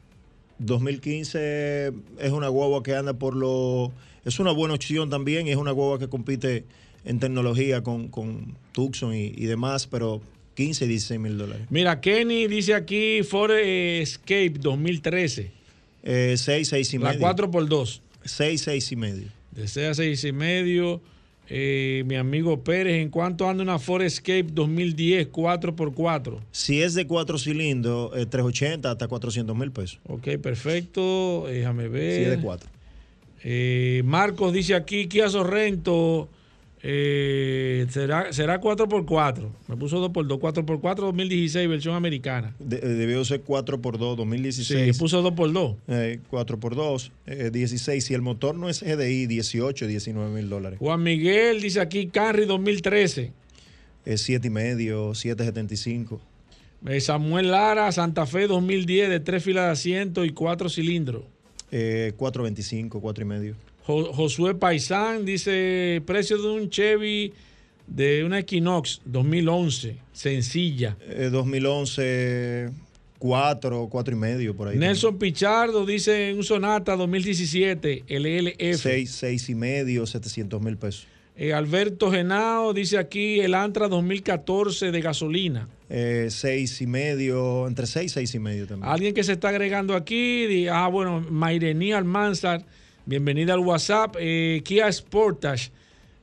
2015 0.59 1.93
es 2.21 2.31
una 2.31 2.49
guagua 2.49 2.83
que 2.83 2.95
anda 2.95 3.15
por 3.15 3.35
lo 3.35 3.93
es 4.25 4.39
una 4.39 4.53
buena 4.53 4.75
opción 4.75 5.11
también, 5.11 5.49
es 5.49 5.57
una 5.57 5.73
guagua 5.73 5.99
que 5.99 6.09
compite 6.09 6.65
en 7.05 7.21
tecnología 7.21 7.83
con, 7.83 8.09
con 8.09 8.57
Tucson 8.73 9.15
y, 9.15 9.33
y 9.37 9.47
demás, 9.47 9.87
pero 9.87 10.21
15, 10.55 10.87
16 10.87 11.21
mil 11.21 11.37
dólares. 11.37 11.67
Mira, 11.71 12.01
Kenny 12.01 12.47
dice 12.47 12.75
aquí 12.75 13.23
Ford 13.23 13.53
Escape 13.53 14.55
2013. 14.61 15.51
Eh, 16.05 16.35
6, 16.37 16.69
6 16.69 16.95
y 16.95 16.99
La 16.99 17.13
medio. 17.13 17.27
4x2. 17.27 18.01
6, 18.25 18.63
6 18.63 18.93
y 18.93 18.97
medio. 18.97 19.29
De 19.53 19.69
6 19.69 19.87
a 19.89 19.95
6 19.95 20.25
y 20.25 20.33
medio. 20.33 21.01
Eh, 21.49 22.05
mi 22.07 22.17
amigo 22.17 22.65
Pérez, 22.65 23.03
¿en 23.03 23.11
cuánto 23.11 23.49
anda 23.49 23.63
una 23.63 23.79
Ford 23.79 24.03
Escape 24.03 24.47
2010 24.51 25.31
4x4? 25.31 26.41
Si 26.53 26.81
es 26.81 26.95
de 26.95 27.07
4 27.07 27.39
cilindros, 27.39 28.13
eh, 28.17 28.25
380 28.25 28.91
hasta 28.91 29.09
400 29.09 29.55
mil 29.57 29.71
pesos. 29.71 30.01
Ok, 30.07 30.39
perfecto. 30.43 31.45
Déjame 31.47 31.89
ver. 31.89 32.17
Si 32.17 32.23
es 32.23 32.31
de 32.31 32.39
4. 32.41 32.71
Eh, 33.47 34.01
Marcos 34.07 34.53
dice 34.55 34.75
aquí, 34.75 35.07
Kia 35.07 35.29
Sorrento, 35.29 36.31
eh, 36.83 37.87
será, 37.91 38.33
será 38.33 38.61
4x4. 38.61 39.51
Me 39.69 39.77
puso 39.77 40.01
2x2. 40.09 40.39
4x4 40.39 40.97
2016, 40.97 41.69
versión 41.69 41.95
americana. 41.95 42.55
De- 42.59 42.77
eh, 42.79 42.81
debió 42.89 43.25
ser 43.25 43.43
4 43.43 43.81
por 43.83 43.99
2 43.99 44.17
2016. 44.17 44.95
Sí, 44.97 44.99
puso 44.99 45.23
2x2. 45.23 45.77
Eh, 45.89 46.21
4 46.31 46.59
por 46.59 46.75
2 46.75 47.13
eh, 47.27 47.51
16. 47.53 48.03
Si 48.05 48.15
el 48.15 48.23
motor 48.23 48.55
no 48.55 48.69
es 48.69 48.83
GDI, 48.83 49.27
18, 49.27 49.87
19 49.87 50.31
mil 50.35 50.49
dólares. 50.49 50.79
Juan 50.79 51.03
Miguel 51.03 51.61
dice 51.61 51.81
aquí, 51.81 52.07
Camry 52.07 52.47
2013. 52.47 53.33
Es 54.07 54.21
7 54.23 54.47
y 54.47 54.51
medio, 54.51 55.11
7.75. 55.15 56.19
Eh, 56.87 57.01
Samuel 57.01 57.51
Lara, 57.51 57.91
Santa 57.93 58.27
Fe 58.27 58.47
2010, 58.47 59.09
de 59.09 59.21
tres 59.21 59.43
filas 59.43 59.65
de 59.67 59.71
asiento 59.73 60.25
y 60.25 60.31
cuatro 60.31 60.69
cilindros. 60.69 61.23
Eh, 61.77 62.13
4.25, 62.17 63.01
4 63.01 63.25
y 63.25 63.27
medio. 63.27 63.57
Jo- 63.85 64.13
Josué 64.13 64.55
Paisán 64.55 65.25
dice, 65.25 66.01
precio 66.07 66.41
de 66.41 66.49
un 66.49 66.71
Chevy 66.71 67.33
de 67.89 68.23
una 68.25 68.39
Equinox 68.39 69.01
2011, 69.05 69.97
sencilla. 70.13 70.97
Eh, 71.09 71.31
2011, 71.33 72.71
cuatro, 73.19 73.89
cuatro 73.91 74.15
y 74.15 74.19
medio 74.19 74.55
por 74.55 74.69
ahí. 74.69 74.79
Nelson 74.79 75.19
Pichardo 75.19 75.85
dice 75.85 76.33
un 76.33 76.45
Sonata 76.45 76.95
2017 76.95 78.05
LLF. 78.09 78.81
Seis, 78.81 79.11
seis 79.11 79.49
y 79.49 79.57
medio, 79.57 80.07
700 80.07 80.63
mil 80.63 80.77
pesos. 80.77 81.09
Eh, 81.37 81.53
Alberto 81.53 82.13
Genao 82.13 82.73
dice 82.73 82.99
aquí 82.99 83.41
el 83.41 83.55
Antra 83.55 83.89
2014 83.89 84.93
de 84.93 85.01
gasolina. 85.01 85.69
Eh, 85.91 86.29
seis 86.31 86.81
y 86.81 86.87
medio, 86.87 87.67
entre 87.69 87.87
seis, 87.87 88.13
seis 88.13 88.35
y 88.35 88.39
medio 88.39 88.67
también. 88.67 88.91
Alguien 88.91 89.13
que 89.15 89.23
se 89.23 89.33
está 89.33 89.51
agregando 89.51 89.95
aquí, 89.95 90.67
ah, 90.69 90.89
bueno, 90.89 91.21
Mairení 91.31 91.93
Almanzar, 91.93 92.65
bienvenida 93.05 93.53
al 93.53 93.61
WhatsApp. 93.61 94.17
Eh, 94.19 94.63
Kia 94.65 94.91
Sportage, 94.91 95.71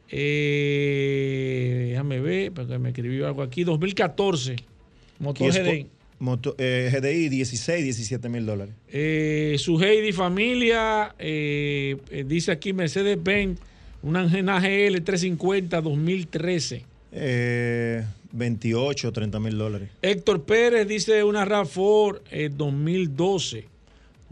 eh, 0.09 1.87
déjame 1.91 2.19
ver, 2.19 2.51
porque 2.51 2.77
me 2.79 2.89
escribió 2.89 3.27
algo 3.27 3.41
aquí, 3.43 3.63
2014, 3.63 4.55
motor 5.19 5.51
GDI. 5.53 5.87
Moto- 6.19 6.55
GDI 6.57 7.29
16, 7.29 7.83
17 7.83 8.29
mil 8.29 8.45
dólares. 8.45 8.75
Eh, 8.89 9.55
su 9.57 9.79
Heidi 9.81 10.11
familia, 10.11 11.15
dice 11.17 12.51
aquí 12.51 12.73
Mercedes-Benz, 12.73 13.59
una 14.03 14.21
Angena 14.21 14.59
GL 14.59 15.01
350 15.01 15.81
2013. 15.81 16.85
Eh, 17.11 18.03
28, 18.31 19.11
30 19.11 19.39
mil 19.39 19.57
dólares. 19.57 19.89
Héctor 20.01 20.43
Pérez 20.43 20.87
dice 20.87 21.23
una 21.23 21.45
RAV4 21.45 22.21
eh, 22.31 22.49
2012 22.55 23.71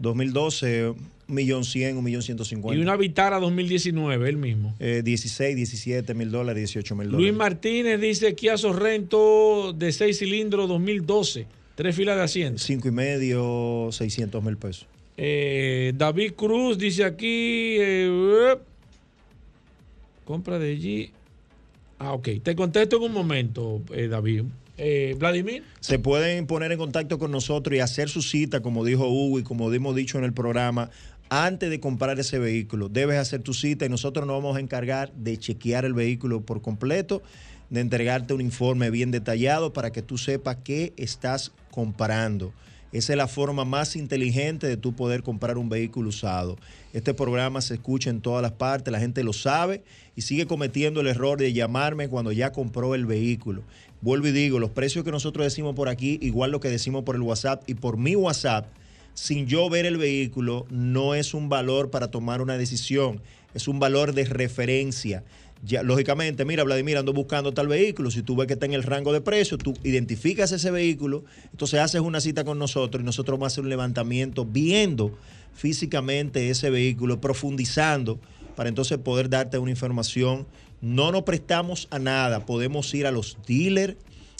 2012, 0.00 0.94
1.100.000, 1.28 1.94
1.150.000. 1.94 2.76
y 2.76 2.80
una 2.80 2.96
Vitara 2.96 3.38
2019, 3.38 4.28
él 4.28 4.36
mismo. 4.38 4.74
Eh, 4.80 5.02
16, 5.04 5.56
17 5.56 6.14
mil 6.14 6.30
dólares, 6.30 6.72
18 6.72 6.94
mil 6.96 7.10
dólares. 7.10 7.26
Luis 7.26 7.36
Martínez 7.36 8.00
dice 8.00 8.34
Kia 8.34 8.56
Sorrento 8.56 9.74
de 9.74 9.92
6 9.92 10.18
cilindros 10.18 10.68
2012, 10.68 11.46
tres 11.74 11.94
filas 11.94 12.16
de 12.16 12.22
asiento. 12.22 12.58
Cinco 12.62 12.88
y 12.88 12.92
medio, 12.92 13.90
600 13.92 14.42
mil 14.42 14.56
pesos. 14.56 14.86
Eh, 15.18 15.92
David 15.96 16.32
Cruz 16.32 16.78
dice 16.78 17.04
aquí, 17.04 17.76
eh, 17.78 18.56
compra 20.24 20.58
de 20.58 20.72
allí. 20.72 21.10
Ah, 22.02 22.14
ok, 22.14 22.28
te 22.42 22.56
contesto 22.56 22.96
en 22.96 23.02
un 23.02 23.12
momento, 23.12 23.82
eh, 23.92 24.08
David. 24.08 24.44
Eh, 24.78 25.14
Vladimir. 25.18 25.62
Se 25.80 25.98
pueden 25.98 26.46
poner 26.46 26.72
en 26.72 26.78
contacto 26.78 27.18
con 27.18 27.30
nosotros 27.30 27.76
y 27.76 27.80
hacer 27.80 28.08
su 28.08 28.22
cita, 28.22 28.60
como 28.60 28.86
dijo 28.86 29.06
Hugo 29.06 29.38
y 29.38 29.42
como 29.42 29.70
hemos 29.70 29.94
dicho 29.94 30.16
en 30.16 30.24
el 30.24 30.32
programa, 30.32 30.88
antes 31.28 31.68
de 31.68 31.78
comprar 31.78 32.18
ese 32.18 32.38
vehículo. 32.38 32.88
Debes 32.88 33.18
hacer 33.18 33.42
tu 33.42 33.52
cita 33.52 33.84
y 33.84 33.90
nosotros 33.90 34.26
nos 34.26 34.42
vamos 34.42 34.56
a 34.56 34.60
encargar 34.60 35.12
de 35.12 35.36
chequear 35.36 35.84
el 35.84 35.92
vehículo 35.92 36.40
por 36.40 36.62
completo, 36.62 37.22
de 37.68 37.82
entregarte 37.82 38.32
un 38.32 38.40
informe 38.40 38.88
bien 38.88 39.10
detallado 39.10 39.74
para 39.74 39.92
que 39.92 40.00
tú 40.00 40.16
sepas 40.16 40.56
qué 40.64 40.94
estás 40.96 41.52
comparando. 41.70 42.54
Esa 42.92 43.12
es 43.12 43.16
la 43.16 43.28
forma 43.28 43.64
más 43.64 43.94
inteligente 43.94 44.66
de 44.66 44.76
tú 44.76 44.94
poder 44.94 45.22
comprar 45.22 45.58
un 45.58 45.68
vehículo 45.68 46.08
usado. 46.08 46.56
Este 46.92 47.14
programa 47.14 47.60
se 47.60 47.74
escucha 47.74 48.10
en 48.10 48.20
todas 48.20 48.42
las 48.42 48.52
partes, 48.52 48.90
la 48.90 48.98
gente 48.98 49.22
lo 49.22 49.32
sabe 49.32 49.84
y 50.16 50.22
sigue 50.22 50.46
cometiendo 50.46 51.00
el 51.00 51.06
error 51.06 51.38
de 51.38 51.52
llamarme 51.52 52.08
cuando 52.08 52.32
ya 52.32 52.50
compró 52.50 52.96
el 52.96 53.06
vehículo. 53.06 53.62
Vuelvo 54.00 54.26
y 54.26 54.32
digo, 54.32 54.58
los 54.58 54.70
precios 54.70 55.04
que 55.04 55.12
nosotros 55.12 55.44
decimos 55.44 55.76
por 55.76 55.88
aquí, 55.88 56.18
igual 56.20 56.50
lo 56.50 56.58
que 56.58 56.68
decimos 56.68 57.04
por 57.04 57.14
el 57.14 57.22
WhatsApp 57.22 57.62
y 57.68 57.74
por 57.74 57.96
mi 57.96 58.16
WhatsApp, 58.16 58.66
sin 59.14 59.46
yo 59.46 59.68
ver 59.70 59.86
el 59.86 59.98
vehículo, 59.98 60.66
no 60.70 61.14
es 61.14 61.34
un 61.34 61.48
valor 61.48 61.90
para 61.90 62.10
tomar 62.10 62.40
una 62.40 62.56
decisión, 62.56 63.20
es 63.54 63.68
un 63.68 63.78
valor 63.78 64.14
de 64.14 64.24
referencia. 64.24 65.22
Lógicamente, 65.82 66.46
mira, 66.46 66.64
Vladimir, 66.64 66.96
ando 66.96 67.12
buscando 67.12 67.52
tal 67.52 67.68
vehículo. 67.68 68.10
Si 68.10 68.22
tú 68.22 68.34
ves 68.34 68.46
que 68.46 68.54
está 68.54 68.64
en 68.64 68.72
el 68.72 68.82
rango 68.82 69.12
de 69.12 69.20
precio, 69.20 69.58
tú 69.58 69.74
identificas 69.84 70.52
ese 70.52 70.70
vehículo, 70.70 71.24
entonces 71.52 71.80
haces 71.80 72.00
una 72.00 72.20
cita 72.20 72.44
con 72.44 72.58
nosotros 72.58 73.02
y 73.02 73.04
nosotros 73.04 73.38
vamos 73.38 73.52
a 73.52 73.54
hacer 73.54 73.64
un 73.64 73.70
levantamiento 73.70 74.46
viendo 74.46 75.18
físicamente 75.52 76.48
ese 76.48 76.70
vehículo, 76.70 77.20
profundizando, 77.20 78.18
para 78.56 78.70
entonces 78.70 78.98
poder 78.98 79.28
darte 79.28 79.58
una 79.58 79.70
información. 79.70 80.46
No 80.80 81.12
nos 81.12 81.24
prestamos 81.24 81.88
a 81.90 81.98
nada, 81.98 82.46
podemos 82.46 82.92
ir 82.94 83.06
a 83.06 83.10
los 83.10 83.36
dealers, 83.46 83.96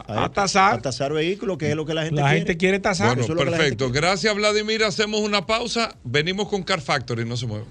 A 0.06 0.28
tasar. 0.28 0.74
a 0.74 0.82
tasar 0.82 1.12
vehículos, 1.12 1.56
que 1.56 1.70
es 1.70 1.76
lo 1.76 1.86
que 1.86 1.94
la 1.94 2.02
gente 2.04 2.16
La 2.20 2.28
quiere. 2.28 2.38
gente 2.38 2.56
quiere 2.56 2.78
tasar. 2.80 3.16
Bueno, 3.16 3.34
la 3.44 3.50
perfecto. 3.52 3.90
Gracias, 3.90 4.34
Vladimir. 4.34 4.82
Hacemos 4.84 5.20
una 5.20 5.46
pausa. 5.46 5.96
Venimos 6.04 6.48
con 6.48 6.62
Car 6.62 6.80
Factory. 6.80 7.24
No 7.24 7.36
se 7.36 7.46
muevan. 7.46 7.68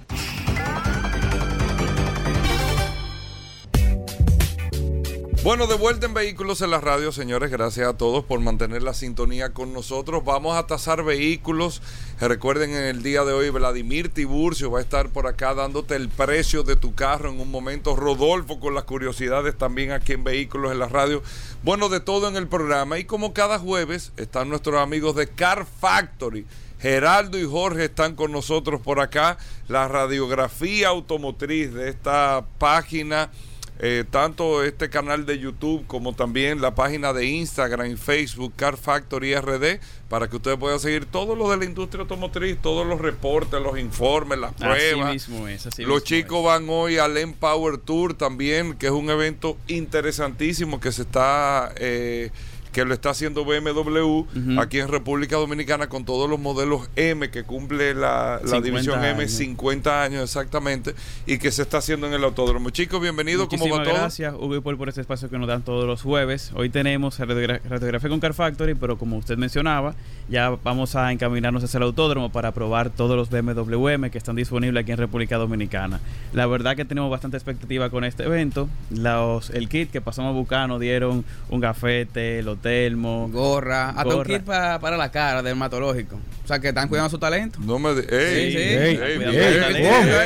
Bueno, 5.44 5.68
de 5.68 5.76
vuelta 5.76 6.06
en 6.06 6.14
Vehículos 6.14 6.62
en 6.62 6.72
la 6.72 6.80
Radio, 6.80 7.12
señores. 7.12 7.52
Gracias 7.52 7.86
a 7.86 7.98
todos 7.98 8.24
por 8.24 8.40
mantener 8.40 8.82
la 8.82 8.94
sintonía 8.94 9.52
con 9.52 9.74
nosotros. 9.74 10.24
Vamos 10.24 10.56
a 10.56 10.68
tasar 10.68 11.04
vehículos. 11.04 11.82
Recuerden, 12.22 12.70
en 12.70 12.86
el 12.86 13.04
día 13.04 13.26
de 13.26 13.34
hoy, 13.34 13.50
Vladimir 13.50 14.08
Tiburcio 14.08 14.72
va 14.72 14.80
a 14.80 14.82
estar 14.82 15.10
por 15.10 15.28
acá 15.28 15.54
dándote 15.54 15.98
el 15.98 16.08
precio 16.08 16.64
de 16.64 16.78
tu 16.78 16.96
carro 16.96 17.30
en 17.30 17.42
un 17.42 17.52
momento. 17.52 17.98
Rodolfo 17.98 18.62
con 18.62 18.74
las 18.74 18.86
curiosidades 18.86 19.58
también 19.58 19.92
aquí 19.92 20.14
en 20.14 20.24
Vehículos 20.24 20.72
en 20.72 20.80
la 20.80 20.88
Radio. 20.88 21.22
Bueno, 21.62 21.90
de 21.90 22.00
todo 22.00 22.30
en 22.30 22.38
el 22.38 22.48
programa. 22.48 22.98
Y 22.98 23.04
como 23.04 23.34
cada 23.34 23.60
jueves, 23.60 24.14
están 24.16 24.48
nuestros 24.48 24.80
amigos 24.80 25.14
de 25.18 25.28
Car 25.28 25.66
Factory. 25.66 26.46
Geraldo 26.80 27.38
y 27.38 27.44
Jorge 27.44 27.84
están 27.86 28.16
con 28.16 28.32
nosotros 28.32 28.80
por 28.80 29.02
acá. 29.02 29.38
La 29.68 29.90
radiografía 29.90 30.88
automotriz 30.88 31.74
de 31.74 31.90
esta 31.90 32.46
página 32.60 33.30
eh, 33.80 34.06
tanto 34.10 34.64
este 34.64 34.90
canal 34.90 35.26
de 35.26 35.40
YouTube 35.40 35.86
como 35.88 36.14
también 36.14 36.62
la 36.62 36.76
página 36.76 37.12
de 37.12 37.26
Instagram 37.26 37.92
y 37.92 37.96
Facebook 37.96 38.54
Car 38.56 38.78
Factory 38.78 39.36
RD 39.36 39.80
para 40.10 40.30
que 40.30 40.36
ustedes 40.36 40.58
puedan 40.58 40.80
seguir 40.80 41.06
todo 41.06 41.36
lo 41.36 41.50
de 41.50 41.58
la 41.58 41.66
industria 41.66 42.02
automotriz, 42.02 42.58
todos 42.62 42.86
los 42.86 43.02
reportes, 43.02 43.60
los 43.60 43.80
informes, 43.80 44.38
las 44.38 44.52
Así 44.52 44.64
pruebas. 44.64 45.14
mismo 45.14 45.48
es, 45.48 45.66
así 45.66 45.82
los 45.82 46.04
mismo 46.04 46.06
chicos 46.06 46.44
van 46.46 46.70
hoy 46.70 46.98
al 46.98 47.18
Empower 47.18 47.80
Tour 47.80 48.14
también, 48.14 48.76
que 48.76 48.86
es 48.86 48.92
un 48.92 49.10
evento 49.10 49.58
interesantísimo 49.68 50.80
que 50.80 50.92
se 50.92 51.02
está 51.02 51.74
eh, 51.78 52.30
que 52.74 52.84
lo 52.84 52.94
está 52.94 53.12
haciendo 53.12 53.46
BMW 53.46 54.26
aquí 54.60 54.80
en 54.80 54.90
República 54.90 55.38
Dominicana 55.38 55.88
con 55.88 56.04
todos 56.04 56.30
los 56.30 56.40
modelos 56.40 56.90
M 56.98 57.30
que 57.30 57.44
cumple 57.44 57.94
la, 57.94 58.40
la 58.44 58.48
50 58.48 58.62
división 58.62 59.00
M 59.06 59.20
años. 59.22 59.32
50 59.32 60.04
años 60.04 60.24
exactamente 60.24 60.96
y 61.26 61.38
que 61.38 61.52
se 61.52 61.62
está 61.62 61.78
haciendo 61.78 62.08
en 62.08 62.14
el 62.14 62.24
autódromo. 62.24 62.70
Chicos, 62.72 63.00
bienvenidos, 63.00 63.48
¿cómo 63.48 63.70
va 63.70 63.84
todo? 63.84 63.94
gracias, 63.94 64.34
Hugo 64.34 64.58
y 64.58 64.60
Paul, 64.62 64.78
por 64.78 64.90
este 64.90 65.00
espacio 65.02 65.30
que 65.30 65.38
nos 65.38 65.48
dan 65.48 65.62
todos 65.64 65.86
los 65.88 66.02
jueves. 66.02 66.52
Hoy 66.56 66.70
tenemos 66.70 67.20
radiogra- 67.20 67.62
radiografía 67.70 68.10
con 68.10 68.20
Car 68.20 68.34
Factory, 68.34 68.74
pero 68.76 68.98
como 68.98 69.18
usted 69.18 69.38
mencionaba, 69.38 69.96
ya 70.28 70.50
vamos 70.64 70.96
a 70.96 71.12
encaminarnos 71.12 71.64
hacia 71.64 71.78
el 71.78 71.84
autódromo 71.84 72.32
para 72.32 72.52
probar 72.52 72.90
todos 72.90 73.16
los 73.16 73.30
BMW 73.30 73.88
M 73.90 74.10
que 74.10 74.18
están 74.18 74.36
disponibles 74.36 74.82
aquí 74.82 74.92
en 74.92 74.98
República 74.98 75.38
Dominicana. 75.38 76.00
La 76.34 76.48
verdad 76.48 76.76
que 76.76 76.86
tenemos 76.86 77.12
bastante 77.12 77.38
expectativa 77.38 77.90
con 77.92 78.04
este 78.04 78.24
evento. 78.24 78.68
Los, 78.90 79.52
el 79.52 79.70
kit 79.70 79.92
que 79.92 80.02
pasamos 80.02 80.32
a 80.32 80.34
buscar 80.34 80.68
nos 80.68 80.80
dieron 80.80 81.24
un 81.50 81.60
gafete, 81.60 82.42
los 82.42 82.58
termos, 82.64 83.32
Gorra, 83.32 83.90
hasta 83.90 84.06
un 84.08 84.14
gorra. 84.16 84.28
kit 84.38 84.42
pa- 84.44 84.80
para 84.80 84.98
la 84.98 85.12
cara, 85.12 85.44
dermatológico. 85.44 86.16
O 86.44 86.48
sea, 86.48 86.58
que 86.60 86.70
están 86.70 86.88
cuidando 86.90 87.12
su 87.12 87.20
talento. 87.20 87.60
No 87.62 87.78
me 87.78 87.94
de- 87.94 88.02
ey, 88.02 88.52
Sí, 88.52 88.58
sí, 88.58 88.64
ey, 88.64 89.00
ey, 89.00 89.18
bien, 89.20 89.32
bien, 89.32 89.44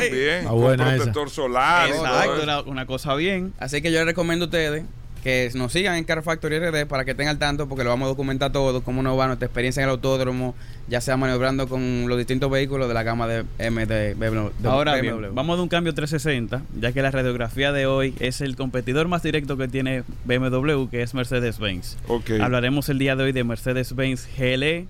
Ey. 0.02 0.10
bien. 0.12 0.30
Está 0.38 0.50
Con 0.50 0.62
buena 0.62 0.96
protector 0.96 1.30
solar. 1.30 1.90
y 1.90 1.92
todo 1.92 2.06
Exacto, 2.06 2.64
una 2.72 2.86
cosa 2.86 3.14
bien. 3.16 3.54
Así 3.60 3.82
que 3.82 3.92
yo 3.92 3.98
les 4.00 4.06
recomiendo 4.06 4.46
a 4.46 4.48
ustedes 4.48 4.84
que 5.28 5.52
nos 5.56 5.74
sigan 5.74 5.96
en 5.96 6.06
Car 6.06 6.24
Factory 6.24 6.58
RD 6.58 6.86
para 6.88 7.04
que 7.04 7.12
estén 7.12 7.28
al 7.28 7.38
tanto 7.38 7.68
porque 7.68 7.84
lo 7.84 7.90
vamos 7.90 8.06
a 8.06 8.10
documentar 8.10 8.54
todo, 8.54 8.82
cómo 8.82 9.04
nos 9.04 9.20
va 9.20 9.28
nuestra 9.28 9.46
experiencia 9.46 9.82
en 9.82 9.90
el 9.90 9.92
autódromo, 9.92 10.56
ya 10.88 11.02
sea 11.02 11.18
maniobrando 11.18 11.68
con 11.68 12.08
los 12.08 12.18
distintos 12.18 12.50
vehículos 12.50 12.88
de 12.88 12.94
la 12.94 13.04
gama 13.04 13.28
de 13.28 13.44
M 13.60 13.86
de 13.86 14.14
BMW. 14.14 14.52
de 14.58 14.70
Ahora 14.70 14.94
BMW. 14.94 15.02
bien, 15.02 15.36
vamos 15.36 15.58
de 15.58 15.64
un 15.64 15.68
cambio 15.68 15.94
360, 15.94 16.62
ya 16.80 16.94
que 16.94 17.02
la 17.02 17.12
radiografía 17.12 17.74
de 17.74 17.88
hoy 17.88 18.14
es 18.22 18.40
el 18.40 18.56
competidor 18.56 19.10
más 19.10 19.22
directo 19.22 19.58
que 19.58 19.68
tiene 19.68 20.04
BMW, 20.24 20.86
que 20.90 21.02
es 21.02 21.14
Mercedes-Benz. 21.14 21.98
Hablaremos 22.40 22.88
el 22.88 22.98
día 22.98 23.18
de 23.18 23.26
hoy 23.26 23.32
de 23.34 23.44
Mercedes-Benz 23.44 24.30
GLE, 24.38 24.88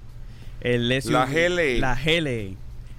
el 0.62 1.02
SUV 1.02 1.12
La 1.14 1.26
GLE. 1.26 1.80
la 1.80 1.96
GLE, 1.96 2.54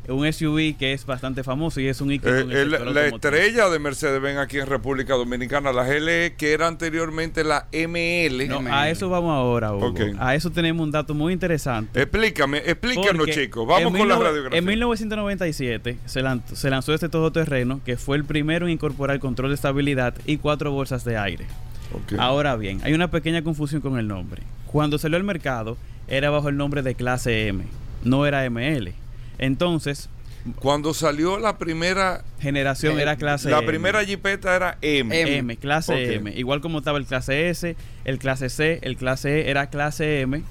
un 0.08 0.32
SUV 0.32 0.76
que 0.78 0.92
es 0.92 1.04
bastante 1.04 1.44
famoso 1.44 1.80
y 1.80 1.86
es 1.88 2.00
un 2.00 2.10
ícono 2.12 2.34
Eh, 2.34 2.62
el 2.62 2.70
la 2.94 3.06
estrella 3.06 3.68
de 3.68 3.78
Mercedes-Benz 3.78 4.38
aquí 4.38 4.58
en 4.58 4.66
República 4.66 5.14
Dominicana, 5.14 5.72
la 5.72 5.84
GLE, 5.84 6.34
que 6.36 6.52
era 6.52 6.66
anteriormente 6.66 7.44
la 7.44 7.66
ML. 7.72 8.48
No, 8.48 8.74
a 8.74 8.88
eso 8.88 9.08
vamos 9.08 9.32
ahora, 9.32 9.74
Hugo. 9.74 9.94
A 10.18 10.34
eso 10.34 10.50
tenemos 10.50 10.84
un 10.84 10.90
dato 10.90 11.14
muy 11.14 11.32
interesante. 11.32 12.00
Explícame, 12.00 12.58
explícanos, 12.58 13.16
Porque 13.16 13.32
chicos. 13.32 13.66
Vamos 13.66 13.96
con 13.96 14.08
la 14.08 14.16
19- 14.16 14.22
radiografía. 14.22 14.58
En 14.58 14.64
1997 14.64 15.98
se 16.06 16.22
lanzó, 16.22 16.56
se 16.56 16.70
lanzó 16.70 16.94
este 16.94 17.08
todoterreno 17.08 17.80
que 17.84 17.96
fue 17.96 18.16
el 18.16 18.24
primero 18.24 18.66
en 18.66 18.72
incorporar 18.72 19.18
control 19.20 19.50
de 19.50 19.54
estabilidad 19.56 20.14
y 20.26 20.38
cuatro 20.38 20.72
bolsas 20.72 21.04
de 21.04 21.16
aire. 21.16 21.46
Ahora 22.18 22.56
bien, 22.56 22.80
hay 22.82 22.92
una 22.92 23.10
pequeña 23.10 23.42
confusión 23.42 23.80
con 23.80 23.98
el 23.98 24.08
nombre. 24.08 24.42
Cuando 24.66 24.98
salió 24.98 25.16
al 25.16 25.24
mercado 25.24 25.76
era 26.06 26.30
bajo 26.30 26.48
el 26.48 26.56
nombre 26.56 26.82
de 26.82 26.94
clase 26.94 27.48
M, 27.48 27.64
no 28.04 28.26
era 28.26 28.44
ML. 28.48 28.92
Entonces, 29.38 30.08
cuando 30.60 30.94
salió 30.94 31.38
la 31.38 31.58
primera 31.58 32.24
generación 32.40 32.98
Eh, 32.98 33.02
era 33.02 33.16
clase 33.16 33.50
la 33.50 33.58
M. 33.58 33.66
primera 33.66 34.04
jipeta 34.04 34.54
era 34.56 34.78
M. 34.82 35.36
M, 35.38 35.56
clase. 35.56 36.14
M. 36.14 36.32
Igual 36.36 36.60
como 36.60 36.78
estaba 36.78 36.98
el 36.98 37.06
clase 37.06 37.48
S, 37.50 37.76
el 38.04 38.18
clase 38.18 38.48
C, 38.48 38.78
el 38.82 38.96
clase 38.96 39.40
E 39.42 39.50
era 39.50 39.68
clase 39.68 40.20
M, 40.20 40.42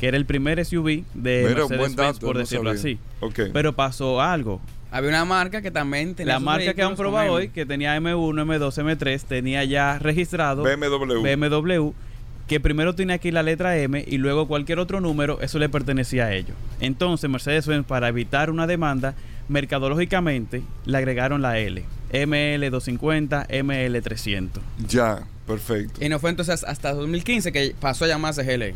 que 0.00 0.08
era 0.08 0.16
el 0.16 0.26
primer 0.26 0.62
SUV 0.64 1.04
de 1.14 1.42
Mercedes 1.44 1.68
buen 1.68 1.80
Benz, 1.80 1.96
dato, 1.96 2.26
por 2.26 2.34
no 2.36 2.40
decirlo 2.40 2.74
sabía. 2.74 2.98
así. 3.22 3.52
Pero 3.52 3.72
pasó 3.74 4.20
algo. 4.20 4.60
Había 4.90 5.10
una 5.10 5.24
marca 5.24 5.62
que 5.62 5.70
también 5.70 6.14
tenía 6.14 6.34
La 6.34 6.40
marca 6.40 6.72
que 6.72 6.82
han 6.82 6.94
probado 6.96 7.32
hoy, 7.32 7.48
que 7.48 7.66
tenía 7.66 7.96
M1, 7.98 8.44
M2, 8.44 8.96
M3, 8.96 9.22
tenía 9.24 9.64
ya 9.64 9.98
registrado 9.98 10.62
BMW. 10.62 11.22
BMW, 11.22 11.92
que 12.46 12.60
primero 12.60 12.94
tenía 12.94 13.16
aquí 13.16 13.30
la 13.30 13.42
letra 13.42 13.76
M 13.76 14.04
y 14.06 14.18
luego 14.18 14.46
cualquier 14.46 14.78
otro 14.78 15.00
número, 15.00 15.40
eso 15.40 15.58
le 15.58 15.68
pertenecía 15.68 16.26
a 16.26 16.32
ellos. 16.32 16.56
Entonces, 16.80 17.28
Mercedes-Benz, 17.28 17.86
para 17.86 18.08
evitar 18.08 18.50
una 18.50 18.66
demanda, 18.66 19.14
mercadológicamente 19.48 20.62
le 20.84 20.98
agregaron 20.98 21.42
la 21.42 21.58
L. 21.58 21.84
ML250, 22.12 23.48
ML300. 23.48 24.50
Ya, 24.86 25.24
perfecto. 25.46 26.04
Y 26.04 26.08
no 26.08 26.18
fue 26.18 26.30
entonces 26.30 26.64
hasta 26.64 26.92
2015 26.92 27.52
que 27.52 27.74
pasó 27.80 28.04
a 28.04 28.08
llamarse 28.08 28.44
GLE. 28.44 28.74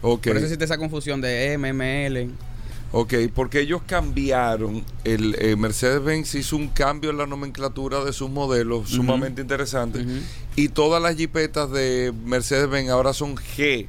Ok. 0.00 0.28
Por 0.28 0.36
eso 0.36 0.46
existe 0.46 0.64
esa 0.64 0.78
confusión 0.78 1.20
de 1.20 1.52
M, 1.54 1.72
ML. 1.72 2.30
Ok, 2.90 3.12
porque 3.34 3.60
ellos 3.60 3.82
cambiaron, 3.86 4.82
el 5.04 5.36
eh, 5.38 5.56
Mercedes-Benz 5.56 6.34
hizo 6.36 6.56
un 6.56 6.68
cambio 6.68 7.10
en 7.10 7.18
la 7.18 7.26
nomenclatura 7.26 8.02
de 8.02 8.14
sus 8.14 8.30
modelos 8.30 8.88
sumamente 8.88 9.42
interesante 9.42 10.04
y 10.56 10.68
todas 10.70 11.02
las 11.02 11.14
jipetas 11.16 11.70
de 11.70 12.14
Mercedes-Benz 12.24 12.88
ahora 12.88 13.12
son 13.12 13.36
G. 13.36 13.86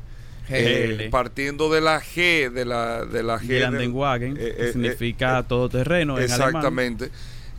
eh, 0.49 1.07
partiendo 1.11 1.69
de 1.71 1.79
la 1.79 2.01
G, 2.01 2.51
de 2.51 2.65
la, 2.65 3.05
de 3.05 3.23
la 3.23 3.37
G. 3.37 3.41
del- 3.47 3.47
Gelandenwagen, 3.59 4.35
eh, 4.37 4.55
que 4.57 4.67
eh, 4.69 4.71
significa 4.73 5.43
todoterreno 5.43 6.17
en 6.19 6.29
alemán. 6.31 6.47
Exactamente. 6.49 7.09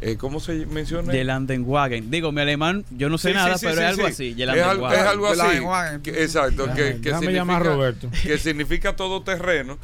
Eh, 0.03 0.17
¿Cómo 0.19 0.41
se 0.41 0.67
menciona? 0.67 1.13
Gelandenwagen. 1.13 2.11
Digo, 2.11 2.33
mi 2.33 2.41
alemán, 2.41 2.85
yo 2.91 3.09
no 3.09 3.17
sé 3.17 3.29
Sí, 3.29 3.35
nada, 3.35 3.57
sí, 3.57 3.61
sí, 3.61 3.67
pero 3.67 3.77
sí, 3.77 3.83
es 3.83 3.89
algo 3.89 4.07
sí. 4.09 4.13
así. 4.13 4.43
Es, 4.43 4.49
al- 4.49 4.93
es 4.93 4.99
algo 5.01 5.27
así. 5.29 6.03
Que- 6.03 6.23
exacto. 6.23 6.67
Que, 6.75 7.01
que 7.01 7.15
significa- 7.15 7.59
Roberto. 7.61 8.11
Que 8.23 8.37
significa 8.39 8.97
todoterreno. 8.97 9.79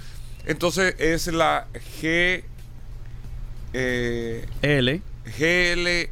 Entonces 0.47 0.95
es 0.99 1.27
la 1.29 1.67
G. 2.01 2.43
Eh, 3.73 4.45
L. 4.63 5.03
GLE, 5.39 6.11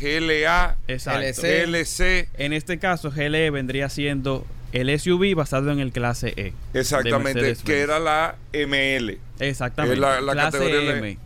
GLA, 0.00 0.76
Exacto. 0.88 1.42
GLC. 1.42 2.28
En 2.38 2.54
este 2.54 2.78
caso, 2.78 3.10
GLE 3.10 3.50
vendría 3.50 3.90
siendo 3.90 4.46
el 4.72 4.98
SUV 4.98 5.34
basado 5.34 5.70
en 5.72 5.78
el 5.80 5.92
clase 5.92 6.32
E. 6.36 6.52
Exactamente, 6.72 7.54
que 7.64 7.80
era 7.80 7.98
la 7.98 8.36
ML. 8.54 9.18
Exactamente. 9.40 10.00
La, 10.00 10.22
la 10.22 10.32
clase 10.32 10.58
categoría 10.58 10.96
M. 10.96 11.18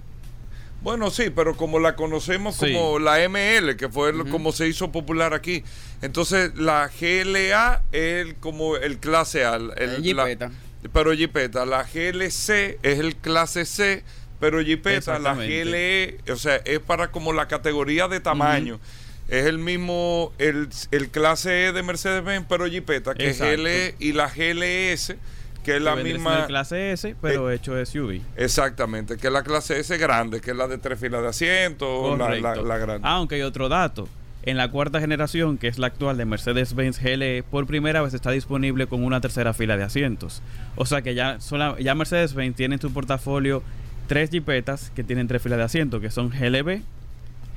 Bueno, 0.83 1.11
sí, 1.11 1.31
pero 1.31 1.57
como 1.57 1.79
la 1.79 1.95
conocemos 1.95 2.57
Sí. 2.57 2.73
como 2.73 2.99
la 2.99 3.21
ML, 3.29 3.77
que 3.77 3.89
fue 3.89 4.13
como 4.29 4.51
se 4.51 4.67
hizo 4.67 4.91
popular 4.91 5.33
aquí. 5.33 5.63
Entonces, 6.03 6.55
la 6.57 6.89
GLA 7.01 7.83
es 7.93 8.27
el- 8.27 8.35
como 8.37 8.77
el 8.77 8.99
clase 8.99 9.45
A. 9.45 9.55
El, 9.55 9.73
El 9.77 10.17
la-. 10.17 10.51
Pero 10.93 11.13
Jeepeta. 11.13 11.67
La 11.67 11.83
GLC 11.85 12.79
es 12.83 12.99
el 12.99 13.17
clase 13.17 13.65
C, 13.65 14.03
pero 14.39 14.61
Jeepeta, 14.63 15.19
la. 15.19 15.35
GLE, 15.35 16.19
o 16.31 16.37
sea, 16.37 16.57
es 16.57 16.81
para 16.81 17.11
como 17.11 17.33
la 17.33 17.49
categoría 17.49 18.09
de 18.09 18.21
tamaño. 18.21 18.81
Es 19.29 19.47
el 19.47 19.59
mismo, 19.59 20.33
el, 20.39 20.69
el 20.91 21.09
clase 21.11 21.67
E 21.67 21.73
de 21.73 21.83
Mercedes-Benz, 21.85 22.47
pero 22.49 22.67
Jeepeta, 22.67 23.15
que 23.15 23.29
Exacto. 23.29 23.53
es 23.55 23.61
GLE 23.61 23.95
y 24.01 24.13
la 24.13 24.27
GLS, 24.29 25.15
que 25.63 25.77
es 25.77 25.83
la 25.83 25.95
Que 25.95 26.03
misma... 26.03 26.47
clase 26.49 26.91
S, 26.91 27.15
pero 27.23 27.49
hecho 27.51 27.75
SUV. 27.87 28.23
Exactamente, 28.37 29.19
que 29.19 29.29
es 29.29 29.33
la 29.33 29.45
clase 29.45 29.79
S 29.79 29.97
grande, 29.99 30.41
que 30.41 30.51
es 30.51 30.57
la 30.57 30.67
de 30.67 30.79
tres 30.79 30.99
filas 30.99 31.23
de 31.23 31.29
asientos, 31.29 32.19
la, 32.19 32.57
la, 32.57 32.79
grande. 32.79 33.07
Aunque 33.07 33.37
hay 33.37 33.43
otro 33.43 33.69
dato. 33.69 34.09
En 34.43 34.57
la 34.57 34.71
cuarta 34.71 35.01
generación, 35.01 35.59
que 35.59 35.69
es 35.69 35.79
la 35.79 35.89
actual 35.89 36.17
de 36.17 36.25
Mercedes-Benz 36.25 36.99
GLE, 37.01 37.43
por 37.43 37.67
primera 37.67 38.01
vez 38.01 38.15
está 38.15 38.31
disponible 38.31 38.87
con 38.87 39.05
una 39.05 39.21
tercera 39.21 39.53
fila 39.53 39.77
de 39.77 39.83
asientos. 39.85 40.41
O 40.77 40.87
sea 40.87 41.03
que 41.03 41.15
ya, 41.15 41.39
sola- 41.41 41.77
ya 41.79 41.95
Mercedes-Benz 41.95 42.57
tiene 42.57 42.77
en 42.77 42.81
su 42.81 42.91
portafolio 42.93 43.63
tres 44.07 44.31
jipetas 44.31 44.91
que 44.97 45.05
tienen 45.05 45.29
tres 45.29 45.43
filas 45.43 45.59
de 45.59 45.65
asientos, 45.65 46.01
que 46.01 46.11
son 46.11 46.31
GLB, 46.31 46.81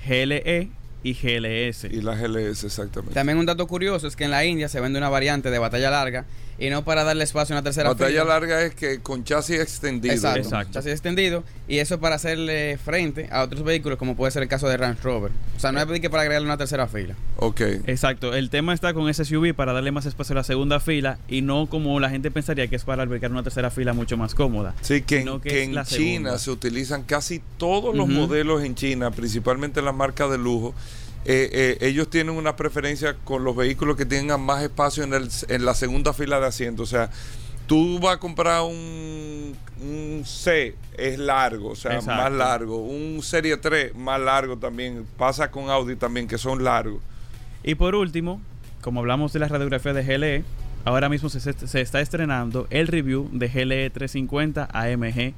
GLE 0.08 0.70
y 1.04 1.14
GLS. 1.14 1.86
Y 1.86 2.02
la 2.02 2.16
GLS, 2.16 2.66
exactamente. 2.66 3.14
También 3.14 3.38
un 3.38 3.46
dato 3.46 3.66
curioso 3.68 4.08
es 4.08 4.16
que 4.16 4.26
en 4.26 4.32
la 4.32 4.46
India 4.46 4.68
se 4.70 4.80
vende 4.80 5.00
una 5.00 5.10
variante 5.10 5.50
de 5.52 5.60
batalla 5.60 5.90
larga 5.90 6.26
y 6.64 6.70
no 6.70 6.86
para 6.86 7.04
darle 7.04 7.26
espacio 7.26 7.54
a 7.54 7.60
una 7.60 7.64
tercera 7.64 7.90
Batalla 7.90 8.22
fila. 8.22 8.24
larga 8.24 8.62
es 8.62 8.74
que 8.74 9.02
con 9.02 9.26
chasis 9.26 9.60
extendido. 9.60 10.14
Exacto, 10.14 10.72
chasis 10.72 10.94
extendido 10.94 11.44
y 11.68 11.80
eso 11.80 12.00
para 12.00 12.16
hacerle 12.16 12.78
frente 12.78 13.28
a 13.34 13.44
otros 13.44 13.64
vehículos 13.66 13.98
como 14.00 14.16
puede 14.16 14.32
ser 14.32 14.44
el 14.44 14.48
caso 14.48 14.70
de 14.70 14.78
Range 14.78 15.02
Rover. 15.04 15.32
O 15.58 15.60
sea, 15.60 15.74
no 15.74 15.82
es 15.82 16.00
que 16.00 16.10
para 16.10 16.22
agregarle 16.24 16.46
una 16.48 16.58
tercera 16.58 16.88
fila. 16.88 17.16
Ok. 17.36 17.60
Exacto, 17.86 18.34
el 18.34 18.50
tema 18.50 18.74
está 18.74 18.94
con 18.94 19.10
ese 19.10 19.26
SUV 19.26 19.54
para 19.54 19.74
darle 19.74 19.92
más 19.92 20.06
espacio 20.06 20.32
a 20.34 20.38
la 20.38 20.44
segunda 20.46 20.80
fila 20.80 21.18
y 21.28 21.42
no 21.42 21.68
como 21.68 22.00
la 22.00 22.10
gente 22.10 22.32
pensaría 22.32 22.70
que 22.70 22.78
es 22.78 22.86
para 22.86 23.04
albergar 23.04 23.32
una 23.32 23.44
tercera 23.44 23.70
fila 23.70 23.92
mucho 23.92 24.16
más 24.16 24.34
cómoda. 24.34 24.74
Sí, 24.80 25.02
que, 25.02 25.20
sino 25.20 25.42
que 25.42 25.50
es 25.50 25.56
en 25.68 25.72
China 25.72 25.84
segunda. 25.86 26.38
se 26.40 26.50
utilizan 26.50 27.04
casi 27.04 27.42
todos 27.58 27.94
los 27.94 28.08
modelos 28.08 28.64
en 28.64 28.76
China, 28.76 29.12
principalmente 29.12 29.82
la 29.82 29.92
marca 29.92 30.30
de 30.30 30.38
lujo. 30.38 30.74
Eh, 31.26 31.50
eh, 31.52 31.78
ellos 31.82 32.10
tienen 32.10 32.36
una 32.36 32.56
preferencia 32.56 33.16
con 33.24 33.44
los 33.44 33.56
vehículos 33.56 33.96
que 33.96 34.06
tengan 34.06 34.42
más 34.42 34.62
espacio 34.62 35.04
en, 35.04 35.14
el, 35.14 35.30
en 35.48 35.66
la 35.66 35.74
segunda 35.74 36.14
fila 36.14 36.40
de 36.40 36.48
asiento. 36.48 36.84
O 36.84 36.86
sea, 36.86 37.10
tú 37.66 38.00
vas 38.00 38.16
a 38.16 38.20
comprar 38.20 38.62
un, 38.64 39.56
un 39.82 40.24
C, 40.26 40.76
es 40.98 41.18
largo, 41.18 41.70
o 41.70 41.76
sea, 41.76 41.96
Exacto. 41.96 42.22
más 42.22 42.32
largo. 42.32 42.78
Un 42.78 43.22
Serie 43.24 43.58
3, 43.58 43.96
más 43.96 44.20
largo 44.20 44.58
también. 44.58 45.06
Pasa 45.18 45.50
con 45.50 45.70
Audi 45.70 45.96
también, 45.96 46.28
que 46.28 46.38
son 46.38 46.64
largos. 46.64 47.02
Y 47.64 47.76
por 47.76 47.96
último, 47.96 48.42
como 48.82 49.00
hablamos 49.00 49.32
de 49.32 49.40
la 49.40 49.48
radiografía 49.48 49.94
de 49.94 50.04
GLE, 50.04 50.44
ahora 50.84 51.08
mismo 51.08 51.30
se, 51.30 51.40
se 51.40 51.82
está 51.82 52.02
estrenando 52.02 52.68
el 52.70 52.88
review 52.88 53.30
de 53.32 53.48
GLE 53.48 53.90
350 53.90 54.68
AMG 54.74 55.34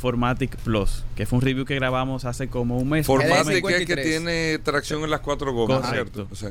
Formatic 0.00 0.56
Plus, 0.56 1.04
que 1.14 1.26
fue 1.26 1.38
un 1.38 1.42
review 1.42 1.64
que 1.66 1.74
grabamos 1.74 2.24
hace 2.24 2.48
como 2.48 2.78
un 2.78 2.88
mes. 2.88 3.06
Formatic 3.06 3.64
es 3.70 3.86
que 3.86 3.96
tiene 3.96 4.58
tracción 4.58 5.04
en 5.04 5.10
las 5.10 5.20
cuatro 5.20 5.52
gomas, 5.52 5.82
Correcto. 5.82 6.26
¿cierto? 6.26 6.28
O 6.32 6.36
sea, 6.36 6.50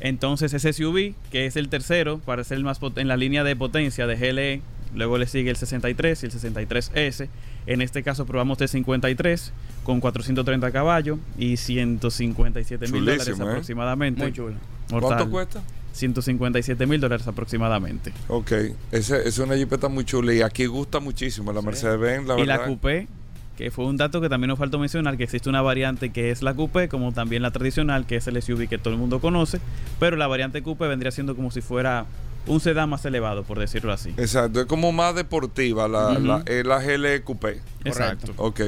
Entonces 0.00 0.52
ese 0.54 0.72
SUV, 0.72 1.14
que 1.32 1.46
es 1.46 1.56
el 1.56 1.68
tercero, 1.68 2.18
para 2.18 2.44
ser 2.44 2.58
el 2.58 2.64
más 2.64 2.80
pot- 2.80 2.98
en 2.98 3.08
la 3.08 3.16
línea 3.16 3.42
de 3.44 3.56
potencia 3.56 4.06
de 4.06 4.14
GLE, 4.16 4.62
luego 4.94 5.18
le 5.18 5.26
sigue 5.26 5.50
el 5.50 5.56
63 5.56 6.22
y 6.22 6.26
el 6.26 6.32
63S. 6.32 7.28
En 7.66 7.82
este 7.82 8.02
caso 8.04 8.24
probamos 8.26 8.58
de 8.58 8.68
53 8.68 9.52
con 9.82 10.00
430 10.00 10.70
caballos 10.70 11.18
y 11.36 11.56
157 11.56 12.88
mil 12.88 13.04
dólares 13.04 13.28
¿eh? 13.28 13.42
aproximadamente. 13.42 14.22
Muy 14.22 14.32
chulo. 14.32 14.54
Mortal. 14.90 15.00
¿Cuánto 15.10 15.30
cuesta? 15.30 15.62
157 15.96 16.86
mil 16.86 17.00
dólares 17.00 17.26
aproximadamente. 17.26 18.12
Ok, 18.28 18.52
esa 18.92 19.18
es 19.18 19.38
una 19.38 19.56
jipeta 19.56 19.88
muy 19.88 20.04
chula 20.04 20.32
y 20.34 20.42
aquí 20.42 20.66
gusta 20.66 21.00
muchísimo 21.00 21.52
la 21.52 21.62
Mercedes-Benz, 21.62 22.26
la 22.28 22.34
y 22.34 22.40
verdad. 22.46 22.58
la 22.60 22.66
Coupé, 22.66 23.08
que 23.56 23.70
fue 23.70 23.86
un 23.86 23.96
dato 23.96 24.20
que 24.20 24.28
también 24.28 24.48
nos 24.48 24.58
faltó 24.58 24.78
mencionar, 24.78 25.16
que 25.16 25.24
existe 25.24 25.48
una 25.48 25.62
variante 25.62 26.10
que 26.10 26.30
es 26.30 26.42
la 26.42 26.54
Coupé, 26.54 26.88
como 26.88 27.12
también 27.12 27.42
la 27.42 27.50
tradicional, 27.50 28.06
que 28.06 28.16
es 28.16 28.26
el 28.26 28.40
SUV 28.40 28.68
que 28.68 28.78
todo 28.78 28.92
el 28.94 29.00
mundo 29.00 29.20
conoce, 29.20 29.60
pero 29.98 30.16
la 30.16 30.26
variante 30.26 30.62
Coupé 30.62 30.86
vendría 30.86 31.10
siendo 31.10 31.34
como 31.34 31.50
si 31.50 31.60
fuera 31.62 32.06
un 32.46 32.60
sedán 32.60 32.88
más 32.90 33.04
elevado, 33.04 33.42
por 33.42 33.58
decirlo 33.58 33.92
así. 33.92 34.10
Exacto, 34.18 34.60
es 34.60 34.66
como 34.66 34.92
más 34.92 35.14
deportiva 35.16 35.88
la, 35.88 36.18
la, 36.18 36.44
la 36.46 36.78
GL 36.80 37.22
Coupé. 37.24 37.60
Exacto. 37.84 38.32
Ok. 38.36 38.60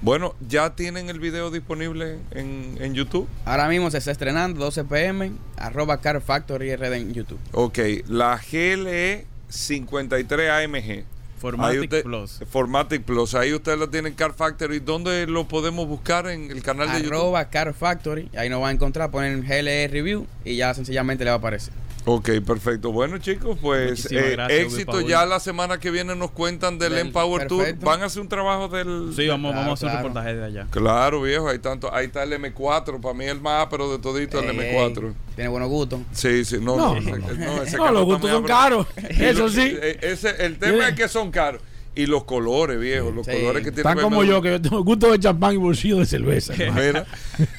Bueno, 0.00 0.34
¿ya 0.48 0.76
tienen 0.76 1.08
el 1.10 1.18
video 1.18 1.50
disponible 1.50 2.18
en, 2.30 2.76
en 2.80 2.94
YouTube? 2.94 3.28
Ahora 3.44 3.68
mismo 3.68 3.90
se 3.90 3.98
está 3.98 4.12
estrenando 4.12 4.60
12 4.64 4.84
pm, 4.84 5.32
arroba 5.56 6.00
Car 6.00 6.20
Factory 6.20 6.74
RD 6.76 6.92
en 6.94 7.14
YouTube. 7.14 7.38
Ok, 7.52 7.78
la 8.06 8.40
GLE 8.50 9.26
53 9.48 10.50
AMG. 10.50 11.04
Formatic 11.38 11.82
usted- 11.82 12.02
Plus. 12.02 12.40
Formatic 12.50 13.02
Plus. 13.02 13.34
Ahí 13.34 13.52
ustedes 13.54 13.78
lo 13.78 13.88
tienen 13.88 14.14
Car 14.14 14.34
Factory. 14.34 14.80
¿Dónde 14.80 15.26
lo 15.26 15.46
podemos 15.46 15.86
buscar? 15.86 16.26
En 16.28 16.50
el 16.50 16.62
canal 16.62 16.88
de 16.92 16.98
YouTube. 17.02 17.14
Arroba 17.14 17.44
Car 17.48 17.74
Factory, 17.74 18.28
ahí 18.36 18.48
nos 18.48 18.62
va 18.62 18.68
a 18.68 18.72
encontrar, 18.72 19.10
ponen 19.10 19.42
GLE 19.42 19.88
Review 19.88 20.26
y 20.44 20.56
ya 20.56 20.74
sencillamente 20.74 21.24
le 21.24 21.30
va 21.30 21.36
a 21.36 21.38
aparecer. 21.38 21.72
Ok, 22.10 22.30
perfecto. 22.46 22.90
Bueno, 22.90 23.18
chicos, 23.18 23.58
pues 23.60 24.10
eh, 24.10 24.30
gracias, 24.32 24.60
éxito. 24.62 25.02
Ya 25.02 25.26
la 25.26 25.40
semana 25.40 25.78
que 25.78 25.90
viene 25.90 26.16
nos 26.16 26.30
cuentan 26.30 26.78
del, 26.78 26.92
Del- 26.94 27.06
Empower 27.08 27.46
Tour. 27.46 27.74
Van 27.80 28.00
a 28.02 28.06
hacer 28.06 28.22
un 28.22 28.28
trabajo 28.28 28.66
del. 28.68 29.12
Sí, 29.14 29.28
vamos, 29.28 29.50
Claro, 29.52 29.66
vamos 29.66 29.70
a 29.82 29.86
hacer 29.86 29.88
un 29.90 29.96
reportaje 30.04 30.34
de 30.34 30.44
allá. 30.46 30.66
Claro, 30.70 31.20
viejo, 31.20 31.48
hay 31.48 31.58
tanto, 31.58 31.92
ahí 31.92 32.06
está 32.06 32.22
el 32.22 32.32
M4, 32.32 32.98
para 33.02 33.12
mí 33.12 33.26
el 33.26 33.42
más 33.42 33.66
pero 33.70 33.92
de 33.92 33.98
todito 33.98 34.40
el 34.40 34.58
Ey, 34.58 34.74
M4. 34.74 35.12
Tiene 35.34 35.50
buenos 35.50 35.68
gustos. 35.68 36.00
Sí, 36.12 36.46
sí, 36.46 36.56
no, 36.62 36.76
No, 36.76 36.94
no, 36.94 37.00
no, 37.00 37.16
ese- 37.28 37.34
no. 37.36 37.62
ese 37.62 37.76
No, 37.76 37.82
carro 37.84 37.94
los 37.96 38.04
gustos 38.06 38.30
son 38.30 38.44
caros. 38.44 38.86
Eso 39.10 39.48
sí. 39.50 39.76
eh, 39.78 39.98
ese, 40.00 40.30
el 40.46 40.58
tema 40.58 40.88
es 40.88 40.94
que 40.94 41.08
son 41.08 41.30
caros. 41.30 41.60
Y 42.00 42.06
los 42.06 42.24
colores, 42.24 42.78
viejo, 42.78 43.10
los 43.10 43.26
Sí. 43.26 43.32
colores 43.32 43.64
que 43.64 43.72
tiene 43.72 43.90
Están 43.90 44.02
como 44.04 44.18
BMW. 44.20 44.28
yo, 44.30 44.42
que 44.42 44.50
yo 44.50 44.62
tengo 44.62 44.84
gusto 44.84 45.10
de 45.10 45.18
champán 45.18 45.54
y 45.54 45.56
bolsillo 45.56 45.98
de 45.98 46.06
cerveza. 46.06 46.54
Mira, 46.74 47.06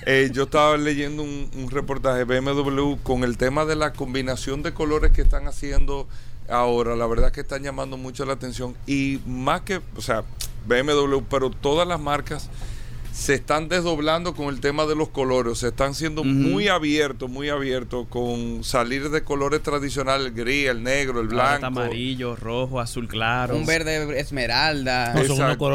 eh, 0.06 0.30
yo 0.34 0.44
estaba 0.44 0.78
leyendo 0.78 1.24
un, 1.24 1.50
un 1.58 1.70
reportaje 1.70 2.24
de 2.24 2.40
BMW 2.40 2.96
con 3.04 3.24
el 3.26 3.38
tema 3.38 3.66
de 3.66 3.76
la 3.76 3.92
combinación 3.92 4.64
de 4.64 4.74
colores 4.74 5.12
que 5.12 5.22
están 5.24 5.48
haciendo 5.48 6.08
ahora. 6.50 6.96
La 6.96 7.06
verdad 7.06 7.32
que 7.34 7.42
están 7.42 7.64
llamando 7.64 7.98
mucho 7.98 8.24
la 8.26 8.34
atención. 8.34 8.76
Y 8.88 9.20
más 9.28 9.62
que, 9.62 9.82
o 9.98 10.02
sea, 10.02 10.24
BMW, 10.68 11.20
pero 11.30 11.50
todas 11.50 11.86
las 11.88 12.00
marcas 12.00 12.50
se 13.12 13.34
están 13.34 13.68
desdoblando 13.70 14.34
con 14.34 14.48
el 14.48 14.60
tema 14.62 14.86
de 14.86 14.96
los 14.96 15.10
colores. 15.10 15.58
Se 15.60 15.68
están 15.70 15.94
siendo 15.96 16.24
muy 16.24 16.68
abiertos, 16.68 17.30
muy 17.30 17.50
abiertos 17.50 18.08
con 18.10 18.64
salir 18.64 19.10
de 19.10 19.24
colores 19.24 19.62
tradicionales, 19.62 20.28
el 20.28 20.34
gris, 20.34 20.68
el 20.70 20.84
negro, 20.84 21.20
el 21.20 21.28
blanco. 21.28 21.66
amarillo, 21.66 22.36
rojo, 22.36 22.80
azul 22.80 23.08
claro. 23.08 23.56
Un 23.56 23.66
verde 23.66 24.20
esmeralda. 24.20 25.14
Exacto. 25.20 25.70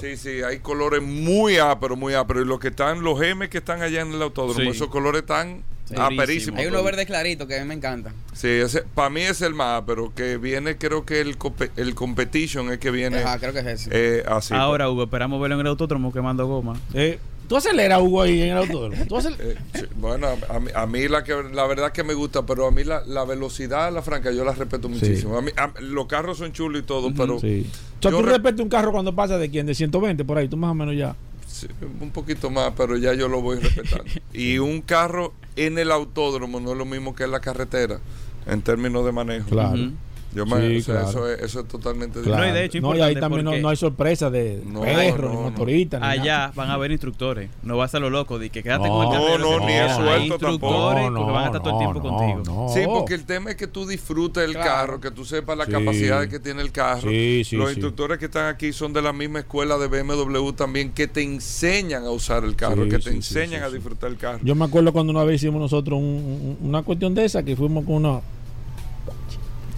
Sí, 0.00 0.16
sí, 0.16 0.42
hay 0.42 0.58
colores 0.58 1.02
muy 1.02 1.58
áperos, 1.58 1.96
muy 1.98 2.14
áperos. 2.14 2.44
Y 2.44 2.46
los 2.48 2.60
que 2.60 2.68
están, 2.68 3.02
los 3.02 3.20
M 3.22 3.48
que 3.48 3.58
están 3.58 3.82
allá 3.82 4.02
en 4.02 4.12
el 4.12 4.22
autódromo, 4.22 4.60
Sí. 4.60 4.68
esos 4.68 4.88
colores 4.88 5.22
están 5.22 5.62
aperísimos. 5.96 6.60
Hay 6.60 6.66
uno 6.66 6.82
verde 6.82 7.06
clarito 7.06 7.46
que 7.46 7.58
a 7.58 7.62
mí 7.62 7.68
me 7.68 7.74
encanta. 7.74 8.12
Sí, 8.32 8.48
ese, 8.48 8.82
para 8.94 9.10
mí 9.10 9.20
es 9.22 9.40
el 9.42 9.54
más 9.54 9.82
ápero, 9.82 10.12
que 10.14 10.36
viene, 10.36 10.76
creo 10.76 11.04
que 11.04 11.20
el, 11.20 11.36
el 11.76 11.94
competition 11.94 12.70
es 12.72 12.78
que 12.78 12.90
viene. 12.90 13.18
Ajá, 13.18 13.38
creo 13.38 13.52
que 13.52 13.60
es 13.60 13.66
ese. 13.66 13.90
eh, 13.92 14.22
así. 14.28 14.54
Ahora, 14.54 14.90
Hugo, 14.90 15.04
esperamos 15.04 15.40
verlo 15.40 15.56
en 15.56 15.60
el 15.62 15.66
autódromo 15.68 16.12
quemando 16.12 16.46
goma. 16.46 16.78
Eh, 16.94 17.18
Tú 17.48 17.56
aceleras, 17.56 18.00
Hugo, 18.00 18.22
ahí 18.22 18.42
en 18.42 18.50
el 18.50 18.58
autódromo. 18.58 19.04
Tú 19.08 19.18
Eh, 19.18 19.56
sí, 19.74 19.82
bueno, 19.96 20.28
a 20.48 20.60
mí, 20.60 20.70
a 20.72 20.86
mí 20.86 21.08
la 21.08 21.24
que 21.24 21.34
la 21.52 21.66
verdad 21.66 21.90
que 21.90 22.04
me 22.04 22.14
gusta, 22.14 22.46
pero 22.46 22.68
a 22.68 22.70
mí 22.70 22.84
la, 22.84 23.02
la 23.06 23.24
velocidad, 23.24 23.92
la 23.92 24.02
franca, 24.02 24.30
yo 24.30 24.44
la 24.44 24.52
respeto 24.52 24.88
muchísimo. 24.88 25.36
A 25.36 25.42
mí, 25.42 25.50
a- 25.56 25.72
los 25.80 26.06
carros 26.06 26.38
son 26.38 26.52
chulos 26.52 26.82
y 26.82 26.84
todo, 26.84 27.12
pero 27.12 27.40
Sí. 27.40 27.66
O 27.98 28.02
sea, 28.02 28.12
yo 28.12 28.18
tú 28.18 28.22
re- 28.22 28.34
respetas 28.34 28.60
un 28.60 28.68
carro 28.68 28.92
cuando 28.92 29.16
pasa 29.16 29.36
de 29.36 29.50
quién? 29.50 29.66
De 29.66 29.74
120 29.74 30.24
por 30.24 30.38
ahí, 30.38 30.46
tú 30.46 30.56
más 30.56 30.70
o 30.70 30.74
menos 30.74 30.94
ya. 30.96 31.16
Sí, 31.60 31.66
un 32.00 32.10
poquito 32.10 32.48
más, 32.48 32.72
pero 32.74 32.96
ya 32.96 33.12
yo 33.12 33.28
lo 33.28 33.42
voy 33.42 33.58
respetando. 33.58 34.04
y 34.32 34.58
un 34.58 34.80
carro 34.80 35.34
en 35.56 35.78
el 35.78 35.90
autódromo 35.90 36.58
no 36.58 36.72
es 36.72 36.78
lo 36.78 36.86
mismo 36.86 37.14
que 37.14 37.24
en 37.24 37.32
la 37.32 37.40
carretera, 37.40 38.00
en 38.46 38.62
términos 38.62 39.04
de 39.04 39.12
manejo. 39.12 39.50
Claro. 39.50 39.90
Yo 40.32 40.46
me- 40.46 40.60
Sí, 40.60 40.76
o 40.78 40.82
sea, 40.82 40.94
claro. 40.94 41.08
eso, 41.10 41.28
es, 41.28 41.42
eso 41.42 41.60
es 41.60 41.68
totalmente 41.68 42.20
Claro. 42.20 42.44
diferente. 42.44 42.80
no, 42.80 42.94
y 42.96 43.00
ahí 43.00 43.14
también 43.16 43.44
no, 43.44 43.56
no 43.56 43.68
hay 43.68 43.76
sorpresa 43.76 44.30
de 44.30 44.62
No, 44.64 44.82
perro, 44.82 45.24
no, 45.24 45.30
ni 45.30 45.34
no. 45.36 45.42
motorista. 45.50 45.98
ni 45.98 46.06
Allá 46.06 46.38
nada. 46.38 46.52
van 46.54 46.70
a 46.70 46.74
haber 46.74 46.92
instructores. 46.92 47.50
No 47.62 47.76
va 47.76 47.84
a 47.86 47.88
ser 47.88 48.00
lo 48.00 48.10
loco 48.10 48.38
de 48.38 48.50
que 48.50 48.62
quédate 48.62 48.86
No, 48.88 48.94
con 48.94 49.06
el 49.06 49.12
carrero. 49.12 49.38
no, 49.38 49.58
que 49.60 49.66
ni 49.66 49.72
es 49.72 49.80
Hay 49.80 49.96
suelto 49.96 50.38
tampoco. 50.38 50.52
instructores 50.52 51.10
No, 51.10 51.18
porque 51.18 51.32
van 51.32 51.42
a 51.42 51.46
estar 51.46 51.62
todo 51.62 51.70
el 51.70 51.86
no, 51.86 51.92
tiempo 51.92 52.08
no, 52.10 52.16
contigo. 52.16 52.70
Sí, 52.74 52.80
porque 52.86 53.14
el 53.14 53.24
tema 53.24 53.50
es 53.50 53.56
que 53.56 53.66
tú 53.66 53.86
disfrutes 53.86 54.44
el 54.44 54.52
Claro. 54.52 54.68
carro, 54.70 55.00
que 55.00 55.10
tú 55.10 55.24
sepas 55.24 55.58
la 55.58 55.66
Sí. 55.66 55.72
capacidad 55.72 56.28
que 56.28 56.38
tiene 56.38 56.62
el 56.62 56.70
carro. 56.70 57.08
Sí, 57.10 57.42
sí, 57.44 57.56
Los 57.56 57.68
sí. 57.70 57.72
instructores 57.74 58.18
que 58.18 58.26
están 58.26 58.46
aquí 58.46 58.72
son 58.72 58.92
de 58.92 59.02
la 59.02 59.12
misma 59.12 59.40
escuela 59.40 59.78
de 59.78 59.88
BMW 59.88 60.52
también, 60.52 60.92
que 60.92 61.08
te 61.08 61.22
enseñan 61.22 62.04
a 62.04 62.10
usar 62.10 62.44
el 62.44 62.54
carro, 62.54 62.84
Sí, 62.84 62.90
que 62.90 62.98
te 63.00 63.10
enseñan 63.10 63.60
sí, 63.60 63.66
a 63.66 63.70
disfrutar 63.70 64.10
el 64.10 64.16
carro. 64.16 64.38
Yo 64.42 64.54
me 64.54 64.64
acuerdo 64.64 64.92
cuando 64.92 65.10
una 65.12 65.24
vez 65.24 65.42
hicimos 65.42 65.60
nosotros 65.60 65.98
un- 65.98 66.56
un- 66.60 66.68
una 66.68 66.82
cuestión 66.82 67.14
de 67.14 67.24
esa, 67.24 67.42
que 67.42 67.56
fuimos 67.56 67.84
con 67.84 67.96
una... 67.96 68.20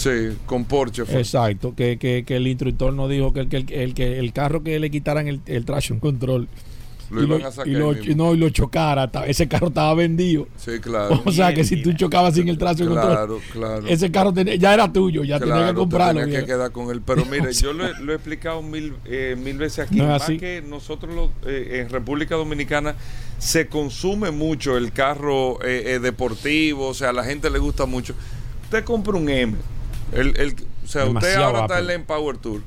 Sí, 0.02 0.36
con 0.46 0.64
Porsche. 0.64 1.04
fue. 1.04 1.18
Exacto, 1.20 1.74
que, 1.76 1.98
que, 1.98 2.24
que 2.26 2.36
el 2.36 2.46
instructor 2.46 2.92
nos 2.92 3.08
dijo 3.10 3.32
que 3.32 3.40
el, 3.40 3.48
que 3.48 3.56
el, 3.84 3.94
que 3.94 4.18
el 4.18 4.32
carro 4.32 4.62
que 4.62 4.78
le 4.80 4.90
quitaran 4.90 5.28
el, 5.28 5.40
el 5.46 5.64
traction 5.64 6.00
control 6.00 6.48
Lo 7.10 7.20
y, 7.20 7.24
iban 7.26 7.40
lo, 7.40 7.46
a 7.46 7.52
sacar 7.52 7.68
y, 7.68 7.72
lo, 7.72 7.92
no, 8.16 8.34
y 8.34 8.38
lo 8.38 8.48
chocara, 8.50 9.10
ese 9.26 9.46
carro 9.46 9.68
estaba 9.68 9.94
vendido. 9.94 10.48
Sí, 10.56 10.80
claro. 10.80 11.22
O 11.26 11.30
sea 11.30 11.52
que 11.54 11.62
si 11.62 11.82
tú 11.82 11.92
chocabas 11.92 12.34
sin 12.34 12.48
el 12.48 12.58
Claro, 12.58 12.76
control, 12.88 13.40
claro. 13.52 13.86
ese 13.86 14.10
carro 14.10 14.32
tenía- 14.32 14.56
ya 14.56 14.72
era 14.74 14.90
tuyo, 14.92 15.22
ya 15.24 15.38
que 15.38 15.44
Claro, 15.44 15.68
te 15.68 15.74
comprarlo. 15.74 16.20
tenías 16.22 16.40
que 16.40 16.46
quedar 16.46 16.72
con 16.72 16.90
él. 16.90 17.00
Pero 17.04 17.24
mire, 17.26 17.52
yo 17.62 17.72
lo, 17.72 17.86
he- 17.86 18.00
lo 18.00 18.12
he 18.12 18.14
explicado 18.16 18.62
mil, 18.62 18.94
eh, 19.04 19.36
mil 19.38 19.56
veces 19.58 19.80
aquí. 19.86 19.96
No 19.96 20.06
más 20.08 20.22
así. 20.22 20.38
que 20.38 20.62
nosotros 20.66 21.14
los, 21.14 21.30
eh, 21.46 21.80
en 21.84 21.90
República 21.90 22.34
Dominicana 22.34 22.96
se 23.38 23.66
consume 23.68 24.30
mucho 24.30 24.76
el 24.76 24.90
carro 24.92 25.62
eh, 25.64 25.94
eh, 25.94 25.98
deportivo, 25.98 26.88
o 26.88 26.94
sea, 26.94 27.10
a 27.10 27.12
la 27.12 27.24
gente 27.24 27.50
le 27.50 27.58
gusta 27.58 27.84
mucho. 27.86 28.14
Usted 28.64 28.84
compra 28.84 29.16
un 29.18 29.28
M. 29.28 29.54
El, 30.12 30.34
el- 30.38 30.54
o 30.84 30.86
sea, 30.88 31.06
usted 31.06 31.34
ahora 31.36 31.60
está 31.62 31.78
en 31.78 31.84
el 31.84 31.90
Empower 31.92 32.36
Tour. 32.38 32.60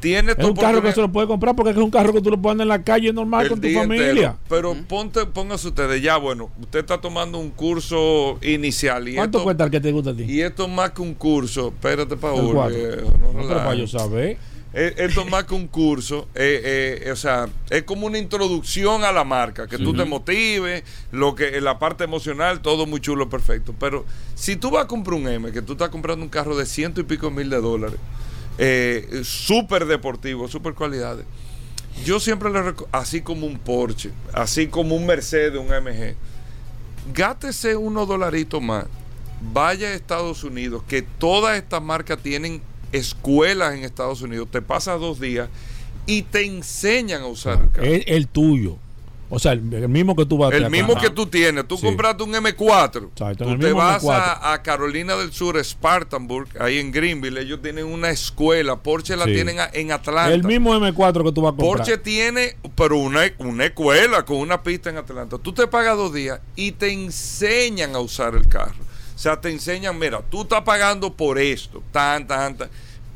Tiene 0.00 0.32
Es 0.32 0.36
tu 0.38 0.48
un 0.48 0.54
carro 0.56 0.82
que 0.82 0.92
se 0.92 1.00
lo 1.00 1.10
puede 1.10 1.26
comprar 1.26 1.56
porque 1.56 1.70
es 1.70 1.76
un 1.78 1.90
carro 1.90 2.12
que 2.12 2.20
tú 2.20 2.28
lo 2.30 2.36
puedes 2.36 2.52
andar 2.54 2.64
en 2.66 2.68
la 2.68 2.82
calle 2.82 3.10
normal 3.12 3.44
el 3.44 3.48
con 3.48 3.60
tu 3.62 3.68
familia. 3.70 4.10
entero. 4.10 4.36
Pero 4.50 4.76
ponte, 4.86 5.24
póngase 5.24 5.68
ustedes 5.68 6.02
ya, 6.02 6.18
bueno, 6.18 6.50
usted 6.60 6.80
está 6.80 7.00
tomando 7.00 7.38
un 7.38 7.48
curso 7.50 8.38
inicial 8.42 9.08
y 9.08 9.14
¿Cuánto 9.14 9.38
esto, 9.38 9.44
cuesta 9.44 9.64
el 9.64 9.70
que 9.70 9.80
te 9.80 9.92
gusta 9.92 10.10
a 10.10 10.14
ti? 10.14 10.24
y 10.24 10.42
esto 10.42 10.64
es 10.66 10.70
más 10.70 10.90
que 10.90 11.00
un 11.00 11.14
curso. 11.14 11.68
Espérate, 11.68 12.16
Paul. 12.18 12.52
No 12.54 13.32
No, 13.32 13.48
para 13.48 13.74
yo 13.74 13.86
saber. 13.86 14.36
Esto 14.74 15.20
es 15.20 15.30
más 15.30 15.44
que 15.44 15.54
un 15.54 15.68
curso, 15.68 16.26
eh, 16.34 17.00
eh, 17.04 17.12
o 17.12 17.14
sea, 17.14 17.48
es 17.70 17.84
como 17.84 18.06
una 18.06 18.18
introducción 18.18 19.04
a 19.04 19.12
la 19.12 19.22
marca, 19.22 19.68
que 19.68 19.78
tú 19.78 19.94
te 19.94 20.04
motives, 20.04 20.82
lo 21.12 21.36
que 21.36 21.60
la 21.60 21.78
parte 21.78 22.02
emocional, 22.02 22.60
todo 22.60 22.84
muy 22.84 22.98
chulo, 23.00 23.28
perfecto. 23.28 23.72
Pero 23.78 24.04
si 24.34 24.56
tú 24.56 24.72
vas 24.72 24.86
a 24.86 24.88
comprar 24.88 25.14
un 25.14 25.28
M, 25.28 25.52
que 25.52 25.62
tú 25.62 25.74
estás 25.74 25.90
comprando 25.90 26.24
un 26.24 26.28
carro 26.28 26.56
de 26.56 26.66
ciento 26.66 27.00
y 27.00 27.04
pico 27.04 27.30
mil 27.30 27.50
de 27.50 27.60
dólares, 27.60 28.00
eh, 28.58 29.20
súper 29.22 29.86
deportivo, 29.86 30.48
súper 30.48 30.74
cualidades, 30.74 31.24
yo 32.04 32.18
siempre 32.18 32.50
le 32.50 32.74
así 32.90 33.20
como 33.20 33.46
un 33.46 33.60
Porsche, 33.60 34.10
así 34.32 34.66
como 34.66 34.96
un 34.96 35.06
Mercedes, 35.06 35.60
un 35.60 35.72
AMG, 35.72 36.16
gátese 37.14 37.76
unos 37.76 38.08
dolaritos 38.08 38.60
más, 38.60 38.86
vaya 39.52 39.88
a 39.88 39.94
Estados 39.94 40.42
Unidos, 40.42 40.82
que 40.88 41.02
todas 41.02 41.56
estas 41.56 41.80
marcas 41.80 42.18
tienen 42.18 42.60
escuelas 42.96 43.74
en 43.74 43.84
Estados 43.84 44.22
Unidos, 44.22 44.48
te 44.50 44.62
pasas 44.62 45.00
dos 45.00 45.20
días 45.20 45.48
y 46.06 46.22
te 46.22 46.44
enseñan 46.44 47.22
a 47.22 47.26
usar 47.26 47.60
el 47.62 47.70
carro. 47.70 47.86
Es 47.86 48.04
el 48.06 48.28
tuyo. 48.28 48.76
O 49.30 49.38
sea, 49.38 49.52
el, 49.52 49.72
el 49.72 49.88
mismo 49.88 50.14
que 50.14 50.26
tú 50.26 50.36
vas 50.36 50.52
a 50.52 50.56
El 50.56 50.70
mismo 50.70 50.94
que 51.00 51.08
tú 51.10 51.26
tienes, 51.26 51.66
tú 51.66 51.76
Sí. 51.78 51.86
compraste 51.86 52.22
un 52.22 52.32
M4, 52.34 53.08
Exacto, 53.08 53.44
tú 53.44 53.50
el 53.50 53.58
te 53.58 53.72
vas 53.72 54.04
M4. 54.04 54.10
a, 54.12 54.52
a 54.52 54.62
Carolina 54.62 55.16
del 55.16 55.32
Sur, 55.32 55.56
Spartanburg, 55.64 56.46
ahí 56.60 56.78
en 56.78 56.92
Greenville, 56.92 57.40
ellos 57.40 57.60
tienen 57.62 57.86
una 57.86 58.10
escuela, 58.10 58.76
Porsche 58.76 59.16
la 59.16 59.24
Sí. 59.24 59.32
tienen 59.32 59.58
a- 59.58 59.70
en 59.72 59.90
Atlanta. 59.92 60.32
El 60.32 60.44
mismo 60.44 60.74
M4 60.74 61.24
que 61.24 61.32
tú 61.32 61.40
vas 61.40 61.54
a 61.54 61.56
comprar. 61.56 61.78
Porsche 61.78 61.98
tiene, 61.98 62.56
pero 62.76 62.98
una, 62.98 63.22
una 63.38 63.64
escuela 63.64 64.24
con 64.24 64.36
una 64.36 64.62
pista 64.62 64.90
en 64.90 64.98
Atlanta. 64.98 65.38
Tú 65.38 65.52
te 65.52 65.66
pagas 65.66 65.96
dos 65.96 66.12
días 66.12 66.38
y 66.54 66.72
te 66.72 66.92
enseñan 66.92 67.94
a 67.96 68.00
usar 68.00 68.34
el 68.36 68.46
carro. 68.46 68.74
O 69.24 69.26
sea, 69.26 69.40
te 69.40 69.48
enseñan, 69.48 69.98
mira, 69.98 70.20
tú 70.20 70.42
estás 70.42 70.60
pagando 70.64 71.14
por 71.14 71.38
esto, 71.38 71.82
tan, 71.92 72.26
tan, 72.26 72.58
tan. 72.58 72.68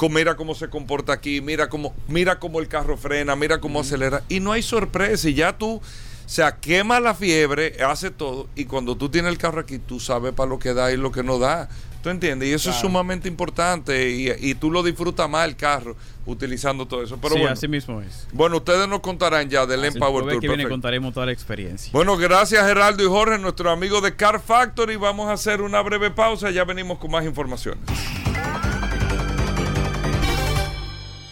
Mira 0.08 0.36
cómo 0.36 0.54
se 0.54 0.70
comporta 0.70 1.12
aquí, 1.12 1.42
mira 1.42 1.68
cómo, 1.68 1.94
mira 2.06 2.38
cómo 2.38 2.60
el 2.60 2.66
carro 2.66 2.96
frena, 2.96 3.36
mira 3.36 3.60
cómo 3.60 3.80
acelera. 3.80 4.22
Y 4.26 4.40
no 4.40 4.52
hay 4.52 4.62
sorpresa. 4.62 5.28
Y 5.28 5.34
ya 5.34 5.58
tú, 5.58 5.74
o 5.74 5.82
sea, 6.24 6.60
quema 6.60 6.98
la 6.98 7.14
fiebre, 7.14 7.76
hace 7.84 8.10
todo. 8.10 8.48
Y 8.54 8.64
cuando 8.64 8.96
tú 8.96 9.10
tienes 9.10 9.30
el 9.30 9.36
carro 9.36 9.60
aquí, 9.60 9.78
tú 9.78 10.00
sabes 10.00 10.32
para 10.32 10.48
lo 10.48 10.58
que 10.58 10.72
da 10.72 10.90
y 10.90 10.96
lo 10.96 11.12
que 11.12 11.22
no 11.22 11.38
da. 11.38 11.68
¿Tú 12.08 12.12
entiendes? 12.12 12.48
Y 12.48 12.52
eso 12.54 12.70
es 12.70 12.76
sumamente 12.76 13.28
importante. 13.28 14.10
Y, 14.10 14.30
y 14.38 14.54
tú 14.54 14.70
lo 14.70 14.82
disfrutas 14.82 15.28
más 15.28 15.46
el 15.46 15.56
carro 15.56 15.94
utilizando 16.24 16.86
todo 16.86 17.02
eso. 17.02 17.18
Pero 17.20 17.34
sí, 17.34 17.40
bueno, 17.40 17.52
así 17.52 17.68
mismo 17.68 18.00
es. 18.00 18.26
bueno, 18.32 18.56
ustedes 18.56 18.88
nos 18.88 19.00
contarán 19.00 19.50
ya 19.50 19.66
del 19.66 19.84
Empower 19.84 20.24
Tour. 20.24 20.32
que 20.32 20.38
viene 20.38 20.54
perfecto. 20.54 20.70
contaremos 20.70 21.12
toda 21.12 21.26
la 21.26 21.32
experiencia. 21.32 21.90
Bueno, 21.92 22.16
gracias 22.16 22.66
Geraldo 22.66 23.04
y 23.04 23.06
Jorge, 23.08 23.36
nuestros 23.36 23.70
amigos 23.70 24.02
de 24.02 24.16
Car 24.16 24.40
Factory. 24.40 24.96
Vamos 24.96 25.28
a 25.28 25.32
hacer 25.34 25.60
una 25.60 25.82
breve 25.82 26.10
pausa, 26.10 26.50
ya 26.50 26.64
venimos 26.64 26.98
con 26.98 27.10
más 27.10 27.26
informaciones. 27.26 27.84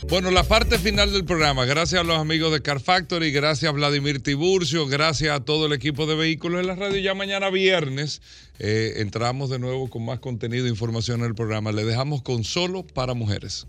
Bueno, 0.08 0.30
la 0.30 0.44
parte 0.44 0.78
final 0.78 1.12
del 1.12 1.24
programa. 1.24 1.64
Gracias 1.64 2.00
a 2.00 2.04
los 2.04 2.16
amigos 2.16 2.52
de 2.52 2.62
Car 2.62 2.78
Factory, 2.80 3.32
gracias 3.32 3.68
a 3.68 3.72
Vladimir 3.72 4.22
Tiburcio, 4.22 4.86
gracias 4.86 5.34
a 5.34 5.44
todo 5.44 5.66
el 5.66 5.72
equipo 5.72 6.06
de 6.06 6.14
vehículos 6.14 6.60
en 6.60 6.68
la 6.68 6.76
radio. 6.76 6.98
Ya 6.98 7.14
mañana 7.14 7.50
viernes 7.50 8.22
eh, 8.60 8.94
entramos 8.98 9.50
de 9.50 9.58
nuevo 9.58 9.90
con 9.90 10.04
más 10.04 10.20
contenido 10.20 10.66
e 10.66 10.70
información 10.70 11.20
en 11.20 11.26
el 11.26 11.34
programa. 11.34 11.72
Le 11.72 11.84
dejamos 11.84 12.22
con 12.22 12.44
solo 12.44 12.86
para 12.86 13.14
mujeres. 13.14 13.66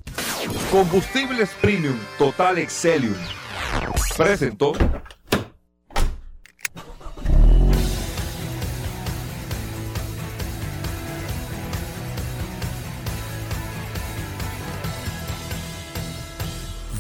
Combustibles 0.70 1.50
Premium 1.60 1.98
Total 2.20 2.60
Excelium. 2.60 3.16
Presentó. 4.16 4.74